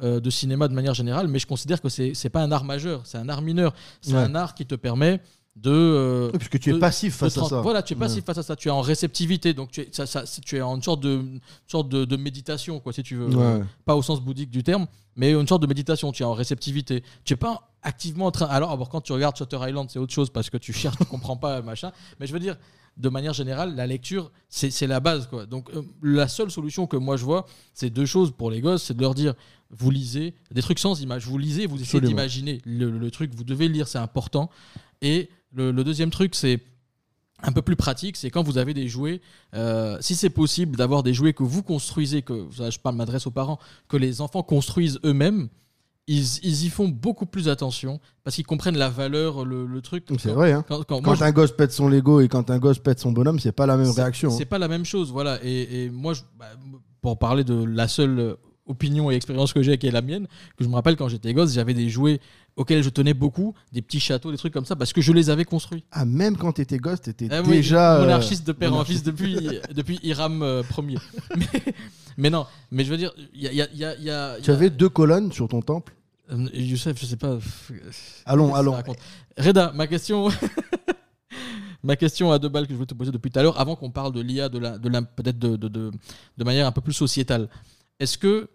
euh, 0.04 0.20
de 0.20 0.30
cinéma 0.30 0.68
de 0.68 0.74
manière 0.74 0.94
générale, 0.94 1.26
mais 1.26 1.40
je 1.40 1.48
considère 1.48 1.80
que 1.82 1.88
c'est 1.88 2.14
c'est 2.14 2.30
pas 2.30 2.42
un 2.42 2.52
art 2.52 2.64
majeur, 2.64 3.00
c'est 3.04 3.18
un 3.18 3.28
art 3.28 3.42
mineur. 3.42 3.74
C'est 4.00 4.12
Ouais. 4.12 4.18
un 4.20 4.34
art 4.36 4.54
qui 4.54 4.64
te 4.64 4.76
permet 4.76 5.20
de. 5.56 5.70
euh, 5.70 6.30
Oui, 6.32 6.38
puisque 6.38 6.58
tu 6.58 6.74
es 6.74 6.78
passif 6.78 7.14
face 7.16 7.36
à 7.36 7.40
30 7.40 7.50
ça. 7.50 7.60
Voilà, 7.60 7.82
tu 7.82 7.92
es 7.94 7.96
passif 7.96 8.18
Ouais. 8.18 8.22
face 8.26 8.38
à 8.38 8.42
ça. 8.42 8.56
Tu 8.56 8.68
es 8.68 8.70
en 8.70 8.80
réceptivité, 8.80 9.54
donc 9.54 9.70
tu 9.70 9.82
es, 9.82 9.88
ça, 9.92 10.06
ça- 10.06 10.24
tu 10.26 10.56
es 10.56 10.60
en 10.62 10.76
une 10.76 10.82
sorte 10.82 11.00
de, 11.00 11.10
une 11.16 11.40
sorte 11.66 11.88
de, 11.88 12.04
de 12.04 12.16
méditation, 12.16 12.80
quoi, 12.80 12.92
si 12.92 13.02
tu 13.02 13.16
veux. 13.16 13.26
Ouais. 13.28 13.62
Pas 13.84 13.94
au 13.96 14.02
sens 14.02 14.20
bouddhique 14.20 14.50
du 14.50 14.62
terme, 14.62 14.86
mais 15.16 15.32
une 15.32 15.46
sorte 15.46 15.62
de 15.62 15.66
méditation. 15.68 16.10
Tu 16.12 16.22
es 16.22 16.26
en 16.26 16.32
réceptivité. 16.34 17.02
Tu 17.24 17.34
es 17.34 17.36
pas 17.36 17.70
activement 17.82 18.26
en 18.26 18.30
train. 18.30 18.46
Alors, 18.46 18.70
alors, 18.72 18.88
quand 18.88 19.00
tu 19.00 19.12
regardes 19.12 19.36
Shutter 19.36 19.58
Island, 19.68 19.88
c'est 19.90 19.98
autre 19.98 20.12
chose 20.12 20.30
parce 20.30 20.50
que 20.50 20.56
tu 20.56 20.72
cherches, 20.72 20.96
tu 20.98 21.04
comprends 21.04 21.36
pas, 21.36 21.62
machin. 21.62 21.92
Mais 22.18 22.26
je 22.26 22.32
veux 22.32 22.40
dire, 22.40 22.56
de 22.96 23.08
manière 23.08 23.32
générale, 23.32 23.74
la 23.74 23.86
lecture, 23.88 24.30
c'est 24.48 24.86
la 24.86 25.00
base, 25.00 25.26
quoi. 25.28 25.46
Donc, 25.46 25.68
euh, 25.74 25.82
la 26.02 26.28
seule 26.28 26.50
solution 26.50 26.86
que 26.86 26.96
moi 26.96 27.16
je 27.16 27.24
vois, 27.24 27.44
c'est 27.74 27.90
deux 27.90 28.06
choses 28.06 28.30
pour 28.30 28.50
les 28.52 28.60
gosses 28.60 28.84
c'est 28.84 28.94
de 28.96 29.00
leur 29.02 29.14
dire 29.16 29.34
vous 29.76 29.90
lisez 29.90 30.34
des 30.52 30.62
trucs 30.62 30.78
sans 30.78 31.00
image, 31.00 31.26
vous 31.26 31.36
lisez, 31.36 31.66
vous 31.66 31.80
essayez 31.82 32.00
d'imaginer 32.00 32.60
le, 32.64 32.90
le 32.96 33.10
truc, 33.10 33.34
vous 33.34 33.42
devez 33.42 33.66
le 33.66 33.74
lire, 33.74 33.88
c'est 33.88 33.98
important. 33.98 34.48
Et 35.02 35.28
le, 35.54 35.70
le 35.70 35.84
deuxième 35.84 36.10
truc, 36.10 36.34
c'est 36.34 36.60
un 37.42 37.52
peu 37.52 37.62
plus 37.62 37.76
pratique, 37.76 38.16
c'est 38.16 38.30
quand 38.30 38.42
vous 38.42 38.58
avez 38.58 38.72
des 38.74 38.88
jouets, 38.88 39.20
euh, 39.54 39.98
si 40.00 40.14
c'est 40.14 40.30
possible 40.30 40.76
d'avoir 40.76 41.02
des 41.02 41.12
jouets 41.12 41.32
que 41.34 41.42
vous 41.42 41.62
construisez, 41.62 42.22
que 42.22 42.46
je 42.50 42.78
parle 42.78 42.96
m'adresse 42.96 43.26
aux 43.26 43.30
parents, 43.30 43.58
que 43.88 43.96
les 43.96 44.20
enfants 44.20 44.42
construisent 44.42 44.98
eux-mêmes, 45.04 45.48
ils, 46.06 46.22
ils 46.42 46.64
y 46.66 46.68
font 46.68 46.88
beaucoup 46.88 47.26
plus 47.26 47.48
attention 47.48 47.98
parce 48.22 48.36
qu'ils 48.36 48.46
comprennent 48.46 48.76
la 48.78 48.88
valeur, 48.90 49.44
le, 49.44 49.66
le 49.66 49.80
truc. 49.82 50.06
C'est 50.18 50.32
vrai. 50.32 50.52
Hein. 50.52 50.64
Quand, 50.68 50.78
quand- 50.84 50.96
Quand 51.00 51.06
moi, 51.06 51.14
je- 51.14 51.24
un 51.24 51.32
gosse 51.32 51.52
pète 51.52 51.72
son 51.72 51.88
Lego 51.88 52.20
et 52.20 52.28
quand 52.28 52.50
un 52.50 52.58
gosse 52.58 52.78
pète 52.78 53.00
son 53.00 53.10
bonhomme, 53.12 53.38
c'est 53.40 53.52
pas 53.52 53.66
la 53.66 53.76
même 53.78 53.90
c'est- 53.92 54.02
réaction. 54.02 54.28
hein. 54.30 54.34
C'est 54.36 54.44
pas 54.44 54.58
la 54.58 54.68
même 54.68 54.84
chose, 54.84 55.10
voilà. 55.10 55.38
Et, 55.42 55.84
et 55.84 55.90
moi, 55.90 56.12
je- 56.14 56.22
bah, 56.38 56.46
pour 57.00 57.18
parler 57.18 57.42
de 57.42 57.54
la 57.64 57.88
seule 57.88 58.36
opinion 58.66 59.10
et 59.10 59.14
expérience 59.14 59.52
que 59.52 59.62
j'ai, 59.62 59.76
qui 59.78 59.86
est 59.86 59.90
la 59.90 60.00
mienne, 60.02 60.26
que 60.56 60.64
je 60.64 60.68
me 60.68 60.74
rappelle 60.74 60.96
quand 60.96 61.08
j'étais 61.08 61.34
gosse, 61.34 61.52
j'avais 61.52 61.74
des 61.74 61.88
jouets 61.90 62.20
auxquels 62.56 62.82
je 62.82 62.88
tenais 62.88 63.12
beaucoup, 63.14 63.54
des 63.72 63.82
petits 63.82 64.00
châteaux, 64.00 64.30
des 64.30 64.38
trucs 64.38 64.52
comme 64.54 64.64
ça, 64.64 64.76
parce 64.76 64.92
que 64.92 65.00
je 65.02 65.12
les 65.12 65.28
avais 65.28 65.44
construits. 65.44 65.84
Ah, 65.92 66.04
même 66.04 66.36
quand 66.36 66.52
t'étais 66.52 66.78
gosse, 66.78 67.02
t'étais 67.02 67.28
Ah 67.30 67.42
déjà. 67.42 67.96
euh, 67.96 68.00
monarchiste 68.02 68.46
de 68.46 68.52
père 68.52 68.72
en 68.74 68.84
fils 68.84 69.02
depuis, 69.02 69.36
depuis 69.74 69.98
Hiram 70.02 70.42
euh, 70.42 70.62
Ier. 70.78 70.98
Mais, 71.36 71.46
mais 72.16 72.30
non, 72.30 72.46
mais 72.70 72.84
je 72.84 72.90
veux 72.90 72.96
dire, 72.96 73.12
il 73.34 73.42
y 73.42 73.48
a. 73.48 73.52
y 73.52 73.60
a- 73.62 73.68
y 73.74 73.84
a- 73.84 73.96
y 73.98 74.08
a- 74.10 74.36
Tu 74.40 74.52
avais 74.52 74.70
deux 74.70 74.88
colonnes 74.88 75.32
sur 75.32 75.48
ton 75.48 75.60
temple? 75.62 75.92
Euh, 76.30 76.48
Youssef, 76.54 76.96
je 77.00 77.06
sais 77.06 77.16
pas. 77.16 77.38
Allons, 78.24 78.54
allons. 78.54 78.76
Reda, 79.36 79.72
ma 79.74 79.86
question. 79.88 80.28
ma 81.82 81.96
question 81.96 82.30
à 82.32 82.38
deux 82.38 82.48
balles 82.48 82.66
que 82.66 82.70
je 82.72 82.76
voulais 82.76 82.86
te 82.86 82.94
poser 82.94 83.10
depuis 83.10 83.30
tout 83.30 83.38
à 83.38 83.42
l'heure, 83.42 83.60
avant 83.60 83.76
qu'on 83.76 83.90
parle 83.90 84.12
de 84.12 84.20
l'IA, 84.20 84.48
de 84.48 84.58
la, 84.58 84.78
de 84.78 84.88
la, 84.88 85.02
peut-être 85.02 85.38
de, 85.38 85.56
de, 85.56 85.68
de, 85.68 85.90
de 86.38 86.44
manière 86.44 86.66
un 86.66 86.72
peu 86.72 86.80
plus 86.80 86.92
sociétale. 86.94 87.48
Est-ce 88.00 88.16
que 88.16 88.48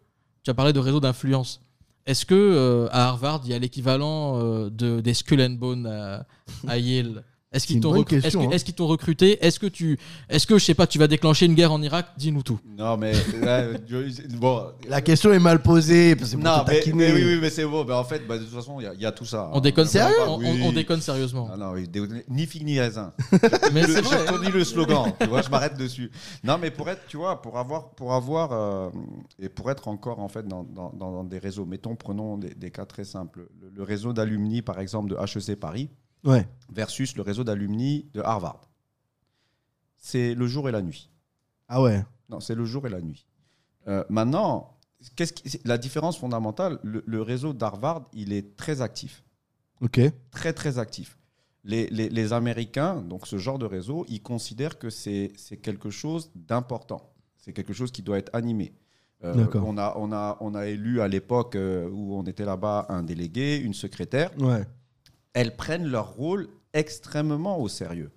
tu 0.44 0.52
as 0.52 0.54
parlé 0.54 0.74
de 0.74 0.80
réseau 0.80 1.00
d'influence. 1.00 1.62
Est-ce 2.06 2.26
que 2.26 2.34
euh, 2.36 2.88
à 2.92 3.10
Harvard 3.10 3.42
il 3.46 3.52
y 3.52 3.54
a 3.54 3.60
l'équivalent 3.60 4.40
euh, 4.40 4.70
de, 4.70 5.00
des 5.00 5.14
Skull 5.14 5.42
and 5.42 5.52
Bones 5.52 5.86
à, 5.86 6.26
à 6.68 6.78
Yale? 6.78 7.24
Est-ce 7.52 7.66
C'est 7.66 7.74
qu'ils 7.74 7.82
t'ont 7.82 7.90
bonne 7.92 8.02
recru- 8.02 8.24
est-ce 8.24 8.38
hein. 8.38 8.50
est-ce 8.52 8.72
t'ont 8.72 8.86
recruté? 8.86 9.44
Est-ce 9.44 9.60
que 9.60 9.66
tu, 9.66 9.98
est-ce 10.30 10.46
que 10.46 10.60
je 10.60 10.66
sais 10.66 10.76
pas, 10.76 10.86
tu 10.86 11.00
vas 11.00 11.08
déclencher 11.08 11.48
une 11.48 11.56
guerre 11.56 11.72
en 11.72 11.82
Irak? 11.82 12.06
Dis-nous 12.16 12.44
tout. 12.44 12.60
Non, 12.78 12.96
mais 12.96 13.14
là, 13.42 13.66
bon. 14.38 14.66
La 14.88 15.02
question 15.02 15.34
est 15.34 15.40
mal 15.40 15.60
posée. 15.64 16.16
parce 16.16 16.32
que 16.32 16.38
Non, 16.38 16.64
mais, 16.68 16.84
mais 16.94 17.12
oui, 17.12 17.24
oui, 17.26 17.40
mais 17.42 17.50
c'est 17.50 17.66
bon. 17.66 17.84
Mais 17.86 17.94
en 17.96 18.04
fait, 18.04 18.28
bah, 18.28 18.38
de 18.38 18.44
toute 18.44 18.54
façon, 18.54 18.80
il 18.80 19.00
y 19.00 19.02
y, 19.02 19.06
a 19.08 19.12
tout 19.12 19.26
ça. 19.26 19.50
On 19.52 19.62
déconne 19.62 19.86
hein. 19.86 19.90
sérieux? 19.90 20.16
Ah, 20.20 20.30
on, 20.30 20.38
oui. 20.38 20.60
on- 20.62 20.68
on 20.68 20.72
déconne 20.72 21.02
sérieusement. 21.02 21.50
Ah 21.52 21.58
non, 21.58 21.72
oui, 21.72 21.90
ni 22.30 22.46
figue 22.46 22.66
ni 22.66 22.80
raisin. 22.80 23.14
Mais 23.74 23.82
Je- 23.82 23.94
c'est 23.94 24.02
vrai. 24.02 24.52
Le 24.54 24.64
slogan. 24.64 25.12
Tu 25.20 25.28
vois, 25.28 25.42
je 25.42 25.50
m'arrête 25.50 25.76
dessus. 25.76 26.12
Non, 26.44 26.58
mais 26.62 26.70
pour 26.70 26.88
être, 26.90 27.02
tu 27.08 27.18
vois, 27.18 27.42
pour 27.42 27.58
avoir, 27.58 27.90
pour 27.92 28.14
avoir 28.14 28.52
euh, 28.52 28.90
et 29.40 29.50
pour 29.50 29.72
être 29.72 29.88
encore 29.88 30.20
en 30.20 30.28
fait 30.28 30.48
dans, 30.48 30.64
dans- 30.64 30.92
dans- 30.96 31.12
dans 31.12 31.24
des 31.24 31.40
réseaux. 31.40 31.66
Mettons, 31.66 31.96
prenons 31.96 32.38
des, 32.38 32.54
des 32.54 32.70
cas 32.72 32.86
très 32.86 33.04
simples. 33.06 33.48
Le, 33.62 33.72
le 33.76 33.84
réseau 33.84 34.14
d'alumni, 34.14 34.62
par 34.62 34.80
exemple, 34.80 35.10
de 35.10 35.16
HEC 35.16 35.56
Paris 35.60 35.90
Ouais. 36.24 36.48
versus 36.72 37.16
le 37.16 37.22
réseau 37.22 37.44
d'alumni 37.44 38.10
de 38.14 38.22
Harvard. 38.22 38.62
C'est 39.98 40.34
le 40.34 40.48
jour 40.48 40.68
et 40.70 40.72
la 40.72 40.82
nuit. 40.82 41.10
Ah 41.68 41.82
ouais. 41.82 42.04
Non, 42.30 42.40
c'est 42.40 42.56
le 42.56 42.66
jour 42.66 42.86
et 42.88 42.90
la 42.90 43.02
nuit. 43.02 43.26
Euh, 43.88 44.04
maintenant, 44.10 44.78
qu'est-ce 45.16 45.34
qui- 45.34 45.60
la 45.66 45.78
différence 45.78 46.18
fondamentale, 46.18 46.80
le, 46.84 47.04
le 47.06 47.22
réseau 47.22 47.54
d'Harvard, 47.54 48.08
il 48.14 48.34
est 48.34 48.56
très 48.56 48.82
actif 48.82 49.24
Ok. 49.82 50.00
très 50.32 50.54
très 50.54 50.78
actif. 50.78 51.18
Les, 51.64 51.88
les- 51.88 52.10
les 52.10 52.34
Américains, 52.34 53.02
donc 53.02 53.28
ce 53.28 53.38
genre 53.38 53.60
de 53.60 53.66
réseau, 53.66 54.06
ils 54.08 54.22
considèrent 54.22 54.80
que 54.80 54.90
c'est 54.90 55.34
c'est 55.36 55.58
quelque 55.58 55.90
chose 55.90 56.32
d'important. 56.36 57.14
C'est 57.38 57.54
quelque 57.54 57.74
chose 57.74 57.92
qui 57.92 58.02
doit 58.02 58.18
être 58.18 58.34
animé. 58.34 58.74
Euh, 59.26 59.34
D'accord. 59.34 59.66
on, 59.68 59.78
a, 59.78 59.94
on, 59.98 60.12
a, 60.14 60.38
on 60.40 60.56
a 60.56 60.68
élu 60.68 61.02
à 61.02 61.08
l'époque 61.10 61.56
euh, 61.56 61.90
où 61.90 62.16
on 62.16 62.24
était 62.24 62.46
là-bas 62.46 62.86
un 62.90 63.04
délégué, 63.04 63.58
une 63.58 63.74
secrétaire. 63.74 64.32
Ouais. 64.40 64.66
Elles 65.34 65.56
prennent 65.56 65.88
leur 65.88 66.14
rôle 66.14 66.48
extrêmement 66.74 67.60
au 67.60 67.68
sérieux. 67.68 68.12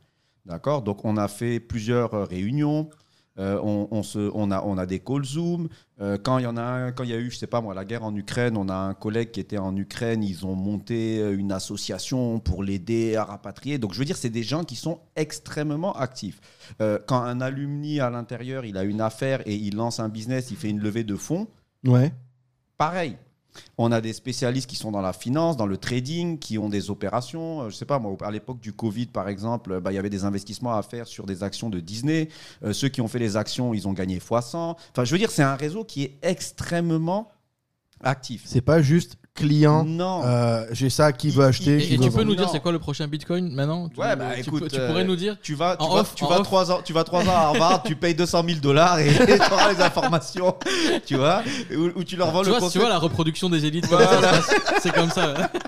D'accord? 0.47 0.83
Donc 0.83 1.05
on 1.05 1.17
a 1.17 1.29
fait 1.29 1.61
plusieurs 1.61 2.15
euh, 2.15 2.25
réunions. 2.25 2.91
Euh, 3.39 3.59
on, 3.63 3.89
on 3.91 4.03
se, 4.03 4.31
on, 4.35 4.51
a, 4.51 4.63
on 4.63 4.77
a 4.77 4.85
des 4.85 4.99
calls 4.99 5.25
Zoom. 5.25 5.69
Euh, 6.03 6.19
quand 6.23 6.37
il 6.37 6.43
y 6.43 6.47
en 6.47 6.59
a 6.59 6.63
un, 6.63 6.93
quand 6.93 7.05
il 7.05 7.11
y 7.11 7.15
a 7.15 7.19
eu, 7.19 7.31
je 7.31 7.39
sais 7.39 7.47
pas 7.47 7.63
moi, 7.63 7.73
la 7.73 7.87
guerre 7.87 8.05
en 8.05 8.15
Ukraine, 8.15 8.59
on 8.59 8.69
a 8.69 8.75
un 8.75 8.93
collègue 8.93 9.31
qui 9.31 9.41
était 9.41 9.57
en 9.57 9.75
Ukraine. 9.75 10.23
Ils 10.23 10.45
ont 10.45 10.55
monté 10.55 11.19
une 11.33 11.51
association 11.51 12.41
pour 12.41 12.63
l'aider 12.63 13.17
à 13.17 13.25
rapatrier. 13.25 13.79
Donc 13.79 13.95
je 13.95 13.99
veux 13.99 14.05
dire, 14.05 14.19
c'est 14.19 14.29
des 14.29 14.43
gens 14.43 14.65
qui 14.65 14.77
sont 14.77 15.01
extrêmement 15.17 15.95
actifs. 15.95 16.41
Euh, 16.83 16.99
quand 17.07 17.23
un 17.23 17.41
alumni 17.41 18.01
à 18.01 18.11
l'intérieur, 18.11 18.67
il 18.67 18.77
a 18.77 18.85
une 18.85 19.01
affaire 19.01 19.41
et 19.47 19.55
il 19.55 19.77
lance 19.77 19.99
un 19.99 20.11
business, 20.11 20.51
il 20.51 20.59
fait 20.59 20.69
une 20.69 20.81
levée 20.81 21.05
de 21.05 21.17
fonds. 21.17 21.47
Ouais. 21.87 22.13
Pareil. 22.77 23.17
On 23.79 23.93
a 23.93 24.01
des 24.01 24.13
spécialistes 24.13 24.69
qui 24.69 24.77
sont 24.77 24.91
dans 24.91 25.01
la 25.01 25.13
finance, 25.13 25.57
dans 25.57 25.67
le 25.67 25.77
trading, 25.77 26.39
qui 26.39 26.59
ont 26.59 26.69
des 26.69 26.91
opérations. 26.91 27.63
Euh, 27.63 27.71
Je 27.71 27.77
sais 27.77 27.85
pas, 27.85 27.99
moi, 27.99 28.17
à 28.23 28.31
l'époque 28.31 28.61
du 28.61 28.73
Covid, 28.73 29.07
par 29.07 29.29
exemple, 29.29 29.73
euh, 29.73 29.81
bah, 29.81 29.93
il 29.93 29.97
y 29.97 29.99
avait 29.99 30.11
des 30.11 30.25
investissements 30.25 30.75
à 30.75 30.83
faire 30.83 31.07
sur 31.07 31.27
des 31.27 31.43
actions 31.43 31.71
de 31.71 31.81
Disney. 31.81 32.29
Euh, 32.65 32.73
ceux 32.73 32.89
qui 32.89 33.01
ont 33.01 33.09
fait 33.09 33.19
les 33.19 33.37
actions, 33.37 33.75
ils 33.75 33.89
ont 33.89 33.93
gagné 33.93 34.19
x100. 34.19 34.77
Enfin, 34.91 35.05
je 35.05 35.13
veux 35.13 35.19
dire, 35.19 35.31
c'est 35.31 35.43
un 35.43 35.57
réseau 35.57 35.85
qui 35.85 36.03
est 36.05 36.19
extrêmement 36.23 37.31
actif. 38.03 38.43
C'est 38.47 38.61
pas 38.61 38.83
juste 38.83 39.17
client. 39.35 39.85
Non. 39.85 40.23
euh, 40.25 40.67
J'ai 40.73 40.91
ça 40.91 41.13
qui 41.13 41.31
veut 41.31 41.45
acheter. 41.45 41.77
Et, 41.77 41.87
qui 41.87 41.95
et 41.95 41.97
veut 41.97 42.03
tu 42.05 42.11
peux 42.11 42.17
vendre. 42.19 42.25
nous 42.27 42.35
dire 42.37 42.49
c'est 42.51 42.61
quoi 42.61 42.73
le 42.73 42.79
prochain 42.79 43.07
Bitcoin 43.09 43.51
maintenant 43.53 43.89
Tu- 43.89 43.99
Ouais, 44.01 44.15
bah 44.17 44.33
tu, 44.35 44.41
écoute, 44.41 44.69
tu 44.69 44.79
euh, 44.79 44.89
pourrais 44.89 45.05
nous 45.05 45.17
dire 45.17 45.37
Tu 45.43 45.55
vas, 45.55 45.77
tu 45.77 45.85
vas, 45.87 45.95
off, 45.95 46.15
tu 46.15 46.25
trois 46.25 46.71
ans, 46.71 46.81
tu 46.85 46.93
vas 46.93 47.05
trois 47.05 47.23
ans 47.25 47.31
à 47.35 47.41
Harvard, 47.49 47.83
tu 47.83 47.97
payes 47.97 48.15
200 48.15 48.43
000 48.47 48.61
dollars 48.61 48.99
et 48.99 49.09
tu 49.13 49.33
auras 49.53 49.73
les 49.73 49.81
informations, 49.81 50.55
tu 51.07 51.17
vois, 51.17 51.43
ou, 51.75 52.01
ou 52.01 52.05
tu 52.05 52.17
leur 52.17 52.31
vends 52.31 52.41
tu 52.43 52.47
le 52.47 52.51
vois, 52.53 52.59
tu 52.59 52.65
concept. 52.65 52.81
vois 52.85 52.91
la 52.91 52.99
reproduction 52.99 53.49
des 53.49 53.65
élites, 53.65 53.87
Voilà. 53.87 54.41
c'est 54.83 54.93
comme 54.93 55.11
ça. 55.11 55.51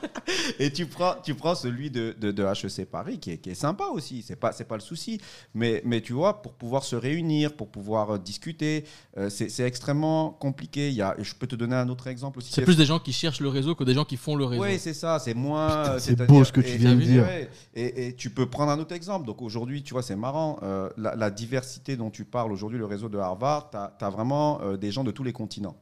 Et 0.59 0.73
tu 0.73 0.87
prends, 0.87 1.15
tu 1.23 1.35
prends 1.35 1.55
celui 1.55 1.91
de, 1.91 2.15
de, 2.19 2.31
de 2.31 2.43
HEC 2.45 2.87
Paris, 2.91 3.19
qui 3.19 3.33
est, 3.33 3.39
qui 3.39 3.51
est 3.51 3.55
sympa 3.55 3.85
aussi, 3.93 4.23
c'est 4.27 4.37
pas, 4.37 4.53
c'est 4.53 4.65
pas 4.65 4.75
le 4.77 4.81
souci. 4.81 5.21
Mais, 5.55 5.83
mais 5.85 6.01
tu 6.01 6.13
vois, 6.13 6.43
pour 6.43 6.53
pouvoir 6.55 6.83
se 6.85 6.97
réunir, 6.97 7.55
pour 7.55 7.69
pouvoir 7.69 8.11
euh, 8.15 8.19
discuter, 8.19 8.85
euh, 9.19 9.29
c'est 9.31 9.49
c'est 9.49 9.65
extrêmement 9.65 10.31
compliqué. 10.31 10.89
Il 10.89 10.95
y 10.95 11.03
a, 11.03 11.15
je 11.19 11.35
peux 11.35 11.47
te 11.47 11.55
donner 11.57 11.77
un 11.77 11.89
autre 11.89 12.07
exemple 12.07 12.39
aussi. 12.39 12.51
C'est 12.53 12.63
plus 12.63 12.77
des 12.77 12.87
gens 12.87 12.99
qui 12.99 13.13
cherchent 13.13 13.41
le 13.41 13.49
réseau 13.55 13.75
que 13.75 13.85
des 13.85 13.95
gens 13.95 14.05
qui 14.05 14.17
font 14.19 14.37
le 14.37 14.45
réseau. 14.45 14.63
Oui, 14.63 14.79
c'est 14.79 14.93
ça, 14.93 15.19
c'est 15.19 15.33
moins. 15.35 15.71
euh, 15.89 15.99
c'est 15.99 16.15
beau 16.27 16.45
ce 16.45 16.53
que 16.53 16.61
tu 16.61 16.69
et- 16.73 16.77
viens 16.77 16.95
de 16.95 17.01
dire. 17.01 17.23
ouais, 17.23 17.49
Et, 17.75 18.09
et 18.09 18.15
tu 18.15 18.29
peux 18.31 18.47
prendre 18.51 18.71
un 18.71 18.79
autre 18.79 18.95
exemple. 18.95 19.25
Donc 19.27 19.41
aujourd'hui, 19.41 19.83
tu 19.83 19.95
vois, 19.95 20.03
c'est 20.03 20.17
marrant. 20.17 20.59
euh, 20.63 20.91
la, 20.99 21.15
la 21.17 21.31
diversité 21.31 21.97
dont 21.97 22.11
tu 22.11 22.25
parles 22.27 22.53
aujourd'hui, 22.53 22.79
le 22.79 22.85
réseau 22.87 23.09
de 23.09 23.17
Harvard, 23.19 23.71
tu 23.71 24.05
as, 24.05 24.11
vraiment 24.11 24.61
euh, 24.61 24.77
des 24.77 24.93
gens 24.93 25.05
de 25.05 25.11
tous 25.11 25.25
les 25.25 25.33
continents. 25.33 25.77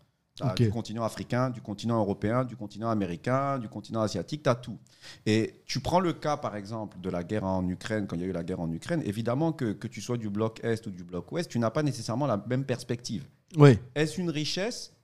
Du 0.56 0.70
continent 0.70 1.04
africain, 1.04 1.50
du 1.50 1.60
continent 1.60 1.98
européen, 1.98 2.44
du 2.44 2.56
continent 2.56 2.88
américain, 2.88 3.58
du 3.58 3.68
continent 3.68 4.00
asiatique, 4.00 4.42
tu 4.42 4.48
as 4.48 4.54
tout. 4.56 4.78
Et 5.26 5.62
tu 5.66 5.78
prends 5.78 6.00
le 6.00 6.14
cas, 6.14 6.36
par 6.38 6.56
exemple, 6.56 6.98
de 7.00 7.10
la 7.10 7.22
guerre 7.22 7.44
en 7.44 7.68
Ukraine, 7.68 8.06
quand 8.08 8.16
il 8.16 8.22
y 8.22 8.24
a 8.24 8.28
eu 8.28 8.32
la 8.32 8.42
guerre 8.42 8.58
en 8.60 8.72
Ukraine, 8.72 9.02
évidemment 9.04 9.52
que, 9.52 9.72
que 9.72 9.86
tu 9.86 10.00
sois 10.00 10.16
du 10.16 10.30
bloc 10.30 10.58
Est 10.64 10.84
ou 10.86 10.90
du 10.90 11.04
bloc 11.04 11.30
Ouest, 11.30 11.50
tu 11.50 11.58
n'as 11.60 11.70
pas 11.70 11.82
nécessairement 11.84 12.26
la 12.26 12.42
même 12.48 12.64
perspective. 12.64 13.24
Oui. 13.56 13.78
Est-ce 13.94 14.20
une 14.20 14.30
richesse? 14.30 14.94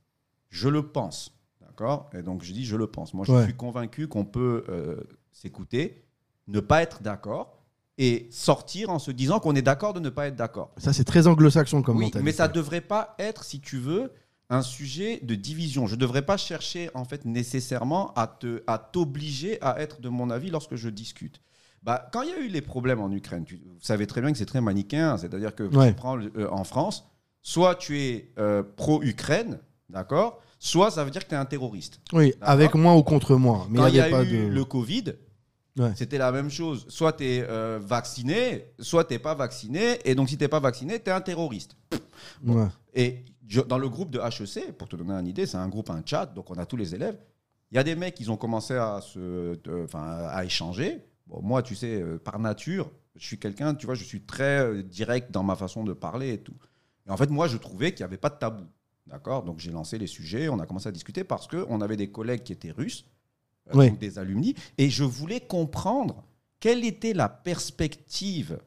Je 0.48 0.68
le 0.68 0.82
pense. 0.82 1.37
D'accord 1.78 2.10
Et 2.18 2.22
donc, 2.22 2.42
je 2.42 2.52
dis 2.52 2.64
je 2.64 2.76
le 2.76 2.86
pense. 2.88 3.14
Moi, 3.14 3.24
je 3.24 3.32
Ouais. 3.32 3.44
suis 3.44 3.54
convaincu 3.54 4.08
qu'on 4.08 4.24
peut 4.24 4.64
euh, 4.68 4.96
s'écouter, 5.32 6.04
ne 6.48 6.58
pas 6.60 6.82
être 6.82 7.02
d'accord 7.02 7.62
et 7.98 8.28
sortir 8.32 8.90
en 8.90 8.98
se 8.98 9.10
disant 9.12 9.38
qu'on 9.40 9.54
est 9.54 9.62
d'accord 9.62 9.92
de 9.92 10.00
ne 10.00 10.08
pas 10.08 10.26
être 10.26 10.34
d'accord. 10.36 10.72
Ça, 10.76 10.92
c'est 10.92 11.04
très 11.04 11.26
anglo-saxon 11.28 11.82
comme 11.82 11.96
Oui, 11.98 12.04
mentalité. 12.06 12.24
mais 12.24 12.32
ça 12.32 12.48
ne 12.48 12.52
devrait 12.52 12.80
pas 12.80 13.14
être, 13.20 13.44
si 13.44 13.60
tu 13.60 13.78
veux, 13.78 14.10
un 14.50 14.62
sujet 14.62 15.20
de 15.22 15.34
division. 15.36 15.86
Je 15.86 15.94
ne 15.94 16.00
devrais 16.00 16.22
pas 16.22 16.36
chercher, 16.36 16.90
en 16.94 17.04
fait, 17.04 17.24
nécessairement 17.24 18.12
à 18.14 18.26
te- 18.26 18.62
à 18.66 18.78
t'obliger 18.78 19.60
à, 19.62 19.80
être 19.80 20.00
de 20.00 20.08
mon 20.08 20.30
avis 20.30 20.50
lorsque 20.50 20.74
je 20.74 20.88
discute. 20.88 21.40
Bah, 21.84 22.08
quand 22.12 22.22
il 22.22 22.30
y 22.30 22.32
a 22.32 22.38
eu 22.40 22.48
les 22.48 22.60
problèmes 22.62 23.00
en 23.00 23.10
Ukraine, 23.12 23.44
tu, 23.44 23.56
vous 23.56 23.78
savez 23.80 24.06
très 24.08 24.20
bien 24.20 24.32
que 24.32 24.38
c'est 24.38 24.46
très 24.46 24.60
manichéen. 24.60 25.16
C'est-à-dire 25.16 25.54
que 25.54 25.62
Ouais. 25.64 25.88
tu 25.90 25.94
prends 25.94 26.18
euh, 26.18 26.48
en 26.50 26.64
France, 26.64 27.04
soit 27.42 27.76
tu 27.76 28.00
es 28.00 28.32
euh, 28.38 28.62
pro-Ukraine, 28.64 29.60
d'accord 29.90 30.40
Soit 30.58 30.90
ça 30.90 31.04
veut 31.04 31.10
dire 31.10 31.22
que 31.24 31.28
tu 31.28 31.34
es 31.34 31.38
un 31.38 31.44
terroriste. 31.44 32.00
Oui, 32.12 32.34
avec 32.40 32.74
moi 32.74 32.96
ou 32.96 33.02
contre 33.02 33.36
moi. 33.36 33.66
Mais 33.70 33.88
il 33.90 33.94
y 33.96 34.00
a 34.00 34.08
pas 34.10 34.24
eu 34.24 34.46
de. 34.46 34.46
le 34.48 34.64
Covid, 34.64 35.04
Ouais. 35.78 35.92
c'était 35.94 36.18
la 36.18 36.32
même 36.32 36.50
chose. 36.50 36.84
Soit 36.88 37.12
tu 37.12 37.24
es 37.24 37.46
vacciné, 37.78 38.72
soit 38.80 39.04
tu 39.04 39.14
n'es 39.14 39.18
pas 39.18 39.34
vacciné. 39.34 39.98
Et 40.04 40.14
donc, 40.14 40.28
si 40.28 40.36
tu 40.36 40.42
n'es 40.44 40.48
pas 40.48 40.60
vacciné, 40.60 41.00
tu 41.00 41.08
es 41.10 41.12
un 41.12 41.20
terroriste. 41.20 41.76
Ouais. 42.44 42.66
Et 42.94 43.24
je- 43.46 43.60
dans 43.60 43.78
le 43.78 43.88
groupe 43.88 44.10
de 44.10 44.18
HEC, 44.18 44.72
pour 44.76 44.88
te 44.88 44.96
donner 44.96 45.12
une 45.14 45.26
idée, 45.26 45.46
c'est 45.46 45.56
un 45.56 45.68
groupe, 45.68 45.90
un 45.90 46.02
chat, 46.04 46.26
donc 46.26 46.50
on 46.50 46.54
a 46.54 46.66
tous 46.66 46.76
les 46.76 46.94
élèves. 46.94 47.16
Il 47.70 47.76
y 47.76 47.78
a 47.78 47.84
des 47.84 47.94
mecs 47.94 48.14
qui 48.14 48.28
ont 48.28 48.36
commencé 48.36 48.74
à, 48.74 49.00
se, 49.00 49.54
de- 49.62 49.86
à 49.94 50.44
échanger. 50.44 50.98
Bon, 51.26 51.40
moi, 51.42 51.62
tu 51.62 51.74
sais, 51.76 52.00
euh, 52.02 52.18
par 52.18 52.38
nature, 52.38 52.90
je 53.14 53.24
suis 53.26 53.38
quelqu'un, 53.38 53.74
tu 53.74 53.86
vois, 53.86 53.94
je 53.94 54.04
suis 54.04 54.22
très 54.22 54.60
euh, 54.60 54.82
direct 54.82 55.30
dans 55.30 55.42
ma 55.42 55.54
façon 55.54 55.84
de 55.84 55.92
parler 55.92 56.32
et 56.32 56.38
tout. 56.38 56.54
Et 57.06 57.10
en 57.10 57.16
fait, 57.16 57.30
moi, 57.30 57.46
je 57.46 57.56
trouvais 57.58 57.92
qu'il 57.92 58.02
n'y 58.04 58.08
avait 58.08 58.16
pas 58.16 58.30
de 58.30 58.36
tabou. 58.38 58.64
D'accord. 59.08 59.42
Donc, 59.42 59.58
j'ai 59.58 59.70
lancé 59.70 59.98
les 59.98 60.06
sujets, 60.06 60.48
on 60.48 60.58
a 60.58 60.66
commencé 60.66 60.88
à 60.88 60.92
discuter 60.92 61.24
parce 61.24 61.46
qu'on 61.46 61.80
avait 61.80 61.96
des 61.96 62.10
collègues 62.10 62.42
qui 62.42 62.52
étaient 62.52 62.70
russes, 62.70 63.04
euh, 63.68 63.72
Oui. 63.74 63.88
donc 63.90 63.98
des 63.98 64.18
alumni, 64.18 64.54
et 64.76 64.90
je 64.90 65.04
voulais 65.04 65.40
comprendre 65.40 66.24
quelle 66.60 66.84
était 66.84 67.14
la 67.14 67.28
perspective, 67.28 68.58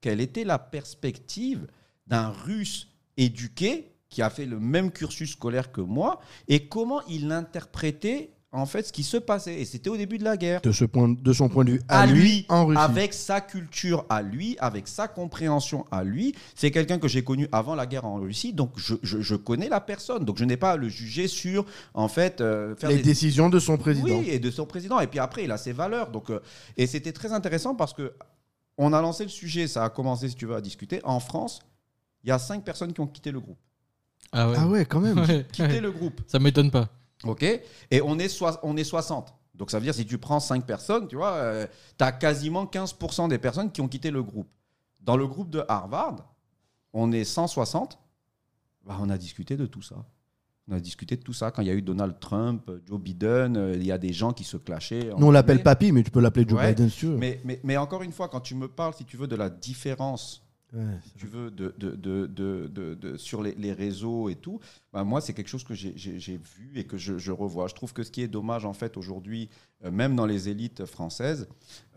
quelle 0.00 0.20
était 0.20 0.44
la 0.44 0.58
perspective 0.58 1.66
d'un 2.06 2.28
russe 2.30 2.88
éduqué 3.16 3.90
qui 4.08 4.22
a 4.22 4.30
fait 4.30 4.46
le 4.46 4.58
même 4.58 4.90
cursus 4.90 5.32
scolaire 5.32 5.70
que 5.70 5.80
moi 5.80 6.20
et 6.48 6.66
comment 6.66 7.00
il 7.06 7.30
interprétait 7.30 8.30
en 8.52 8.66
fait 8.66 8.82
ce 8.86 8.92
qui 8.92 9.02
se 9.02 9.16
passait. 9.16 9.60
Et 9.60 9.64
c'était 9.64 9.90
au 9.90 9.96
début 9.96 10.18
de 10.18 10.24
la 10.24 10.36
guerre. 10.36 10.60
De, 10.60 10.72
ce 10.72 10.84
point, 10.84 11.08
de 11.08 11.32
son 11.32 11.48
point 11.48 11.64
de 11.64 11.72
vue 11.72 11.82
À 11.88 12.06
lui, 12.06 12.46
en 12.48 12.66
Russie. 12.66 12.80
avec 12.80 13.14
sa 13.14 13.40
culture 13.40 14.04
à 14.08 14.22
lui, 14.22 14.56
avec 14.58 14.88
sa 14.88 15.06
compréhension 15.08 15.84
à 15.90 16.02
lui. 16.04 16.34
C'est 16.54 16.70
quelqu'un 16.70 16.98
que 16.98 17.06
j'ai 17.08 17.22
connu 17.22 17.46
avant 17.52 17.74
la 17.74 17.86
guerre 17.86 18.04
en 18.04 18.16
Russie, 18.16 18.52
donc 18.52 18.72
je, 18.76 18.94
je- 19.02 19.20
je 19.20 19.34
connais 19.36 19.68
la 19.68 19.80
personne. 19.80 20.24
Donc 20.24 20.38
je 20.38 20.44
n'ai 20.44 20.56
pas 20.56 20.72
à 20.72 20.76
le 20.76 20.88
juger 20.88 21.28
sur, 21.28 21.64
en 21.94 22.08
fait, 22.08 22.40
euh, 22.40 22.74
faire 22.76 22.90
les 22.90 22.96
des, 22.96 23.02
décisions 23.02 23.48
de 23.50 23.58
son 23.58 23.76
président. 23.76 24.18
oui, 24.18 24.28
et 24.30 24.38
de 24.38 24.50
son 24.50 24.66
président. 24.66 24.98
Et 25.00 25.06
puis 25.06 25.18
après, 25.20 25.44
il 25.44 25.50
a 25.52 25.58
ses 25.58 25.72
valeurs. 25.72 26.10
Donc, 26.10 26.30
euh, 26.30 26.40
et 26.76 26.86
c'était 26.86 27.12
très 27.12 27.32
intéressant 27.32 27.74
parce 27.74 27.92
que 27.94 28.12
on 28.78 28.92
a 28.92 29.00
lancé 29.02 29.24
le 29.24 29.28
sujet, 29.30 29.68
ça 29.68 29.84
a 29.84 29.90
commencé, 29.90 30.28
si 30.28 30.34
tu 30.34 30.46
veux, 30.46 30.54
à 30.56 30.60
discuter. 30.60 31.00
En 31.04 31.20
France, 31.20 31.60
il 32.24 32.30
y 32.30 32.32
a 32.32 32.38
cinq 32.38 32.64
personnes 32.64 32.92
qui 32.92 33.00
ont 33.00 33.06
quitté 33.06 33.30
le 33.30 33.38
groupe. 33.40 33.58
Ah 34.32 34.48
ouais. 34.48 34.56
Ah 34.58 34.66
ouais, 34.66 34.84
quand 34.86 35.00
même. 35.00 35.18
Ouais. 35.28 35.46
Quitté 35.52 35.80
le 35.80 35.90
groupe. 35.92 36.20
Ça 36.26 36.38
m'étonne 36.38 36.70
pas. 36.70 36.88
OK 37.24 37.42
Et 37.42 38.00
on 38.02 38.18
est, 38.18 38.42
on 38.62 38.76
est 38.76 38.84
60. 38.84 39.34
Donc 39.54 39.70
ça 39.70 39.78
veut 39.78 39.84
dire, 39.84 39.94
si 39.94 40.06
tu 40.06 40.18
prends 40.18 40.40
5 40.40 40.64
personnes, 40.64 41.06
tu 41.06 41.16
vois, 41.16 41.66
tu 41.98 42.04
as 42.04 42.12
quasiment 42.12 42.64
15% 42.64 43.28
des 43.28 43.38
personnes 43.38 43.70
qui 43.70 43.80
ont 43.80 43.88
quitté 43.88 44.10
le 44.10 44.22
groupe. 44.22 44.48
Dans 45.00 45.16
le 45.16 45.26
groupe 45.26 45.50
de 45.50 45.62
Harvard, 45.68 46.16
on 46.92 47.12
est 47.12 47.24
160. 47.24 47.98
Bah, 48.86 48.96
on 49.00 49.10
a 49.10 49.18
discuté 49.18 49.56
de 49.56 49.66
tout 49.66 49.82
ça. 49.82 49.96
On 50.68 50.74
a 50.74 50.80
discuté 50.80 51.16
de 51.16 51.22
tout 51.22 51.32
ça. 51.32 51.50
Quand 51.50 51.62
il 51.62 51.68
y 51.68 51.70
a 51.70 51.74
eu 51.74 51.82
Donald 51.82 52.18
Trump, 52.20 52.70
Joe 52.86 53.00
Biden, 53.00 53.56
euh, 53.56 53.74
il 53.74 53.84
y 53.84 53.92
a 53.92 53.98
des 53.98 54.12
gens 54.12 54.32
qui 54.32 54.44
se 54.44 54.56
clashaient. 54.56 55.10
Nous, 55.18 55.26
on 55.26 55.30
l'appelle 55.30 55.62
papy, 55.62 55.90
mais 55.90 56.02
tu 56.02 56.10
peux 56.10 56.20
l'appeler 56.20 56.46
Joe 56.48 56.58
Ouais, 56.58 56.74
Biden 56.74 56.88
veux. 56.88 57.16
Mais, 57.16 57.40
mais, 57.44 57.60
mais 57.64 57.76
encore 57.76 58.02
une 58.02 58.12
fois, 58.12 58.28
quand 58.28 58.40
tu 58.40 58.54
me 58.54 58.68
parles, 58.68 58.94
si 58.94 59.04
tu 59.04 59.16
veux, 59.16 59.26
de 59.26 59.36
la 59.36 59.50
différence 59.50 60.46
Ouais. 60.72 60.98
tu 61.16 61.26
veux, 61.26 61.50
de, 61.50 61.74
de, 61.78 61.90
de, 61.90 62.26
de- 62.26 62.66
de- 62.68 62.94
de- 62.94 63.16
sur 63.16 63.42
les, 63.42 63.54
les 63.56 63.72
réseaux 63.72 64.28
et 64.28 64.36
tout, 64.36 64.60
bah, 64.92 65.02
moi, 65.02 65.20
c'est 65.20 65.32
quelque 65.32 65.48
chose 65.48 65.64
que 65.64 65.74
j'ai- 65.74 65.92
vu 66.38 66.72
et 66.76 66.84
que 66.84 66.96
je, 66.96 67.18
je 67.18 67.32
revois. 67.32 67.66
Je 67.66 67.74
trouve 67.74 67.92
que 67.92 68.02
ce 68.04 68.10
qui 68.10 68.22
est 68.22 68.28
dommage, 68.28 68.64
en 68.64 68.72
fait, 68.72 68.96
aujourd'hui, 68.96 69.48
euh, 69.84 69.90
même 69.90 70.14
dans 70.14 70.26
les 70.26 70.48
élites 70.48 70.84
françaises, 70.84 71.48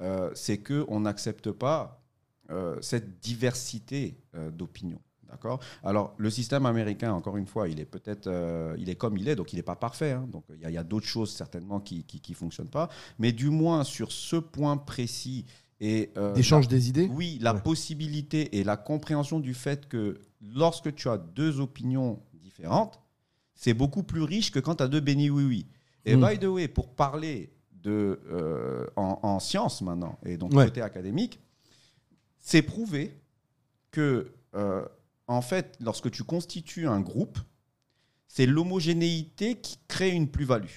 euh, 0.01 0.31
c'est 0.33 0.57
qu'on 0.57 1.01
n'accepte 1.01 1.51
pas 1.51 2.01
euh, 2.49 2.77
cette 2.81 3.19
diversité 3.19 4.17
euh, 4.35 4.49
d'opinions. 4.51 5.01
D'accord? 5.29 5.59
Alors, 5.83 6.13
le 6.17 6.29
système 6.29 6.65
américain, 6.67 7.11
encore 7.13 7.37
une 7.37 7.47
fois, 7.47 7.67
il 7.67 7.79
est 7.79 7.85
peut-être, 7.85 8.27
euh, 8.27 8.75
il 8.77 8.87
est 8.89 8.95
comme 8.95 9.17
il 9.17 9.27
est, 9.27 9.35
donc 9.35 9.51
il 9.51 9.55
n'est 9.55 9.63
pas 9.63 9.75
parfait. 9.75 10.11
hein. 10.11 10.27
donc, 10.31 10.43
il 10.53 10.61
y 10.61 10.65
a, 10.65 10.69
il 10.69 10.73
y 10.73 10.77
a 10.77 10.83
d'autres 10.83 11.07
choses 11.07 11.31
certainement 11.31 11.79
qui 11.79 12.05
ne 12.29 12.35
fonctionnent 12.35 12.69
pas. 12.69 12.89
Mais 13.17 13.31
du 13.31 13.49
moins, 13.49 13.83
sur 13.83 14.11
ce 14.11 14.35
point 14.35 14.77
précis 14.77 15.45
et 15.79 16.11
euh, 16.17 16.33
D'échange 16.33 16.67
des 16.67 16.89
idées 16.89 17.09
oui, 17.11 17.37
la 17.41 17.53
Ouais. 17.53 17.61
possibilité 17.61 18.57
et 18.57 18.63
la 18.63 18.77
compréhension 18.77 19.39
du 19.39 19.53
fait 19.53 19.87
que 19.87 20.21
lorsque 20.41 20.93
tu 20.95 21.09
as 21.09 21.17
deux 21.17 21.59
opinions 21.59 22.21
différentes, 22.33 22.99
c'est 23.55 23.73
beaucoup 23.73 24.03
plus 24.03 24.21
riche 24.23 24.51
que 24.51 24.59
quand 24.59 24.75
tu 24.75 24.83
as 24.83 24.87
deux 24.87 24.99
bénis 25.01 25.29
oui-oui. 25.29 25.65
Et 26.05 26.15
Mm. 26.15 26.27
by 26.27 26.39
the 26.39 26.43
way, 26.45 26.67
pour 26.67 26.93
parler 26.95 27.51
de, 27.71 28.19
euh, 28.31 28.85
en, 28.95 29.19
en 29.23 29.39
sciences 29.39 29.81
maintenant, 29.81 30.17
et 30.25 30.37
donc 30.37 30.53
Ouais. 30.53 30.65
côté 30.65 30.81
académique, 30.81 31.39
c'est 32.39 32.61
prouvé 32.61 33.17
que, 33.91 34.31
euh, 34.55 34.85
en 35.27 35.41
fait, 35.41 35.77
lorsque 35.81 36.09
tu 36.11 36.23
constitues 36.23 36.87
un 36.87 36.99
groupe, 37.01 37.39
c'est 38.27 38.45
l'homogénéité 38.45 39.55
qui 39.55 39.77
crée 39.87 40.09
une 40.11 40.27
plus-value. 40.29 40.69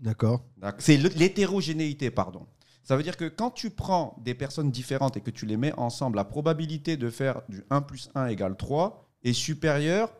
D'accord. 0.00 0.44
C'est 0.78 0.96
l'hétérogénéité, 0.96 2.10
pardon. 2.10 2.46
Ça 2.88 2.96
veut 2.96 3.02
dire 3.02 3.18
que 3.18 3.26
quand 3.26 3.50
tu 3.50 3.68
prends 3.68 4.16
des 4.24 4.32
personnes 4.32 4.70
différentes 4.70 5.18
et 5.18 5.20
que 5.20 5.30
tu 5.30 5.44
les 5.44 5.58
mets 5.58 5.74
ensemble, 5.78 6.16
la 6.16 6.24
probabilité 6.24 6.96
de 6.96 7.10
faire 7.10 7.42
du 7.50 7.62
1 7.68 7.82
plus 7.82 8.08
1 8.14 8.28
égale 8.28 8.56
3 8.56 9.06
est 9.24 9.34
supérieure 9.34 10.10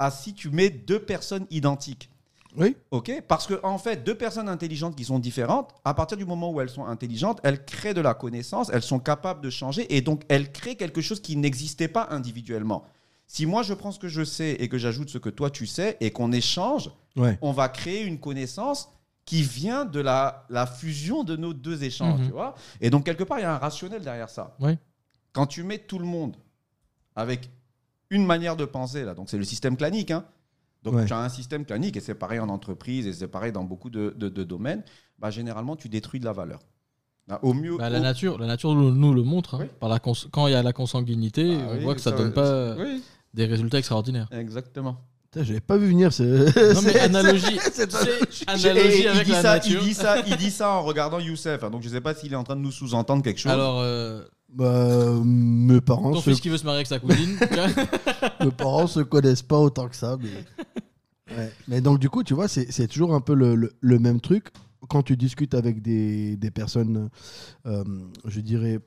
à 0.00 0.10
si 0.10 0.34
tu 0.34 0.50
mets 0.50 0.70
deux 0.70 0.98
personnes 0.98 1.46
identiques. 1.50 2.10
Oui. 2.56 2.74
OK? 2.90 3.12
Parce 3.28 3.46
que 3.46 3.60
en 3.62 3.78
fait, 3.78 4.02
deux 4.02 4.16
personnes 4.16 4.48
intelligentes 4.48 4.96
qui 4.96 5.04
sont 5.04 5.20
différentes, 5.20 5.70
à 5.84 5.94
partir 5.94 6.16
du 6.18 6.24
moment 6.24 6.50
où 6.50 6.60
elles 6.60 6.68
sont 6.68 6.84
intelligentes, 6.84 7.38
elles 7.44 7.64
créent 7.64 7.94
de 7.94 8.00
la 8.00 8.14
connaissance, 8.14 8.70
elles 8.72 8.82
sont 8.82 8.98
capables 8.98 9.40
de 9.40 9.50
changer 9.50 9.94
et 9.94 10.00
donc 10.00 10.22
elles 10.28 10.50
créent 10.50 10.74
quelque 10.74 11.00
chose 11.00 11.20
qui 11.20 11.36
n'existait 11.36 11.86
pas 11.86 12.08
individuellement. 12.10 12.82
Si 13.28 13.46
moi 13.46 13.62
je 13.62 13.72
prends 13.72 13.92
ce 13.92 14.00
que 14.00 14.08
je 14.08 14.24
sais 14.24 14.56
et 14.58 14.68
que 14.68 14.78
j'ajoute 14.78 15.10
ce 15.10 15.18
que 15.18 15.30
toi 15.30 15.48
tu 15.48 15.68
sais 15.68 15.96
et 16.00 16.10
qu'on 16.10 16.32
échange, 16.32 16.90
Ouais. 17.14 17.38
on 17.40 17.52
va 17.52 17.68
créer 17.68 18.02
une 18.02 18.18
connaissance 18.18 18.88
qui 19.24 19.42
vient 19.42 19.84
de 19.84 20.00
la, 20.00 20.44
la 20.50 20.66
fusion 20.66 21.24
de 21.24 21.36
nos 21.36 21.54
deux 21.54 21.82
échanges, 21.84 22.20
Mhm. 22.20 22.26
tu 22.26 22.32
vois. 22.32 22.54
Et 22.80 22.90
donc, 22.90 23.04
quelque 23.04 23.24
part, 23.24 23.38
il 23.38 23.42
y 23.42 23.46
a 23.46 23.54
un 23.54 23.58
rationnel 23.58 24.02
derrière 24.02 24.28
ça. 24.28 24.54
Oui. 24.60 24.76
Quand 25.32 25.46
tu 25.46 25.62
mets 25.62 25.78
tout 25.78 25.98
le 25.98 26.04
monde 26.04 26.36
avec 27.16 27.50
une 28.10 28.26
manière 28.26 28.56
de 28.56 28.64
penser, 28.64 29.02
là, 29.04 29.14
donc 29.14 29.30
c'est 29.30 29.38
le 29.38 29.44
système 29.44 29.76
clanique, 29.76 30.10
hein. 30.10 30.24
Donc, 30.82 30.96
Ouais. 30.96 31.06
tu 31.06 31.12
as 31.14 31.18
un 31.18 31.30
système 31.30 31.64
clanique, 31.64 31.96
et 31.96 32.00
c'est 32.00 32.14
pareil 32.14 32.38
en 32.40 32.50
entreprise, 32.50 33.06
et 33.06 33.12
c'est 33.14 33.26
pareil 33.28 33.50
dans 33.52 33.64
beaucoup 33.64 33.88
de, 33.88 34.14
de- 34.18 34.28
de 34.28 34.44
domaines, 34.44 34.82
bah, 35.18 35.30
généralement, 35.30 35.76
tu 35.76 35.88
détruis 35.88 36.20
de 36.20 36.26
la 36.26 36.32
valeur. 36.34 36.60
Bah, 37.26 37.38
au 37.42 37.54
mieux... 37.54 37.78
Bah, 37.78 37.88
la 37.88 38.00
au- 38.00 38.02
nature, 38.02 38.38
la 38.38 38.46
nature 38.46 38.74
nous, 38.74 39.14
le 39.14 39.22
montre. 39.22 39.54
hein. 39.54 39.58
Oui. 39.62 39.66
Par 39.80 39.88
la 39.88 39.98
cons- 39.98 40.12
quand 40.30 40.46
il 40.46 40.52
y 40.52 40.54
a 40.54 40.62
la 40.62 40.74
consanguinité, 40.74 41.56
Ah 41.58 41.68
on 41.70 41.76
oui, 41.78 41.82
voit 41.84 41.94
que 41.94 42.02
ça, 42.02 42.10
ça- 42.10 42.18
donne 42.18 42.34
pas 42.34 42.76
Oui, 42.76 43.02
des 43.32 43.46
résultats 43.46 43.78
extraordinaires. 43.78 44.28
exactement. 44.30 44.98
J'avais 45.36 45.60
pas 45.60 45.76
vu 45.76 45.88
venir 45.88 46.12
ce. 46.12 46.22
Non 46.74 46.82
mais 46.82 46.98
analogie, 47.00 47.46
il, 47.50 49.24
dit 49.24 49.30
la 49.30 49.42
ça, 49.42 49.54
nature. 49.54 49.80
il 49.82 49.88
dit 49.88 49.94
ça, 49.94 50.16
il 50.26 50.36
dit 50.36 50.50
ça 50.50 50.70
en 50.70 50.82
regardant 50.82 51.18
Youssef. 51.18 51.62
hein. 51.64 51.70
donc, 51.70 51.82
je 51.82 51.88
sais 51.88 52.00
pas 52.00 52.14
s'il 52.14 52.32
est 52.32 52.36
en 52.36 52.44
train 52.44 52.56
de 52.56 52.60
nous 52.60 52.70
sous-entendre 52.72 53.22
quelque 53.22 53.40
chose. 53.40 53.52
Alors, 53.52 53.80
euh, 53.80 54.22
Bah, 54.52 55.10
mes 55.24 55.80
parents, 55.80 56.12
ton 56.12 56.20
fils 56.20 56.40
qui 56.40 56.48
veut 56.48 56.58
se 56.58 56.64
marier 56.64 56.78
avec 56.78 56.86
sa 56.86 56.98
cousine, 57.00 57.36
mes 58.40 58.50
parents 58.50 58.86
se 58.86 59.00
connaissent 59.00 59.42
pas 59.42 59.58
autant 59.58 59.88
que 59.88 59.96
ça. 59.96 60.16
Mais, 60.20 60.28
Ouais. 61.36 61.50
Mais 61.68 61.80
donc, 61.80 61.98
du 61.98 62.10
coup, 62.10 62.22
tu 62.22 62.34
vois, 62.34 62.46
c'est 62.48 62.70
c'est 62.70 62.86
toujours 62.86 63.14
un 63.14 63.20
peu 63.20 63.34
le, 63.34 63.54
le- 63.56 63.72
le 63.80 63.98
même 63.98 64.20
truc. 64.20 64.48
Quand 64.88 65.02
tu 65.02 65.16
discutes 65.16 65.54
avec 65.54 65.80
des, 65.80 66.36
des 66.36 66.50
personnes, 66.50 67.08
euh, 67.66 67.82
je 68.26 68.40
dirais, 68.40 68.78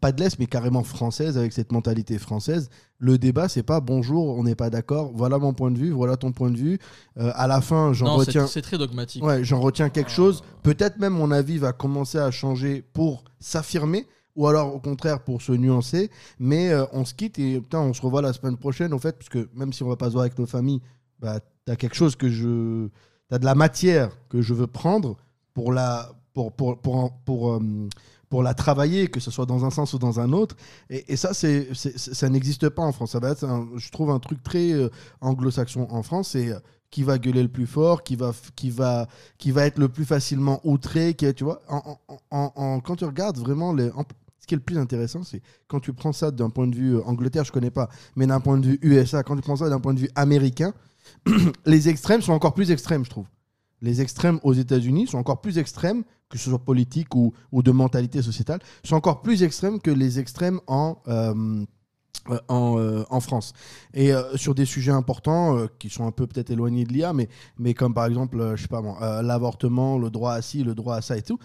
pas- 0.00 0.12
de 0.12 0.20
l'Est, 0.22 0.38
mais 0.38 0.46
carrément 0.46 0.82
françaises, 0.82 1.38
avec 1.38 1.52
cette 1.52 1.72
mentalité 1.72 2.18
française, 2.18 2.70
le 2.98 3.18
débat, 3.18 3.48
c'est 3.48 3.62
pas 3.62 3.80
bonjour, 3.80 4.36
on 4.38 4.44
n'est 4.44 4.54
pas 4.54 4.70
d'accord, 4.70 5.12
voilà 5.14 5.38
mon 5.38 5.52
point 5.54 5.70
de 5.70 5.78
vue, 5.78 5.90
voilà 5.90 6.16
ton 6.16 6.32
point 6.32 6.50
de 6.50 6.56
vue. 6.56 6.78
Euh, 7.18 7.32
à 7.34 7.46
la 7.46 7.60
fin, 7.60 7.92
j'en 7.92 8.16
retiens. 8.16 8.46
c'est 8.46 8.62
très 8.62 8.78
dogmatique. 8.78 9.24
Ouais, 9.24 9.42
j'en 9.44 9.60
retiens 9.60 9.88
quelque 9.88 10.10
chose. 10.10 10.42
Peut-être 10.62 10.98
même 10.98 11.12
mon 11.14 11.30
avis 11.30 11.58
va 11.58 11.72
commencer 11.72 12.18
à 12.18 12.30
changer 12.30 12.84
pour 12.92 13.24
s'affirmer, 13.40 14.06
ou 14.36 14.46
alors 14.46 14.74
au 14.74 14.78
contraire 14.80 15.20
pour 15.24 15.42
se 15.42 15.52
nuancer. 15.52 16.10
Mais 16.38 16.70
euh, 16.70 16.84
on 16.92 17.04
se 17.04 17.14
quitte 17.14 17.38
et 17.38 17.60
putain, 17.60 17.80
on 17.80 17.92
se 17.92 18.00
revoit 18.02 18.22
la 18.22 18.32
semaine 18.32 18.56
prochaine, 18.56 18.92
en 18.94 18.98
fait, 18.98 19.16
parce 19.16 19.28
que 19.28 19.48
même 19.54 19.72
si 19.72 19.82
on 19.82 19.88
va 19.88 19.96
pas 19.96 20.06
se 20.06 20.12
voir 20.12 20.22
avec 20.22 20.38
nos 20.38 20.46
familles, 20.46 20.80
bah, 21.18 21.40
t'as 21.64 21.76
quelque 21.76 21.96
chose 21.96 22.16
que 22.16 22.28
je. 22.28 22.88
T'as 23.28 23.38
de 23.38 23.44
la 23.44 23.54
matière 23.54 24.10
que 24.28 24.42
je 24.42 24.54
veux 24.54 24.66
prendre 24.66 25.16
pour 25.54 25.72
la. 25.72 26.10
Pour, 26.34 26.50
pour, 26.50 26.78
pour, 27.26 27.52
euh, 27.52 27.60
pour 28.32 28.42
la 28.42 28.54
travailler, 28.54 29.08
que 29.08 29.20
ce 29.20 29.30
soit 29.30 29.44
dans 29.44 29.66
un 29.66 29.70
sens 29.70 29.92
ou 29.92 29.98
dans 29.98 30.18
un 30.18 30.32
autre. 30.32 30.56
Et, 30.88 31.16
ça, 31.16 31.34
ça 31.34 32.28
n'existe 32.30 32.70
pas 32.70 32.80
en 32.80 32.90
France. 32.90 33.10
Ça 33.10 33.18
va 33.18 33.28
être, 33.28 33.46
je 33.76 33.90
trouve, 33.90 34.08
un 34.08 34.20
truc 34.20 34.42
très 34.42 34.72
euh, 34.72 34.88
anglo-saxon 35.20 35.86
en 35.90 36.02
France. 36.02 36.30
C'est 36.30 36.48
euh, 36.48 36.58
qui 36.90 37.02
va 37.02 37.18
gueuler 37.18 37.42
le 37.42 37.50
plus 37.50 37.66
fort, 37.66 38.02
qui 38.02 38.16
va, 38.16 38.32
qui 38.56 38.70
va, 38.70 39.06
qui 39.36 39.50
va 39.50 39.66
être 39.66 39.78
le 39.78 39.90
plus 39.90 40.06
facilement 40.06 40.62
outré, 40.64 41.14
tu 41.14 41.44
vois. 41.44 41.60
Quand 42.30 42.96
tu 42.96 43.04
regardes 43.04 43.36
vraiment 43.36 43.76
ce 43.76 44.46
qui 44.46 44.54
est 44.54 44.56
le 44.56 44.62
plus 44.62 44.78
intéressant, 44.78 45.24
c'est 45.24 45.42
quand 45.68 45.80
tu 45.80 45.92
prends 45.92 46.14
ça 46.14 46.30
d'un 46.30 46.48
point 46.48 46.66
de 46.66 46.74
vue 46.74 46.96
euh, 46.96 47.04
Angleterre, 47.04 47.44
je 47.44 47.52
connais 47.52 47.70
pas, 47.70 47.90
mais 48.16 48.26
d'un 48.26 48.40
point 48.40 48.56
de 48.56 48.66
vue 48.66 48.78
USA, 48.80 49.22
quand 49.22 49.36
tu 49.36 49.42
prends 49.42 49.56
ça 49.56 49.68
d'un 49.68 49.78
point 49.78 49.92
de 49.92 50.00
vue 50.00 50.10
américain, 50.14 50.72
les 51.66 51.90
extrêmes 51.90 52.22
sont 52.22 52.32
encore 52.32 52.54
plus 52.54 52.70
extrêmes, 52.70 53.04
je 53.04 53.10
trouve. 53.10 53.26
Les 53.82 54.00
extrêmes 54.00 54.38
aux 54.44 54.54
États-Unis 54.54 55.08
sont 55.08 55.18
encore 55.18 55.40
plus 55.40 55.58
extrêmes, 55.58 56.04
que 56.30 56.38
ce 56.38 56.48
soit 56.48 56.64
politique 56.64 57.14
ou, 57.14 57.34
ou 57.50 57.62
de 57.62 57.72
mentalité 57.72 58.22
sociétale, 58.22 58.60
sont 58.84 58.94
encore 58.94 59.22
plus 59.22 59.42
extrêmes 59.42 59.80
que 59.80 59.90
les 59.90 60.20
extrêmes 60.20 60.60
en, 60.68 60.98
euh, 61.08 61.64
euh, 62.30 62.38
en, 62.48 62.78
euh, 62.78 63.02
en 63.10 63.20
France. 63.20 63.52
Et 63.92 64.12
sur 64.36 64.54
des 64.54 64.64
sujets 64.64 64.92
importants 64.92 65.66
qui 65.80 65.90
sont 65.90 66.06
un 66.06 66.12
peu 66.12 66.28
peut-être 66.28 66.50
éloignés 66.50 66.84
de 66.84 66.92
l'IA, 66.92 67.12
mais, 67.12 67.28
mais 67.58 67.74
comme 67.74 67.92
par 67.92 68.06
exemple, 68.06 68.54
je 68.56 68.62
sais 68.62 68.68
pas 68.68 69.20
l'avortement, 69.20 69.98
le 69.98 70.10
droit 70.10 70.34
à 70.34 70.42
ci, 70.42 70.62
le 70.62 70.76
droit 70.76 70.96
à 70.96 71.02
ça 71.02 71.18
et 71.18 71.22
tout, 71.22 71.40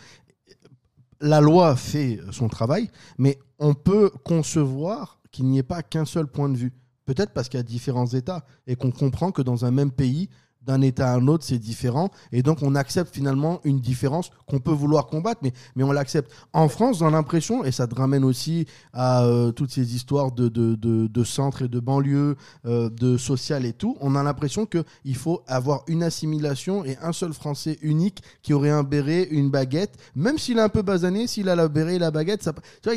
la 1.20 1.42
loi 1.42 1.76
fait 1.76 2.20
son 2.32 2.48
travail, 2.48 2.92
mais 3.18 3.40
on 3.58 3.74
peut 3.74 4.12
concevoir 4.24 5.20
qu'il 5.32 5.46
n'y 5.46 5.58
ait 5.58 5.64
pas 5.64 5.82
qu'un 5.82 6.06
seul 6.06 6.28
point 6.28 6.50
de 6.50 6.58
vue. 6.58 6.74
Peut-être 7.06 7.34
parce 7.34 7.50
qu'il 7.50 7.58
y 7.58 7.62
a 7.62 7.64
différents 7.64 8.06
États 8.06 8.46
et 8.68 8.76
qu'on 8.76 8.92
comprend 8.92 9.32
que 9.32 9.42
dans 9.42 9.66
un 9.66 9.72
même 9.72 9.92
pays, 9.92 10.30
d'un 10.68 10.82
État 10.82 11.11
à 11.11 11.15
un 11.15 11.28
autre, 11.28 11.43
c'est 11.43 11.57
différent. 11.57 12.09
Et 12.32 12.43
donc, 12.43 12.59
on 12.61 12.76
accepte 12.76 13.13
finalement 13.13 13.59
une 13.63 13.80
différence 13.80 14.30
qu'on 14.45 14.59
peut 14.59 14.72
vouloir 14.72 15.07
combattre, 15.07 15.41
mais, 15.76 15.84
on 15.84 15.91
l'accepte. 15.91 16.32
En 16.53 16.68
France, 16.68 16.99
dans 16.99 17.09
l'impression, 17.09 17.63
et 17.63 17.72
ça 17.72 17.88
te 17.88 17.95
ramène 17.95 18.26
aussi 18.26 18.68
à 18.93 19.24
euh, 19.24 19.51
toutes 19.51 19.72
ces 19.72 19.95
histoires 19.95 20.32
de, 20.32 20.49
de, 20.49 21.24
centre 21.24 21.63
et 21.63 21.68
de 21.68 21.80
banlieue, 21.80 22.36
euh, 22.65 22.89
de 22.89 23.18
social 23.18 23.65
et 23.65 23.74
tout, 23.74 23.97
on 24.01 24.15
a 24.15 24.24
l'impression 24.24 24.65
qu'il 24.65 25.15
faut 25.15 25.41
avoir 25.47 25.84
une 25.88 26.03
assimilation 26.03 26.84
et 26.84 26.97
un 27.01 27.13
seul 27.13 27.34
Français 27.34 27.78
unique 27.82 28.22
qui 28.43 28.53
aurait 28.53 28.70
un 28.70 28.84
béret, 28.84 29.28
une 29.32 29.49
baguette, 29.49 29.95
même 30.15 30.38
s'il 30.38 30.57
est 30.57 30.61
un 30.61 30.70
peu 30.70 30.82
basané, 30.82 31.28
s'il 31.28 31.47
a 31.49 31.55
la 31.55 31.68
béret 31.68 31.95
et 31.95 31.99
la 31.99 32.11
baguette, 32.11 32.43
ça, 32.43 32.53
tu 32.82 32.89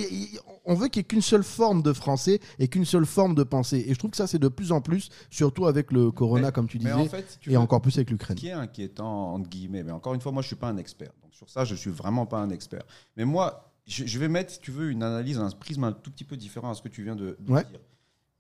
veut 0.75 0.89
qu'il 0.89 1.01
n'y 1.01 1.05
ait 1.05 1.09
qu'une 1.09 1.21
seule 1.23 1.43
forme 1.45 1.83
de 1.83 1.93
français 1.93 2.41
et 2.59 2.69
qu'une 2.69 2.85
seule 2.85 3.07
forme 3.07 3.35
de 3.35 3.43
pensée. 3.43 3.85
Et 3.87 3.95
je 3.95 3.99
trouve 3.99 4.11
que 4.11 4.17
ça, 4.17 4.27
c'est 4.27 4.39
de 4.39 4.49
plus 4.49 4.73
en 4.73 4.81
plus, 4.81 5.09
surtout 5.31 5.67
avec 5.67 5.93
le 5.93 6.11
corona, 6.11 6.49
Mais- 6.49 6.53
comme 6.53 6.69
tu 6.69 6.79
disais, 6.79 6.93
en 6.93 7.05
fait, 7.07 7.31
si 7.31 7.39
tu 7.39 7.53
et 7.53 7.57
encore 7.57 7.81
plus 7.83 7.97
avec 7.97 8.09
Ce 8.09 8.13
l'Ukraine. 8.13 8.37
qui 8.37 8.49
est 8.49 8.53
inquiétant, 8.53 9.35
entre 9.35 9.49
guillemets, 9.49 9.83
mais 9.83 9.93
encore 9.93 10.15
une 10.15 10.21
fois, 10.21 10.33
moi, 10.33 10.43
je 10.43 10.47
suis 10.49 10.57
pas 10.57 10.69
un 10.69 10.77
expert. 10.77 11.11
Donc, 11.23 11.35
sur 11.35 11.49
ça, 11.51 11.65
je 11.65 11.75
suis 11.75 11.91
vraiment 11.91 12.27
pas 12.27 12.39
un 12.41 12.51
expert. 12.51 12.83
Mais 13.17 13.25
moi, 13.25 13.73
je, 13.87 14.05
je 14.07 14.19
vais 14.19 14.29
mettre, 14.29 14.53
si 14.53 14.61
tu 14.61 14.71
veux, 14.71 14.91
une 14.91 15.03
analyse, 15.03 15.39
un 15.39 15.51
prisme 15.51 15.85
un 15.85 15.93
tout 15.93 16.11
petit 16.11 16.25
peu 16.25 16.37
différent 16.37 16.71
à 16.71 16.75
ce 16.75 16.83
que 16.83 16.89
tu 16.89 17.03
viens 17.03 17.17
de, 17.17 17.37
de 17.41 17.53
Ouais. 17.53 17.65
dire. 17.65 17.81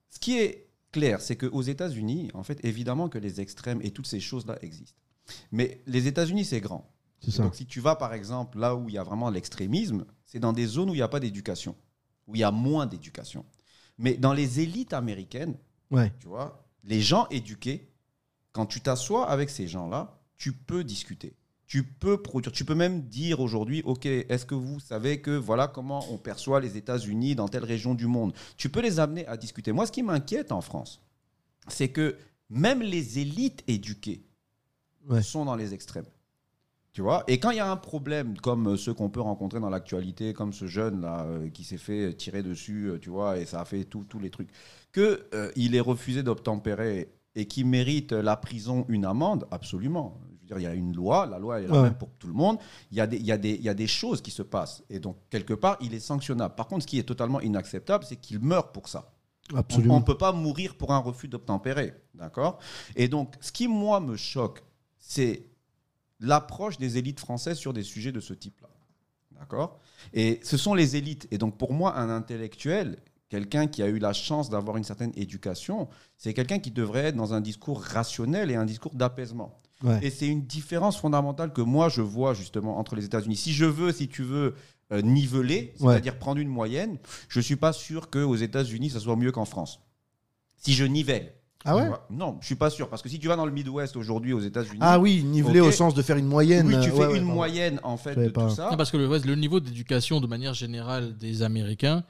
Ce 0.09 0.18
qui 0.18 0.39
est 0.39 0.68
clair, 0.93 1.20
c'est 1.20 1.37
qu'aux 1.37 1.62
États-Unis, 1.62 2.31
en 2.35 2.43
fait, 2.43 2.59
évidemment 2.64 3.09
que 3.09 3.18
les 3.18 3.41
extrêmes 3.41 3.81
et 3.83 3.91
toutes 3.93 4.07
ces 4.09 4.20
choses-là 4.20 4.59
existent. 4.62 4.99
Mais 5.53 5.81
les 5.87 6.07
États-Unis, 6.09 6.45
c'est 6.45 6.61
grand. 6.61 6.91
Ça. 7.28 7.43
Donc, 7.45 7.55
si 7.55 7.66
tu 7.66 7.81
vas, 7.81 7.97
par 7.97 8.14
exemple, 8.14 8.59
là 8.59 8.74
où 8.74 8.89
il 8.89 8.95
y 8.95 8.99
a 8.99 9.03
vraiment 9.03 9.28
l'extrémisme, 9.31 10.05
c'est 10.24 10.39
dans 10.41 10.53
des 10.53 10.66
zones 10.66 10.89
où 10.91 10.95
il 10.95 10.99
n'y 10.99 11.03
a 11.03 11.09
pas 11.09 11.20
d'éducation, 11.20 11.76
où 12.31 12.37
il 12.37 12.41
y 12.41 12.45
a 12.45 12.51
moins 12.51 12.87
d'éducation. 12.87 13.45
Mais 13.99 14.14
dans 14.14 14.33
les 14.33 14.61
élites 14.61 14.93
américaines, 14.93 15.57
Ouais. 15.91 16.12
tu 16.20 16.28
vois, 16.28 16.64
les 16.85 17.01
gens 17.01 17.26
éduqués, 17.31 17.89
quand 18.53 18.66
tu 18.66 18.81
t'assois 18.81 19.28
avec 19.28 19.51
ces 19.51 19.66
gens-là, 19.68 20.18
tu 20.37 20.53
peux 20.53 20.85
discuter. 20.85 21.35
Tu 21.66 21.85
peux 21.85 22.20
produire. 22.20 22.53
Tu 22.53 22.64
peux 22.64 22.74
même 22.74 23.03
dire 23.03 23.41
aujourd'hui, 23.41 23.83
OK, 23.85 24.07
est-ce 24.07 24.45
que 24.47 24.55
vous 24.55 24.81
savez 24.81 25.20
que 25.20 25.31
voilà 25.31 25.68
comment 25.68 26.05
on 26.12 26.18
perçoit 26.18 26.61
les 26.61 26.76
États-Unis 26.76 27.35
dans 27.37 27.49
telle 27.49 27.64
région 27.64 27.95
du 27.95 28.07
monde? 28.07 28.33
Tu 28.57 28.68
peux 28.70 28.81
les 28.81 28.99
amener 28.99 29.26
à 29.26 29.37
discuter. 29.37 29.70
Moi, 29.72 29.87
ce 29.87 29.93
qui 29.93 30.03
m'inquiète 30.03 30.51
en 30.51 30.61
France, 30.62 31.01
c'est 31.68 31.91
que 31.91 32.16
même 32.49 32.83
les 32.83 33.18
élites 33.20 33.62
éduquées 33.68 34.24
Ouais. 35.09 35.22
sont 35.22 35.45
dans 35.45 35.55
les 35.57 35.72
extrêmes. 35.74 36.07
Tu 36.93 37.03
vois 37.03 37.22
Et 37.28 37.38
quand 37.38 37.51
il 37.51 37.57
y 37.59 37.61
a 37.61 37.70
un 37.70 37.76
problème 37.76 38.36
comme 38.38 38.70
euh, 38.70 38.76
ceux 38.76 38.93
qu'on 38.95 39.11
peut 39.11 39.20
rencontrer 39.20 39.61
dans 39.61 39.70
l'actualité, 39.70 40.32
comme 40.32 40.53
ce 40.53 40.66
jeune 40.66 41.01
là 41.03 41.24
euh, 41.24 41.49
qui 41.49 41.62
s'est 41.62 41.78
fait 41.78 42.12
tirer 42.14 42.43
dessus, 42.43 42.86
euh, 42.91 42.99
tu 42.99 43.11
vois, 43.11 43.38
et 43.38 43.47
ça 43.47 43.61
a 43.61 43.64
fait 43.64 43.84
tous 43.84 44.05
les 44.20 44.30
trucs, 44.30 44.51
que 44.93 45.22
euh, 45.34 45.53
il 45.55 45.76
est 45.76 45.80
refusé 45.80 46.22
d'obtempérer 46.24 47.12
et 47.36 47.47
qui 47.47 47.62
mérite 47.62 48.11
la 48.12 48.36
prison, 48.36 48.84
une 48.88 49.05
amende, 49.05 49.47
absolument. 49.53 50.18
Je 50.32 50.41
veux 50.41 50.47
dire, 50.49 50.59
il 50.59 50.62
y 50.64 50.66
a 50.66 50.74
une 50.74 50.97
loi, 50.97 51.26
la 51.26 51.38
loi 51.38 51.61
est 51.61 51.68
la 51.68 51.74
Ouais. 51.74 51.82
même 51.82 51.95
pour 51.95 52.11
tout 52.18 52.26
le 52.26 52.32
monde. 52.32 52.59
Il 52.91 52.99
y, 52.99 53.01
a 53.01 53.07
des, 53.07 53.18
il, 53.18 53.24
y 53.24 53.30
a 53.30 53.38
des, 53.38 53.51
il 53.53 53.62
y 53.62 53.68
a 53.68 53.74
des 53.74 53.86
choses 53.86 54.20
qui 54.20 54.32
se 54.32 54.43
passent. 54.43 54.82
Et 54.91 54.99
donc, 54.99 55.16
quelque 55.30 55.55
part, 55.55 55.76
il 55.80 55.95
est 55.95 56.01
sanctionnable. 56.01 56.57
Par 56.57 56.66
contre, 56.66 56.82
ce 56.82 56.88
qui 56.88 56.99
est 56.99 57.05
totalement 57.05 57.41
inacceptable, 57.41 58.05
c'est 58.05 58.16
qu'il 58.16 58.41
meurt 58.41 58.74
pour 58.74 58.88
ça. 58.88 59.12
On 59.53 59.99
ne 60.01 60.03
peut 60.05 60.18
pas 60.18 60.32
mourir 60.32 60.74
pour 60.74 60.93
un 60.93 60.99
refus 60.99 61.28
d'obtempérer. 61.28 61.95
D'accord? 62.14 62.59
Et 62.97 63.07
donc, 63.07 63.34
ce 63.41 63.53
qui, 63.53 63.68
moi, 63.68 64.01
me 64.01 64.16
choque, 64.16 64.64
c'est 64.99 65.45
l'approche 66.21 66.79
des 66.79 66.99
élites 66.99 67.21
françaises 67.21 67.57
sur 67.59 67.73
des 67.73 67.83
sujets 67.83 68.12
de 68.12 68.21
ce 68.21 68.35
type-là. 68.35 68.68
D'accord? 69.39 69.81
Et 70.12 70.39
ce 70.43 70.57
sont 70.57 70.75
les 70.75 70.97
élites. 70.97 71.27
Et 71.31 71.39
donc, 71.39 71.57
pour 71.57 71.73
moi, 71.73 71.97
un 71.99 72.11
intellectuel, 72.11 72.99
quelqu'un 73.31 73.66
qui 73.66 73.83
a 73.83 73.87
eu 73.89 73.99
la 73.99 74.12
chance 74.12 74.51
d'avoir 74.51 74.77
une 74.77 74.85
certaine 74.85 75.12
éducation, 75.16 75.89
c'est 76.18 76.35
quelqu'un 76.35 76.59
qui 76.59 76.71
devrait 76.71 77.05
être 77.07 77.16
dans 77.16 77.33
un 77.33 77.41
discours 77.41 77.81
rationnel 77.83 78.51
et 78.51 78.55
un 78.57 78.66
discours 78.66 78.95
d'apaisement. 78.95 79.61
Ouais. 79.83 79.99
Et 80.03 80.11
c'est 80.11 80.27
une 80.27 80.43
différence 80.45 80.99
fondamentale 81.01 81.55
que 81.55 81.62
moi, 81.62 81.89
je 81.89 82.03
vois 82.03 82.35
justement 82.35 82.79
entre 82.79 82.97
les 82.97 83.07
États-Unis. 83.07 83.37
Si 83.37 83.55
je 83.55 83.64
veux, 83.64 83.93
si 83.93 84.09
tu 84.09 84.23
veux, 84.23 84.55
euh, 84.93 85.01
niveler, 85.01 85.73
Ouais. 85.81 85.93
c'est-à-dire 85.95 86.18
prendre 86.18 86.39
une 86.41 86.49
moyenne, 86.49 86.99
je 87.29 87.39
ne 87.39 87.43
suis 87.43 87.57
pas 87.57 87.73
sûr 87.73 88.11
qu'aux 88.11 88.37
États-Unis, 88.37 88.91
ça 88.91 89.01
soit 89.01 89.16
mieux 89.16 89.33
qu'en 89.33 89.47
France. 89.47 89.81
Si 90.59 90.75
je 90.75 90.85
nivelle. 90.85 91.33
Ah 91.65 91.77
ouais 91.77 91.91
Non, 92.11 92.39
je 92.41 92.47
suis 92.47 92.55
pas 92.55 92.71
sûr. 92.71 92.89
Parce 92.89 93.03
que 93.03 93.09
si 93.09 93.19
tu 93.19 93.29
vas 93.29 93.37
dans 93.37 93.45
le 93.45 93.53
Midwest 93.53 93.97
aujourd'hui 93.97 94.33
aux 94.33 94.41
États-Unis. 94.41 94.79
Ah 94.81 94.99
oui, 94.99 95.23
nivelé 95.25 95.61
Ok. 95.61 95.69
au 95.69 95.73
sens 95.73 95.95
de 95.95 96.01
faire 96.03 96.17
une 96.17 96.27
moyenne. 96.27 96.67
Oui, 96.69 96.73
tu 96.73 96.79
euh, 96.79 96.83
fais 96.83 96.91
ouais, 96.93 97.07
ouais, 97.07 97.13
une 97.19 97.25
pardon. 97.25 97.35
moyenne 97.35 97.81
en 97.83 97.97
fait 97.97 98.15
de 98.15 98.29
pas. 98.31 98.49
tout 98.49 98.55
ça. 98.55 98.71
Non, 98.71 98.77
parce 98.77 98.91
que 98.91 98.97
le, 98.97 99.07
le 99.09 99.35
niveau 99.35 99.61
d'éducation 99.61 100.21
de 100.21 100.27
manière 100.27 100.55
générale 100.55 101.17
des 101.19 101.43
Américains, 101.43 102.03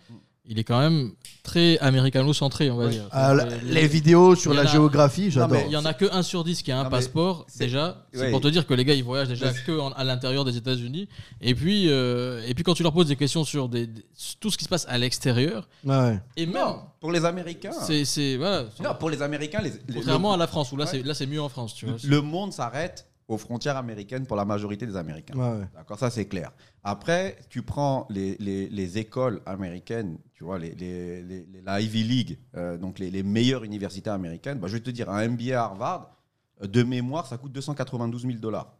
il 0.46 0.58
est 0.58 0.64
quand 0.64 0.80
même 0.80 1.12
très 1.42 1.78
américano-centré, 1.78 2.70
on 2.70 2.76
va 2.76 2.86
Oui. 2.86 2.92
dire. 2.92 3.08
Ah, 3.12 3.34
la- 3.34 3.44
Les- 3.44 3.72
les 3.82 3.86
vidéos 3.86 4.34
sur 4.34 4.52
la 4.54 4.62
a- 4.62 4.66
géographie, 4.66 5.30
j'adore. 5.30 5.58
Il 5.66 5.72
y 5.72 5.76
en 5.76 5.84
a 5.84 5.94
que 5.94 6.06
1 6.12 6.22
sur 6.22 6.44
10 6.44 6.62
qui 6.62 6.72
a 6.72 6.80
un 6.80 6.84
Non, 6.84 6.90
passeport, 6.90 7.46
c'est- 7.48 7.64
déjà. 7.64 8.06
C'est 8.12 8.20
Ouais. 8.22 8.30
pour 8.30 8.40
te 8.40 8.48
dire 8.48 8.66
que 8.66 8.74
les 8.74 8.84
gars, 8.84 8.94
ils 8.94 9.04
voyagent 9.04 9.28
déjà 9.28 9.52
que 9.52 9.78
en- 9.78 9.92
à 9.92 10.02
l'intérieur 10.04 10.44
des 10.44 10.56
États-Unis. 10.56 11.08
Et 11.40 11.54
puis, 11.54 11.86
euh, 11.88 12.42
et 12.46 12.54
puis, 12.54 12.64
quand 12.64 12.74
tu 12.74 12.82
leur 12.82 12.92
poses 12.92 13.06
des 13.08 13.16
questions 13.16 13.44
sur 13.44 13.68
des, 13.68 13.86
des- 13.86 14.02
tout 14.40 14.50
ce 14.50 14.58
qui 14.58 14.64
se 14.64 14.68
passe 14.68 14.86
à 14.88 14.98
l'extérieur, 14.98 15.68
ouais. 15.84 16.18
et 16.36 16.46
même, 16.46 16.54
Non, 16.56 16.80
pour 17.00 17.12
les 17.12 17.24
Américains. 17.24 17.72
c'est, 17.72 18.04
c'est- 18.04 18.36
voilà. 18.36 18.64
Non, 18.82 18.94
pour 18.98 19.10
les 19.10 19.22
Américains, 19.22 19.60
les, 19.62 19.70
les- 19.88 19.94
Contrairement 19.94 20.30
le, 20.30 20.34
à 20.34 20.38
la 20.38 20.46
France, 20.46 20.72
où 20.72 20.76
là, 20.76 20.84
Ouais. 20.84 20.90
c'est, 20.90 21.02
là, 21.02 21.14
c'est 21.14 21.26
mieux 21.26 21.40
en 21.42 21.48
France, 21.48 21.74
tu 21.74 21.86
vois. 21.86 21.96
le 22.02 22.20
monde 22.22 22.52
s'arrête 22.52 23.06
aux 23.30 23.38
frontières 23.38 23.76
américaines 23.76 24.26
pour 24.26 24.36
la 24.36 24.44
majorité 24.44 24.86
des 24.86 24.96
Américains. 24.96 25.34
Ouais, 25.34 25.58
ouais. 25.60 25.68
D'accord, 25.74 25.98
ça 25.98 26.10
c'est 26.10 26.26
clair. 26.26 26.50
Après, 26.82 27.36
tu 27.48 27.62
prends 27.62 28.06
les, 28.10 28.36
les- 28.40 28.68
les 28.68 28.98
écoles 28.98 29.40
américaines, 29.46 30.18
tu 30.34 30.44
vois, 30.44 30.58
les, 30.58 30.74
les- 30.74 31.46
la 31.64 31.80
Ivy 31.80 32.02
League, 32.02 32.38
euh, 32.56 32.76
donc 32.76 32.98
les, 32.98 33.10
les 33.10 33.22
meilleures 33.22 33.64
universités 33.64 34.10
américaines. 34.10 34.58
Bah, 34.58 34.68
je 34.68 34.74
vais 34.74 34.80
te 34.82 34.90
dire, 34.90 35.08
un 35.10 35.28
MBA 35.28 35.58
à 35.60 35.64
Harvard, 35.64 36.10
euh, 36.62 36.66
de 36.66 36.82
mémoire, 36.82 37.26
ça 37.26 37.38
coûte 37.38 37.52
292 37.52 38.22
000 38.22 38.34
dollars. 38.38 38.74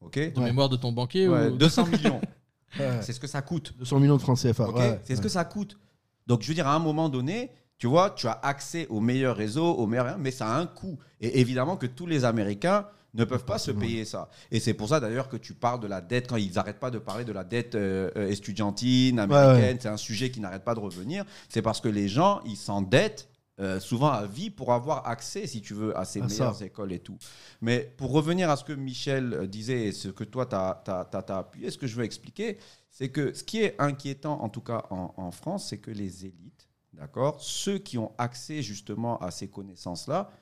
Ok? 0.00 0.18
De 0.34 0.40
mémoire 0.40 0.68
de 0.68 0.76
ton 0.76 0.92
banquier 0.92 1.28
Ouais, 1.28 1.48
ou... 1.48 1.56
200 1.56 1.86
millions. 1.86 2.20
Ouais. 2.76 3.02
c'est 3.02 3.12
ce 3.12 3.20
que 3.20 3.28
ça 3.28 3.40
coûte. 3.40 3.72
200 3.78 4.00
millions 4.00 4.16
de 4.16 4.20
francs 4.22 4.36
CFA. 4.36 4.68
Ok? 4.68 4.76
ouais, 4.76 5.00
c'est 5.04 5.14
ce 5.14 5.20
ouais. 5.20 5.22
que 5.22 5.28
ça 5.28 5.44
coûte. 5.44 5.78
Donc, 6.26 6.42
je 6.42 6.48
veux 6.48 6.54
dire, 6.54 6.66
à 6.66 6.74
un 6.74 6.80
moment 6.80 7.08
donné, 7.08 7.52
tu 7.78 7.86
vois, 7.86 8.10
tu 8.10 8.26
as 8.26 8.32
accès 8.42 8.88
aux 8.88 8.98
meilleurs 8.98 9.36
réseaux, 9.36 9.74
aux 9.74 9.86
meilleurs, 9.86 10.18
mais 10.18 10.32
ça 10.32 10.48
a 10.48 10.58
un 10.58 10.66
coût. 10.66 10.98
Et 11.20 11.38
évidemment 11.40 11.76
que 11.76 11.86
tous 11.86 12.06
les 12.06 12.24
Américains 12.24 12.86
ne 13.14 13.24
peuvent 13.24 13.44
pas 13.44 13.58
se 13.58 13.70
payer 13.70 14.04
ça. 14.04 14.28
Et 14.50 14.60
c'est 14.60 14.74
pour 14.74 14.88
ça 14.88 15.00
d'ailleurs 15.00 15.28
que 15.28 15.36
tu 15.36 15.54
parles 15.54 15.80
de 15.80 15.86
la 15.86 16.00
dette, 16.00 16.28
quand 16.28 16.36
ils 16.36 16.52
n'arrêtent 16.54 16.80
pas 16.80 16.90
de 16.90 16.98
parler 16.98 17.24
de 17.24 17.32
la 17.32 17.44
dette 17.44 17.74
euh, 17.74 18.10
euh, 18.16 18.28
estudiantine, 18.28 19.18
américaine, 19.18 19.74
ouais. 19.76 19.78
c'est 19.80 19.88
un 19.88 19.96
sujet 19.96 20.30
qui 20.30 20.40
n'arrête 20.40 20.64
pas 20.64 20.74
de 20.74 20.80
revenir. 20.80 21.24
C'est 21.48 21.62
parce 21.62 21.80
que 21.80 21.88
les 21.88 22.08
gens, 22.08 22.40
ils 22.44 22.56
s'endettent. 22.56 23.28
euh, 23.60 23.78
souvent 23.78 24.08
à 24.10 24.26
vie 24.26 24.50
pour 24.50 24.72
avoir 24.72 25.06
accès, 25.06 25.46
si 25.46 25.62
tu 25.62 25.74
veux, 25.74 25.96
à 25.96 26.04
ces 26.04 26.20
À 26.20 26.28
ça. 26.28 26.34
meilleures 26.44 26.62
écoles 26.64 26.92
et 26.92 26.98
tout. 26.98 27.16
Mais 27.60 27.88
pour 27.96 28.10
revenir 28.10 28.50
à 28.50 28.56
ce 28.56 28.64
que 28.64 28.72
Michel 28.72 29.32
euh, 29.32 29.46
disait 29.46 29.84
et 29.86 29.92
ce 29.92 30.08
que 30.08 30.24
toi, 30.24 30.44
tu 30.46 30.56
as, 30.56 31.36
appuyé, 31.38 31.70
ce 31.70 31.78
que 31.78 31.86
je 31.86 31.94
veux 31.94 32.02
expliquer, 32.04 32.58
c'est 32.90 33.10
que 33.10 33.32
ce 33.32 33.44
qui 33.44 33.62
est 33.62 33.76
inquiétant, 33.80 34.42
en 34.42 34.48
tout 34.48 34.60
cas 34.60 34.82
en, 34.90 35.14
en 35.16 35.30
France, 35.30 35.68
c'est 35.68 35.78
que 35.78 35.92
les 35.92 36.24
élites, 36.26 36.68
d'accord, 36.94 37.36
ceux 37.40 37.78
qui 37.78 37.96
ont 37.96 38.10
accès 38.18 38.60
justement 38.60 39.18
à 39.20 39.30
ces 39.30 39.46
connaissances-là, 39.46 40.32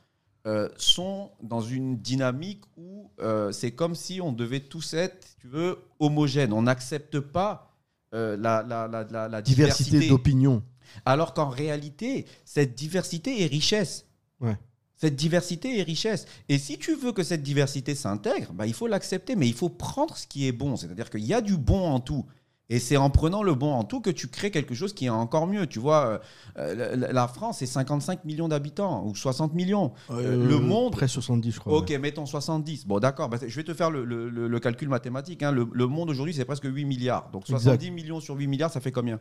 euh, 0.47 0.69
sont 0.77 1.31
dans 1.43 1.61
une 1.61 1.99
dynamique 1.99 2.63
où 2.77 3.11
euh, 3.21 3.53
c'est 3.53 3.71
comme 3.73 3.95
si 3.95 4.21
on 4.21 4.33
devait 4.33 4.61
tous 4.61 4.95
être, 4.95 5.37
tu 5.41 5.47
veux, 5.47 5.79
homogènes. 6.01 6.53
On 6.53 6.63
n'accepte 6.63 7.21
pas 7.21 7.77
euh, 8.15 8.37
la, 8.37 8.63
la, 8.63 8.89
la, 8.89 9.05
la- 9.05 9.29
la 9.29 9.43
Diversité 9.43 9.91
diversité. 9.91 10.09
d'opinion. 10.11 10.63
Alors 11.05 11.33
qu'en 11.33 11.49
réalité, 11.49 12.27
cette 12.45 12.75
diversité 12.75 13.43
est 13.43 13.47
richesse. 13.47 14.07
Ouais. 14.41 14.57
Cette 14.97 15.17
diversité 15.17 15.79
est 15.79 15.83
richesse. 15.83 16.27
Et 16.49 16.59
si 16.59 16.79
tu 16.79 16.95
veux 16.95 17.13
que 17.13 17.23
cette 17.23 17.43
diversité 17.43 17.95
s'intègre, 17.95 18.53
bah, 18.53 18.67
il 18.67 18.75
faut 18.75 18.87
l'accepter, 18.87 19.35
mais 19.37 19.49
il 19.49 19.55
faut 19.55 19.69
prendre 19.71 20.17
ce 20.17 20.27
qui 20.27 20.47
est 20.47 20.53
bon. 20.53 20.77
C'est-à-dire 20.77 21.09
qu'il 21.11 21.25
y 21.25 21.35
a 21.35 21.41
du 21.41 21.57
bon 21.57 21.89
en 21.89 22.01
tout. 22.01 22.27
Et 22.69 22.79
c'est 22.79 22.97
en 22.97 23.11
prenant 23.11 23.43
le 23.43 23.55
bon 23.55 23.73
en 23.73 23.85
tout 23.85 24.01
que 24.01 24.09
tu 24.09 24.29
crées 24.29 24.51
quelque 24.51 24.75
chose 24.75 24.95
qui 24.95 25.05
est 25.07 25.11
encore 25.11 25.47
mieux. 25.47 25.67
Tu 25.67 25.79
vois, 25.79 26.21
euh, 26.57 26.97
la, 26.97 27.13
la 27.13 27.29
France, 27.29 27.59
c'est 27.59 27.67
55 27.67 28.25
millions 28.25 28.49
d'habitants, 28.49 29.05
ou 29.05 29.15
60 29.15 29.53
millions. 29.53 29.93
Euh, 30.11 30.47
le 30.49 30.59
monde, 30.59 30.93
Près 30.93 31.09
70, 31.09 31.51
je 31.53 31.61
crois. 31.61 31.77
Ok, 31.77 31.91
mettons 31.91 32.25
70. 32.25 32.87
Bon, 32.87 32.99
d'accord. 32.99 33.29
bah, 33.29 33.37
je 33.47 33.55
vais 33.55 33.65
te 33.65 33.75
faire 33.75 33.91
le, 33.91 34.05
le- 34.05 34.31
le- 34.31 34.49
le 34.49 34.61
calcul 34.61 34.89
mathématique. 34.89 35.43
hein. 35.43 35.51
Le, 35.53 35.69
le 35.71 35.87
monde 35.87 36.09
aujourd'hui, 36.09 36.33
c'est 36.33 36.47
presque 36.47 36.65
8 36.65 36.85
milliards. 36.87 37.29
Donc 37.31 37.47
70 37.47 37.91
millions 37.91 38.21
sur 38.21 38.37
8 38.37 38.47
milliards, 38.47 38.71
ça 38.71 38.81
fait 38.81 38.93
combien? 38.93 39.21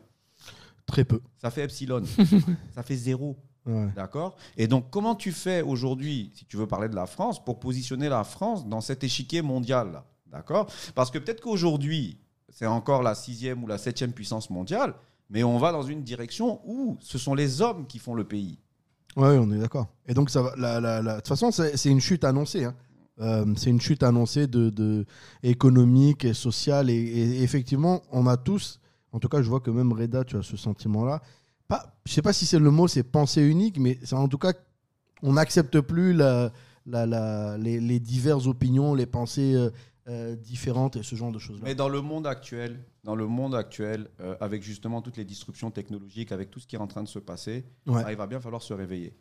Très 0.86 1.04
peu. 1.04 1.20
Ça 1.42 1.52
fait 1.52 1.64
epsilon. 1.64 2.04
ça 2.76 2.84
fait 2.84 2.96
zéro. 2.96 3.38
Ouais. 3.66 3.90
D'accord? 3.96 4.38
Et 4.56 4.68
donc, 4.68 4.90
comment 4.92 5.14
tu 5.16 5.32
fais 5.34 5.62
aujourd'hui, 5.62 6.32
si 6.36 6.46
tu 6.46 6.56
veux 6.58 6.68
parler 6.68 6.88
de 6.90 6.96
la 6.96 7.06
France, 7.06 7.44
pour 7.44 7.60
positionner 7.60 8.08
la 8.08 8.24
France 8.24 8.66
dans 8.68 8.82
cet 8.82 9.04
échiquier 9.04 9.42
mondial? 9.42 10.04
D'accord? 10.32 10.68
Parce 10.96 11.12
que 11.12 11.18
peut-être 11.20 11.42
qu'aujourd'hui, 11.42 12.18
c'est 12.52 12.66
encore 12.68 13.04
la 13.04 13.16
sixième 13.16 13.64
ou 13.64 13.68
la 13.68 13.78
septième 13.78 14.12
puissance 14.12 14.50
mondiale, 14.50 14.94
mais 15.30 15.44
on 15.44 15.58
va 15.58 15.72
dans 15.72 15.84
une 15.84 16.04
direction 16.04 16.62
où 16.66 16.98
ce 17.00 17.18
sont 17.18 17.34
les 17.34 17.62
hommes 17.62 17.88
qui 17.88 18.00
font 18.00 18.14
le 18.14 18.24
pays. 18.24 18.60
Ouais, 19.16 19.38
on 19.38 19.52
est 19.52 19.58
d'accord. 19.58 19.88
Et 20.08 20.14
donc, 20.14 20.30
ça 20.30 20.42
va. 20.42 20.52
De 20.56 21.16
toute 21.16 21.28
façon, 21.28 21.52
c'est 21.52 21.90
une 21.90 22.00
chute 22.00 22.24
annoncée. 22.24 22.66
hein. 22.66 22.76
Euh, 23.20 23.46
c'est 23.56 23.70
une 23.70 23.82
chute 23.82 24.04
annoncée 24.04 24.48
de, 24.48 25.06
économique 25.44 26.26
et 26.26 26.34
sociale. 26.34 26.90
Et, 26.90 27.44
effectivement, 27.44 28.02
on 28.12 28.28
a 28.28 28.38
tous, 28.38 28.80
en 29.12 29.20
tout 29.20 29.28
cas, 29.28 29.42
je 29.42 29.50
vois 29.50 29.60
que 29.60 29.70
même 29.70 29.94
Reda, 29.94 30.24
tu 30.24 30.38
as 30.38 30.44
ce 30.44 30.58
sentiment-là. 30.58 31.22
Pas, 31.68 31.94
je 32.06 32.14
sais 32.14 32.22
pas 32.22 32.34
si 32.34 32.46
c'est 32.46 32.60
le 32.60 32.72
mot, 32.72 32.88
c'est 32.88 33.04
pensée 33.04 33.42
unique, 33.42 33.80
mais 33.80 34.00
en 34.12 34.28
tout 34.28 34.38
cas, 34.38 34.54
on 35.22 35.34
n'accepte 35.34 35.80
plus 35.82 36.18
les 36.86 38.00
diverses 38.00 38.48
opinions, 38.48 38.96
les 38.96 39.06
pensées 39.06 39.54
euh, 39.56 39.70
euh, 40.12 40.36
différentes 40.36 40.96
et 40.98 41.04
ce 41.04 41.16
genre 41.16 41.32
de 41.32 41.40
choses-là. 41.40 41.64
Mais 41.66 41.74
dans 41.76 41.90
le 41.90 42.02
monde 42.02 42.28
actuel, 42.28 42.84
dans 43.04 43.16
le 43.16 43.26
monde 43.26 43.56
actuel, 43.56 44.10
euh, 44.20 44.36
avec 44.40 44.62
justement 44.62 45.02
toutes 45.02 45.18
les 45.18 45.26
disruptions 45.26 45.72
technologiques, 45.72 46.32
avec 46.32 46.52
tout 46.52 46.60
ce 46.60 46.68
qui 46.68 46.76
est 46.76 46.80
en 46.80 46.88
train 46.88 47.02
de 47.04 47.08
se 47.08 47.18
passer, 47.20 47.66
Ouais. 47.88 48.04
bah, 48.04 48.12
il 48.12 48.18
va 48.18 48.28
bien 48.28 48.40
falloir 48.40 48.62
se 48.62 48.74
réveiller. 48.74 49.16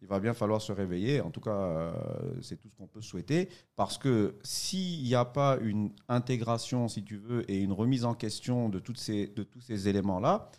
Il 0.00 0.06
va 0.06 0.20
bien 0.20 0.32
falloir 0.32 0.62
se 0.62 0.70
réveiller. 0.70 1.20
En 1.20 1.30
tout 1.32 1.40
cas, 1.40 1.50
euh, 1.50 1.92
c'est 2.40 2.56
tout 2.56 2.68
ce 2.68 2.76
qu'on 2.76 2.86
peut 2.86 3.02
souhaiter. 3.02 3.48
Parce 3.74 3.98
que 3.98 4.36
s'il 4.44 5.02
n'y 5.02 5.14
a 5.16 5.24
pas 5.24 5.58
une 5.60 5.90
intégration, 6.08 6.86
si 6.88 7.02
tu 7.02 7.16
veux, 7.16 7.50
et 7.50 7.58
une 7.58 7.72
remise 7.72 8.04
en 8.04 8.14
question 8.14 8.68
de, 8.68 8.78
toutes 8.78 8.98
ces, 8.98 9.26
de 9.26 9.42
tous 9.42 9.60
ces 9.60 9.88
éléments-là, 9.88 10.50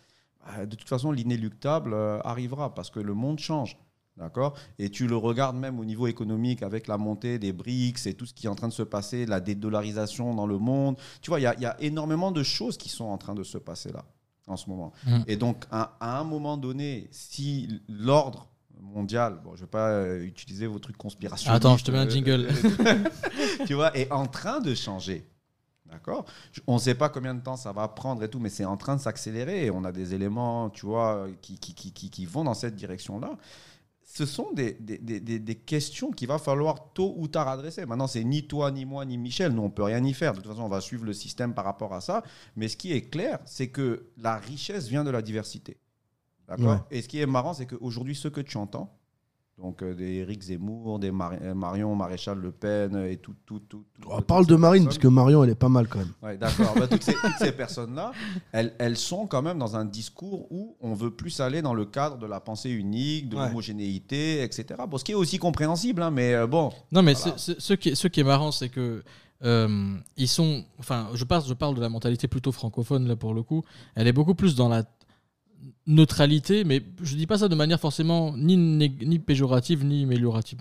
bah, 0.44 0.66
de 0.66 0.76
toute 0.76 0.88
façon, 0.88 1.10
l'inéluctable 1.10 1.94
arrivera 2.22 2.74
parce 2.74 2.90
que 2.90 3.00
le 3.00 3.14
monde 3.14 3.38
change. 3.38 3.78
D'accord? 4.20 4.54
Et 4.78 4.90
tu 4.90 5.06
le 5.06 5.16
regardes 5.16 5.56
même 5.56 5.80
au 5.80 5.84
niveau 5.86 6.06
économique 6.06 6.62
avec 6.62 6.88
la 6.88 6.98
montée 6.98 7.38
des 7.38 7.54
BRICS 7.54 8.06
et 8.06 8.12
tout 8.12 8.26
ce 8.26 8.34
qui 8.34 8.46
est 8.46 8.50
en 8.50 8.54
train 8.54 8.68
de 8.68 8.72
se 8.72 8.82
passer, 8.82 9.24
la 9.24 9.40
dédollarisation 9.40 10.34
dans 10.34 10.46
le 10.46 10.58
monde. 10.58 10.96
Tu 11.22 11.30
vois, 11.30 11.40
il 11.40 11.44
y 11.44 11.46
a- 11.46 11.54
il 11.54 11.62
y, 11.62 11.66
a 11.66 11.74
énormément 11.80 12.30
de 12.30 12.42
choses 12.42 12.76
qui 12.76 12.90
sont 12.90 13.06
en 13.06 13.16
train 13.16 13.34
de 13.34 13.42
se 13.42 13.56
passer 13.56 13.90
là, 13.92 14.04
en 14.46 14.58
ce 14.58 14.68
moment. 14.68 14.92
Mm. 15.06 15.18
Et 15.26 15.36
donc, 15.36 15.64
à, 15.70 15.96
à 16.00 16.20
un 16.20 16.24
moment 16.24 16.58
donné, 16.58 17.08
si 17.10 17.80
l'ordre 17.88 18.50
mondial, 18.78 19.40
bon, 19.42 19.52
je 19.54 19.60
ne 19.62 19.66
vais 19.66 19.70
pas 19.70 19.88
euh, 19.88 20.22
utiliser 20.22 20.66
vos 20.66 20.78
trucs 20.78 20.98
conspirationnistes. 20.98 21.56
Attends, 21.56 21.78
je 21.78 21.84
te 21.84 21.90
mets 21.90 21.98
un 21.98 22.06
euh, 22.06 22.10
jingle. 22.10 22.48
tu 23.66 23.72
vois, 23.72 23.96
est 23.96 24.10
en 24.12 24.26
train 24.26 24.60
de 24.60 24.74
changer. 24.74 25.26
D'accord? 25.90 26.24
On 26.66 26.74
ne 26.74 26.78
sait 26.78 26.94
pas 26.94 27.08
combien 27.08 27.34
de 27.34 27.40
temps 27.40 27.56
ça 27.56 27.72
va 27.72 27.88
prendre 27.88 28.22
et 28.22 28.28
tout, 28.28 28.38
mais 28.38 28.48
c'est 28.48 28.64
en 28.64 28.76
train 28.76 28.94
de 28.96 29.00
s'accélérer 29.00 29.70
on 29.70 29.82
a 29.84 29.90
des 29.92 30.14
éléments, 30.14 30.70
tu 30.70 30.86
vois, 30.86 31.26
qui, 31.42 31.58
qui, 31.58 31.74
qui, 31.74 31.92
qui, 31.92 32.10
qui 32.10 32.26
vont 32.26 32.44
dans 32.44 32.54
cette 32.54 32.76
direction-là. 32.76 33.32
Ce 34.12 34.26
sont 34.26 34.50
des, 34.52 34.72
des, 34.80 34.98
des, 34.98 35.38
des- 35.38 35.54
questions 35.54 36.10
qu'il 36.10 36.26
va 36.26 36.38
falloir 36.38 36.92
tôt 36.92 37.14
ou 37.16 37.28
tard 37.28 37.46
adresser. 37.46 37.86
Maintenant, 37.86 38.08
c'est 38.08 38.24
ni 38.24 38.44
toi, 38.48 38.72
ni 38.72 38.84
moi, 38.84 39.04
ni 39.04 39.16
Michel. 39.16 39.52
Nous, 39.52 39.62
on 39.62 39.70
peut 39.70 39.84
rien 39.84 40.04
y 40.04 40.12
faire. 40.12 40.32
De 40.32 40.40
toute 40.40 40.50
façon, 40.50 40.62
on 40.64 40.68
va 40.68 40.80
suivre 40.80 41.04
le 41.04 41.12
système 41.12 41.54
par 41.54 41.64
rapport 41.64 41.94
à 41.94 42.00
ça. 42.00 42.24
Mais 42.56 42.66
ce 42.66 42.76
qui 42.76 42.90
est 42.92 43.02
clair, 43.08 43.38
c'est 43.44 43.68
que 43.68 44.10
la 44.16 44.36
richesse 44.36 44.88
vient 44.88 45.04
de 45.04 45.10
la 45.10 45.22
diversité. 45.22 45.76
D'accord 46.48 46.72
Ouais. 46.72 46.78
Et 46.90 47.02
ce 47.02 47.08
qui 47.08 47.20
est 47.20 47.26
marrant, 47.26 47.54
c'est 47.54 47.66
qu'aujourd'hui, 47.66 48.16
ce 48.16 48.26
que 48.26 48.40
tu 48.40 48.56
entends, 48.56 48.98
donc 49.60 49.82
euh, 49.82 49.94
des 49.94 50.14
Éric 50.16 50.42
Zemmour, 50.42 50.98
des 50.98 51.10
Mar- 51.10 51.32
euh, 51.40 51.54
Marion 51.54 51.94
Maréchal 51.94 52.38
Le 52.38 52.50
Pen 52.50 52.94
euh, 52.96 53.10
et 53.10 53.16
tout. 53.18 53.34
tout, 53.46 53.60
tout, 53.60 53.84
tout- 54.00 54.08
On 54.10 54.16
toutes 54.16 54.26
parle 54.26 54.46
de 54.46 54.56
Marine, 54.56 54.84
parce 54.84 54.96
personnes- 54.96 55.10
que 55.10 55.14
Marion, 55.14 55.44
elle 55.44 55.50
est 55.50 55.54
pas 55.54 55.68
mal 55.68 55.86
quand 55.88 55.98
même. 55.98 56.12
Ouais, 56.22 56.36
d'accord. 56.38 56.74
Bah, 56.76 56.88
toutes 56.88 57.02
ces, 57.02 57.12
toutes 57.14 57.36
ces 57.38 57.52
personnes-là, 57.52 58.12
elles, 58.52 58.72
elles 58.78 58.96
sont 58.96 59.26
quand 59.26 59.42
même 59.42 59.58
dans 59.58 59.76
un 59.76 59.84
discours 59.84 60.50
où 60.50 60.76
on 60.80 60.94
veut 60.94 61.10
plus 61.10 61.40
aller 61.40 61.62
dans 61.62 61.74
le 61.74 61.84
cadre 61.84 62.16
de 62.18 62.26
la 62.26 62.40
pensée 62.40 62.70
unique, 62.70 63.28
de 63.28 63.36
Ouais. 63.36 63.46
l'homogénéité, 63.46 64.42
etc. 64.42 64.64
Bon, 64.88 64.96
ce 64.98 65.04
qui 65.04 65.12
est 65.12 65.16
aussi 65.16 65.38
compréhensible, 65.38 66.02
hein, 66.02 66.10
mais 66.10 66.34
euh, 66.34 66.46
bon. 66.46 66.72
Non, 66.92 67.02
mais 67.02 67.12
Voilà. 67.14 67.36
ce, 67.38 67.72
qui 67.74 67.90
est, 67.90 67.94
ce 67.94 68.08
qui 68.08 68.20
est 68.20 68.24
marrant, 68.24 68.52
c'est 68.52 68.68
que 68.70 69.02
euh, 69.42 69.94
ils 70.16 70.28
sont. 70.28 70.64
Enfin, 70.78 71.08
je 71.14 71.24
parle, 71.24 71.44
je 71.46 71.54
parle 71.54 71.74
de 71.74 71.80
la 71.80 71.88
mentalité 71.88 72.28
plutôt 72.28 72.52
francophone 72.52 73.08
là 73.08 73.16
pour 73.16 73.32
le 73.34 73.42
coup. 73.42 73.62
Elle 73.94 74.06
est 74.06 74.12
beaucoup 74.12 74.34
plus 74.34 74.54
dans 74.54 74.68
la 74.68 74.84
neutralité, 75.86 76.64
mais 76.64 76.82
je 77.02 77.16
dis 77.16 77.26
pas 77.26 77.38
ça 77.38 77.48
de 77.48 77.54
manière 77.54 77.80
forcément 77.80 78.36
ni, 78.36 78.56
ni 78.56 79.18
péjorative 79.18 79.84
ni 79.84 80.04
améliorative. 80.04 80.58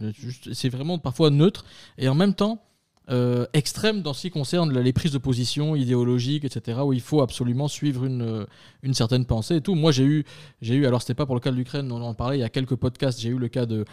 C'est 0.54 0.70
vraiment 0.70 0.97
parfois 0.97 1.30
neutre 1.30 1.66
et 1.97 2.08
en 2.10 2.16
même 2.16 2.34
temps 2.34 2.62
euh, 3.10 3.47
extrême 3.54 4.04
dans 4.04 4.14
ce 4.14 4.22
qui 4.22 4.30
concerne 4.30 4.78
les 4.78 4.93
prises 4.93 5.12
de 5.12 5.18
position 5.18 5.76
idéologiques, 5.76 6.45
etc., 6.45 6.80
où 6.86 6.93
il 6.93 7.02
faut 7.02 7.22
absolument 7.22 7.68
suivre 7.68 8.06
une, 8.06 8.22
euh, 8.22 8.45
une 8.84 8.93
certaine 8.93 9.26
pensée 9.26 9.56
et 9.56 9.62
tout. 9.62 9.74
Moi, 9.74 9.91
j'ai 9.91 10.04
eu, 10.04 10.26
j'ai 10.62 10.76
eu, 10.76 10.86
alors 10.86 11.02
c'était 11.02 11.16
pas 11.16 11.26
pour 11.26 11.34
le 11.34 11.41
cas 11.41 11.50
de 11.50 11.56
l'Ukraine, 11.56 11.91
on 11.91 12.04
en 12.04 12.14
parlait 12.14 12.38
il 12.38 12.41
y 12.41 12.43
a 12.43 12.50
quelques 12.50 12.76
podcasts, 12.76 13.20
j'ai 13.20 13.30
eu 13.30 13.39
le 13.39 13.47
cas 13.47 13.66
de 13.66 13.84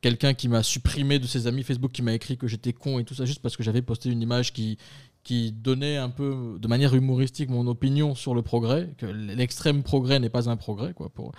quelqu'un 0.00 0.34
qui 0.34 0.48
m'a 0.48 0.64
supprimé 0.64 1.20
de 1.20 1.26
ses 1.26 1.46
amis 1.46 1.62
Facebook, 1.62 1.92
qui 1.92 2.02
m'a 2.02 2.14
écrit 2.14 2.36
que 2.36 2.48
j'étais 2.48 2.72
con 2.72 2.98
et 2.98 3.04
tout 3.04 3.14
ça, 3.14 3.24
juste 3.24 3.40
parce 3.40 3.56
que 3.56 3.62
j'avais 3.62 3.80
posté 3.80 4.10
une 4.10 4.20
image 4.20 4.52
qui, 4.52 4.76
qui 5.24 5.52
donnait 5.52 5.96
un 5.96 6.10
peu, 6.10 6.58
de 6.60 6.68
manière 6.68 6.94
humoristique, 6.94 7.48
mon 7.48 7.66
opinion 7.66 8.14
sur 8.14 8.34
le 8.34 8.42
progrès, 8.42 8.94
que 8.98 9.06
l'extrême 9.06 9.82
progrès 9.82 10.20
n'est 10.20 10.28
pas 10.28 10.50
un 10.50 10.56
progrès, 10.56 10.92
quoi. 10.92 11.08
Pour, 11.08 11.32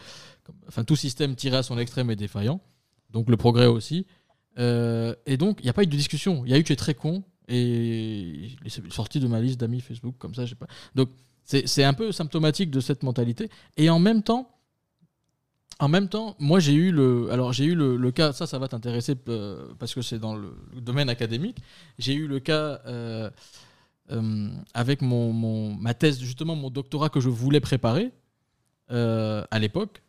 enfin, 0.68 0.84
tout 0.84 0.96
système 0.96 1.36
tiré 1.36 1.58
à 1.58 1.64
son 1.64 1.78
extrême 1.78 2.10
est 2.10 2.16
défaillant, 2.16 2.60
donc 3.12 3.30
le 3.30 3.38
progrès 3.38 3.68
aussi. 3.68 4.08
Euh, 4.58 5.14
et 5.28 5.38
donc, 5.38 5.60
il 5.60 5.66
n'y 5.66 5.70
a 5.70 5.74
pas 5.74 5.84
eu 5.84 5.88
de 5.88 5.96
discussion. 5.96 6.44
Il 6.46 6.52
y 6.52 6.56
a 6.56 6.58
eu 6.58 6.64
tu 6.64 6.74
es 6.74 6.76
très 6.76 6.96
con, 6.96 7.24
et 7.48 8.56
il 8.56 8.58
est 8.66 8.92
sorti 8.92 9.20
de 9.20 9.28
ma 9.28 9.40
liste 9.40 9.60
d'amis 9.60 9.82
Facebook, 9.82 10.16
comme 10.18 10.34
ça, 10.34 10.46
je 10.46 10.56
pas. 10.56 10.68
Donc, 10.96 11.10
c'est 11.44 11.68
c'est 11.68 11.84
un 11.84 11.94
peu 11.94 12.12
symptomatique 12.12 12.72
de 12.72 12.80
cette 12.80 13.04
mentalité. 13.04 13.50
Et 13.78 13.92
en 13.92 14.00
même 14.00 14.24
temps, 14.24 14.50
en 15.80 15.90
même 15.90 16.08
temps, 16.08 16.36
moi 16.40 16.60
j'ai 16.60 16.74
eu 16.74 16.92
le, 16.92 17.30
alors 17.32 17.52
j'ai 17.54 17.66
eu 17.66 17.76
le, 17.76 17.98
le 17.98 18.12
cas, 18.12 18.32
ça, 18.32 18.48
ça 18.48 18.58
va 18.58 18.68
t'intéresser 18.68 19.16
euh, 19.28 19.68
parce 19.78 19.94
que 19.94 20.02
c'est 20.02 20.20
dans 20.20 20.36
le, 20.36 20.56
le 20.74 20.82
domaine 20.82 21.10
académique. 21.10 21.58
J'ai 22.00 22.14
eu 22.14 22.28
le 22.28 22.40
cas 22.40 22.82
euh, 22.88 23.30
euh, 24.12 24.50
avec 24.74 25.02
mon, 25.02 25.32
mon- 25.34 25.74
ma 25.76 25.94
thèse, 25.94 26.20
justement 26.20 26.56
mon 26.56 26.70
doctorat 26.70 27.10
que 27.10 27.20
je 27.20 27.30
voulais 27.30 27.60
préparer 27.60 28.12
euh, 28.92 29.44
à 29.52 29.60
l'époque. 29.60 30.02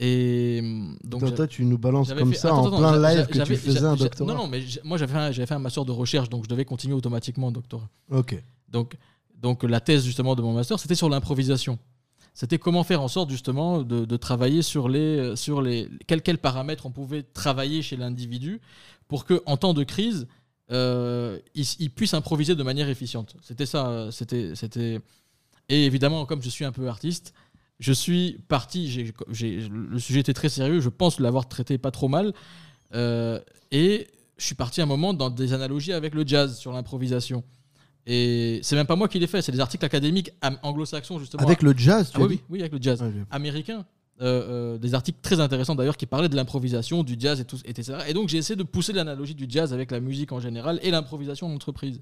Et 0.00 0.60
euh, 0.62 0.92
donc 1.04 1.34
Toi, 1.34 1.46
tu 1.48 1.64
nous 1.64 1.76
balances 1.78 2.12
comme 2.14 2.32
fait- 2.32 2.38
ça 2.38 2.48
attends, 2.48 2.62
en 2.62 2.66
attends, 2.68 2.78
plein 2.78 3.14
live 3.16 3.26
que 3.26 3.42
tu 3.42 3.56
faisais 3.56 3.84
un 3.84 3.96
doctorat. 3.96 4.32
Non, 4.32 4.42
non, 4.42 4.46
mais 4.48 4.62
moi 4.84 4.96
j'avais 4.96 5.32
fait, 5.32 5.46
fait 5.46 5.54
un 5.54 5.58
master 5.58 5.84
de 5.84 5.90
recherche, 5.92 6.28
donc 6.28 6.44
je 6.44 6.48
devais 6.48 6.64
continuer 6.64 6.94
automatiquement 6.94 7.48
en 7.48 7.52
doctorat. 7.52 7.88
Ok. 8.10 8.40
Donc, 8.68 8.96
donc 9.40 9.64
la 9.64 9.80
thèse 9.80 10.04
justement 10.04 10.36
de 10.36 10.42
mon 10.42 10.52
master, 10.52 10.78
c'était 10.78 10.94
sur 10.94 11.08
l'improvisation. 11.08 11.78
C'était 12.32 12.58
comment 12.58 12.84
faire 12.84 13.02
en 13.02 13.08
sorte 13.08 13.30
justement 13.30 13.82
de, 13.82 14.04
de 14.04 14.16
travailler 14.16 14.62
sur 14.62 14.88
les 14.88 15.34
sur 15.34 15.60
les 15.60 15.88
quels, 16.06 16.22
quels 16.22 16.38
paramètres 16.38 16.86
on 16.86 16.92
pouvait 16.92 17.24
travailler 17.24 17.82
chez 17.82 17.96
l'individu 17.96 18.60
pour 19.08 19.24
que 19.24 19.42
en 19.46 19.56
temps 19.56 19.74
de 19.74 19.82
crise 19.82 20.28
euh, 20.70 21.38
il, 21.54 21.64
il 21.78 21.90
puisse 21.90 22.14
improviser 22.14 22.54
de 22.54 22.62
manière 22.62 22.88
efficiente. 22.88 23.34
C'était 23.42 23.66
ça. 23.66 23.88
euh, 23.88 24.10
C'était 24.10 24.54
c'était 24.54 25.00
et 25.68 25.84
évidemment 25.86 26.26
comme 26.26 26.42
je 26.42 26.48
suis 26.48 26.64
un 26.64 26.72
peu 26.72 26.88
artiste, 26.88 27.32
je 27.80 27.92
suis 27.92 28.38
parti. 28.48 29.12
le 29.28 29.98
sujet 29.98 30.20
était 30.20 30.34
très 30.34 30.48
sérieux. 30.48 30.80
Je 30.80 30.88
pense 30.88 31.20
l'avoir 31.20 31.48
traité 31.48 31.78
pas 31.78 31.90
trop 31.90 32.08
mal 32.08 32.32
euh, 32.94 33.40
et 33.70 34.08
je 34.36 34.44
suis 34.46 34.54
parti 34.54 34.80
un 34.80 34.86
moment 34.86 35.14
dans 35.14 35.30
des 35.30 35.52
analogies 35.52 35.92
avec 35.92 36.14
le 36.14 36.26
jazz 36.26 36.56
sur 36.58 36.72
l'improvisation. 36.72 37.42
Et 38.06 38.60
c'est 38.62 38.76
même 38.76 38.86
pas 38.86 38.96
moi 38.96 39.08
qui 39.08 39.18
l'ai 39.18 39.26
fait, 39.26 39.42
c'est 39.42 39.52
des 39.52 39.60
articles 39.60 39.84
académiques 39.84 40.30
anglo-saxons 40.62 41.18
justement. 41.18 41.42
Avec 41.42 41.60
le 41.60 41.74
jazz, 41.76 42.10
tu 42.10 42.16
Ah 42.18 42.24
as 42.24 42.26
oui, 42.26 42.36
dit 42.36 42.42
oui, 42.48 42.60
avec 42.60 42.72
le 42.72 42.78
jazz 42.80 43.02
Ah, 43.02 43.36
américain. 43.36 43.84
Euh, 44.20 44.74
euh, 44.74 44.78
des 44.78 44.94
articles 44.94 45.20
très 45.22 45.38
intéressants 45.38 45.76
d'ailleurs 45.76 45.96
qui 45.96 46.06
parlaient 46.06 46.28
de 46.28 46.34
l'improvisation, 46.34 47.04
du 47.04 47.14
jazz 47.16 47.38
et 47.40 47.44
tout, 47.44 47.58
etc. 47.64 47.98
Et 48.08 48.14
donc 48.14 48.28
j'ai 48.28 48.38
essayé 48.38 48.56
de 48.56 48.64
pousser 48.64 48.92
l'analogie 48.92 49.36
du 49.36 49.46
jazz 49.48 49.72
avec 49.72 49.92
la 49.92 50.00
musique 50.00 50.32
en 50.32 50.40
général 50.40 50.80
et 50.82 50.90
l'improvisation 50.90 51.46
en 51.46 51.54
entreprise. 51.54 52.00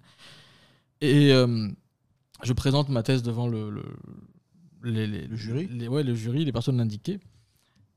Et 1.03 1.31
euh, 1.35 1.69
je 2.43 2.53
présente 2.55 2.89
ma 2.89 3.03
thèse 3.03 3.23
devant 3.23 3.49
le, 3.49 3.69
le, 3.69 3.83
les- 4.83 5.07
les- 5.07 5.27
Le 5.27 5.37
jury 5.37 5.69
les, 5.71 5.89
ouais, 5.89 6.03
le 6.03 6.15
jury, 6.15 6.47
les 6.47 6.53
personnes 6.53 6.81
indiquées. 6.81 7.19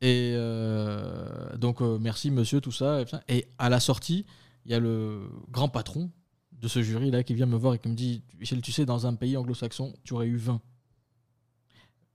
Et 0.01 0.33
euh, 0.35 1.55
donc 1.57 1.79
merci 1.79 2.29
monsieur, 2.29 2.59
tout 2.59 2.73
ça. 2.73 2.99
Et, 3.01 3.05
tout 3.05 3.11
ça. 3.11 3.21
Et 3.29 3.45
à 3.57 3.69
la 3.69 3.79
sortie, 3.79 4.25
il 4.65 4.71
y 4.71 4.75
a 4.75 4.79
le 4.81 5.21
grand 5.49 5.69
patron 5.69 6.11
de 6.61 6.67
ce 6.67 6.81
jury 6.81 7.09
là 7.09 7.23
qui 7.23 7.33
vient 7.35 7.45
me 7.45 7.55
voir 7.55 7.73
et 7.75 7.79
qui 7.79 7.87
me 7.87 7.95
dit 7.95 8.21
Michel, 8.37 8.59
tu 8.61 8.73
sais, 8.73 8.85
dans 8.85 9.07
un 9.07 9.15
pays 9.15 9.37
anglo-saxon, 9.37 9.93
tu 10.03 10.13
aurais 10.13 10.27
eu 10.27 10.35
20. 10.35 10.59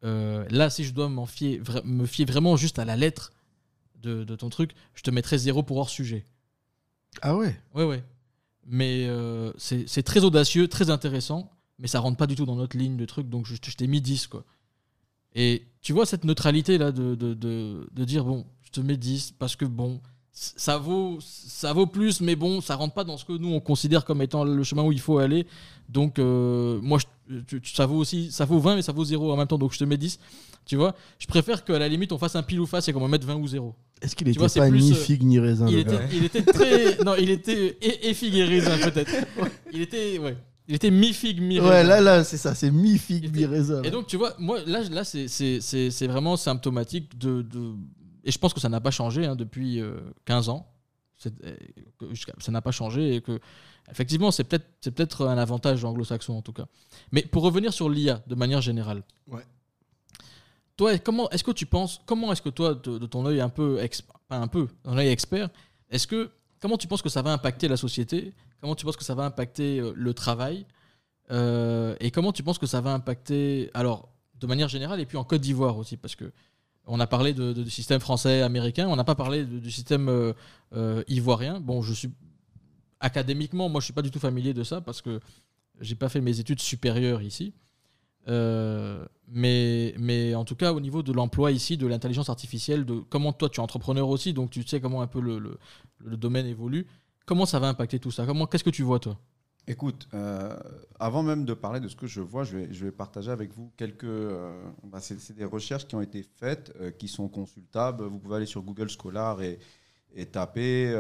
Euh, 0.05 0.45
là, 0.51 0.71
si 0.71 0.85
je 0.85 0.93
dois 0.93 1.09
m'en 1.09 1.27
fier, 1.27 1.61
me 1.85 2.07
fier 2.07 2.27
vraiment 2.27 2.57
juste 2.57 2.79
à 2.79 2.85
la 2.85 2.97
lettre 2.97 3.33
de, 4.03 4.25
de 4.25 4.37
ton 4.37 4.51
truc, 4.51 4.73
je 4.95 5.03
te 5.03 5.11
mettrais 5.11 5.39
zéro 5.39 5.63
pour 5.63 5.79
hors 5.79 5.89
sujet. 5.89 6.25
Ah 7.23 7.37
ouais? 7.37 7.59
Ouais, 7.75 7.85
ouais. 7.85 8.05
Mais 8.67 9.07
euh, 9.09 9.53
c'est 9.57 10.03
très 10.03 10.25
audacieux, 10.25 10.69
très 10.69 10.91
intéressant, 10.91 11.51
mais 11.79 11.89
ça 11.89 12.01
rentre 12.01 12.17
pas 12.17 12.27
du 12.27 12.35
tout 12.35 12.47
dans 12.47 12.57
notre 12.57 12.77
ligne 12.77 12.97
de 12.97 13.05
truc, 13.05 13.29
donc 13.29 13.47
je, 13.47 13.55
je 13.55 13.77
t'ai 13.77 13.87
mis 13.87 14.01
10, 14.01 14.27
quoi. 14.27 14.45
Et 15.35 15.67
tu 15.81 15.93
vois 15.93 16.07
cette 16.07 16.25
neutralité 16.25 16.79
là 16.79 16.93
de, 16.93 17.15
de, 17.15 17.35
de, 17.35 17.89
de 17.91 18.05
dire, 18.05 18.25
bon, 18.25 18.47
je 18.63 18.71
te 18.71 18.81
mets 18.81 18.97
10 18.97 19.33
parce 19.33 19.57
que, 19.57 19.65
bon, 19.65 20.01
ça 20.37 20.79
vaut, 20.79 21.19
ça 21.21 21.73
vaut 21.73 21.87
plus, 21.87 22.21
mais 22.21 22.35
bon, 22.35 22.61
ça 22.61 22.75
rentre 22.75 22.93
pas 22.93 23.05
dans 23.05 23.17
ce 23.17 23.25
que 23.25 23.33
nous 23.35 23.53
on 23.53 23.61
considère 23.61 24.05
comme 24.05 24.21
étant 24.21 24.43
le 24.45 24.65
chemin 24.65 24.83
où 24.83 24.91
il 24.93 25.01
faut 25.01 25.19
aller. 25.19 25.47
Donc, 25.89 26.19
euh, 26.19 26.81
moi, 26.83 26.99
je- 27.29 27.39
tu- 27.47 27.61
tu- 27.61 27.75
ça 27.75 27.87
vaut 27.87 27.97
aussi, 27.99 28.33
ça 28.33 28.45
vaut 28.45 28.59
20, 28.59 28.75
mais 28.77 28.83
ça 28.83 28.91
vaut 28.93 29.05
0 29.05 29.33
en 29.33 29.37
même 29.37 29.47
temps, 29.47 29.59
donc 29.59 29.73
je 29.73 29.79
te 29.79 29.85
mets 29.85 29.97
10. 29.97 30.19
Tu 30.67 30.77
vois, 30.77 30.95
je 31.19 31.27
préfère 31.27 31.63
qu'à 31.65 31.79
la 31.79 31.89
limite 31.89 32.11
on 32.11 32.19
fasse 32.19 32.35
un 32.37 32.43
pile 32.43 32.59
ou 32.61 32.67
face 32.67 32.89
et 32.89 32.93
qu'on 32.93 33.01
me 33.01 33.09
mette 33.09 33.25
20 33.25 33.37
ou 33.37 33.47
0. 33.47 33.75
Est-ce 34.03 34.17
qu'il 34.17 34.27
était 34.29 34.39
vois, 34.39 34.49
c'est 34.49 34.61
pas 34.61 34.71
ni 34.71 34.91
euh, 34.93 34.95
figue 34.95 35.23
ni 35.23 35.39
raisin 35.39 35.67
Il 35.69 35.79
était, 35.79 35.99
il 36.13 36.25
était 36.25 36.43
très. 36.43 36.97
Non, 37.05 37.15
il 37.21 37.31
était. 37.31 37.77
Et, 37.81 38.09
et 38.11 38.15
figue 38.15 38.35
et 38.35 38.45
raisin, 38.45 38.77
peut-être. 38.79 39.13
Il 39.73 39.81
était. 39.83 40.19
Ouais. 40.19 40.37
Il 40.67 40.75
était 40.75 40.91
mi-figue, 40.91 41.43
mi-raisin. 41.43 41.71
Ouais, 41.71 41.85
là, 41.85 42.01
là, 42.01 42.25
c'est 42.25 42.39
ça, 42.39 42.55
c'est 42.55 42.71
mi 42.71 42.97
figue, 42.97 43.25
Il 43.27 43.33
mi 43.33 43.45
raisin. 43.45 43.83
Et 43.83 43.91
donc, 43.91 44.07
tu 44.07 44.17
vois, 44.17 44.35
moi, 44.39 44.59
là, 44.67 44.81
là 44.91 45.05
c'est- 45.05 46.07
vraiment 46.07 46.39
symptomatique 46.39 47.19
de, 47.19 47.43
de- 47.43 47.75
Et 48.25 48.31
je 48.33 48.39
pense 48.39 48.53
que 48.55 48.61
ça 48.61 48.69
n'a 48.69 48.81
pas 48.81 48.91
changé 48.91 49.27
hein, 49.27 49.37
depuis 49.37 49.81
euh, 49.81 50.01
15 50.25 50.49
ans. 50.49 50.67
C'est- 51.17 51.45
euh, 51.45 51.57
que 51.99 52.09
jusqu'à- 52.11 52.33
Ça 52.39 52.51
n'a 52.51 52.61
pas 52.63 52.73
changé 52.73 53.15
et 53.17 53.21
que, 53.21 53.39
effectivement, 53.91 54.31
c'est 54.31 54.45
peut-être 54.45 55.27
un 55.27 55.39
avantage 55.39 55.85
anglo-saxon 55.85 56.35
en 56.37 56.43
tout 56.43 56.53
cas. 56.53 56.67
Mais 57.13 57.23
pour 57.23 57.43
revenir 57.43 57.73
sur 57.73 57.89
l'IA 57.89 58.23
de 58.27 58.35
manière 58.35 58.61
générale. 58.61 59.03
Ouais. 59.29 59.45
Toi, 60.77 60.99
comment 60.99 61.31
est-ce 61.31 61.45
que 61.45 61.53
tu 61.53 61.67
penses, 61.67 62.01
comment 62.05 62.33
est-ce 62.33 62.43
que 62.43 62.49
toi, 62.49 62.75
de, 62.75 62.99
de 62.99 63.07
ton 63.07 63.25
œil 63.27 63.41
un 63.41 63.49
peu, 63.49 63.79
pas 64.29 64.39
un 64.39 64.49
peu, 64.49 64.67
œil 64.89 65.09
expert, 65.09 65.49
est-ce 65.91 66.07
que 66.09 66.31
comment 66.61 66.77
tu 66.77 66.89
penses 66.89 67.03
que 67.03 67.09
ça 67.09 67.23
va 67.23 67.33
impacter 67.33 67.69
la 67.69 67.77
société 67.77 68.33
Comment 68.61 68.75
tu 68.75 68.85
penses 68.85 68.97
que 68.97 69.05
ça 69.05 69.15
va 69.15 69.25
impacter 69.27 69.79
euh, 69.81 69.93
le 69.95 70.15
travail 70.15 70.67
Euh, 71.31 71.95
Et 72.01 72.11
comment 72.11 72.33
tu 72.33 72.43
penses 72.43 72.59
que 72.59 72.67
ça 72.67 72.81
va 72.81 72.93
impacter, 72.93 73.71
alors, 73.75 74.09
de 74.41 74.47
manière 74.47 74.69
générale, 74.69 75.01
et 75.01 75.07
puis 75.07 75.17
en 75.17 75.25
Côte 75.25 75.41
d'Ivoire 75.43 75.77
aussi 75.79 75.97
Parce 75.97 76.17
que 76.17 76.33
on 76.87 77.01
a 77.01 77.07
parlé 77.07 77.33
de, 77.33 77.53
du 77.53 77.71
système 77.71 78.01
français, 78.01 78.43
américain, 78.43 78.89
on 78.89 78.97
n'a 78.97 79.05
pas 79.05 79.15
parlé 79.15 79.45
du 79.45 79.71
système 79.71 80.09
euh, 80.09 80.33
euh, 80.75 81.03
ivoirien. 81.09 81.61
Bon, 81.61 81.83
je 81.83 81.93
suis 81.93 82.11
académiquement, 83.01 83.69
moi, 83.69 83.81
je 83.81 83.87
suis 83.87 83.95
pas 83.95 84.03
du 84.03 84.11
tout 84.11 84.19
familier 84.19 84.55
de 84.55 84.63
ça 84.63 84.81
parce 84.81 85.03
que 85.03 85.21
j'ai 85.81 85.95
pas 85.95 86.09
fait 86.09 86.21
mes 86.21 86.41
études 86.41 86.61
supérieures 86.61 87.23
ici. 87.23 87.55
Euh, 88.29 89.05
mais, 89.29 90.35
en 90.35 90.45
tout 90.45 90.57
cas, 90.57 90.73
au 90.73 90.81
niveau 90.81 91.03
de 91.03 91.13
l'emploi 91.13 91.53
ici, 91.53 91.77
de 91.77 91.87
l'intelligence 91.87 92.29
artificielle, 92.29 92.85
de 92.85 93.01
comment 93.09 93.33
toi, 93.33 93.49
tu 93.49 93.61
es 93.61 93.63
entrepreneur 93.63 94.09
aussi, 94.09 94.33
donc 94.33 94.51
tu 94.51 94.67
sais 94.67 94.81
comment 94.81 95.03
un 95.03 95.07
peu 95.07 95.21
le, 95.21 95.59
domaine 96.17 96.47
évolue. 96.47 96.87
Comment 97.27 97.47
ça 97.47 97.59
va 97.59 97.69
impacter 97.69 97.99
tout 97.99 98.11
ça? 98.11 98.27
Qu'est-ce 98.51 98.65
que 98.65 98.71
tu 98.71 98.83
vois, 98.83 98.99
toi? 98.99 99.19
Écoute, 99.67 100.09
euh, 100.13 100.55
avant 100.99 101.23
même 101.23 101.47
de 101.47 101.55
parler 101.55 101.81
de 101.81 101.89
ce 101.89 101.97
que 101.97 102.07
je 102.07 102.21
vois, 102.21 102.45
je 102.45 102.59
vais, 102.59 102.93
partager 102.93 103.31
avec 103.31 103.51
vous 103.53 103.73
quelques. 103.79 104.05
euh, 104.05 104.63
bah, 104.83 105.01
c'est 105.01 105.35
des 105.35 105.47
recherches 105.47 105.87
qui 105.87 105.95
ont 105.95 106.03
été 106.03 106.23
faites, 106.23 106.75
euh, 106.81 106.91
qui 106.91 107.09
sont 107.09 107.29
consultables. 107.29 108.05
Vous 108.05 108.19
pouvez 108.19 108.37
aller 108.37 108.47
sur 108.47 108.63
Google 108.63 108.91
Scholar 108.91 109.41
et, 109.43 109.59
taper 110.31 110.93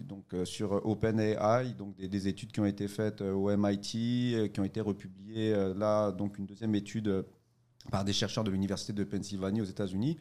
donc 0.00 0.34
sur 0.44 0.84
OpenAI, 0.86 1.72
donc 1.72 1.94
des, 1.96 2.06
des 2.06 2.28
études 2.28 2.52
qui 2.52 2.60
ont 2.60 2.66
été 2.66 2.86
faites 2.86 3.22
au 3.22 3.48
MIT, 3.56 4.50
qui 4.52 4.60
ont 4.60 4.64
été 4.64 4.82
republiées 4.82 5.72
là, 5.74 6.12
donc 6.12 6.36
une 6.36 6.44
deuxième 6.44 6.74
étude 6.74 7.24
par 7.90 8.04
des 8.04 8.12
chercheurs 8.12 8.44
de 8.44 8.50
l'université 8.50 8.92
de 8.92 9.04
Pennsylvanie 9.04 9.62
aux 9.62 9.64
États-Unis. 9.64 10.18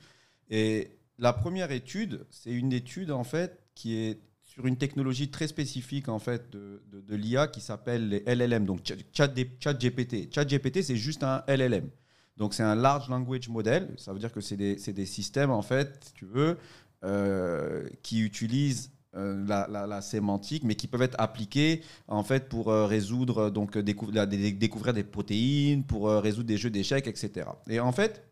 Et 0.49 0.91
la 1.17 1.33
première 1.33 1.71
étude, 1.71 2.25
c'est 2.29 2.53
une 2.53 2.71
étude 2.71 3.11
en 3.11 3.25
fait 3.25 3.65
qui 3.75 3.97
est 3.97 4.21
sur 4.49 4.65
une 4.65 4.77
technologie 4.77 5.29
très 5.29 5.47
spécifique 5.47 6.09
en 6.09 6.17
fait 6.17 6.49
de, 6.49 6.81
de, 6.91 7.15
l'IA 7.15 7.47
qui 7.47 7.61
s'appelle 7.61 8.09
les 8.09 8.23
LLM, 8.25 8.65
donc 8.65 8.79
ChatGPT. 9.13 9.63
Chat 9.63 9.73
GPT. 9.75 10.33
ChatGPT, 10.33 10.81
c'est 10.81 10.95
juste 10.95 11.23
un 11.23 11.43
LLM. 11.47 11.87
Donc 12.35 12.55
c'est 12.55 12.63
un 12.63 12.73
large 12.73 13.09
language 13.09 13.47
model. 13.47 13.93
Ça 13.97 14.11
veut 14.11 14.17
dire 14.19 14.31
que 14.31 14.41
c'est 14.41 14.57
des, 14.57 14.75
des 14.75 15.05
systèmes 15.05 15.51
en 15.51 15.61
fait, 15.61 16.03
si 16.03 16.13
tu 16.13 16.25
veux, 16.25 16.57
euh, 17.03 17.87
qui 18.01 18.21
utilisent 18.21 18.91
euh, 19.15 19.45
la, 19.47 19.67
la- 19.69 19.85
la 19.85 20.01
sémantique, 20.01 20.63
mais 20.63 20.73
qui 20.73 20.87
peuvent 20.87 21.03
être 21.03 21.19
appliqués 21.19 21.83
en 22.07 22.23
fait 22.23 22.49
pour 22.49 22.69
euh, 22.69 22.87
résoudre 22.87 23.51
donc 23.51 23.77
découvrir 23.77 24.25
des 24.25 25.03
protéines, 25.03 25.83
pour 25.83 26.09
résoudre 26.09 26.47
des 26.47 26.57
jeux 26.57 26.71
d'échecs, 26.71 27.05
etc. 27.05 27.47
Et 27.69 27.79
en 27.79 27.91
fait, 27.91 28.23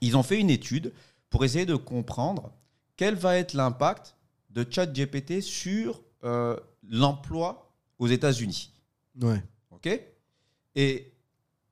ils 0.00 0.16
ont 0.16 0.22
fait 0.22 0.38
une 0.38 0.50
étude 0.50 0.92
pour 1.30 1.44
essayer 1.44 1.66
de 1.66 1.74
comprendre 1.74 2.52
quel 2.96 3.16
va 3.16 3.36
être 3.36 3.54
l'impact 3.54 4.14
de 4.50 4.66
ChatGPT 4.68 5.40
sur 5.40 6.02
euh, 6.24 6.56
l'emploi 6.82 7.72
aux 7.98 8.08
États-Unis. 8.08 8.72
Ouais. 9.20 9.42
Ok? 9.70 9.88
Et 10.74 11.12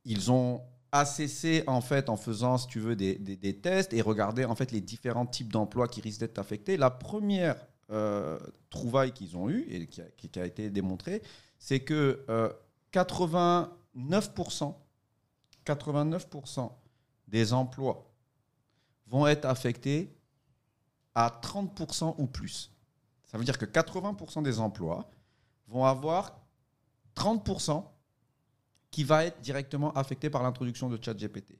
ils 0.04 0.30
ont 0.30 0.62
assessé 0.92 1.64
en 1.66 1.80
fait 1.80 2.08
en 2.08 2.16
faisant, 2.16 2.58
si 2.58 2.66
tu 2.68 2.78
veux, 2.80 2.96
des, 2.96 3.16
des- 3.16 3.36
des 3.36 3.56
tests 3.56 3.92
et 3.92 4.00
regardé 4.00 4.44
en 4.44 4.54
fait 4.54 4.72
les 4.72 4.80
différents 4.80 5.26
types 5.26 5.52
d'emplois 5.52 5.88
qui 5.88 6.00
risquent 6.00 6.20
d'être 6.20 6.38
affectés. 6.38 6.76
La 6.76 6.90
première 6.90 7.56
euh, 7.90 8.38
trouvaille 8.70 9.12
qu'ils 9.12 9.36
ont 9.36 9.48
eue 9.48 9.66
et 9.70 9.86
qui 9.86 10.00
a, 10.00 10.04
qui- 10.16 10.28
qui 10.28 10.40
a 10.40 10.46
été 10.46 10.70
démontrée, 10.70 11.22
c'est 11.58 11.80
que 11.80 12.24
euh, 12.28 12.52
89%, 12.92 14.74
89% 15.64 16.72
des 17.28 17.52
emplois 17.52 18.10
vont 19.08 19.26
être 19.26 19.44
affectés 19.44 20.15
à 21.16 21.40
30% 21.42 22.14
ou 22.18 22.26
plus. 22.26 22.70
Ça 23.24 23.38
veut 23.38 23.44
dire 23.44 23.58
que 23.58 23.64
80% 23.64 24.42
des 24.42 24.60
emplois 24.60 25.08
vont 25.66 25.84
avoir 25.84 26.38
30% 27.16 27.82
qui 28.90 29.02
va 29.02 29.24
être 29.24 29.40
directement 29.40 29.92
affecté 29.94 30.30
par 30.30 30.42
l'introduction 30.42 30.88
de 30.88 31.02
ChatGPT. 31.02 31.58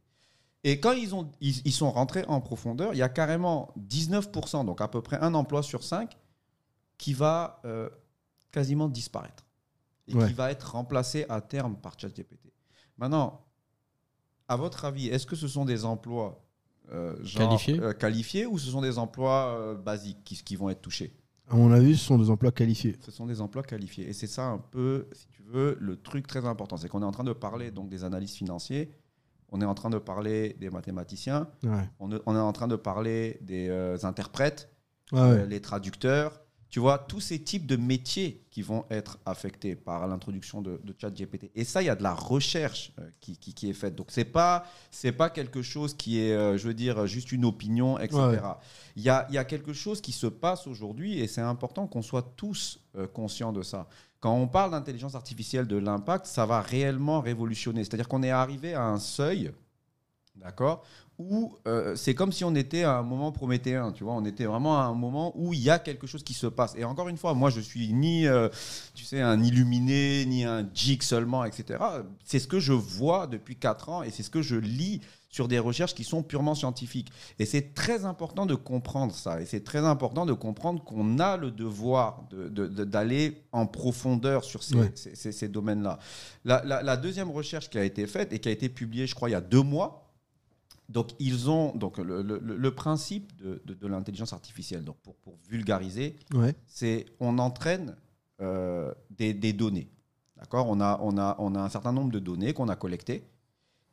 Et 0.63 0.79
quand 0.79 0.93
ils, 0.93 1.15
ont, 1.15 1.31
ils, 1.41 1.67
ils 1.67 1.73
sont 1.73 1.91
rentrés 1.91 2.25
en 2.29 2.41
profondeur, 2.41 2.93
il 2.93 2.99
y 2.99 3.03
a 3.03 3.09
carrément 3.09 3.73
19%, 3.89 4.65
donc 4.67 4.81
à 4.81 4.89
peu 4.89 5.01
près 5.01 5.19
un 5.21 5.35
emploi 5.35 5.63
sur 5.63 5.83
cinq, 5.83 6.17
qui 6.99 7.15
va 7.15 7.61
euh, 7.65 7.89
quasiment 8.53 8.89
disparaître. 8.89 9.45
Et 10.09 10.15
Ouais. 10.15 10.29
qui 10.29 10.35
va 10.35 10.51
être 10.53 10.73
remplacé 10.73 11.27
à 11.29 11.41
terme 11.41 11.77
par 11.77 11.99
ChatGPT. 11.99 12.53
Maintenant, 12.97 13.45
à 14.49 14.55
votre 14.57 14.85
avis, 14.85 15.09
est-ce 15.09 15.27
que 15.27 15.35
ce 15.35 15.49
sont 15.49 15.65
des 15.65 15.85
emplois 15.85 16.46
genre, 17.23 17.49
Qualifiés 17.49 17.81
euh, 17.81 17.93
qualifiés 17.93 18.47
ou 18.47 18.59
ce 18.59 18.71
sont 18.71 18.81
des 18.81 18.99
emplois 18.99 19.57
euh, 19.59 19.75
basiques 19.75 20.23
qui, 20.25 20.37
qui 20.43 20.57
vont 20.57 20.69
être 20.71 20.83
touchés? 20.83 21.13
À 21.49 21.55
mon 21.55 21.71
avis, 21.73 21.97
ce 21.97 22.05
sont 22.05 22.19
des 22.19 22.29
emplois 22.31 22.51
qualifiés. 22.53 22.97
ce 23.01 23.11
sont 23.13 23.27
des 23.27 23.41
emplois 23.41 23.63
qualifiés. 23.63 24.09
Et 24.09 24.13
c'est 24.13 24.27
ça 24.27 24.47
un 24.47 24.59
peu, 24.59 25.07
si 25.13 25.29
tu 25.29 25.43
veux, 25.45 25.77
le 25.81 25.97
truc 25.97 26.27
très 26.27 26.45
important. 26.45 26.77
C'est 26.77 26.89
qu'on 26.89 27.03
est 27.03 27.07
en 27.07 27.13
train 27.13 27.23
de 27.25 27.33
parler 27.33 27.71
donc 27.71 27.89
des 27.89 28.03
analystes 28.03 28.37
financiers, 28.37 28.91
on 29.53 29.61
est 29.61 29.65
en 29.65 29.75
train 29.75 29.91
de 29.91 29.99
parler 29.99 30.57
des 30.59 30.71
mathématiciens, 30.71 31.49
Ouais. 31.63 31.89
on 32.01 32.11
est, 32.11 32.21
on 32.27 32.35
est 32.35 32.41
en 32.41 32.53
train 32.53 32.67
de 32.67 32.75
parler 32.77 33.39
des 33.43 33.69
euh, 33.69 33.97
interprètes, 34.03 34.69
Ouais, 35.13 35.21
euh, 35.21 35.37
ouais. 35.43 35.47
les 35.47 35.61
traducteurs. 35.61 36.41
Tu 36.77 36.81
vois, 36.81 36.99
tous 36.99 37.21
ces 37.21 37.39
types 37.43 37.67
de 37.67 37.77
métiers 37.77 38.45
qui 38.51 38.61
vont 38.61 38.85
être 38.91 39.17
affectés 39.25 39.75
par 39.75 40.07
l'introduction 40.07 40.61
de, 40.61 40.79
de 40.85 40.95
ChatGPT. 41.01 41.51
Et 41.55 41.65
ça, 41.65 41.81
il 41.83 41.87
y 41.87 41.89
a 41.89 41.97
de 41.97 42.03
la 42.03 42.13
recherche 42.13 42.93
euh, 42.99 43.09
qui, 43.19 43.39
qui- 43.39 43.55
qui 43.55 43.71
est 43.71 43.73
faite. 43.73 43.95
Donc, 43.95 44.11
ce 44.11 44.21
n'est 44.21 44.27
pas, 44.27 44.67
c'est 44.91 45.13
pas 45.13 45.31
quelque 45.31 45.63
chose 45.63 45.95
qui 45.95 46.21
est, 46.21 46.35
euh, 46.35 46.59
je 46.59 46.69
veux 46.69 46.75
dire, 46.75 47.07
juste 47.07 47.33
une 47.33 47.47
opinion, 47.47 47.99
etc. 47.99 48.19
Ouais. 48.21 48.39
Il 48.95 49.03
y, 49.03 49.09
a, 49.09 49.27
il 49.31 49.35
y 49.35 49.39
a 49.39 49.47
quelque 49.47 49.73
chose 49.73 50.03
qui 50.03 50.13
se 50.13 50.27
passe 50.27 50.67
aujourd'hui 50.67 51.19
et 51.19 51.27
c'est 51.29 51.41
important 51.41 51.87
qu'on 51.87 52.03
soit 52.03 52.35
tous 52.37 52.79
euh, 52.99 53.07
conscients 53.07 53.55
de 53.55 53.63
ça. 53.63 53.89
Quand 54.21 54.35
on 54.35 54.47
parle 54.47 54.73
d'intelligence 54.73 55.15
artificielle, 55.15 55.67
de 55.67 55.79
l'impact, 55.79 56.27
ça 56.27 56.45
va 56.45 56.61
réellement 56.61 57.23
révolutionner. 57.23 57.85
C'est-à-dire 57.85 58.07
qu'on 58.07 58.23
est 58.23 58.31
arrivé 58.31 58.75
à 58.75 58.83
un 58.85 58.99
seuil, 58.99 59.51
d'accord, 60.35 60.85
où 61.19 61.55
euh, 61.67 61.97
c'est 61.97 62.15
comme 62.15 62.31
si 62.33 62.45
on 62.45 62.55
était 62.55 62.83
à 62.83 62.99
un 62.99 63.03
moment 63.03 63.33
prométhéen, 63.33 63.93
tu 63.93 64.05
vois, 64.05 64.13
on 64.15 64.25
était 64.27 64.45
vraiment 64.45 64.79
à 64.81 64.85
un 64.85 64.95
moment 64.95 65.33
où 65.35 65.55
il 65.55 65.61
y 65.61 65.71
a 65.71 65.79
quelque 65.79 66.07
chose 66.07 66.23
qui 66.23 66.35
se 66.35 66.47
passe. 66.47 66.75
Et 66.77 66.85
encore 66.85 67.09
une 67.09 67.17
fois, 67.17 67.33
moi, 67.35 67.49
je 67.51 67.61
suis 67.61 67.93
ni, 67.93 68.27
euh, 68.27 68.49
tu 68.95 69.05
sais, 69.05 69.21
un 69.23 69.43
illuminé, 69.43 70.27
ni 70.27 70.45
un 70.45 70.69
geek 70.75 71.03
seulement, 71.03 71.45
etc. 71.45 71.83
C'est 72.25 72.39
ce 72.39 72.47
que 72.47 72.61
je 72.61 72.73
vois 72.75 73.27
depuis 73.27 73.57
4 73.57 73.89
ans 73.89 74.03
et 74.03 74.11
c'est 74.11 74.23
ce 74.23 74.31
que 74.31 74.43
je 74.43 74.57
lis 74.57 75.01
sur 75.31 75.49
des 75.49 75.59
recherches 75.59 75.95
qui 75.95 76.05
sont 76.05 76.23
purement 76.23 76.55
scientifiques. 76.55 77.11
Et 77.39 77.45
c'est 77.45 77.75
très 77.75 78.05
important 78.07 78.47
de 78.47 78.55
comprendre 78.55 79.15
ça. 79.15 79.41
Et 79.41 79.45
c'est 79.47 79.65
très 79.65 79.81
important 79.85 80.25
de 80.25 80.33
comprendre 80.33 80.83
qu'on 80.85 81.19
a 81.19 81.37
le 81.37 81.51
devoir 81.51 82.25
de- 82.31 82.49
de- 82.49 82.67
de- 82.69 82.85
d'aller 82.85 83.43
en 83.53 83.67
profondeur 83.67 84.45
sur 84.45 84.63
ces, 84.63 84.77
Ouais. 84.77 84.93
ces- 84.95 85.15
ces- 85.15 85.33
ces 85.33 85.49
domaines-là. 85.49 85.99
La, 86.45 86.63
la- 86.65 86.83
la 86.83 86.97
deuxième 86.97 87.31
recherche 87.31 87.69
qui 87.69 87.77
a 87.79 87.85
été 87.85 88.07
faite 88.07 88.33
et 88.33 88.39
qui 88.39 88.49
a 88.49 88.53
été 88.53 88.69
publiée, 88.71 89.07
je 89.07 89.15
crois, 89.15 89.29
il 89.29 89.33
y 89.33 89.35
a 89.35 89.41
deux 89.43 89.63
mois, 89.63 90.06
donc, 90.89 91.11
ils 91.19 91.51
ont 91.51 91.75
donc 91.77 91.99
le, 91.99 92.23
le- 92.23 92.39
le- 92.39 92.57
le 92.57 92.75
principe 92.75 93.35
de, 93.37 93.61
de- 93.65 93.75
de 93.75 93.87
l'intelligence 93.87 94.33
artificielle, 94.33 94.85
donc 94.85 94.97
pour, 95.03 95.15
pour 95.17 95.37
vulgariser, 95.49 96.17
Ouais. 96.35 96.55
c'est 96.67 97.07
on 97.21 97.39
entraîne 97.39 97.97
euh, 98.41 98.93
des, 99.11 99.35
des 99.35 99.53
données. 99.53 99.89
D'accord? 100.37 100.67
On 100.69 100.81
a, 100.81 100.99
on, 101.03 101.17
a, 101.19 101.35
on 101.39 101.55
a 101.55 101.61
un 101.61 101.69
certain 101.71 101.93
nombre 101.93 102.13
de 102.13 102.19
données 102.19 102.53
qu'on 102.53 102.69
a 102.69 102.77
collectées. 102.77 103.25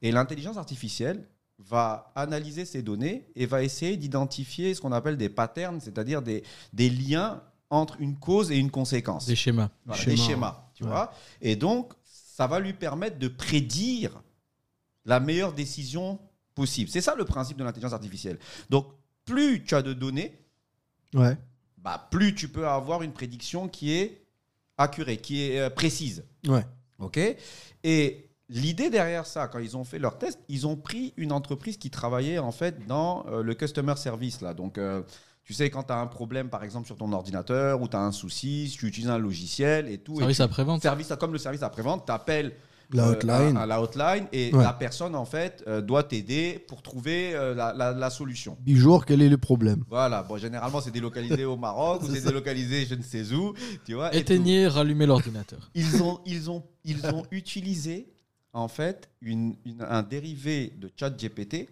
Et 0.02 0.12
l'intelligence 0.12 0.58
artificielle 0.58 1.26
va 1.58 2.12
analyser 2.16 2.66
ces 2.66 2.82
données 2.82 3.26
et 3.36 3.46
va 3.46 3.64
essayer 3.64 3.96
d'identifier 3.96 4.74
ce 4.74 4.82
qu'on 4.82 4.92
appelle 4.92 5.16
des 5.18 5.30
patterns, 5.30 5.80
c'est-à-dire 5.80 6.22
des, 6.22 6.44
des 6.74 6.90
liens 6.90 7.42
entre 7.70 8.02
une 8.02 8.18
cause 8.20 8.52
et 8.52 8.58
une 8.58 8.70
conséquence. 8.70 9.26
Des 9.26 9.36
schémas. 9.36 9.70
Voilà, 9.86 10.04
Des 10.04 10.12
des 10.12 10.18
schémas. 10.18 10.28
schémas, 10.28 10.70
tu 10.76 10.84
Ouais. 10.84 10.90
vois? 10.90 11.14
Et 11.42 11.56
donc, 11.56 11.94
ça 12.04 12.46
va 12.48 12.60
lui 12.60 12.74
permettre 12.74 13.18
de 13.18 13.30
prédire 13.30 14.22
la 15.06 15.20
meilleure 15.22 15.54
décision 15.54 16.20
possible. 16.56 16.90
C'est 16.90 17.02
ça 17.02 17.16
le 17.16 17.26
principe 17.26 17.58
de 17.58 17.64
l'intelligence 17.64 17.94
artificielle. 17.94 18.38
Donc, 18.70 18.88
plus 19.26 19.64
tu 19.64 19.76
as 19.76 19.82
de 19.82 19.94
données, 19.94 20.38
Ouais. 21.14 21.38
bah, 21.78 22.08
plus 22.12 22.34
tu 22.36 22.48
peux 22.48 22.68
avoir 22.68 23.02
une 23.04 23.14
prédiction 23.14 23.68
qui 23.68 23.94
est 23.94 24.26
accurée, 24.78 25.18
qui 25.18 25.44
est 25.44 25.60
euh, 25.60 25.70
précise. 25.70 26.24
Ouais. 26.48 26.66
OK? 27.00 27.20
Et 27.84 28.30
l'idée 28.50 28.90
derrière 28.90 29.26
ça, 29.26 29.48
quand 29.48 29.60
ils 29.60 29.78
ont 29.78 29.84
fait 29.84 30.00
leur 30.00 30.18
test, 30.18 30.40
ils 30.50 30.68
ont 30.68 30.76
pris 30.76 31.14
une 31.18 31.32
entreprise 31.32 31.78
qui 31.78 31.90
travaillait 31.90 32.40
en 32.40 32.52
fait 32.52 32.86
dans 32.88 33.26
euh, 33.28 33.44
le 33.44 33.54
customer 33.54 33.96
service. 33.98 34.42
Là. 34.42 34.54
Donc, 34.54 34.78
euh, 34.78 35.02
tu 35.44 35.54
sais, 35.54 35.70
quand 35.70 35.84
tu 35.84 35.94
as 35.94 35.98
un 36.00 36.08
problème, 36.08 36.50
par 36.50 36.64
exemple, 36.64 36.88
sur 36.88 36.96
ton 36.98 37.12
ordinateur 37.12 37.82
ou 37.82 37.88
tu 37.88 37.96
as 37.98 38.02
un 38.02 38.12
souci, 38.12 38.74
tu 38.78 38.88
utilises 38.88 39.10
un 39.10 39.18
logiciel 39.18 39.90
et 39.90 39.98
tout. 39.98 40.18
Service 40.18 40.40
et 40.40 40.48
tu-. 40.48 40.80
Service, 40.82 41.14
comme 41.20 41.34
le 41.34 41.38
service 41.38 41.64
après-vente, 41.64 42.06
tu 42.06 42.12
appelles 42.12 42.54
La 42.92 43.08
hotline. 43.10 43.58
à, 43.58 43.62
à 43.62 43.66
la 43.66 43.82
hotline 43.82 44.28
et 44.32 44.54
Ouais. 44.54 44.64
la 44.64 44.74
personne, 44.74 45.16
en 45.16 45.26
fait, 45.26 45.64
euh, 45.68 45.82
doit 45.82 46.04
t'aider 46.04 46.64
pour 46.68 46.82
trouver 46.82 47.34
euh, 47.36 47.56
la, 47.56 47.74
la- 47.74 47.92
la 47.94 48.10
solution. 48.10 48.58
Bijour, 48.62 49.06
quel 49.06 49.22
est 49.22 49.30
le 49.30 49.38
problème? 49.38 49.84
Voilà, 49.90 50.22
bon, 50.24 50.38
généralement, 50.38 50.82
c'est 50.82 50.92
délocalisé 50.92 51.46
au 51.46 51.58
Maroc 51.58 52.04
ou 52.04 52.08
c'est 52.14 52.22
délocalisé 52.26 52.86
je 52.86 52.96
ne 52.96 53.02
sais 53.04 53.32
où, 53.34 53.54
tu 53.86 53.94
vois. 53.96 54.14
et. 54.14 54.20
Éteignez, 54.20 54.68
rallumez 54.68 55.06
l'ordinateur. 55.06 55.72
Ils 55.76 56.04
ont, 56.04 56.20
ils 56.26 56.50
ont, 56.52 56.64
ils 56.84 57.06
ont 57.08 57.24
utilisé, 57.32 58.14
en 58.54 58.68
fait, 58.68 59.10
une, 59.22 59.56
une- 59.66 59.82
un 59.82 60.04
dérivé 60.04 60.74
de 60.78 60.92
ChatGPT. 60.96 61.70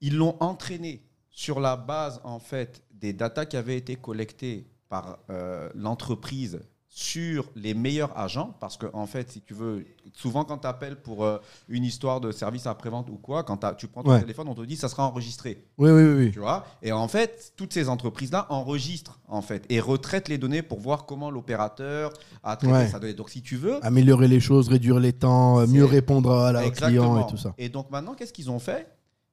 Ils 0.00 0.16
l'ont 0.16 0.36
entraîné 0.40 1.02
sur 1.30 1.60
la 1.60 1.76
base 1.76 2.20
en 2.24 2.38
fait 2.38 2.82
des 2.90 3.12
datas 3.12 3.46
qui 3.46 3.56
avaient 3.56 3.76
été 3.76 3.96
collectées 3.96 4.66
par 4.88 5.18
euh, 5.30 5.68
l'entreprise 5.74 6.60
sur 6.98 7.50
les 7.54 7.74
meilleurs 7.74 8.18
agents, 8.18 8.54
parce 8.58 8.78
que 8.78 8.86
en 8.94 9.04
fait, 9.04 9.30
si 9.30 9.42
tu 9.42 9.52
veux, 9.52 9.84
souvent 10.14 10.44
quand 10.44 10.56
tu 10.56 10.66
appelles 10.66 10.96
pour 10.96 11.26
euh, 11.26 11.36
une 11.68 11.84
histoire 11.84 12.22
de 12.22 12.32
service 12.32 12.66
après-vente 12.66 13.10
ou 13.10 13.18
quoi, 13.18 13.42
quand 13.44 13.58
tu 13.76 13.86
prends 13.86 14.02
ton 14.02 14.12
Ouais. 14.12 14.20
téléphone, 14.20 14.48
on 14.48 14.54
te 14.54 14.62
dit 14.62 14.76
ça 14.76 14.88
sera 14.88 15.06
enregistré. 15.06 15.62
Oui, 15.76 15.90
oui, 15.90 16.04
oui. 16.04 16.30
Tu 16.32 16.38
vois? 16.38 16.64
Et 16.80 16.92
en 16.92 17.06
fait, 17.06 17.52
toutes 17.54 17.74
ces 17.74 17.90
entreprises-là 17.90 18.46
enregistrent 18.48 19.20
en 19.28 19.42
fait 19.42 19.66
et 19.68 19.78
retraitent 19.78 20.30
les 20.30 20.38
données 20.38 20.62
pour 20.62 20.80
voir 20.80 21.04
comment 21.04 21.30
l'opérateur 21.30 22.14
a 22.42 22.56
traité 22.56 22.72
Ouais. 22.72 22.88
sa 22.88 22.98
donnée. 22.98 23.12
Donc 23.12 23.28
si 23.28 23.42
tu 23.42 23.56
veux, 23.56 23.78
Améliorer 23.84 24.26
les 24.26 24.40
choses, 24.40 24.70
réduire 24.70 24.98
les 24.98 25.12
temps, 25.12 25.58
euh, 25.58 25.66
mieux 25.66 25.84
répondre 25.84 26.32
à 26.32 26.50
la, 26.50 26.70
client 26.70 27.20
et 27.20 27.30
tout 27.30 27.36
ça. 27.36 27.52
Et 27.58 27.68
donc 27.68 27.90
maintenant, 27.90 28.14
qu'est-ce 28.14 28.32
qu'ils 28.32 28.50
ont 28.50 28.58
fait? 28.58 28.90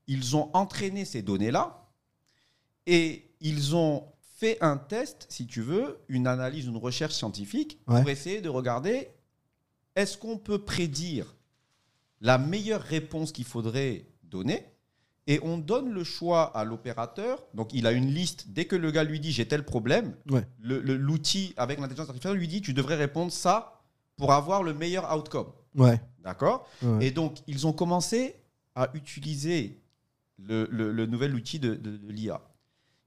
Ils 0.08 0.36
ont 0.36 0.50
entraîné 0.52 1.06
ces 1.06 1.22
données-là 1.22 1.88
et 2.88 3.32
ils 3.40 3.74
ont 3.74 4.04
un 4.62 4.78
test, 4.78 5.26
si 5.30 5.46
tu 5.48 5.62
veux, 5.62 6.00
une 6.08 6.28
analyse, 6.28 6.66
une 6.66 6.78
recherche 6.78 7.14
scientifique 7.14 7.80
Ouais. 7.88 8.00
pour 8.02 8.10
essayer 8.10 8.42
de 8.42 8.50
regarder 8.50 9.10
est-ce 9.96 10.18
qu'on 10.18 10.38
peut 10.38 10.60
prédire 10.60 11.36
la 12.22 12.38
meilleure 12.38 12.82
réponse 12.82 13.32
qu'il 13.32 13.46
faudrait 13.46 14.06
donner? 14.24 14.66
Et 15.28 15.40
on 15.44 15.58
donne 15.58 15.90
le 15.94 16.04
choix 16.04 16.46
à 16.58 16.66
l'opérateur. 16.66 17.46
Donc, 17.54 17.74
il 17.74 17.88
a 17.88 17.92
une 17.94 18.08
liste. 18.12 18.50
Dès 18.50 18.66
que 18.66 18.76
le 18.76 18.92
gars 18.92 19.06
lui 19.06 19.20
dit 19.22 19.32
j'ai 19.32 19.48
tel 19.48 19.64
problème, 19.64 20.16
Ouais. 20.30 20.46
l'outil 20.62 21.54
avec 21.56 21.80
l'intelligence 21.80 22.10
artificielle 22.10 22.38
lui 22.38 22.48
dit 22.50 22.62
tu 22.62 22.74
devrais 22.74 22.96
répondre 22.96 23.32
ça 23.32 23.82
pour 24.18 24.34
avoir 24.34 24.64
le 24.64 24.74
meilleur 24.74 25.16
outcome. 25.16 25.48
Ouais. 25.76 26.02
D'accord? 26.24 26.68
Ouais. 26.82 27.08
Et 27.08 27.12
donc, 27.12 27.38
ils 27.48 27.66
ont 27.68 27.74
commencé 27.74 28.36
à 28.76 28.90
utiliser 28.96 29.80
le, 30.38 30.68
le- 30.72 30.92
le 30.92 31.06
nouvel 31.06 31.34
outil 31.36 31.60
de, 31.60 31.76
de- 31.76 31.98
de 31.98 32.12
l'IA. 32.12 32.42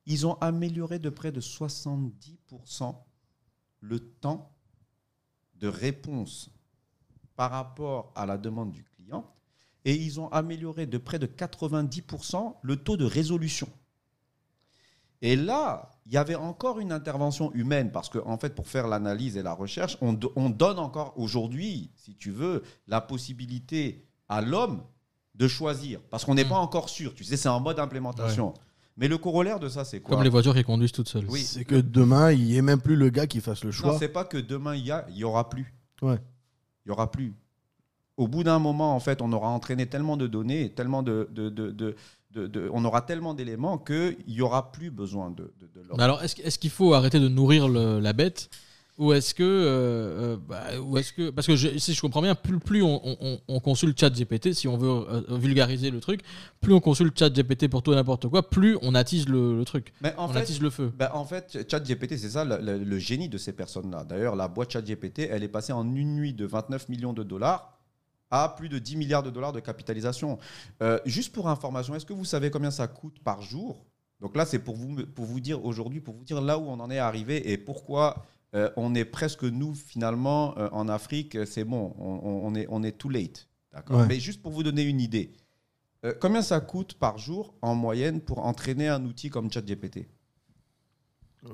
Ils 0.06 0.26
ont 0.26 0.34
amélioré 0.40 0.98
de 0.98 1.10
près 1.10 1.32
de 1.32 1.40
70% 1.40 2.94
le 3.80 3.98
temps 4.00 4.52
de 5.54 5.68
réponse 5.68 6.50
par 7.34 7.50
rapport 7.50 8.12
à 8.14 8.24
la 8.26 8.38
demande 8.38 8.72
du 8.72 8.84
client. 8.84 9.24
Et 9.84 9.94
ils 9.94 10.20
ont 10.20 10.28
amélioré 10.28 10.86
de 10.86 10.98
près 10.98 11.18
de 11.18 11.26
90% 11.26 12.56
le 12.62 12.76
taux 12.76 12.96
de 12.96 13.04
résolution. 13.04 13.68
Et 15.22 15.34
là, 15.36 15.90
il 16.06 16.12
y 16.12 16.16
avait 16.18 16.34
encore 16.34 16.78
une 16.78 16.92
intervention 16.92 17.52
humaine, 17.52 17.90
parce 17.90 18.08
qu'en 18.08 18.26
en 18.30 18.38
fait, 18.38 18.54
pour 18.54 18.68
faire 18.68 18.86
l'analyse 18.86 19.36
et 19.36 19.42
la 19.42 19.54
recherche, 19.54 19.96
on, 20.02 20.12
do- 20.12 20.32
on 20.36 20.50
donne 20.50 20.78
encore 20.78 21.18
aujourd'hui, 21.18 21.90
si 21.96 22.14
tu 22.16 22.30
veux, 22.30 22.62
la 22.86 23.00
possibilité 23.00 24.06
à 24.28 24.40
l'homme 24.42 24.82
de 25.34 25.48
choisir, 25.48 26.00
parce 26.10 26.24
qu'on 26.24 26.34
n'est 26.34 26.44
Mm. 26.44 26.48
pas 26.50 26.58
encore 26.58 26.88
sûr. 26.88 27.14
Tu 27.14 27.24
sais, 27.24 27.36
c'est 27.36 27.48
en 27.48 27.60
mode 27.60 27.78
implémentation. 27.78 28.54
Mais 28.96 29.08
le 29.08 29.18
corollaire 29.18 29.60
de 29.60 29.68
ça, 29.68 29.84
c'est 29.84 30.00
quoi 30.00 30.14
Comme 30.16 30.24
les 30.24 30.30
voitures 30.30 30.54
qui 30.54 30.64
conduisent 30.64 30.92
toutes 30.92 31.08
seules. 31.08 31.26
Oui. 31.28 31.40
C'est 31.40 31.64
que 31.64 31.74
demain, 31.76 32.32
il 32.32 32.44
n'y 32.44 32.56
ait 32.56 32.62
même 32.62 32.80
plus 32.80 32.96
le 32.96 33.10
gars 33.10 33.26
qui 33.26 33.40
fasse 33.40 33.62
le 33.62 33.68
Non, 33.68 33.72
choix. 33.72 33.98
c'est 33.98 34.08
pas 34.08 34.24
que 34.24 34.38
demain 34.38 34.74
il 34.74 34.86
y 34.86 34.90
a, 34.90 35.06
il 35.10 35.16
y 35.16 35.24
aura 35.24 35.50
plus. 35.50 35.74
Ouais. 36.02 36.18
Il 36.84 36.88
y 36.88 36.92
aura 36.92 37.10
plus. 37.10 37.34
Au 38.16 38.26
bout 38.28 38.42
d'un 38.44 38.58
moment, 38.58 38.94
en 38.96 39.00
fait, 39.00 39.20
on 39.20 39.30
aura 39.32 39.48
entraîné 39.48 39.86
tellement 39.86 40.16
de 40.16 40.26
données, 40.26 40.70
tellement 40.70 41.02
de, 41.02 41.28
de, 41.30 41.50
de- 41.50 41.70
de- 41.72 41.94
de- 42.32 42.46
de- 42.46 42.70
on 42.72 42.84
aura 42.86 43.02
tellement 43.02 43.34
d'éléments 43.34 43.76
qu'il 43.76 44.16
y 44.26 44.40
aura 44.40 44.72
plus 44.72 44.90
besoin 44.90 45.30
de, 45.30 45.52
de, 45.60 45.66
de 45.94 46.00
alors, 46.02 46.22
est-ce 46.22 46.40
est-ce 46.42 46.58
qu'il 46.58 46.70
faut 46.70 46.94
arrêter 46.94 47.20
de 47.20 47.28
nourrir 47.28 47.68
le- 47.68 47.98
la 48.00 48.12
bête 48.14 48.48
ou 48.98 49.12
est-ce 49.12 49.34
que, 49.34 49.42
euh, 49.42 50.34
euh, 50.34 50.36
bah, 50.38 50.64
ou 50.82 50.96
est-ce 50.96 51.12
que, 51.12 51.28
parce 51.30 51.46
que 51.46 51.54
je- 51.54 51.76
si 51.78 51.92
je 51.92 52.00
comprends 52.00 52.22
bien, 52.22 52.34
plus, 52.34 52.58
plus 52.58 52.82
on, 52.82 53.00
on- 53.04 53.38
on 53.46 53.60
consulte 53.60 53.98
ChatGPT, 54.00 54.54
si 54.54 54.68
on 54.68 54.76
veut 54.78 54.88
euh, 54.88 55.22
vulgariser 55.38 55.90
le 55.90 56.00
truc, 56.00 56.20
plus 56.60 56.72
on 56.72 56.80
consulte 56.80 57.18
ChatGPT 57.18 57.68
pour 57.68 57.82
tout 57.82 57.92
et 57.92 57.96
n'importe 57.96 58.28
quoi, 58.28 58.48
plus 58.48 58.78
on 58.82 58.94
attise 58.94 59.28
le, 59.28 59.56
le 59.58 59.64
truc, 59.66 59.92
Mais 60.00 60.14
en 60.16 60.24
on 60.24 60.32
fait, 60.32 60.38
attise 60.40 60.60
le 60.62 60.70
feu. 60.70 60.92
ben, 60.96 61.10
en 61.12 61.24
fait, 61.24 61.58
ChatGPT, 61.70 62.16
c'est 62.16 62.30
ça 62.30 62.44
le, 62.44 62.56
le- 62.58 62.82
le 62.82 62.98
génie 62.98 63.28
de 63.28 63.36
ces 63.38 63.52
personnes-là. 63.52 64.04
D'ailleurs, 64.04 64.34
la 64.34 64.48
boîte 64.48 64.72
ChatGPT, 64.72 65.28
elle 65.30 65.42
est 65.42 65.48
passée 65.48 65.72
en 65.74 65.84
une 65.94 66.14
nuit 66.16 66.32
de 66.32 66.46
29 66.46 66.88
millions 66.88 67.12
de 67.12 67.22
dollars 67.22 67.72
à 68.30 68.54
plus 68.56 68.68
de 68.68 68.78
10 68.78 68.96
milliards 68.96 69.22
de 69.22 69.30
dollars 69.30 69.52
de 69.52 69.60
capitalisation. 69.60 70.38
Euh, 70.82 70.98
juste 71.04 71.32
pour 71.34 71.48
information, 71.48 71.94
est-ce 71.94 72.06
que 72.06 72.12
vous 72.12 72.24
savez 72.24 72.50
combien 72.50 72.70
ça 72.72 72.88
coûte 72.88 73.18
par 73.22 73.42
jour? 73.42 73.84
Donc 74.20 74.34
là, 74.34 74.46
c'est 74.46 74.58
pour 74.58 74.74
vous, 74.74 74.96
pour 75.14 75.26
vous 75.26 75.38
dire 75.40 75.62
aujourd'hui, 75.64 76.00
pour 76.00 76.14
vous 76.14 76.24
dire 76.24 76.40
là 76.40 76.58
où 76.58 76.62
on 76.66 76.80
en 76.80 76.90
est 76.90 76.98
arrivé 76.98 77.52
et 77.52 77.58
pourquoi 77.58 78.24
euh, 78.54 78.70
on 78.76 78.94
est 78.94 79.04
presque 79.04 79.42
nous, 79.44 79.74
finalement, 79.74 80.56
euh, 80.58 80.68
en 80.72 80.88
Afrique, 80.88 81.36
c'est 81.46 81.64
bon, 81.64 81.94
on, 81.98 82.54
est, 82.54 82.66
on 82.70 82.82
est 82.82 82.92
too 82.92 83.08
late. 83.08 83.48
D'accord 83.72 84.00
Ouais. 84.00 84.06
Mais 84.06 84.20
juste 84.20 84.40
pour 84.42 84.52
vous 84.52 84.62
donner 84.62 84.82
une 84.82 85.00
idée, 85.00 85.32
euh, 86.04 86.14
combien 86.20 86.42
ça 86.42 86.60
coûte 86.60 86.94
par 86.94 87.18
jour 87.18 87.54
en 87.62 87.74
moyenne 87.74 88.20
pour 88.20 88.38
entraîner 88.46 88.88
un 88.88 89.04
outil 89.04 89.28
comme 89.30 89.50
ChatGPT? 89.52 90.08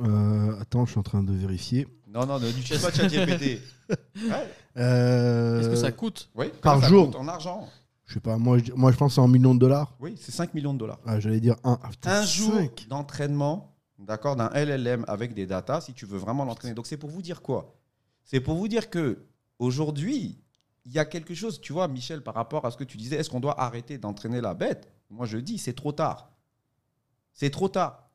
Euh, 0.01 0.59
attends, 0.61 0.85
je 0.87 0.93
suis 0.93 1.01
en 1.01 1.03
train 1.03 1.23
de 1.23 1.33
vérifier. 1.33 1.87
Non, 2.09 2.27
non, 2.27 2.39
n'utilise 2.39 2.81
pas 2.83 2.93
ChatGPT. 2.93 3.61
Ouais. 4.17 4.49
Euh, 4.79 5.61
Est-ce 5.61 5.69
que 5.69 5.77
ça 5.77 5.93
coûte? 5.93 6.31
Oui, 6.35 6.47
Par 6.63 6.81
jour. 6.83 7.07
coûte 7.07 7.17
En 7.17 7.29
argent? 7.29 7.69
Je 8.07 8.15
sais 8.15 8.21
pas, 8.21 8.39
moi 8.39 8.57
je, 8.59 8.73
moi, 8.73 8.91
je 8.91 8.97
pense 8.97 9.11
que 9.11 9.15
c'est 9.17 9.21
en 9.21 9.29
millions 9.29 9.55
de 9.55 9.59
dollars. 9.61 9.95
Oui, 10.01 10.15
c'est 10.19 10.33
5 10.33 10.55
millions 10.55 10.73
de 10.73 10.79
dollars. 10.79 10.99
Ah, 11.05 11.21
J'allais 11.21 11.41
dire 11.41 11.57
un. 11.63 11.79
Ah, 11.83 11.89
putain, 11.91 12.11
Un 12.21 12.25
jour 12.25 12.55
d'entraînement, 12.89 13.72
d'accord, 14.03 14.37
d'un 14.37 14.51
LLM 14.51 15.05
avec 15.09 15.35
des 15.35 15.47
datas, 15.47 15.83
si 15.83 15.95
tu 15.95 16.07
veux 16.07 16.19
vraiment 16.19 16.45
l'entraîner. 16.45 16.75
Donc 16.75 16.87
c'est 16.87 16.97
pour 16.97 17.11
vous 17.11 17.23
dire 17.23 17.43
quoi? 17.43 17.75
C'est 18.25 18.41
pour 18.41 18.55
vous 18.57 18.69
dire 18.69 18.91
que 18.91 19.25
aujourd'hui, 19.59 20.39
il 20.85 20.93
y 20.93 20.99
a 20.99 21.05
quelque 21.05 21.35
chose, 21.35 21.61
tu 21.61 21.73
vois, 21.73 21.89
Michel, 21.89 22.23
par 22.23 22.35
rapport 22.35 22.65
à 22.65 22.71
ce 22.71 22.77
que 22.77 22.85
tu 22.85 22.97
disais, 22.97 23.17
est-ce 23.17 23.31
qu'on 23.31 23.41
doit 23.41 23.61
arrêter 23.61 23.99
d'entraîner 23.99 24.41
la 24.41 24.55
bête? 24.55 24.93
Moi, 25.11 25.27
je 25.27 25.39
dis, 25.39 25.59
c'est 25.59 25.75
trop 25.75 25.93
tard. 25.93 26.33
C'est 27.33 27.51
trop 27.51 27.69
tard. 27.69 28.11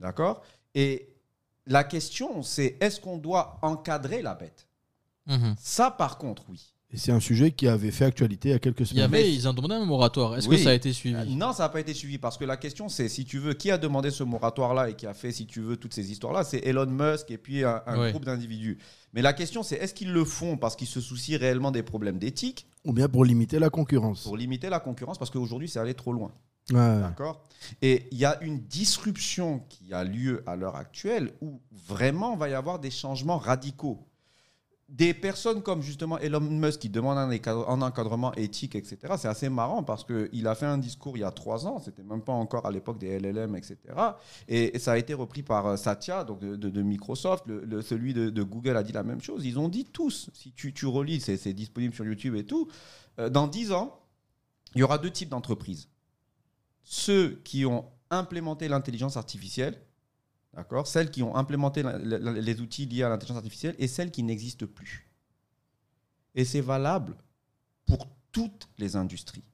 D'accord? 0.00 0.42
Et 0.74 1.14
la 1.66 1.84
question, 1.84 2.42
c'est 2.42 2.76
est-ce 2.80 3.00
qu'on 3.00 3.18
doit 3.18 3.58
encadrer 3.62 4.22
la 4.22 4.34
bête? 4.34 4.68
Mhm. 5.26 5.54
Ça, 5.58 5.90
par 5.90 6.18
contre, 6.18 6.44
oui. 6.48 6.71
Et 6.94 6.98
c'est 6.98 7.10
un 7.12 7.20
sujet 7.20 7.52
qui 7.52 7.68
avait 7.68 7.90
fait 7.90 8.04
actualité 8.04 8.50
il 8.50 8.52
y 8.52 8.54
a 8.54 8.58
quelques 8.58 8.80
Il 8.80 8.84
y 8.84 8.86
semaines. 8.88 9.04
avait, 9.04 9.32
ils 9.32 9.48
ont 9.48 9.54
demandé 9.54 9.74
un 9.76 9.84
moratoire. 9.86 10.36
Est-ce 10.36 10.46
Oui. 10.46 10.56
que 10.56 10.62
ça 10.62 10.70
a 10.70 10.74
été 10.74 10.92
suivi 10.92 11.14
Euh, 11.16 11.24
Non, 11.24 11.52
ça 11.54 11.62
n'a 11.62 11.68
pas 11.70 11.80
été 11.80 11.94
suivi 11.94 12.18
parce 12.18 12.36
que 12.36 12.44
la 12.44 12.58
question, 12.58 12.90
c'est 12.90 13.08
si 13.08 13.24
tu 13.24 13.38
veux, 13.38 13.54
qui 13.54 13.70
a 13.70 13.78
demandé 13.78 14.10
ce 14.10 14.22
moratoire-là 14.24 14.90
et 14.90 14.94
qui 14.94 15.06
a 15.06 15.14
fait, 15.14 15.32
si 15.32 15.46
tu 15.46 15.60
veux, 15.62 15.76
toutes 15.78 15.94
ces 15.94 16.12
histoires-là? 16.12 16.44
C'est 16.44 16.58
Elon 16.66 16.84
Musk 16.86 17.30
et 17.30 17.38
puis 17.38 17.64
un, 17.64 17.80
un 17.86 17.98
Ouais. 17.98 18.10
groupe 18.10 18.26
d'individus. 18.26 18.76
Mais 19.14 19.22
la 19.22 19.32
question, 19.32 19.62
c'est 19.62 19.76
est-ce 19.76 19.94
qu'ils 19.94 20.12
le 20.12 20.24
font 20.26 20.58
parce 20.58 20.76
qu'ils 20.76 20.86
se 20.86 21.00
soucient 21.00 21.38
réellement 21.38 21.70
des 21.70 21.82
problèmes 21.82 22.18
d'éthique? 22.18 22.66
Ou 22.84 22.92
bien 22.92 23.08
pour 23.08 23.24
limiter 23.24 23.58
la 23.58 23.70
concurrence? 23.70 24.24
pour 24.24 24.36
limiter 24.36 24.68
la 24.68 24.80
concurrence 24.80 25.16
Parce 25.18 25.30
qu'aujourd'hui, 25.30 25.68
c'est 25.70 25.78
allé 25.78 25.94
trop 25.94 26.12
loin. 26.12 26.30
Ouais. 26.70 27.00
D'accord? 27.00 27.42
Et 27.80 28.06
il 28.12 28.18
y 28.18 28.24
a 28.26 28.40
une 28.42 28.58
disruption 28.60 29.60
qui 29.68 29.92
a 29.94 30.04
lieu 30.04 30.42
à 30.46 30.56
l'heure 30.56 30.76
actuelle 30.76 31.32
où 31.40 31.60
vraiment 31.88 32.34
il 32.34 32.38
va 32.38 32.48
y 32.50 32.54
avoir 32.54 32.78
des 32.78 32.90
changements 32.90 33.38
radicaux. 33.38 34.06
Des 34.92 35.14
personnes 35.14 35.62
comme 35.62 35.80
justement 35.80 36.18
Elon 36.18 36.40
Musk 36.40 36.80
qui 36.80 36.90
demandent 36.90 37.16
un, 37.16 37.80
encadrement 37.82 38.32
éthique, 38.34 38.74
etc. 38.74 39.14
C'est 39.16 39.26
assez 39.26 39.48
marrant 39.48 39.82
parce 39.82 40.04
qu'il 40.04 40.46
a 40.46 40.54
fait 40.54 40.66
un 40.66 40.76
discours 40.76 41.16
il 41.16 41.20
y 41.20 41.24
a 41.24 41.30
trois 41.30 41.66
ans, 41.66 41.80
c'était 41.80 42.02
même 42.02 42.20
pas 42.20 42.34
encore 42.34 42.66
à 42.66 42.70
l'époque 42.70 42.98
des 42.98 43.18
LLM, 43.18 43.56
etc. 43.56 43.78
Et, 44.48 44.78
ça 44.78 44.92
a 44.92 44.98
été 44.98 45.14
repris 45.14 45.42
par 45.42 45.66
euh, 45.66 45.76
Satya, 45.76 46.24
donc 46.24 46.40
de, 46.40 46.82
Microsoft. 46.82 47.44
Le, 47.46 47.80
celui 47.80 48.12
de, 48.12 48.42
Google 48.42 48.76
a 48.76 48.82
dit 48.82 48.92
la 48.92 49.02
même 49.02 49.22
chose. 49.22 49.46
Ils 49.46 49.58
ont 49.58 49.68
dit 49.68 49.86
tous, 49.86 50.30
si 50.34 50.52
tu, 50.52 50.86
relis, 50.86 51.20
c'est 51.20 51.38
c'est 51.38 51.54
disponible 51.54 51.94
sur 51.94 52.04
YouTube 52.04 52.36
et 52.36 52.44
tout, 52.44 52.68
euh, 53.18 53.30
dans 53.30 53.48
dix 53.48 53.72
ans, 53.72 53.98
il 54.74 54.80
y 54.80 54.82
aura 54.84 54.98
deux 54.98 55.10
types 55.10 55.30
d'entreprises 55.30 55.88
ceux 56.84 57.40
qui 57.44 57.64
ont 57.64 57.86
implémenté 58.10 58.68
l'intelligence 58.68 59.16
artificielle, 59.16 59.80
d'accord, 60.54 60.86
celles 60.86 61.10
qui 61.10 61.22
ont 61.22 61.34
implémenté 61.36 61.82
la- 61.82 61.98
la- 61.98 62.18
la- 62.18 62.32
les 62.32 62.60
outils 62.60 62.86
liés 62.86 63.02
à 63.02 63.08
l'intelligence 63.08 63.36
artificielle 63.38 63.74
et 63.78 63.88
celles 63.88 64.10
qui 64.10 64.22
n'existent 64.22 64.66
plus. 64.66 65.08
Et 66.34 66.44
c'est 66.44 66.60
valable 66.60 67.14
pour 67.86 68.06
toutes 68.32 68.68
les 68.78 68.96
industries. 68.96 69.44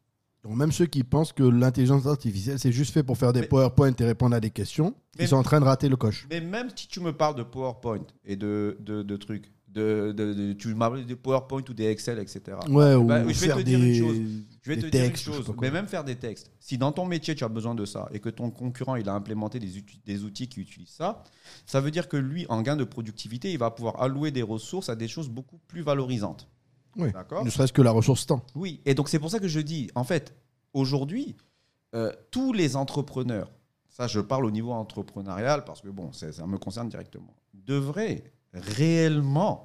Donc 0.44 0.54
même 0.56 0.70
ceux 0.70 0.86
qui 0.86 1.02
pensent 1.02 1.32
que 1.32 1.42
l'intelligence 1.42 2.06
artificielle, 2.06 2.58
c'est 2.60 2.70
juste 2.72 2.92
fait 2.94 3.02
pour 3.02 3.18
faire 3.18 3.32
des 3.32 3.40
Mais- 3.40 3.48
PowerPoint 3.48 3.92
et 3.98 4.04
répondre 4.04 4.36
à 4.36 4.40
des 4.40 4.50
questions, 4.50 4.94
ils 5.18 5.26
sont 5.26 5.36
en 5.36 5.42
train 5.42 5.58
de 5.60 5.64
rater 5.64 5.88
le 5.88 5.96
coche. 5.96 6.26
Mais 6.30 6.40
même 6.40 6.68
si 6.74 6.86
tu 6.86 7.00
me 7.00 7.12
parles 7.12 7.34
de 7.34 7.42
PowerPoint 7.42 8.06
et 8.24 8.36
de, 8.36 8.76
de, 8.80 9.02
de 9.02 9.16
trucs, 9.16 9.50
de, 9.68 10.12
de- 10.16 10.32
de- 10.34 10.52
tu 10.54 10.74
m'as 10.74 10.90
de 10.90 11.14
PowerPoint 11.14 11.62
ou 11.68 11.74
des 11.74 11.86
Excel, 11.86 12.18
etc. 12.18 12.56
Ouais, 12.68 12.94
ou 12.94 13.04
Bah, 13.04 13.22
je 13.28 13.40
vais 13.40 13.48
te 13.52 13.56
des, 13.58 13.64
dire 13.64 13.78
une 13.82 13.94
chose. 13.94 14.16
Je 14.62 14.70
vais 14.70 14.76
te 14.76 14.86
textes, 14.86 15.24
dire 15.24 15.34
une 15.34 15.42
chose, 15.44 15.54
mais 15.60 15.70
même 15.70 15.86
faire 15.86 16.04
des 16.04 16.16
textes. 16.16 16.50
Si 16.58 16.78
dans 16.78 16.90
ton 16.92 17.04
métier 17.06 17.34
tu 17.34 17.44
as 17.44 17.48
besoin 17.48 17.74
de 17.74 17.84
ça 17.84 18.08
et 18.12 18.18
que 18.20 18.28
ton 18.30 18.50
concurrent 18.50 18.96
il 18.96 19.08
a 19.08 19.14
implémenté 19.14 19.58
des, 19.58 19.68
des 20.06 20.24
outils 20.24 20.48
qui 20.48 20.60
utilisent 20.60 20.88
ça, 20.90 21.22
ça 21.66 21.80
veut 21.80 21.90
dire 21.90 22.08
que 22.08 22.16
lui, 22.16 22.46
en 22.48 22.62
gain 22.62 22.76
de 22.76 22.84
productivité, 22.84 23.52
il 23.52 23.58
va 23.58 23.70
pouvoir 23.70 24.00
allouer 24.02 24.30
des 24.30 24.42
ressources 24.42 24.88
à 24.88 24.96
des 24.96 25.08
choses 25.08 25.28
beaucoup 25.28 25.58
plus 25.68 25.82
valorisantes. 25.82 26.48
Oui. 26.96 27.12
D'accord? 27.12 27.44
Ne 27.44 27.50
serait-ce 27.50 27.72
que 27.72 27.82
la 27.82 27.90
ressource 27.92 28.26
temps. 28.26 28.42
Oui, 28.54 28.80
et 28.86 28.94
donc 28.94 29.08
c'est 29.08 29.18
pour 29.18 29.30
ça 29.30 29.38
que 29.38 29.48
je 29.48 29.60
dis, 29.60 29.90
en 29.94 30.04
fait, 30.04 30.34
aujourd'hui, 30.72 31.36
euh, 31.94 32.10
tous 32.30 32.52
les 32.52 32.74
entrepreneurs, 32.74 33.50
ça 33.88 34.06
je 34.06 34.20
parle 34.20 34.44
au 34.46 34.50
niveau 34.50 34.72
entrepreneurial 34.72 35.64
parce 35.64 35.80
que 35.82 35.88
bon, 35.88 36.12
ça 36.12 36.46
me 36.46 36.56
concerne 36.58 36.88
directement, 36.88 37.34
devraient 37.54 38.24
réellement 38.52 39.64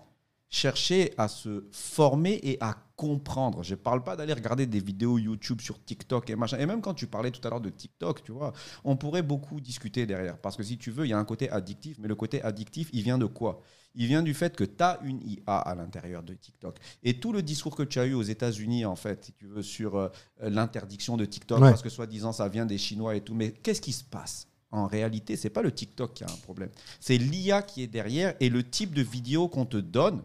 chercher 0.50 1.14
à 1.18 1.28
se 1.28 1.66
former 1.72 2.40
et 2.44 2.58
à 2.62 2.76
comprendre. 2.96 3.64
Je 3.64 3.72
ne 3.72 3.80
parle 3.80 4.04
pas 4.04 4.16
d'aller 4.16 4.34
regarder 4.34 4.68
des 4.68 4.80
vidéos 4.80 5.18
YouTube 5.18 5.62
sur 5.62 5.84
TikTok 5.84 6.30
et 6.30 6.36
machin. 6.36 6.60
Et 6.60 6.68
même 6.68 6.80
quand 6.80 6.94
tu 6.94 7.08
parlais 7.08 7.32
tout 7.32 7.42
à 7.48 7.50
l'heure 7.50 7.60
de 7.60 7.72
TikTok, 7.72 8.24
tu 8.24 8.32
vois, 8.32 8.54
on 8.84 8.96
pourrait 8.96 9.24
beaucoup 9.24 9.60
discuter 9.60 10.06
derrière. 10.06 10.38
Parce 10.38 10.56
que 10.56 10.62
si 10.62 10.78
tu 10.78 10.92
veux, 10.92 11.06
il 11.06 11.10
y 11.10 11.14
a 11.14 11.18
un 11.18 11.26
côté 11.26 11.50
addictif, 11.50 11.98
mais 12.00 12.08
le 12.08 12.14
côté 12.14 12.44
addictif, 12.44 12.90
il 12.94 13.02
vient 13.02 13.18
de 13.18 13.26
quoi? 13.26 13.62
Il 13.96 14.06
vient 14.06 14.22
du 14.22 14.36
fait 14.36 14.56
que 14.56 14.64
tu 14.64 14.84
as 14.84 15.00
une 15.04 15.22
IA 15.28 15.58
à 15.58 15.74
l'intérieur 15.74 16.22
de 16.22 16.36
TikTok. 16.36 16.78
Et 17.02 17.20
tout 17.20 17.34
le 17.34 17.42
discours 17.42 17.76
que 17.76 17.84
tu 17.84 18.00
as 18.00 18.06
eu 18.06 18.14
aux 18.14 18.22
États-Unis, 18.24 18.86
en 18.86 18.96
fait, 18.96 19.26
si 19.26 19.34
tu 19.34 19.48
veux, 19.48 19.64
sur 19.64 19.96
euh, 19.98 20.10
l'interdiction 20.40 21.18
de 21.18 21.26
TikTok, 21.26 21.62
Ouais. 21.62 21.70
parce 21.70 21.82
que 21.82 21.90
soi-disant, 21.90 22.32
ça 22.32 22.48
vient 22.48 22.66
des 22.68 22.78
Chinois 22.78 23.16
et 23.16 23.22
tout. 23.22 23.34
Mais 23.34 23.52
qu'est-ce 23.54 23.82
qui 23.82 23.92
se 23.92 24.04
passe? 24.04 24.48
En 24.74 24.88
réalité, 24.88 25.36
c'est 25.36 25.52
pas 25.52 25.62
le 25.62 25.72
TikTok 25.72 26.16
qui 26.16 26.24
a 26.24 26.28
un 26.28 26.38
problème. 26.44 26.70
C'est 27.00 27.18
l'IA 27.18 27.62
qui 27.62 27.84
est 27.84 27.88
derrière 27.88 28.34
et 28.40 28.50
le 28.50 28.68
type 28.68 28.94
de 28.96 29.04
vidéo 29.04 29.48
qu'on 29.48 29.66
te 29.66 29.78
donne 29.78 30.24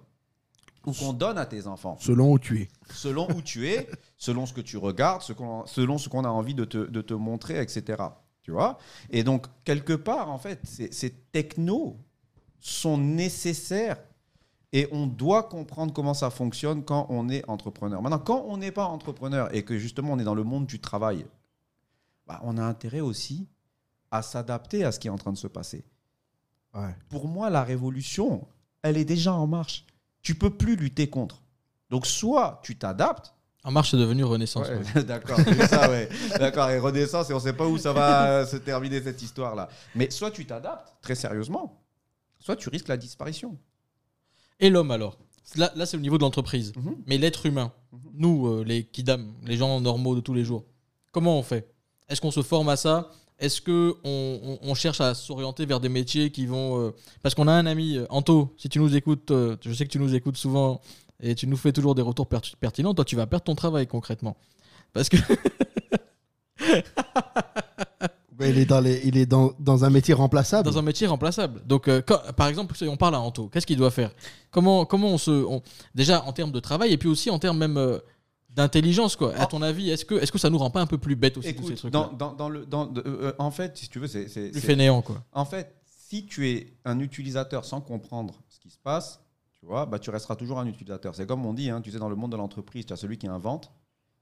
ou 0.86 0.92
qu'on 0.92 1.12
donne 1.12 1.36
à 1.36 1.44
tes 1.44 1.66
enfants 1.66 1.98
Selon 2.00 2.32
où 2.32 2.38
tu 2.38 2.62
es. 2.62 2.68
selon 2.90 3.28
où 3.30 3.42
tu 3.42 3.68
es, 3.68 3.86
selon 4.16 4.46
ce 4.46 4.54
que 4.54 4.62
tu 4.62 4.78
regardes, 4.78 5.20
ce 5.20 5.34
selon 5.66 5.98
ce 5.98 6.08
qu'on 6.08 6.24
a 6.24 6.30
envie 6.30 6.54
de 6.54 6.64
te, 6.64 6.78
de 6.78 7.02
te 7.02 7.12
montrer, 7.12 7.60
etc. 7.60 8.02
Tu 8.42 8.50
vois? 8.50 8.78
Et 9.10 9.22
donc, 9.22 9.46
quelque 9.64 9.92
part, 9.92 10.30
en 10.30 10.38
fait, 10.38 10.60
ces, 10.64 10.90
ces 10.92 11.10
technos 11.10 11.98
sont 12.58 12.96
nécessaires 12.96 13.98
et 14.72 14.88
on 14.92 15.06
doit 15.06 15.42
comprendre 15.42 15.92
comment 15.92 16.14
ça 16.14 16.30
fonctionne 16.30 16.82
quand 16.84 17.06
on 17.10 17.28
est 17.28 17.46
entrepreneur. 17.50 18.00
Maintenant, 18.00 18.18
quand 18.18 18.44
on 18.48 18.56
n'est 18.56 18.72
pas 18.72 18.86
entrepreneur 18.86 19.54
et 19.54 19.62
que 19.62 19.76
justement 19.78 20.12
on 20.12 20.18
est 20.18 20.24
dans 20.24 20.34
le 20.34 20.44
monde 20.44 20.64
du 20.66 20.80
travail, 20.80 21.26
bah, 22.26 22.40
on 22.44 22.56
a 22.56 22.62
intérêt 22.62 23.00
aussi 23.00 23.46
à 24.10 24.22
s'adapter 24.22 24.84
à 24.84 24.92
ce 24.92 24.98
qui 24.98 25.08
est 25.08 25.10
en 25.10 25.18
train 25.18 25.32
de 25.32 25.38
se 25.38 25.46
passer. 25.46 25.84
Ouais. 26.74 26.94
Pour 27.08 27.28
moi, 27.28 27.50
la 27.50 27.62
révolution, 27.64 28.46
elle 28.82 28.96
est 28.96 29.04
déjà 29.04 29.32
en 29.32 29.46
marche. 29.46 29.84
Tu 30.22 30.34
peux 30.34 30.50
plus 30.50 30.76
lutter 30.76 31.08
contre. 31.08 31.42
Donc, 31.90 32.06
soit 32.06 32.60
tu 32.62 32.76
t'adaptes. 32.76 33.34
En 33.64 33.72
marche, 33.72 33.90
c'est 33.90 33.96
devenu 33.96 34.24
Renaissance. 34.24 34.68
Ouais, 34.68 34.80
ouais. 34.94 35.04
D'accord, 35.04 35.38
c'est 35.44 35.66
ça, 35.66 35.90
ouais. 35.90 36.08
D'accord, 36.38 36.70
et 36.70 36.78
Renaissance, 36.78 37.28
et 37.30 37.32
on 37.32 37.36
ne 37.36 37.42
sait 37.42 37.52
pas 37.52 37.66
où 37.66 37.78
ça 37.78 37.92
va 37.92 38.28
euh, 38.30 38.46
se 38.46 38.56
terminer 38.56 39.02
cette 39.02 39.20
histoire-là. 39.20 39.68
Mais 39.94 40.10
soit 40.10 40.30
tu 40.30 40.46
t'adaptes, 40.46 40.94
très 41.02 41.14
sérieusement, 41.14 41.82
soit 42.38 42.56
tu 42.56 42.68
risques 42.68 42.88
la 42.88 42.96
disparition. 42.96 43.58
Et 44.60 44.70
l'homme 44.70 44.90
alors? 44.90 45.18
Là, 45.56 45.72
là 45.76 45.86
c'est 45.86 45.96
au 45.96 46.00
niveau 46.00 46.18
de 46.18 46.22
l'entreprise. 46.22 46.72
Mhm. 46.76 46.96
Mais 47.06 47.18
l'être 47.18 47.46
humain, 47.46 47.72
nous, 48.12 48.46
euh, 48.46 48.64
les 48.64 48.84
kidam, 48.84 49.32
les 49.44 49.56
gens 49.56 49.80
normaux 49.80 50.14
de 50.14 50.20
tous 50.20 50.34
les 50.34 50.44
jours, 50.44 50.64
comment 51.12 51.38
on 51.38 51.42
fait? 51.42 51.72
Est-ce 52.08 52.20
qu'on 52.20 52.30
se 52.30 52.42
forme 52.42 52.68
à 52.68 52.76
ça? 52.76 53.10
Est-ce 53.38 53.60
qu'on 53.62 53.94
on, 54.04 54.58
on 54.62 54.74
cherche 54.74 55.00
à 55.00 55.14
s'orienter 55.14 55.64
vers 55.64 55.78
des 55.80 55.88
métiers 55.88 56.30
qui 56.30 56.46
vont... 56.46 56.80
euh, 56.80 56.90
Parce 57.22 57.34
qu'on 57.34 57.46
a 57.48 57.52
un 57.52 57.66
ami, 57.66 57.96
euh, 57.96 58.06
Anto, 58.10 58.52
si 58.58 58.68
tu 58.68 58.78
nous 58.80 58.96
écoutes, 58.96 59.30
euh, 59.30 59.56
je 59.64 59.72
sais 59.72 59.84
que 59.86 59.90
tu 59.92 59.98
nous 60.00 60.14
écoutes 60.14 60.36
souvent 60.36 60.80
et 61.22 61.34
tu 61.34 61.46
nous 61.46 61.56
fais 61.56 61.72
toujours 61.72 61.94
des 61.94 62.02
retours 62.02 62.26
perti- 62.26 62.54
pertinents, 62.58 62.94
toi 62.94 63.04
tu 63.04 63.14
vas 63.16 63.26
perdre 63.26 63.44
ton 63.44 63.54
travail 63.54 63.86
concrètement. 63.86 64.36
Parce 64.92 65.08
que... 65.08 65.16
Il 68.40 68.56
est, 68.56 68.66
dans, 68.66 68.78
les, 68.80 69.00
il 69.04 69.16
est 69.16 69.26
dans, 69.26 69.52
dans 69.58 69.84
un 69.84 69.90
métier 69.90 70.14
remplaçable. 70.14 70.70
dans 70.70 70.78
un 70.78 70.82
métier 70.82 71.08
remplaçable. 71.08 71.60
Donc, 71.66 71.88
euh, 71.88 72.00
quand- 72.06 72.20
par 72.36 72.46
exemple, 72.46 72.76
si 72.76 72.84
on 72.84 72.96
parle 72.96 73.16
à 73.16 73.20
Anto, 73.20 73.48
qu'est-ce 73.48 73.66
qu'il 73.66 73.76
doit 73.76 73.90
faire? 73.90 74.12
Comment, 74.52 74.84
comment 74.84 75.08
on 75.08 75.18
se. 75.18 75.32
on- 75.32 75.60
déjà 75.96 76.22
en 76.24 76.32
termes 76.32 76.52
de 76.52 76.60
travail 76.60 76.92
et 76.92 76.98
puis 76.98 77.08
aussi 77.08 77.30
en 77.30 77.40
termes 77.40 77.58
même 77.58 77.76
d'intelligence, 78.58 79.16
quoi. 79.16 79.34
À 79.34 79.44
Oh. 79.44 79.46
ton 79.50 79.62
avis, 79.62 79.88
est-ce 79.90 80.04
que, 80.04 80.14
est-ce 80.14 80.30
que 80.30 80.38
ça 80.38 80.50
nous 80.50 80.58
rend 80.58 80.70
pas 80.70 80.80
un 80.80 80.86
peu 80.86 80.98
plus 80.98 81.16
bêtes 81.16 81.36
aussi 81.38 81.54
tous 81.54 81.62
ces 81.62 81.68
Écoute, 81.68 81.78
trucs 81.78 81.92
dans, 81.92 82.12
dans, 82.12 82.32
dans 82.34 82.48
le, 82.48 82.66
dans, 82.66 82.86
de- 82.86 83.02
euh, 83.06 83.32
en 83.38 83.50
fait, 83.50 83.76
si 83.78 83.88
tu 83.88 83.98
veux, 83.98 84.06
c'est. 84.06 84.26
Plus 84.50 84.60
fainéant, 84.60 85.00
quoi. 85.02 85.24
En 85.32 85.44
fait, 85.44 85.74
si 85.86 86.26
tu 86.26 86.48
es 86.48 86.74
un 86.84 86.98
utilisateur 87.00 87.64
sans 87.64 87.80
comprendre 87.80 88.34
ce 88.48 88.58
qui 88.60 88.70
se 88.70 88.78
passe, 88.78 89.20
tu 89.58 89.66
vois, 89.66 89.86
bah, 89.86 89.98
tu 89.98 90.10
resteras 90.10 90.36
toujours 90.36 90.58
un 90.58 90.66
utilisateur. 90.66 91.14
C'est 91.14 91.26
comme 91.26 91.44
on 91.46 91.54
dit, 91.54 91.70
hein, 91.70 91.80
tu 91.80 91.90
sais, 91.90 91.98
dans 91.98 92.08
le 92.08 92.16
monde 92.16 92.32
de 92.32 92.36
l'entreprise, 92.36 92.86
tu 92.86 92.92
as 92.92 92.96
celui 92.96 93.16
qui 93.18 93.26
invente, 93.28 93.72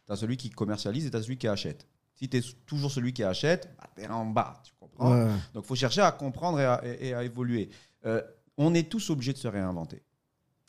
tu 0.06 0.12
as 0.12 0.16
celui 0.16 0.36
qui 0.36 0.50
commercialise 0.50 1.06
et 1.06 1.10
tu 1.10 1.16
as 1.16 1.22
celui 1.22 1.36
qui 1.38 1.48
achète. 1.48 1.86
Si 2.14 2.28
tu 2.28 2.36
es 2.38 2.42
toujours 2.66 2.90
celui 2.90 3.12
qui 3.12 3.22
achète, 3.24 3.68
bah, 3.78 3.88
tu 3.96 4.02
es 4.02 4.08
en 4.08 4.24
bas, 4.26 4.60
tu 4.64 4.72
comprends? 4.80 5.12
Ouais. 5.12 5.26
Donc, 5.54 5.64
il 5.64 5.66
faut 5.66 5.74
chercher 5.74 6.00
à 6.00 6.12
comprendre 6.12 6.58
et 6.60 6.64
à, 6.64 6.82
et- 6.84 7.08
et 7.08 7.14
à 7.14 7.22
évoluer. 7.24 7.68
Euh, 8.06 8.22
on 8.56 8.72
est 8.74 8.88
tous 8.88 9.10
obligés 9.10 9.32
de 9.34 9.38
se 9.38 9.48
réinventer. 9.48 10.02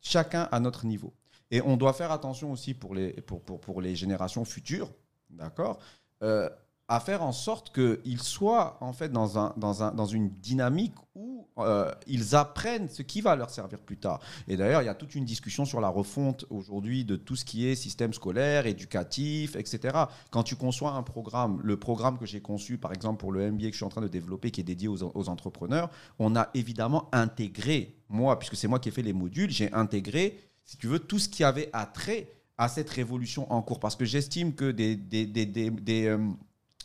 Chacun 0.01 0.47
à 0.51 0.59
notre 0.59 0.85
niveau. 0.85 1.13
Et 1.51 1.61
on 1.61 1.77
doit 1.77 1.93
faire 1.93 2.11
attention 2.11 2.51
aussi 2.51 2.73
pour 2.73 2.93
les, 2.95 3.13
pour, 3.21 3.41
pour, 3.41 3.59
pour 3.59 3.81
les 3.81 3.95
générations 3.95 4.45
futures, 4.45 4.91
d'accord 5.29 5.79
Euh, 6.23 6.49
à 6.89 7.01
faire 7.01 7.21
en 7.21 7.33
sorte 7.33 7.73
qu'ils 7.73 8.21
soient 8.21 8.77
en 8.79 8.93
fait 8.93 9.09
dans, 9.09 9.37
un, 9.37 9.53
dans, 9.57 9.83
un, 9.83 9.91
dans 9.91 10.05
une 10.05 10.29
dynamique 10.29 10.95
où 11.15 11.45
euh, 11.57 11.91
ils 12.07 12.33
apprennent 12.33 12.87
ce 12.87 13.01
qui 13.01 13.19
va 13.19 13.35
leur 13.35 13.49
servir 13.49 13.79
plus 13.79 13.97
tard. 13.97 14.21
Et 14.47 14.55
d'ailleurs, 14.55 14.81
il 14.81 14.85
y 14.85 14.89
a 14.89 14.95
toute 14.95 15.13
une 15.13 15.25
discussion 15.25 15.65
sur 15.65 15.81
la 15.81 15.89
refonte 15.89 16.45
aujourd'hui 16.49 17.03
de 17.03 17.17
tout 17.17 17.35
ce 17.35 17.43
qui 17.43 17.67
est 17.67 17.75
système 17.75 18.13
scolaire, 18.13 18.67
éducatif, 18.67 19.57
etc. 19.57 19.97
Quand 20.31 20.43
tu 20.43 20.55
conçois 20.55 20.91
un 20.91 21.03
programme, 21.03 21.59
le 21.61 21.77
programme 21.77 22.17
que 22.17 22.25
j'ai 22.25 22.39
conçu, 22.39 22.77
par 22.77 22.93
exemple 22.93 23.19
pour 23.19 23.33
le 23.33 23.51
MBA 23.51 23.65
que 23.65 23.71
je 23.71 23.77
suis 23.77 23.85
en 23.85 23.89
train 23.89 24.01
de 24.01 24.07
développer, 24.07 24.51
qui 24.51 24.61
est 24.61 24.63
dédié 24.63 24.87
aux, 24.87 25.03
aux 25.03 25.29
entrepreneurs, 25.29 25.89
on 26.19 26.37
a 26.37 26.49
évidemment 26.53 27.09
intégré, 27.11 27.97
moi, 28.07 28.39
puisque 28.39 28.55
c'est 28.55 28.69
moi 28.69 28.79
qui 28.79 28.87
ai 28.87 28.93
fait 28.93 29.01
les 29.01 29.11
modules, 29.13 29.49
j'ai 29.49 29.73
intégré, 29.73 30.39
si 30.67 30.77
tu 30.77 30.87
veux, 30.87 30.99
tout 30.99 31.17
ce 31.17 31.29
qui 31.29 31.43
avait 31.43 31.69
attrait 31.73 32.29
à 32.57 32.67
cette 32.67 32.89
révolution 32.89 33.51
en 33.51 33.61
cours. 33.61 33.79
Parce 33.79 33.95
que 33.95 34.05
j'estime 34.05 34.53
que 34.53 34.69
des, 34.69 36.05
euh, 36.05 36.17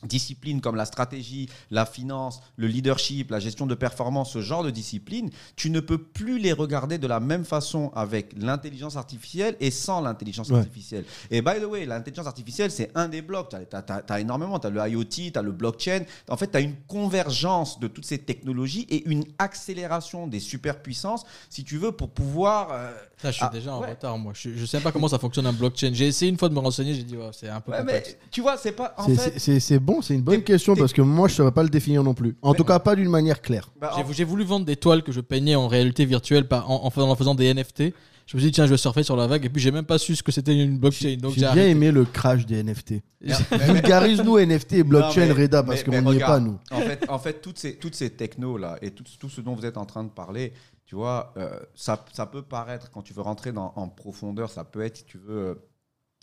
disciplines 0.06 0.60
comme 0.60 0.76
la 0.76 0.84
stratégie, 0.84 1.48
la 1.70 1.86
finance, 1.86 2.40
le 2.56 2.66
leadership, 2.66 3.30
la 3.30 3.40
gestion 3.40 3.66
de 3.66 3.74
performance, 3.74 4.32
ce 4.32 4.40
genre 4.40 4.62
de 4.64 4.70
disciplines, 4.70 5.30
tu 5.56 5.70
ne 5.70 5.80
peux 5.80 5.98
plus 5.98 6.38
les 6.38 6.52
regarder 6.52 6.98
de 6.98 7.06
la 7.06 7.20
même 7.20 7.44
façon 7.44 7.90
avec 7.94 8.32
l'intelligence 8.36 8.96
artificielle 8.96 9.56
et 9.60 9.70
sans 9.70 10.00
l'intelligence 10.00 10.50
Ouais. 10.50 10.58
artificielle. 10.58 11.04
Et 11.30 11.40
by 11.42 11.60
the 11.60 11.64
way, 11.64 11.86
l'intelligence 11.86 12.26
artificielle, 12.26 12.70
c'est 12.70 12.90
un 12.94 13.08
des 13.08 13.22
blocs. 13.22 13.48
Tu 13.50 13.76
as, 14.12 14.20
énormément. 14.20 14.58
Tu 14.58 14.66
as 14.66 14.70
le 14.70 14.80
IoT, 14.90 15.04
tu 15.08 15.32
as 15.34 15.42
le 15.42 15.52
blockchain. 15.52 16.00
En 16.28 16.36
fait, 16.36 16.50
tu 16.50 16.56
as 16.56 16.60
une 16.60 16.74
convergence 16.88 17.78
de 17.78 17.86
toutes 17.88 18.04
ces 18.06 18.18
technologies 18.18 18.86
et 18.90 19.08
une 19.08 19.24
accélération 19.38 20.26
des 20.26 20.40
superpuissances, 20.40 21.24
si 21.48 21.64
tu 21.64 21.78
veux, 21.78 21.92
pour 21.92 22.10
pouvoir... 22.10 22.68
euh, 22.72 22.92
Ça, 23.18 23.30
je 23.30 23.36
suis 23.36 23.44
Ah, 23.46 23.50
déjà 23.52 23.74
en 23.74 23.80
ouais. 23.80 23.90
retard, 23.90 24.18
moi. 24.18 24.32
Je, 24.34 24.50
je 24.56 24.66
sais 24.66 24.80
pas 24.80 24.90
comment 24.92 25.08
ça 25.08 25.18
fonctionne 25.18 25.46
un 25.46 25.52
blockchain. 25.52 25.90
J'ai 25.92 26.06
essayé 26.08 26.30
une 26.30 26.38
fois 26.38 26.48
de 26.48 26.54
me 26.54 26.58
renseigner, 26.60 26.94
j'ai 26.94 27.04
dit, 27.04 27.16
c'est 27.32 27.48
un 27.48 27.60
peu 27.60 27.72
ouais, 27.72 27.84
mais 27.84 28.02
tu 28.30 28.40
vois, 28.40 28.56
c'est 28.56 28.72
pas... 28.72 28.94
En 28.98 29.06
C'est- 29.06 29.16
fait, 29.16 29.38
c'est- 29.38 29.60
c'est 29.60 29.78
bon, 29.94 30.02
c'est 30.02 30.14
une 30.14 30.23
bonne 30.23 30.43
question 30.43 30.74
parce 30.77 30.93
que 30.93 31.02
moi 31.02 31.28
je 31.28 31.35
saurais 31.35 31.52
pas 31.52 31.62
le 31.62 31.69
définir 31.69 32.02
non 32.02 32.14
plus. 32.14 32.36
En 32.43 32.55
tout 32.55 32.64
cas, 32.64 32.78
pas 32.78 32.97
d'une 32.97 33.09
manière 33.10 33.40
claire. 33.43 33.70
bah, 33.81 33.93
J'ai 33.97 34.02
en- 34.02 34.12
j'ai 34.12 34.24
voulu 34.24 34.44
vendre 34.44 34.66
des 34.66 34.77
toiles 34.77 35.02
que 35.02 35.12
je 35.12 35.20
peignais 35.20 35.55
en 35.55 35.69
réalité 35.69 36.05
virtuelle 36.05 36.47
par- 36.48 36.70
en, 36.70 36.85
en 36.85 36.90
faisant, 36.90 37.10
en 37.10 37.16
faisant 37.16 37.35
des 37.35 37.47
NFT. 37.52 37.93
Je 38.24 38.36
me 38.36 38.40
suis 38.40 38.51
dit, 38.51 38.55
tiens, 38.55 38.66
je 38.66 38.70
vais 38.70 38.77
surfer 38.77 39.02
sur 39.02 39.16
la 39.16 39.27
vague. 39.27 39.44
Et 39.44 39.48
puis, 39.48 39.60
j'ai 39.60 39.73
même 39.73 39.85
pas 39.85 39.98
su 39.98 40.14
ce 40.14 40.23
que 40.23 40.31
c'était 40.31 40.55
une 40.55 40.78
blockchain. 40.78 41.09
J'ai 41.09 41.16
bien 41.16 41.48
arrêté. 41.48 41.70
aimé 41.70 41.90
le 41.90 42.05
crash 42.05 42.47
des 42.47 42.62
NFT. 42.62 43.02
Vulgarise-nous 43.51 44.39
NFT 44.39 44.73
et 44.74 44.82
blockchain, 44.85 45.27
Non, 45.27 45.35
mais- 45.35 45.43
Reda, 45.43 45.62
parce 45.62 45.81
mais- 45.81 45.85
qu'on 45.85 45.90
mais 45.90 46.10
n'y 46.12 46.16
est 46.16 46.20
pas, 46.20 46.36
regarde, 46.36 46.44
nous. 46.44 46.59
En 46.70 46.81
fait, 46.81 47.05
en 47.09 47.19
fait 47.19 47.40
toutes 47.43 47.59
ces, 47.59 47.77
toutes 47.77 47.94
ces 47.94 48.10
technos-là 48.10 48.78
et 48.81 48.90
tout, 48.93 49.05
tout 49.19 49.28
ce 49.28 49.40
dont 49.40 49.55
vous 49.55 49.66
êtes 49.66 49.77
en 49.77 49.85
train 49.86 50.05
de 50.05 50.09
parler, 50.09 50.52
tu 50.86 50.94
vois, 50.94 51.32
euh, 51.36 51.59
ça, 51.74 52.05
ça 52.12 52.27
peut 52.27 52.43
paraître, 52.43 52.90
quand 52.90 53.02
tu 53.02 53.12
veux 53.12 53.23
rentrer 53.23 53.52
dans, 53.52 53.73
en 53.77 53.89
profondeur, 53.89 54.51
ça 54.51 54.64
peut 54.64 54.82
être, 54.82 54.98
si 54.98 55.05
tu 55.05 55.19
veux, 55.19 55.36
euh, 55.36 55.55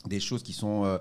des 0.07 0.19
choses 0.21 0.43
qui 0.43 0.53
sont 0.53 0.85
euh, 0.85 0.97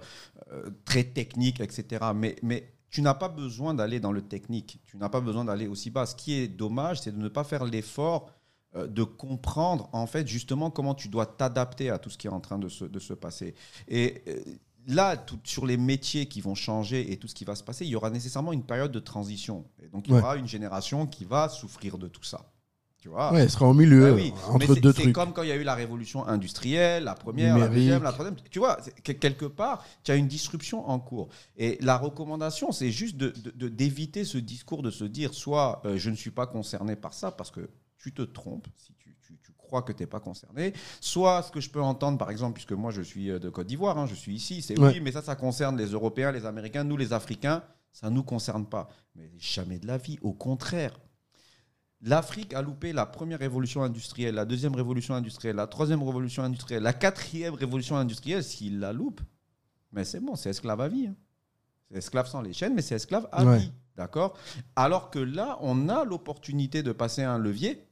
euh, 0.53 0.71
très 0.85 1.05
techniques, 1.05 1.61
etc. 1.61 2.07
Mais, 2.15 2.37
mais 2.43 2.73
tu 2.91 3.03
n'as 3.03 3.15
pas 3.15 3.29
besoin 3.29 3.75
d'aller 3.75 4.01
dans 4.01 4.13
le 4.13 4.23
technique. 4.23 4.81
Tu 4.87 4.97
n'as 4.97 5.09
pas 5.11 5.21
besoin 5.21 5.45
d'aller 5.45 5.67
aussi 5.67 5.91
bas. 5.91 6.07
Ce 6.07 6.15
qui 6.15 6.35
est 6.35 6.49
dommage, 6.49 7.01
c'est 7.03 7.13
de 7.13 7.19
ne 7.23 7.29
pas 7.29 7.45
faire 7.45 7.65
l'effort 7.65 8.31
euh, 8.77 8.87
de 8.87 9.03
comprendre 9.05 9.89
en 9.93 10.07
fait 10.07 10.27
justement 10.27 10.71
comment 10.71 10.95
tu 10.95 11.09
dois 11.09 11.27
t'adapter 11.27 11.91
à 11.91 11.99
tout 11.99 12.11
ce 12.11 12.19
qui 12.19 12.27
est 12.27 12.31
en 12.31 12.41
train 12.41 12.59
de 12.59 12.69
se, 12.69 12.85
de 12.85 12.99
se 12.99 13.13
passer. 13.15 13.55
Et 13.89 14.23
euh, 14.29 14.43
là, 14.87 15.17
tout- 15.17 15.39
sur 15.45 15.67
les 15.67 15.77
métiers 15.77 16.27
qui 16.27 16.41
vont 16.41 16.55
changer 16.55 17.13
et 17.13 17.17
tout 17.19 17.29
ce 17.29 17.35
qui 17.35 17.45
va 17.45 17.55
se 17.55 17.63
passer, 17.63 17.85
il 17.85 17.91
y 17.91 17.97
aura 17.97 18.11
nécessairement 18.11 18.53
une 18.53 18.65
période 18.65 18.93
de 18.93 19.01
transition. 19.01 19.65
Et 19.83 19.89
donc 19.89 20.07
il 20.09 20.11
y 20.11 20.15
Ouais. 20.15 20.21
aura 20.21 20.37
une 20.37 20.49
génération 20.49 21.07
qui 21.07 21.25
va 21.25 21.49
souffrir 21.49 21.99
de 21.99 22.09
tout 22.09 22.25
ça. 22.25 22.51
Tu 23.01 23.09
vois 23.09 23.33
Ouais, 23.33 23.43
elle 23.43 23.51
sera 23.51 23.67
au 23.69 23.75
milieu, 23.75 24.09
Ah 24.11 24.15
oui, 24.15 24.33
mais 24.35 24.55
entre 24.65 24.75
c'est- 24.75 24.81
deux 24.81 24.93
c'est 24.93 25.03
trucs. 25.03 25.15
comme 25.15 25.33
quand 25.33 25.43
il 25.45 25.49
y 25.49 25.53
a 25.53 25.57
eu 25.57 25.63
la 25.63 25.77
révolution 25.77 26.27
industrielle, 26.27 27.05
la 27.05 27.15
première, 27.15 27.57
la 27.57 27.69
deuxième, 27.69 28.03
la 28.03 28.11
troisième. 28.13 28.35
Tu 28.51 28.59
vois, 28.59 28.77
c'est 28.83 29.01
que- 29.01 29.13
quelque 29.13 29.45
part, 29.45 29.85
tu 30.03 30.11
as 30.11 30.17
une 30.17 30.27
disruption 30.27 30.89
en 30.89 30.99
cours. 30.99 31.29
Et 31.57 31.79
la 31.81 31.97
recommandation, 31.97 32.73
c'est 32.73 32.91
juste 32.91 33.17
de- 33.17 33.31
de- 33.31 33.53
de- 33.53 33.69
d'éviter 33.69 34.25
ce 34.25 34.37
discours 34.37 34.83
de 34.83 34.91
se 34.91 35.05
dire 35.05 35.33
soit 35.33 35.81
euh, 35.85 35.97
je 35.97 36.11
ne 36.11 36.17
suis 36.17 36.33
pas 36.33 36.47
concerné 36.49 36.97
par 36.97 37.15
ça, 37.15 37.31
parce 37.31 37.53
que 37.53 37.71
tu 37.99 38.13
te 38.13 38.23
trompes 38.23 38.67
si 38.77 38.93
tu, 38.99 39.17
tu- 39.25 39.39
tu 39.45 39.53
crois 39.57 39.83
que 39.83 39.93
tu 39.93 40.03
n'es 40.03 40.07
pas 40.09 40.19
concerné. 40.21 40.73
Soit 41.01 41.43
ce 41.45 41.53
que 41.53 41.61
je 41.61 41.71
peux 41.71 41.81
entendre, 41.83 42.19
par 42.19 42.33
exemple, 42.33 42.55
puisque 42.55 42.73
moi 42.73 42.91
je 42.91 43.03
suis 43.03 43.31
euh, 43.31 43.39
de 43.39 43.49
Côte 43.49 43.69
d'Ivoire, 43.69 43.97
hein, 43.97 44.07
je 44.07 44.15
suis 44.17 44.35
ici, 44.35 44.61
c'est 44.61 44.77
Ouais. 44.77 44.95
oui, 44.95 45.01
mais 45.01 45.13
ça, 45.13 45.23
ça 45.23 45.37
concerne 45.37 45.77
les 45.79 45.87
Européens, 45.93 46.33
les 46.33 46.47
Américains, 46.47 46.83
nous 46.83 46.97
les 46.97 47.13
Africains, 47.13 47.63
ça 47.93 48.11
ne 48.11 48.17
nous 48.17 48.25
concerne 48.25 48.67
pas. 48.67 48.89
Mais 49.15 49.31
jamais 49.39 49.79
de 49.79 49.87
la 49.87 49.99
vie, 49.99 50.19
au 50.23 50.33
contraire. 50.33 50.99
L'Afrique 52.03 52.55
a 52.55 52.63
loupé 52.63 52.93
la 52.93 53.07
première 53.07 53.41
révolution 53.41 53.83
industrielle, 53.83 54.37
la 54.37 54.45
deuxième 54.45 54.75
révolution 54.75 55.15
industrielle, 55.15 55.57
la 55.57 55.67
troisième 55.67 56.03
révolution 56.03 56.45
industrielle, 56.45 56.83
la 56.83 56.93
quatrième 56.93 57.55
révolution 57.55 57.97
industrielle. 57.97 58.45
S'il 58.45 58.79
la 58.79 58.93
loupe, 58.93 59.21
mais 59.93 60.05
c'est 60.05 60.21
bon, 60.21 60.37
c'est 60.37 60.51
esclave 60.51 60.81
à 60.81 60.89
vie. 60.89 61.09
hein. 61.09 61.17
C'est 61.91 61.99
esclave 61.99 62.29
sans 62.29 62.41
les 62.43 62.53
chaînes, 62.53 62.75
mais 62.75 62.83
c'est 62.83 62.95
esclave 62.95 63.29
à 63.33 63.45
Ouais. 63.45 63.59
vie. 63.59 63.73
D'accord? 63.97 64.37
Alors 64.77 65.11
que 65.11 65.19
là, 65.19 65.59
on 65.61 65.89
a 65.89 66.05
l'opportunité 66.05 66.85
de 66.85 66.93
passer 66.93 67.23
un 67.25 67.39
levier 67.39 67.85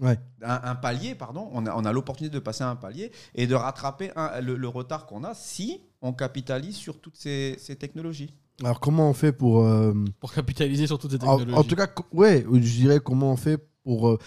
Ouais. 0.00 0.18
un, 0.42 0.60
un 0.64 0.74
palier, 0.74 1.14
pardon, 1.14 1.48
on 1.52 1.64
a, 1.66 1.76
on 1.76 1.84
a 1.84 1.92
l'opportunité 1.92 2.34
de 2.34 2.40
passer 2.40 2.64
un 2.64 2.74
palier 2.74 3.12
et 3.36 3.46
de 3.46 3.54
rattraper 3.54 4.10
un- 4.16 4.40
le, 4.40 4.56
le 4.56 4.66
retard 4.68 5.06
qu'on 5.06 5.22
a 5.22 5.34
si 5.34 5.80
on 6.00 6.12
capitalise 6.12 6.74
sur 6.74 7.00
toutes 7.00 7.16
ces, 7.16 7.54
ces 7.60 7.76
technologies. 7.76 8.34
Alors 8.62 8.80
comment 8.80 9.08
on 9.10 9.12
fait 9.14 9.32
pour... 9.32 9.64
euh, 9.64 9.92
Pour 10.20 10.32
capitaliser 10.32 10.86
sur 10.86 10.98
toutes 10.98 11.10
ces 11.10 11.16
en, 11.26 11.36
technologies. 11.38 11.54
en 11.58 11.64
tout 11.64 11.74
cas, 11.76 11.86
co- 11.88 12.04
ouais, 12.12 12.44
je 12.52 12.58
dirais 12.58 13.00
comment 13.00 13.32
on 13.32 13.36
fait 13.36 13.58
pour... 13.84 14.08
euh, 14.08 14.18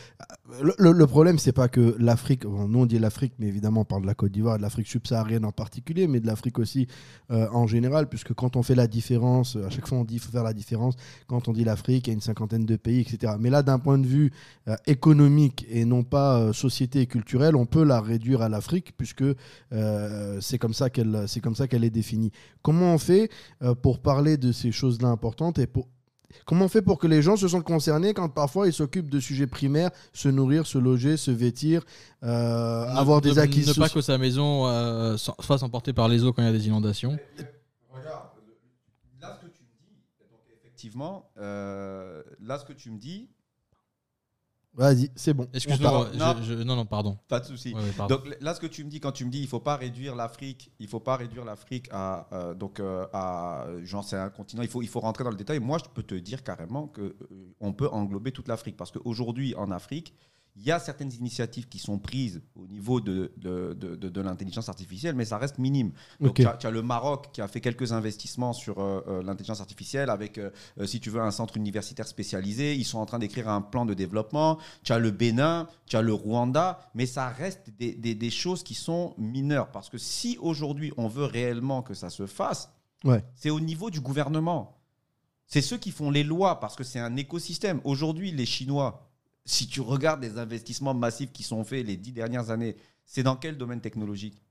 le, 0.61 0.73
le- 0.77 0.91
le 0.91 1.07
problème, 1.07 1.37
c'est 1.39 1.51
pas 1.51 1.67
que 1.67 1.95
l'Afrique, 1.99 2.45
nous 2.45 2.79
on 2.79 2.85
dit 2.85 2.99
l'Afrique, 2.99 3.33
mais 3.39 3.47
évidemment 3.47 3.81
on 3.81 3.85
parle 3.85 4.01
de 4.03 4.07
la 4.07 4.13
Côte 4.15 4.31
d'Ivoire, 4.31 4.57
de 4.57 4.61
l'Afrique 4.61 4.87
subsaharienne 4.87 5.45
en 5.45 5.51
particulier, 5.51 6.07
mais 6.07 6.19
de 6.19 6.27
l'Afrique 6.27 6.59
aussi 6.59 6.87
euh, 7.31 7.47
en 7.51 7.67
général, 7.67 8.07
puisque 8.09 8.33
quand 8.33 8.55
on 8.55 8.63
fait 8.63 8.75
la 8.75 8.87
différence, 8.87 9.55
à 9.55 9.69
chaque 9.69 9.87
fois 9.87 9.97
on 9.97 10.03
dit 10.03 10.15
qu'il 10.15 10.21
faut 10.23 10.31
faire 10.31 10.43
la 10.43 10.53
différence, 10.53 10.95
quand 11.27 11.47
on 11.47 11.53
dit 11.53 11.63
l'Afrique, 11.63 12.07
il 12.07 12.09
y 12.09 12.11
a 12.11 12.13
une 12.13 12.21
cinquantaine 12.21 12.65
de 12.65 12.75
pays, 12.75 13.01
etc. 13.01 13.33
Mais 13.39 13.49
là, 13.49 13.63
d'un 13.63 13.79
point 13.79 13.97
de 13.97 14.07
vue 14.07 14.31
euh, 14.67 14.75
économique 14.87 15.65
et 15.69 15.85
non 15.85 16.03
pas 16.03 16.39
euh, 16.39 16.53
société 16.53 17.01
et 17.01 17.07
culturelle, 17.07 17.55
on 17.55 17.65
peut 17.65 17.83
la 17.83 18.01
réduire 18.01 18.41
à 18.41 18.49
l'Afrique, 18.49 18.93
puisque 18.97 19.23
euh, 19.73 20.39
c'est 20.41 20.57
comme 20.57 20.73
ça 20.73 20.89
qu'elle 20.89 21.25
c'est 21.27 21.39
comme 21.39 21.55
ça 21.55 21.67
qu'elle 21.67 21.83
est 21.83 21.89
définie. 21.89 22.31
Comment 22.61 22.93
on 22.93 22.97
fait 22.97 23.29
euh, 23.63 23.75
pour 23.75 23.99
parler 23.99 24.37
de 24.37 24.51
ces 24.51 24.71
choses-là 24.71 25.09
importantes 25.09 25.59
et 25.59 25.67
pour 25.67 25.87
Comment 26.45 26.65
on 26.65 26.67
fait 26.69 26.81
pour 26.81 26.97
que 26.99 27.07
les 27.07 27.21
gens 27.21 27.35
se 27.37 27.47
sentent 27.47 27.63
concernés 27.63 28.13
quand 28.13 28.29
parfois 28.29 28.67
ils 28.67 28.73
s'occupent 28.73 29.09
de 29.09 29.19
sujets 29.19 29.47
primaires, 29.47 29.91
se 30.13 30.27
nourrir, 30.29 30.65
se 30.67 30.77
loger, 30.77 31.17
se 31.17 31.31
vêtir, 31.31 31.83
euh, 32.23 32.85
Ne- 32.91 32.97
avoir 32.97 33.21
des 33.21 33.39
acquis 33.39 33.65
Ne 33.65 33.73
pas 33.73 33.89
que 33.89 34.01
sa 34.01 34.17
maison 34.17 34.67
euh, 34.67 35.17
s'en- 35.17 35.35
soit 35.39 35.63
emportée 35.63 35.93
par 35.93 36.07
les 36.07 36.23
eaux 36.23 36.33
quand 36.33 36.41
il 36.41 36.45
y 36.45 36.49
a 36.49 36.51
des 36.51 36.67
inondations. 36.67 37.17
Regarde, 37.93 38.25
là 39.21 39.37
ce 39.41 39.45
que 39.45 39.51
tu 39.51 39.63
me 39.63 39.67
dis, 39.79 39.95
effectivement, 40.59 41.29
euh, 41.37 42.21
là 42.41 42.59
ce 42.59 42.65
que 42.65 42.73
tu 42.73 42.91
me 42.91 42.97
dis, 42.97 43.29
Vas-y, 44.75 45.09
c'est 45.15 45.33
bon. 45.33 45.47
on 45.51 45.55
Excuse-moi, 45.55 46.09
Non. 46.15 46.35
je- 46.43 46.53
non, 46.53 46.75
non, 46.75 46.85
pardon. 46.85 47.17
pas 47.27 47.39
de 47.39 47.45
souci. 47.45 47.73
Ouais, 47.73 47.81
ouais, 47.81 47.91
pardon. 47.95 48.15
Donc 48.15 48.25
là, 48.41 48.53
ce 48.53 48.59
que 48.59 48.67
tu 48.67 48.83
me 48.83 48.89
dis 48.89 48.99
quand 48.99 49.11
tu 49.13 49.23
me 49.25 49.31
dis, 49.31 49.39
il 49.39 49.47
faut 49.47 49.59
pas 49.61 49.77
réduire 49.77 50.15
l'Afrique, 50.15 50.71
il 50.79 50.87
faut 50.87 50.99
pas 50.99 51.15
réduire 51.15 51.45
l'Afrique 51.45 51.87
à 51.91 52.27
euh, 52.33 52.53
donc 52.53 52.79
euh, 52.79 53.05
à 53.13 53.65
genre 53.83 54.03
c'est 54.03 54.17
un 54.17 54.29
continent. 54.29 54.61
Il 54.63 54.67
faut 54.69 54.81
il 54.81 54.87
faut 54.89 54.99
rentrer 54.99 55.23
dans 55.23 55.29
le 55.29 55.37
détail. 55.37 55.59
Moi, 55.59 55.77
je 55.77 55.85
peux 55.93 56.03
te 56.03 56.15
dire 56.15 56.43
carrément 56.43 56.87
que 56.87 57.01
euh, 57.01 57.15
on 57.61 57.71
peut 57.73 57.87
englober 57.89 58.31
toute 58.31 58.47
l'Afrique 58.47 58.75
parce 58.75 58.91
qu'aujourd'hui 58.91 59.55
en 59.55 59.71
Afrique, 59.71 60.13
il 60.57 60.63
y 60.63 60.71
a 60.71 60.79
certaines 60.79 61.11
initiatives 61.11 61.67
qui 61.67 61.79
sont 61.79 61.97
prises 61.99 62.41
au 62.55 62.65
niveau 62.67 63.01
de, 63.01 63.33
de, 63.37 63.73
de, 63.73 63.95
de- 63.95 64.07
de 64.09 64.21
l'intelligence 64.21 64.69
artificielle, 64.69 65.13
mais 65.13 65.25
ça 65.25 65.37
reste 65.37 65.57
minime. 65.57 65.91
Donc, 66.21 66.35
tu 66.35 66.45
as, 66.47 66.53
tu 66.55 66.65
as 66.65 66.71
le 66.71 66.81
Maroc 66.81 67.27
qui 67.33 67.41
a 67.41 67.47
fait 67.49 67.59
quelques 67.59 67.91
investissements 67.91 68.53
sur 68.53 68.79
euh, 68.79 69.01
euh, 69.07 69.21
l'intelligence 69.21 69.59
artificielle 69.59 70.09
avec, 70.09 70.37
euh, 70.37 70.49
euh, 70.79 70.85
si 70.85 71.01
tu 71.01 71.09
veux, 71.09 71.19
un 71.21 71.31
centre 71.31 71.57
universitaire 71.57 72.07
spécialisé. 72.07 72.73
Ils 72.75 72.85
sont 72.85 72.99
en 72.99 73.05
train 73.05 73.19
d'écrire 73.19 73.49
un 73.49 73.59
plan 73.61 73.85
de 73.85 73.93
développement. 73.93 74.57
Tu 74.83 74.93
as 74.93 74.99
le 74.99 75.11
Bénin, 75.11 75.67
tu 75.87 75.97
as 75.97 76.01
le 76.01 76.13
Rwanda, 76.13 76.79
mais 76.93 77.05
ça 77.05 77.27
reste 77.27 77.69
des, 77.77 77.93
des- 77.93 78.15
des 78.15 78.29
choses 78.31 78.63
qui 78.63 78.75
sont 78.75 79.13
mineures. 79.17 79.71
Parce 79.71 79.89
que 79.89 79.97
si 79.97 80.37
aujourd'hui 80.39 80.93
on 80.95 81.09
veut 81.09 81.25
réellement 81.25 81.81
que 81.81 81.93
ça 81.93 82.09
se 82.09 82.25
fasse, 82.27 82.69
Ouais. 83.03 83.23
c'est 83.35 83.49
au 83.49 83.59
niveau 83.59 83.89
du 83.89 83.99
gouvernement. 83.99 84.79
C'est 85.47 85.61
ceux 85.61 85.77
qui 85.77 85.91
font 85.91 86.09
les 86.09 86.23
lois 86.23 86.59
parce 86.59 86.75
que 86.75 86.83
c'est 86.83 86.97
un 86.99 87.15
écosystème. 87.17 87.79
Aujourd'hui, 87.83 88.31
les 88.31 88.47
Chinois, 88.47 89.04
si 89.45 89.67
tu 89.67 89.81
regardes 89.81 90.21
les 90.23 90.37
investissements 90.37 90.93
massifs 90.93 91.31
qui 91.31 91.43
sont 91.43 91.63
faits 91.63 91.85
les 91.85 91.97
dix 91.97 92.11
dernières 92.11 92.49
années, 92.49 92.75
c'est 93.05 93.23
dans 93.23 93.35
quel 93.35 93.57
domaine 93.57 93.81
technologique 93.81 94.41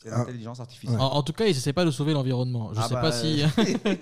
C'est 0.00 0.10
Ah. 0.12 0.18
l'intelligence 0.18 0.60
artificielle. 0.60 1.00
En, 1.00 1.06
en 1.14 1.22
tout 1.24 1.32
cas, 1.32 1.46
ils 1.46 1.56
essaient 1.56 1.72
pas 1.72 1.84
de 1.84 1.90
sauver 1.90 2.12
l'environnement. 2.12 2.70
Je 2.72 2.78
Ah 2.80 2.86
sais 2.86 2.94
bah, 2.94 3.00
pas 3.00 3.10
si. 3.12 3.42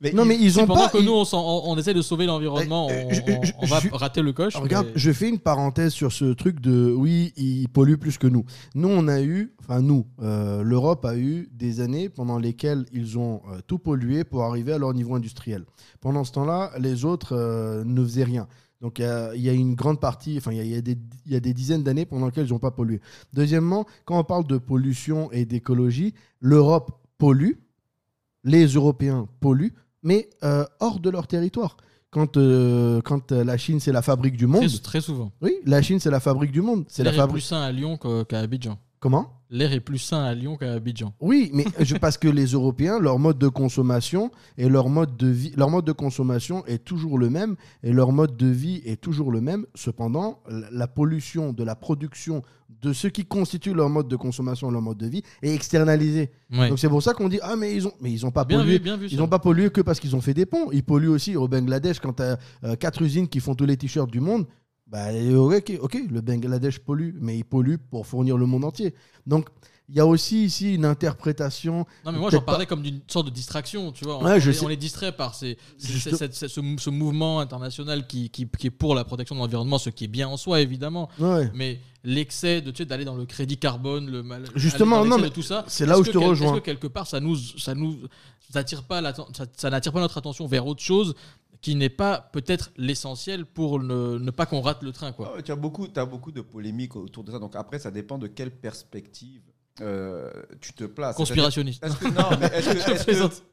Mais 0.00 0.12
Non, 0.12 0.22
il- 0.24 0.28
mais 0.28 0.38
ils 0.38 0.58
ont 0.60 0.66
pendant 0.66 0.84
pas. 0.84 0.88
que 0.90 0.98
ils- 0.98 1.04
nous, 1.04 1.12
on, 1.12 1.24
s'en- 1.24 1.42
on- 1.42 1.72
on 1.72 1.78
essaie 1.78 1.94
de 1.94 2.02
sauver 2.02 2.26
l'environnement, 2.26 2.88
Euh, 2.90 3.04
on, 3.58 3.66
va 3.66 3.80
je- 3.80 3.88
rater 3.90 4.22
le 4.22 4.32
coche. 4.32 4.54
Regarde, 4.56 4.86
mais- 4.88 4.92
je 4.96 5.12
fais 5.12 5.28
une 5.28 5.38
parenthèse 5.38 5.92
sur 5.92 6.12
ce 6.12 6.32
truc 6.32 6.60
de 6.60 6.92
oui, 6.96 7.32
ils 7.36 7.68
polluent 7.68 7.96
plus 7.98 8.18
que 8.18 8.26
nous. 8.26 8.44
Nous, 8.74 8.88
on 8.88 9.08
a 9.08 9.20
eu, 9.22 9.54
enfin 9.60 9.80
nous, 9.80 10.06
euh, 10.22 10.62
l'Europe 10.62 11.04
a 11.06 11.16
eu 11.16 11.48
des 11.52 11.80
années 11.80 12.08
pendant 12.10 12.38
lesquelles 12.38 12.84
ils 12.92 13.18
ont 13.18 13.40
euh, 13.50 13.60
tout 13.66 13.78
pollué 13.78 14.24
pour 14.24 14.42
arriver 14.44 14.72
à 14.72 14.78
leur 14.78 14.92
niveau 14.94 15.14
industriel. 15.14 15.64
Pendant 16.00 16.24
ce 16.24 16.32
temps-là, 16.32 16.72
les 16.78 17.04
autres 17.04 17.34
euh, 17.34 17.82
ne 17.84 18.02
faisaient 18.04 18.24
rien. 18.24 18.46
Donc 18.84 18.98
il 18.98 19.02
y 19.02 19.06
a- 19.06 19.34
il 19.34 19.40
y, 19.40 19.48
a 19.48 19.52
une 19.54 19.74
grande 19.74 19.98
partie, 19.98 20.34
enfin 20.36 20.52
il 20.52 20.58
y 20.58 20.74
a- 20.74 20.78
y, 20.78 20.82
des- 20.82 20.98
il 21.24 21.32
y 21.32 21.36
a 21.36 21.40
des 21.40 21.54
dizaines 21.54 21.82
d'années 21.82 22.04
pendant 22.04 22.26
lesquelles 22.26 22.46
ils 22.46 22.52
n'ont 22.52 22.58
pas 22.58 22.70
pollué. 22.70 23.00
Deuxièmement, 23.32 23.86
quand 24.04 24.18
on 24.18 24.24
parle 24.24 24.46
de 24.46 24.58
pollution 24.58 25.32
et 25.32 25.46
d'écologie, 25.46 26.12
l'Europe 26.40 26.90
pollue, 27.16 27.52
les 28.44 28.66
Européens 28.66 29.26
polluent, 29.40 29.72
mais 30.02 30.28
euh, 30.42 30.66
hors 30.80 31.00
de 31.00 31.08
leur 31.08 31.26
territoire. 31.26 31.78
Quand, 32.10 32.36
euh, 32.36 33.00
quand 33.00 33.32
euh, 33.32 33.42
la 33.42 33.56
Chine, 33.56 33.80
c'est 33.80 33.90
la 33.90 34.02
fabrique 34.02 34.36
du 34.36 34.46
monde. 34.46 34.68
très, 34.68 34.78
très 34.78 35.00
souvent. 35.00 35.32
Oui, 35.40 35.54
la 35.64 35.80
Chine, 35.80 35.98
c'est 35.98 36.10
la 36.10 36.20
fabrique 36.20 36.52
du 36.52 36.60
monde. 36.60 36.84
C'est 36.88 37.04
la 37.04 37.10
est 37.10 37.12
plus 37.14 37.18
fabrique. 37.20 37.44
sain 37.44 37.62
à 37.62 37.72
Lyon 37.72 37.96
qu'à 38.28 38.38
Abidjan. 38.38 38.78
Comment? 39.04 39.28
L'air 39.50 39.74
est 39.74 39.80
plus 39.80 39.98
sain 39.98 40.24
à 40.24 40.32
Lyon 40.32 40.56
qu'à 40.56 40.72
Abidjan. 40.72 41.12
Oui, 41.20 41.50
mais 41.52 41.66
je, 41.78 41.94
parce 42.00 42.16
que 42.16 42.26
les 42.26 42.46
Européens, 42.46 42.98
leur 42.98 43.18
mode 43.18 43.36
de 43.36 43.48
consommation 43.48 44.30
et 44.56 44.66
leur 44.66 44.88
mode 44.88 45.18
de 45.18 45.26
vie, 45.26 45.52
leur 45.58 45.68
mode 45.68 45.84
de 45.84 45.92
consommation 45.92 46.64
est 46.64 46.82
toujours 46.82 47.18
le 47.18 47.28
même 47.28 47.56
et 47.82 47.92
leur 47.92 48.12
mode 48.12 48.34
de 48.38 48.46
vie 48.46 48.80
est 48.86 48.98
toujours 48.98 49.30
le 49.30 49.42
même. 49.42 49.66
Cependant, 49.74 50.40
la, 50.72 50.88
pollution 50.88 51.52
de 51.52 51.62
la 51.64 51.74
production 51.74 52.40
de 52.80 52.94
ce 52.94 53.06
qui 53.06 53.26
constitue 53.26 53.74
leur 53.74 53.90
mode 53.90 54.08
de 54.08 54.16
consommation, 54.16 54.70
leur 54.70 54.80
mode 54.80 54.96
de 54.96 55.06
vie, 55.06 55.22
est 55.42 55.54
externalisée. 55.54 56.30
Ouais. 56.50 56.70
Donc 56.70 56.78
c'est 56.78 56.88
pour 56.88 57.02
ça 57.02 57.12
qu'on 57.12 57.28
dit 57.28 57.40
ah 57.42 57.56
mais 57.56 57.74
ils 57.76 57.86
ont, 57.86 57.92
mais 58.00 58.10
ils 58.10 58.24
ont 58.24 58.30
pas 58.30 58.46
Bien 58.46 58.60
pollué. 58.60 58.78
vu, 58.78 58.78
bien 58.78 58.96
vu. 58.96 59.08
Ils 59.08 59.16
ça. 59.16 59.16
n'ont 59.18 59.28
pas 59.28 59.38
pollué 59.38 59.68
que 59.68 59.82
parce 59.82 60.00
qu'ils 60.00 60.16
ont 60.16 60.22
fait 60.22 60.32
des 60.32 60.46
ponts. 60.46 60.70
Ils 60.72 60.82
polluent 60.82 61.10
aussi 61.10 61.36
au 61.36 61.46
Bangladesh 61.46 62.00
quand 62.00 62.14
tu 62.14 62.22
as 62.22 62.38
quatre 62.76 63.02
usines 63.02 63.28
qui 63.28 63.40
font 63.40 63.54
tous 63.54 63.66
les 63.66 63.76
t-shirts 63.76 64.10
du 64.10 64.20
monde. 64.20 64.46
Bah, 64.86 65.06
ok, 65.36 65.78
ok, 65.80 65.98
le 66.10 66.20
Bangladesh 66.20 66.78
pollue, 66.78 67.14
mais 67.20 67.38
il 67.38 67.44
pollue 67.44 67.76
pour 67.90 68.06
fournir 68.06 68.36
le 68.36 68.46
monde 68.46 68.64
entier. 68.64 68.94
Donc, 69.26 69.48
il 69.88 69.94
y 69.96 70.00
a 70.00 70.06
aussi 70.06 70.44
ici 70.44 70.74
une 70.74 70.84
interprétation. 70.84 71.84
Non, 72.06 72.12
mais 72.12 72.18
moi, 72.18 72.30
j'en 72.30 72.40
parlais 72.40 72.64
comme 72.66 72.82
d'une 72.82 73.00
sorte 73.06 73.26
de 73.26 73.30
distraction, 73.30 73.92
tu 73.92 74.04
vois. 74.04 74.18
On, 74.18 74.24
Ouais, 74.24 74.40
je 74.40 74.50
on 74.62 74.66
on 74.66 74.70
est 74.70 74.76
distrait 74.76 75.12
par 75.12 75.34
ces- 75.34 75.58
Juste- 75.78 76.32
ce, 76.32 76.48
ce 76.48 76.90
mouvement 76.90 77.40
international 77.40 78.06
qui, 78.06 78.30
qui- 78.30 78.46
qui 78.48 78.66
est 78.68 78.70
pour 78.70 78.94
la 78.94 79.04
protection 79.04 79.34
de 79.34 79.40
l'environnement, 79.40 79.78
ce 79.78 79.90
qui 79.90 80.04
est 80.04 80.08
bien 80.08 80.28
en 80.28 80.36
soi, 80.38 80.60
évidemment. 80.60 81.08
Ouais. 81.18 81.50
Mais 81.54 81.80
l'excès 82.02 82.60
de 82.62 82.70
tu 82.70 82.78
sais, 82.78 82.86
d'aller 82.86 83.04
dans 83.04 83.16
le 83.16 83.26
crédit 83.26 83.58
carbone, 83.58 84.10
le 84.10 84.22
mal, 84.22 84.44
Justement, 84.54 85.04
non, 85.04 85.18
mais 85.18 85.30
tout 85.30 85.42
ça. 85.42 85.64
c'est 85.66 85.84
là 85.86 85.98
où 85.98 86.04
je 86.04 86.10
te 86.12 86.18
quel- 86.18 86.28
rejoins. 86.28 86.52
Est-ce 86.52 86.60
que 86.60 86.64
quelque 86.64 86.86
part 86.86 87.06
ça 87.06 87.20
nous 87.20 87.36
ça 87.36 87.74
nous 87.74 87.98
attire 88.54 88.84
pas 88.84 89.02
ça, 89.12 89.26
ça 89.56 89.68
n'attire 89.70 89.92
pas 89.92 90.00
notre 90.00 90.16
attention 90.18 90.46
vers 90.46 90.66
autre 90.66 90.82
chose 90.82 91.14
qui 91.64 91.76
n'est 91.76 91.88
pas 91.88 92.20
peut-être 92.20 92.72
l'essentiel 92.76 93.46
pour 93.46 93.80
ne, 93.80 94.18
ne 94.18 94.30
pas 94.30 94.44
qu'on 94.44 94.60
rate 94.60 94.82
le 94.82 94.92
train 94.92 95.12
quoi. 95.12 95.32
Ah 95.38 95.40
tu 95.40 95.50
as 95.50 95.56
beaucoup, 95.56 95.88
as 95.96 96.04
beaucoup 96.04 96.30
de 96.30 96.42
polémiques 96.42 96.94
autour 96.94 97.24
de 97.24 97.32
ça. 97.32 97.38
Donc 97.38 97.56
après, 97.56 97.78
ça 97.78 97.90
dépend 97.90 98.18
de 98.18 98.26
quelle 98.26 98.50
perspective 98.50 99.40
euh, 99.80 100.30
tu 100.60 100.74
te 100.74 100.84
places. 100.84 101.16
Conspirationniste. 101.16 101.82
Est-ce 101.82 101.96
que, 101.96 102.06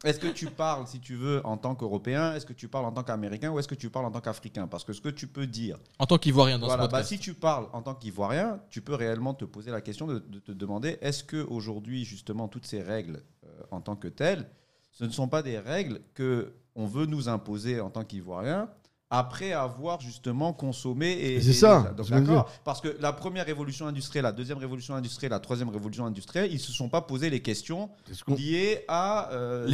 est-ce 0.03 0.19
que, 0.19 0.27
que- 0.27 0.33
tu 0.33 0.47
parles, 0.47 0.87
si 0.87 0.99
tu 0.99 1.15
veux, 1.15 1.39
en 1.45 1.55
tant 1.55 1.73
qu'Européen? 1.73 2.33
Est-ce 2.33 2.45
que 2.45 2.51
tu 2.51 2.67
parles 2.67 2.83
en 2.83 2.91
tant 2.91 3.03
qu'Américain 3.03 3.49
Ou 3.49 3.59
est-ce 3.59 3.69
que 3.69 3.75
tu 3.75 3.89
parles 3.89 4.07
en 4.07 4.11
tant 4.11 4.19
qu'Africain? 4.19 4.67
Parce 4.67 4.83
que 4.83 4.91
ce 4.91 4.99
que 4.99 5.07
tu 5.07 5.27
peux 5.27 5.47
dire, 5.47 5.77
En 5.97 6.05
tant 6.05 6.17
qu'ivoirien 6.17 6.59
dans 6.59 6.67
voilà, 6.67 6.83
ce 6.83 6.87
bah, 6.89 6.97
podcast. 6.97 7.13
si 7.13 7.19
tu 7.19 7.33
parles 7.33 7.67
en 7.71 7.81
tant 7.81 7.95
qu'Ivoirien, 7.95 8.59
tu 8.69 8.81
peux 8.81 8.93
réellement 8.95 9.33
te 9.33 9.45
poser 9.45 9.71
la 9.71 9.79
question 9.79 10.05
de, 10.05 10.19
de 10.19 10.39
te 10.39 10.51
demander 10.51 10.97
est-ce 10.99 11.23
que 11.23 11.47
aujourd'hui, 11.47 12.03
justement, 12.03 12.49
toutes 12.49 12.65
ces 12.65 12.81
règles 12.81 13.23
euh, 13.45 13.61
en 13.71 13.79
tant 13.79 13.95
que 13.95 14.09
telles, 14.09 14.49
ce 14.91 15.05
ne 15.05 15.11
sont 15.11 15.29
pas 15.29 15.41
des 15.41 15.57
règles 15.57 16.01
que 16.13 16.51
on 16.75 16.85
veut 16.85 17.05
nous 17.05 17.29
imposer 17.29 17.81
en 17.81 17.89
tant 17.89 18.03
qu'Ivoiriens 18.03 18.69
après 19.11 19.51
avoir 19.51 19.99
justement 20.01 20.53
consommé 20.53 21.11
et 21.11 21.41
C'est 21.41 21.51
ça, 21.53 21.93
donc, 21.97 22.09
d'accord 22.09 22.49
parce 22.63 22.79
que 22.79 22.95
la 23.01 23.11
première 23.13 23.45
révolution 23.45 23.85
industrielle 23.85 24.23
la 24.23 24.31
deuxième 24.31 24.57
révolution 24.57 24.95
industrielle 24.95 25.31
la 25.31 25.39
troisième 25.41 25.69
révolution 25.69 26.05
industrielle 26.05 26.49
ils 26.51 26.59
se 26.59 26.71
sont 26.71 26.87
pas 26.89 27.01
posé 27.01 27.29
les 27.29 27.41
questions 27.41 27.89
liées 28.37 28.85
à 28.87 29.29
euh, 29.33 29.67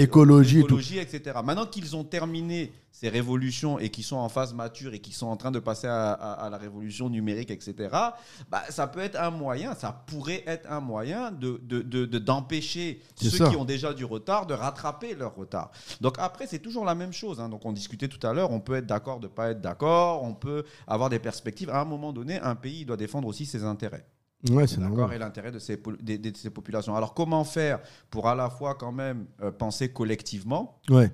L'écologie 0.57 0.97
etc. 0.97 1.37
Maintenant 1.43 1.67
qu'ils 1.67 1.95
ont 1.95 2.03
terminé 2.03 2.73
ces 2.91 3.09
révolutions 3.09 3.77
et 3.77 3.89
qu'ils 3.89 4.03
sont 4.03 4.15
en 4.15 4.27
phase 4.27 4.55
mature 4.55 4.91
et 4.95 4.97
qu'ils 4.99 5.13
sont 5.13 5.27
en 5.27 5.37
train 5.37 5.51
de 5.51 5.59
passer 5.59 5.85
à, 5.85 6.13
à- 6.13 6.45
à 6.45 6.49
la 6.49 6.57
révolution 6.57 7.09
numérique, 7.11 7.51
etc., 7.51 7.75
bah, 8.49 8.63
ça 8.71 8.87
peut 8.87 9.01
être 9.01 9.19
un 9.21 9.29
moyen, 9.29 9.75
ça 9.75 9.91
pourrait 10.07 10.43
être 10.47 10.71
un 10.71 10.79
moyen 10.79 11.31
de, 11.31 11.61
de- 11.63 11.83
de- 11.83 12.05
de- 12.07 12.17
d'empêcher 12.17 12.99
C'est 13.15 13.29
ceux 13.29 13.37
ça. 13.37 13.49
qui 13.51 13.55
ont 13.55 13.65
déjà 13.65 13.93
du 13.93 14.03
retard 14.03 14.47
de 14.47 14.55
rattraper 14.55 15.13
leur 15.13 15.35
retard. 15.35 15.69
Donc 16.01 16.15
après, 16.17 16.47
c'est 16.47 16.57
toujours 16.57 16.85
la 16.85 16.95
même 16.95 17.13
chose. 17.13 17.39
hein. 17.39 17.49
Donc 17.49 17.65
on 17.65 17.71
discutait 17.71 18.07
tout 18.07 18.25
à 18.25 18.33
l'heure, 18.33 18.49
on 18.51 18.59
peut 18.59 18.73
être 18.73 18.87
d'accord 18.87 19.19
de 19.19 19.26
pas 19.27 19.51
être 19.51 19.61
d'accord, 19.61 20.23
on 20.23 20.33
peut 20.33 20.63
avoir 20.87 21.09
des 21.09 21.19
perspectives. 21.19 21.69
À 21.69 21.81
un 21.81 21.85
moment 21.85 22.13
donné, 22.13 22.39
un 22.39 22.55
pays 22.55 22.85
doit 22.85 22.97
défendre 22.97 23.27
aussi 23.27 23.45
ses 23.45 23.63
intérêts. 23.63 24.05
Ouais, 24.51 24.67
c'est 24.67 24.79
D'accord, 24.79 25.11
et 25.11 25.17
l'intérêt 25.17 25.51
de 25.51 25.57
ces, 25.59 25.77
de 25.77 26.49
populations. 26.49 26.95
Alors 26.95 27.13
comment 27.15 27.43
faire 27.43 27.79
pour 28.11 28.27
à 28.27 28.35
la 28.35 28.49
fois 28.51 28.75
quand 28.75 28.91
même 28.91 29.25
euh, 29.41 29.51
penser 29.51 29.89
collectivement, 29.91 30.79
Ouais. 30.91 31.11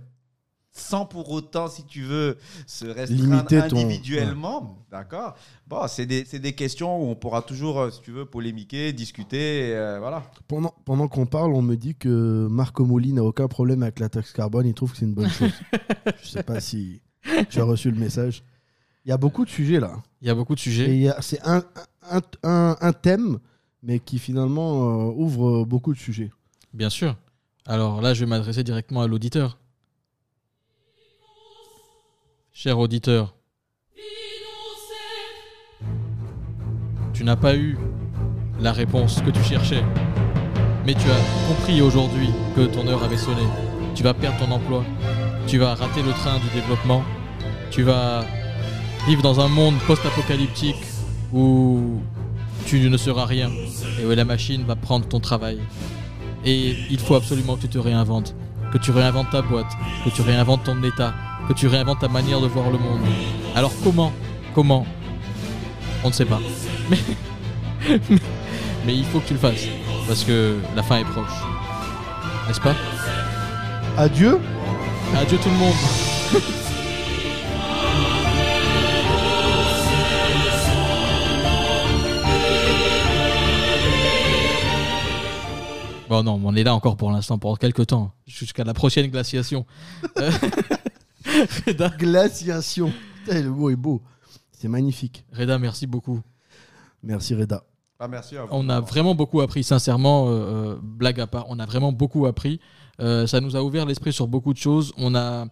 sans 0.73 1.05
pour 1.05 1.31
autant, 1.31 1.69
si 1.69 1.85
tu 1.85 2.01
veux, 2.01 2.37
se 2.67 2.85
restreindre 2.85 3.45
ton- 3.69 3.77
individuellement 3.77 4.85
D'accord? 4.91 5.35
Bon, 5.67 5.87
c'est 5.87 6.05
des, 6.05 6.25
c'est 6.25 6.39
des 6.39 6.51
questions 6.53 7.01
où 7.01 7.05
on 7.11 7.15
pourra 7.15 7.41
toujours, 7.41 7.79
euh, 7.79 7.89
si 7.91 8.01
tu 8.01 8.11
veux, 8.11 8.25
polémiquer, 8.25 8.91
discuter, 8.91 9.73
euh, 9.73 9.99
voilà. 9.99 10.23
Pendant, 10.49 10.73
pendant 10.83 11.07
qu'on 11.07 11.25
parle, 11.25 11.53
on 11.53 11.61
me 11.61 11.75
dit 11.75 11.95
que 11.95 12.47
Marco 12.51 12.83
Moli 12.85 13.13
n'a 13.13 13.23
aucun 13.23 13.47
problème 13.47 13.83
avec 13.83 13.99
la 13.99 14.09
taxe 14.09 14.33
carbone. 14.33 14.67
Il 14.67 14.73
trouve 14.73 14.91
que 14.91 14.97
c'est 14.97 15.05
une 15.05 15.13
bonne 15.13 15.29
chose. 15.29 15.53
Je 16.21 16.27
sais 16.27 16.43
pas 16.43 16.59
si 16.59 17.01
tu 17.49 17.59
as 17.59 17.63
reçu 17.63 17.89
le 17.91 17.97
message. 17.99 18.43
Il 19.05 19.09
y 19.09 19.11
a 19.11 19.17
beaucoup 19.17 19.43
de 19.45 19.49
sujets 19.49 19.79
là. 19.79 20.01
Il 20.21 20.27
y 20.27 20.31
a 20.31 20.35
beaucoup 20.35 20.55
de 20.55 20.59
Et 20.59 20.63
sujets. 20.63 21.11
c'est 21.21 21.41
un, 21.45 21.63
un, 22.09 22.21
un- 22.43 22.77
un 22.79 22.93
thème, 22.93 23.39
mais 23.81 23.99
qui 23.99 24.19
finalement 24.19 25.09
euh, 25.09 25.13
ouvre 25.15 25.65
beaucoup 25.65 25.93
de 25.93 25.99
sujets. 25.99 26.31
Bien 26.73 26.89
sûr. 26.89 27.15
Alors 27.65 28.01
là, 28.01 28.13
je 28.13 28.21
vais 28.21 28.25
m'adresser 28.29 28.63
directement 28.63 29.01
à 29.01 29.07
l'auditeur. 29.07 29.57
Cher 32.51 32.77
auditeur, 32.79 33.35
tu 37.13 37.23
n'as 37.23 37.35
pas 37.35 37.55
eu 37.55 37.77
la 38.59 38.71
réponse 38.71 39.21
que 39.21 39.29
tu 39.31 39.41
cherchais, 39.43 39.83
mais 40.85 40.93
tu 40.93 41.09
as 41.09 41.47
compris 41.47 41.81
aujourd'hui 41.81 42.29
que 42.55 42.65
ton 42.65 42.87
heure 42.87 43.03
avait 43.03 43.17
sonné. 43.17 43.41
Tu 43.95 44.03
vas 44.03 44.13
perdre 44.13 44.37
ton 44.45 44.51
emploi, 44.51 44.83
tu 45.47 45.57
vas 45.57 45.75
rater 45.75 46.01
le 46.01 46.11
train 46.11 46.39
du 46.39 46.49
développement, 46.53 47.03
tu 47.71 47.83
vas 47.83 48.25
vivre 49.07 49.21
dans 49.21 49.39
un 49.39 49.47
monde 49.47 49.75
post-apocalyptique 49.87 50.83
où 51.33 51.99
tu 52.65 52.89
ne 52.89 52.97
seras 52.97 53.25
rien 53.25 53.51
et 54.01 54.05
où 54.05 54.11
la 54.11 54.25
machine 54.25 54.63
va 54.63 54.75
prendre 54.75 55.07
ton 55.07 55.19
travail. 55.19 55.59
Et 56.45 56.75
il 56.89 56.99
faut 56.99 57.15
absolument 57.15 57.55
que 57.55 57.61
tu 57.61 57.69
te 57.69 57.77
réinventes, 57.77 58.35
que 58.71 58.77
tu 58.77 58.91
réinventes 58.91 59.29
ta 59.31 59.41
boîte, 59.41 59.71
que 60.03 60.09
tu 60.09 60.21
réinventes 60.21 60.63
ton 60.63 60.81
état, 60.83 61.13
que 61.47 61.53
tu 61.53 61.67
réinventes 61.67 61.99
ta 61.99 62.07
manière 62.07 62.41
de 62.41 62.47
voir 62.47 62.69
le 62.69 62.77
monde. 62.77 63.01
Alors 63.55 63.71
comment 63.83 64.11
Comment 64.53 64.85
On 66.03 66.09
ne 66.09 66.13
sait 66.13 66.25
pas. 66.25 66.39
Mais, 68.85 68.95
il 68.95 69.05
faut 69.05 69.19
que 69.19 69.27
tu 69.27 69.33
le 69.33 69.39
fasses, 69.39 69.67
parce 70.07 70.23
que 70.23 70.57
la 70.75 70.83
fin 70.83 70.97
est 70.97 71.05
proche. 71.05 71.31
N'est-ce 72.47 72.61
pas? 72.61 72.75
Adieu? 73.97 74.39
Adieu 75.15 75.37
tout 75.37 75.49
le 75.49 75.55
monde 75.55 75.73
Bon 86.09 86.21
non, 86.21 86.39
on 86.43 86.55
est 86.55 86.63
là 86.63 86.75
encore 86.75 86.95
pour 86.95 87.11
l'instant, 87.11 87.39
pour 87.39 87.57
quelques 87.57 87.87
temps, 87.87 88.11
jusqu'à 88.27 88.63
la 88.63 88.73
prochaine 88.75 89.07
glaciation. 89.07 89.65
Euh, 90.17 90.29
Reda, 91.65 91.89
Glaciation. 91.89 92.91
Putain, 93.25 93.41
le 93.41 93.49
mot 93.49 93.69
est 93.71 93.75
beau. 93.75 94.01
C'est 94.51 94.67
magnifique. 94.67 95.25
Reda, 95.31 95.57
merci 95.57 95.87
beaucoup. 95.87 96.21
Merci 97.01 97.33
Reda. 97.33 97.63
Ah. 98.43 98.49
On 98.51 98.69
a 98.69 98.79
vraiment 98.79 99.15
beaucoup 99.15 99.41
appris, 99.41 99.63
sincèrement, 99.63 100.27
euh, 100.27 100.31
euh, 100.31 100.75
blague 100.81 101.19
à 101.19 101.27
part, 101.27 101.45
on 101.49 101.59
a 101.59 101.65
vraiment 101.65 101.91
beaucoup 101.91 102.25
appris. 102.25 102.59
Euh, 102.99 103.25
ça 103.25 103.41
nous 103.41 103.55
a 103.55 103.63
ouvert 103.63 103.85
l'esprit 103.85 104.13
sur 104.13 104.27
beaucoup 104.27 104.53
de 104.53 104.57
choses. 104.59 104.93
On, 104.97 105.15
a, 105.15 105.47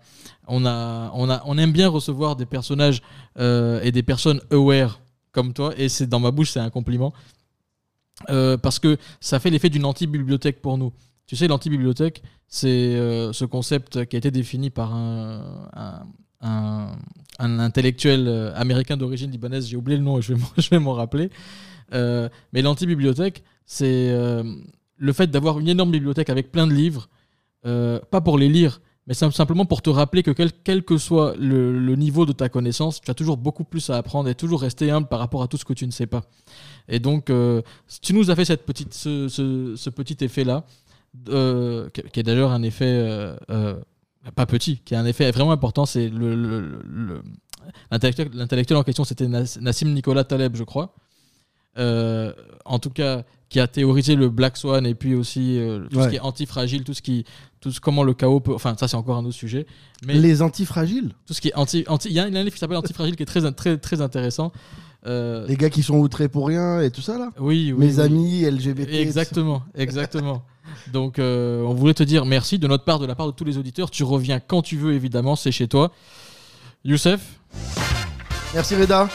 on, 0.47 0.65
a, 0.65 1.11
on, 1.15 1.29
a, 1.29 1.41
on 1.45 1.57
aime 1.57 1.71
bien 1.71 1.87
recevoir 1.89 2.35
des 2.35 2.45
personnages 2.45 3.01
et 3.39 3.91
des 3.91 4.03
personnes 4.03 4.41
aware 4.51 4.99
comme 5.31 5.53
toi, 5.53 5.73
et 5.77 5.87
c'est 5.89 6.07
dans 6.07 6.19
ma 6.19 6.31
bouche, 6.31 6.51
c'est 6.51 6.59
un 6.59 6.69
compliment. 6.69 7.13
Parce 8.27 8.77
que 8.79 8.97
ça 9.19 9.39
fait 9.39 9.49
l'effet 9.49 9.69
d'une 9.69 9.85
anti-bibliothèque 9.85 10.61
pour 10.61 10.77
nous. 10.77 10.91
Tu 11.25 11.35
sais, 11.35 11.47
l'anti-bibliothèque, 11.47 12.21
c'est 12.47 12.93
ce 13.31 13.45
concept 13.45 14.05
qui 14.05 14.17
a 14.17 14.19
été 14.19 14.29
défini 14.29 14.69
par 14.69 14.93
un, 14.93 15.69
un, 16.41 16.91
un- 17.39 17.59
intellectuel 17.59 18.51
américain 18.55 18.97
d'origine 18.97 19.31
libanaise, 19.31 19.67
j'ai 19.67 19.77
oublié 19.77 19.97
le 19.97 20.03
nom 20.03 20.19
et 20.19 20.21
je 20.57 20.69
vais 20.69 20.79
m'en 20.79 20.93
rappeler. 20.93 21.31
Euh, 21.93 22.29
mais 22.53 22.61
l'anti-bibliothèque, 22.61 23.43
c'est 23.65 24.09
euh, 24.11 24.43
le 24.97 25.13
fait 25.13 25.27
d'avoir 25.27 25.59
une 25.59 25.67
énorme 25.67 25.91
bibliothèque 25.91 26.29
avec 26.29 26.51
plein 26.51 26.67
de 26.67 26.73
livres, 26.73 27.09
euh, 27.65 27.99
pas 28.11 28.21
pour 28.21 28.37
les 28.37 28.49
lire, 28.49 28.81
mais 29.07 29.13
sim- 29.13 29.31
simplement 29.31 29.65
pour 29.65 29.81
te 29.81 29.89
rappeler 29.89 30.23
que 30.23 30.31
quel, 30.31 30.83
que 30.83 30.97
soit 30.97 31.35
le, 31.37 31.95
niveau 31.95 32.25
de 32.25 32.31
ta 32.33 32.49
connaissance, 32.49 33.01
tu 33.01 33.09
as 33.11 33.13
toujours 33.13 33.37
beaucoup 33.37 33.63
plus 33.63 33.89
à 33.89 33.97
apprendre 33.97 34.29
et 34.29 34.35
toujours 34.35 34.61
rester 34.61 34.89
humble 34.91 35.07
par 35.07 35.19
rapport 35.19 35.41
à 35.43 35.47
tout 35.47 35.57
ce 35.57 35.65
que 35.65 35.73
tu 35.73 35.85
ne 35.85 35.91
sais 35.91 36.07
pas. 36.07 36.23
Et 36.87 36.99
donc, 36.99 37.31
tu 38.01 38.13
nous 38.13 38.29
as 38.31 38.35
fait 38.35 38.45
cette 38.45 38.65
petite, 38.65 38.93
ce, 38.93 39.89
petit 39.89 40.17
effet-là, 40.23 40.65
qui 41.25 42.19
est 42.19 42.23
d'ailleurs 42.23 42.51
un 42.51 42.63
effet 42.63 43.35
pas 44.35 44.45
petit, 44.45 44.77
qui 44.85 44.93
a 44.95 44.99
un 44.99 45.05
effet 45.05 45.31
vraiment 45.31 45.51
important, 45.51 45.85
c'est 45.85 46.07
le, 46.09 46.35
le- 46.35 46.59
le- 46.61 46.81
le- 46.83 47.21
l'intellectuel 47.91 48.77
en 48.77 48.83
question, 48.83 49.03
c'était 49.03 49.27
Nas- 49.27 49.57
Nassim 49.59 49.93
Nicolas 49.93 50.23
Taleb, 50.23 50.55
je 50.55 50.63
crois. 50.63 50.93
Euh, 51.77 52.33
en 52.65 52.79
tout 52.79 52.89
cas, 52.89 53.23
qui 53.49 53.59
a 53.59 53.67
théorisé 53.67 54.15
le 54.15 54.29
Black 54.29 54.57
Swan 54.57 54.85
et 54.85 54.93
puis 54.95 55.15
aussi 55.15 55.57
euh, 55.59 55.85
tout 55.89 55.97
Ouais. 55.97 56.03
ce 56.05 56.09
qui 56.09 56.15
est 56.17 56.19
antifragile, 56.21 56.83
tout 56.83 56.93
ce 56.93 57.01
qui, 57.01 57.25
tout 57.59 57.71
ce, 57.71 57.79
comment 57.79 58.03
le 58.03 58.13
chaos 58.13 58.39
peut, 58.39 58.53
enfin 58.53 58.75
ça 58.79 58.87
c'est 58.87 58.95
encore 58.97 59.17
un 59.17 59.25
autre 59.25 59.35
sujet. 59.35 59.65
Mais 60.05 60.13
Les 60.15 60.41
antifragiles. 60.41 61.13
tout 61.25 61.33
ce 61.33 61.41
qui 61.41 61.49
est 61.49 61.55
anti, 61.55 61.83
anti, 61.87 62.07
il 62.09 62.13
y 62.13 62.19
a 62.19 62.23
un 62.23 62.29
livre 62.29 62.51
qui 62.51 62.59
s'appelle 62.59 62.77
Antifragile 62.77 63.15
qui 63.15 63.23
est 63.23 63.25
très, 63.25 63.49
très, 63.53 63.77
très 63.77 64.01
intéressant. 64.01 64.51
Euh, 65.05 65.45
Les 65.47 65.55
gars 65.57 65.69
qui 65.69 65.81
sont 65.83 65.97
outrés 65.97 66.27
pour 66.29 66.47
rien 66.47 66.79
et 66.81 66.91
tout 66.91 67.01
ça 67.01 67.17
là. 67.17 67.29
oui, 67.39 67.73
oui, 67.75 67.85
Mes 67.87 67.95
oui. 67.95 68.01
amis 68.01 68.41
LGBT. 68.49 68.89
Exactement, 68.93 69.63
exactement. 69.75 70.43
Donc, 70.93 71.19
euh, 71.19 71.63
on 71.63 71.73
voulait 71.73 71.93
te 71.93 72.03
dire 72.03 72.25
merci 72.25 72.59
de 72.59 72.67
notre 72.67 72.83
part, 72.85 72.99
de 72.99 73.05
la 73.05 73.15
part 73.15 73.27
de 73.27 73.31
tous 73.31 73.43
les 73.43 73.57
auditeurs. 73.57 73.89
Tu 73.91 74.03
reviens 74.03 74.39
quand 74.39 74.61
tu 74.61 74.77
veux, 74.77 74.93
évidemment, 74.93 75.35
c'est 75.35 75.51
chez 75.51 75.67
toi. 75.67 75.91
Youssef, 76.85 77.21
Merci 78.53 78.75
Reda. 78.75 79.07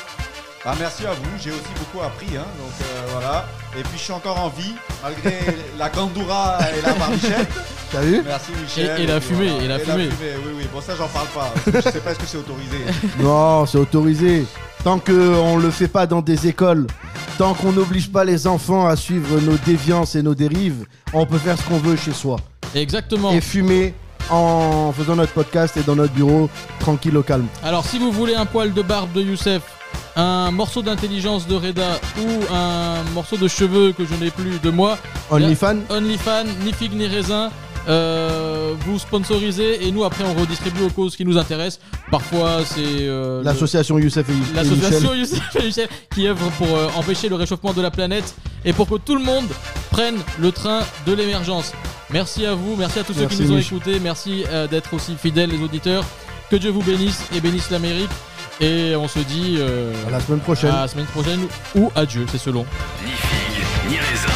Ah, 0.69 0.75
merci 0.81 1.07
à 1.07 1.13
vous, 1.13 1.31
j'ai 1.41 1.51
aussi 1.51 1.61
beaucoup 1.79 2.05
appris. 2.05 2.37
Hein, 2.37 2.43
donc 2.59 2.73
euh, 2.83 3.07
voilà. 3.13 3.47
Et 3.79 3.83
puis 3.83 3.93
je 3.99 4.03
suis 4.03 4.13
encore 4.13 4.41
en 4.41 4.49
vie, 4.49 4.75
malgré 5.03 5.39
la 5.79 5.89
gandoura 5.89 6.59
et 6.77 6.83
la 6.85 6.93
barbichette. 6.95 7.49
T'as 7.93 8.01
vu 8.01 8.21
Merci 8.25 8.51
Michel. 8.61 8.99
Et- 9.01 9.05
et 9.05 9.07
la 9.07 9.21
fumée, 9.21 9.53
et 9.63 9.69
la 9.69 9.79
fumée. 9.79 10.09
Oui, 10.21 10.53
oui, 10.59 10.65
bon, 10.73 10.81
ça 10.81 10.95
j'en 10.99 11.07
parle 11.07 11.29
pas. 11.29 11.53
Je 11.67 11.81
sais 11.91 12.01
pas 12.01 12.11
est-ce 12.11 12.19
que 12.19 12.27
c'est 12.27 12.39
autorisé. 12.39 12.79
Non, 13.21 13.65
c'est 13.67 13.79
autorisé. 13.79 14.45
Tant 14.83 14.99
qu'on 14.99 15.57
le 15.59 15.71
fait 15.71 15.87
pas 15.89 16.07
dans 16.07 16.21
des 16.21 16.49
écoles, 16.49 16.87
tant 17.39 17.55
qu'on 17.55 17.71
n'oblige 17.73 18.11
pas 18.11 18.25
les 18.25 18.47
enfants 18.49 18.87
à 18.89 18.97
suivre 18.97 19.39
nos 19.41 19.57
déviances 19.65 20.17
et 20.17 20.23
nos 20.23 20.35
dérives, 20.35 20.85
on 21.13 21.27
peut 21.27 21.39
faire 21.39 21.57
ce 21.59 21.63
qu'on 21.65 21.79
veut 21.79 21.97
chez 21.97 22.13
soi. 22.13 22.37
exactement. 22.75 23.31
Et 23.31 23.41
fumer 23.41 23.95
en 24.31 24.93
faisant 24.93 25.15
notre 25.15 25.33
podcast 25.33 25.77
et 25.77 25.83
dans 25.85 25.95
notre 25.95 26.13
bureau, 26.13 26.51
tranquille 26.81 27.17
au 27.17 27.23
calme. 27.23 27.47
Alors, 27.63 27.85
si 27.85 27.99
vous 28.01 28.11
voulez 28.11 28.35
un 28.35 28.47
poil 28.47 28.73
de 28.75 28.83
barbe 28.83 29.13
de 29.13 29.23
Youssef, 29.23 29.63
un 30.17 30.51
morceau 30.51 30.83
d'intelligence 30.83 31.47
de 31.47 31.55
Reda 31.55 31.99
ou 32.19 32.55
un 32.55 33.03
morceau 33.15 33.37
de 33.37 33.49
cheveux 33.49 33.93
que 33.93 34.05
je 34.05 34.15
n'ai 34.15 34.31
plus 34.31 34.59
de 34.63 34.71
moi, 34.71 34.99
OnlyFans 35.31 35.79
OnlyFans, 35.91 36.45
ni 36.65 36.73
figue 36.73 36.95
ni 36.95 37.07
raisin. 37.07 37.51
euh, 37.89 38.75
vous 38.85 38.99
sponsorisez 38.99 39.87
et 39.87 39.93
nous 39.93 40.03
après 40.05 40.25
on 40.25 40.35
redistribue 40.41 40.83
aux 40.83 40.91
causes 40.91 41.15
qui 41.17 41.25
nous 41.25 41.39
intéressent. 41.39 41.81
Parfois 42.11 42.63
c'est 42.65 42.81
euh, 43.07 43.39
le- 43.39 43.45
L'association 43.45 43.99
Youssef 43.99 44.27
et, 44.29 44.55
l'association. 44.57 45.15
Youssef 45.21 45.57
et 45.57 45.63
Michel 45.67 45.89
qui 46.13 46.27
œuvre 46.27 46.51
pour 46.59 46.67
euh, 46.77 46.89
empêcher 46.97 47.29
le 47.29 47.37
réchauffement 47.37 47.73
de 47.73 47.81
la 47.83 47.91
planète 47.93 48.35
et 48.65 48.73
pour 48.73 48.89
que 48.89 48.97
tout 48.97 49.15
le 49.15 49.23
monde 49.23 49.47
prenne 49.93 50.17
le 50.41 50.51
train 50.51 50.81
de 51.07 51.13
l'émergence. 51.13 51.73
Merci 52.11 52.45
à 52.45 52.55
vous, 52.55 52.75
merci 52.77 52.99
à 52.99 53.05
tous 53.05 53.15
Merci, 53.19 53.37
ceux 53.37 53.43
qui 53.45 53.51
nous 53.51 53.57
ont 53.57 53.61
écoutés, 53.61 54.01
merci 54.01 54.45
euh, 54.49 54.67
d'être 54.67 54.93
aussi 54.95 55.15
fidèles 55.17 55.51
les 55.51 55.63
auditeurs. 55.63 56.05
Que 56.51 56.57
Dieu 56.57 56.71
vous 56.71 56.83
bénisse 56.83 57.21
et 57.37 57.41
bénisse 57.41 57.71
l'Amérique. 57.71 58.11
Et 58.61 58.97
on 58.97 59.07
se 59.09 59.19
dit 59.19 59.57
euh, 59.59 59.93
À 60.09 60.11
la 60.11 60.21
semaine 60.21 60.41
prochaine. 60.41 60.71
à 60.71 60.83
la 60.83 60.89
semaine 60.89 61.07
prochaine 61.07 61.41
ou 61.75 61.91
adieu, 61.95 62.25
c'est 62.31 62.39
selon. 62.39 62.65
Ni 63.05 63.11
figue, 63.13 63.65
ni 63.91 63.97
raisin. 63.99 64.33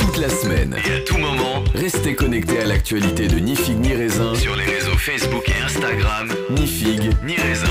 Toute 0.00 0.18
la 0.18 0.28
semaine 0.28 0.76
et 0.86 0.96
à 0.96 1.00
tout 1.00 1.16
moment, 1.16 1.64
restez 1.74 2.14
connectés 2.14 2.60
à 2.60 2.66
l'actualité 2.66 3.28
de 3.28 3.38
Ni 3.38 3.56
figue 3.56 3.78
ni 3.80 3.94
raisin 3.94 4.34
sur 4.34 4.54
les 4.56 4.64
réseaux 4.64 4.96
Facebook 4.98 5.48
et 5.48 5.64
Instagram. 5.64 6.28
Ni 6.50 6.66
figue, 6.66 7.10
ni 7.24 7.36
raisin. 7.36 7.66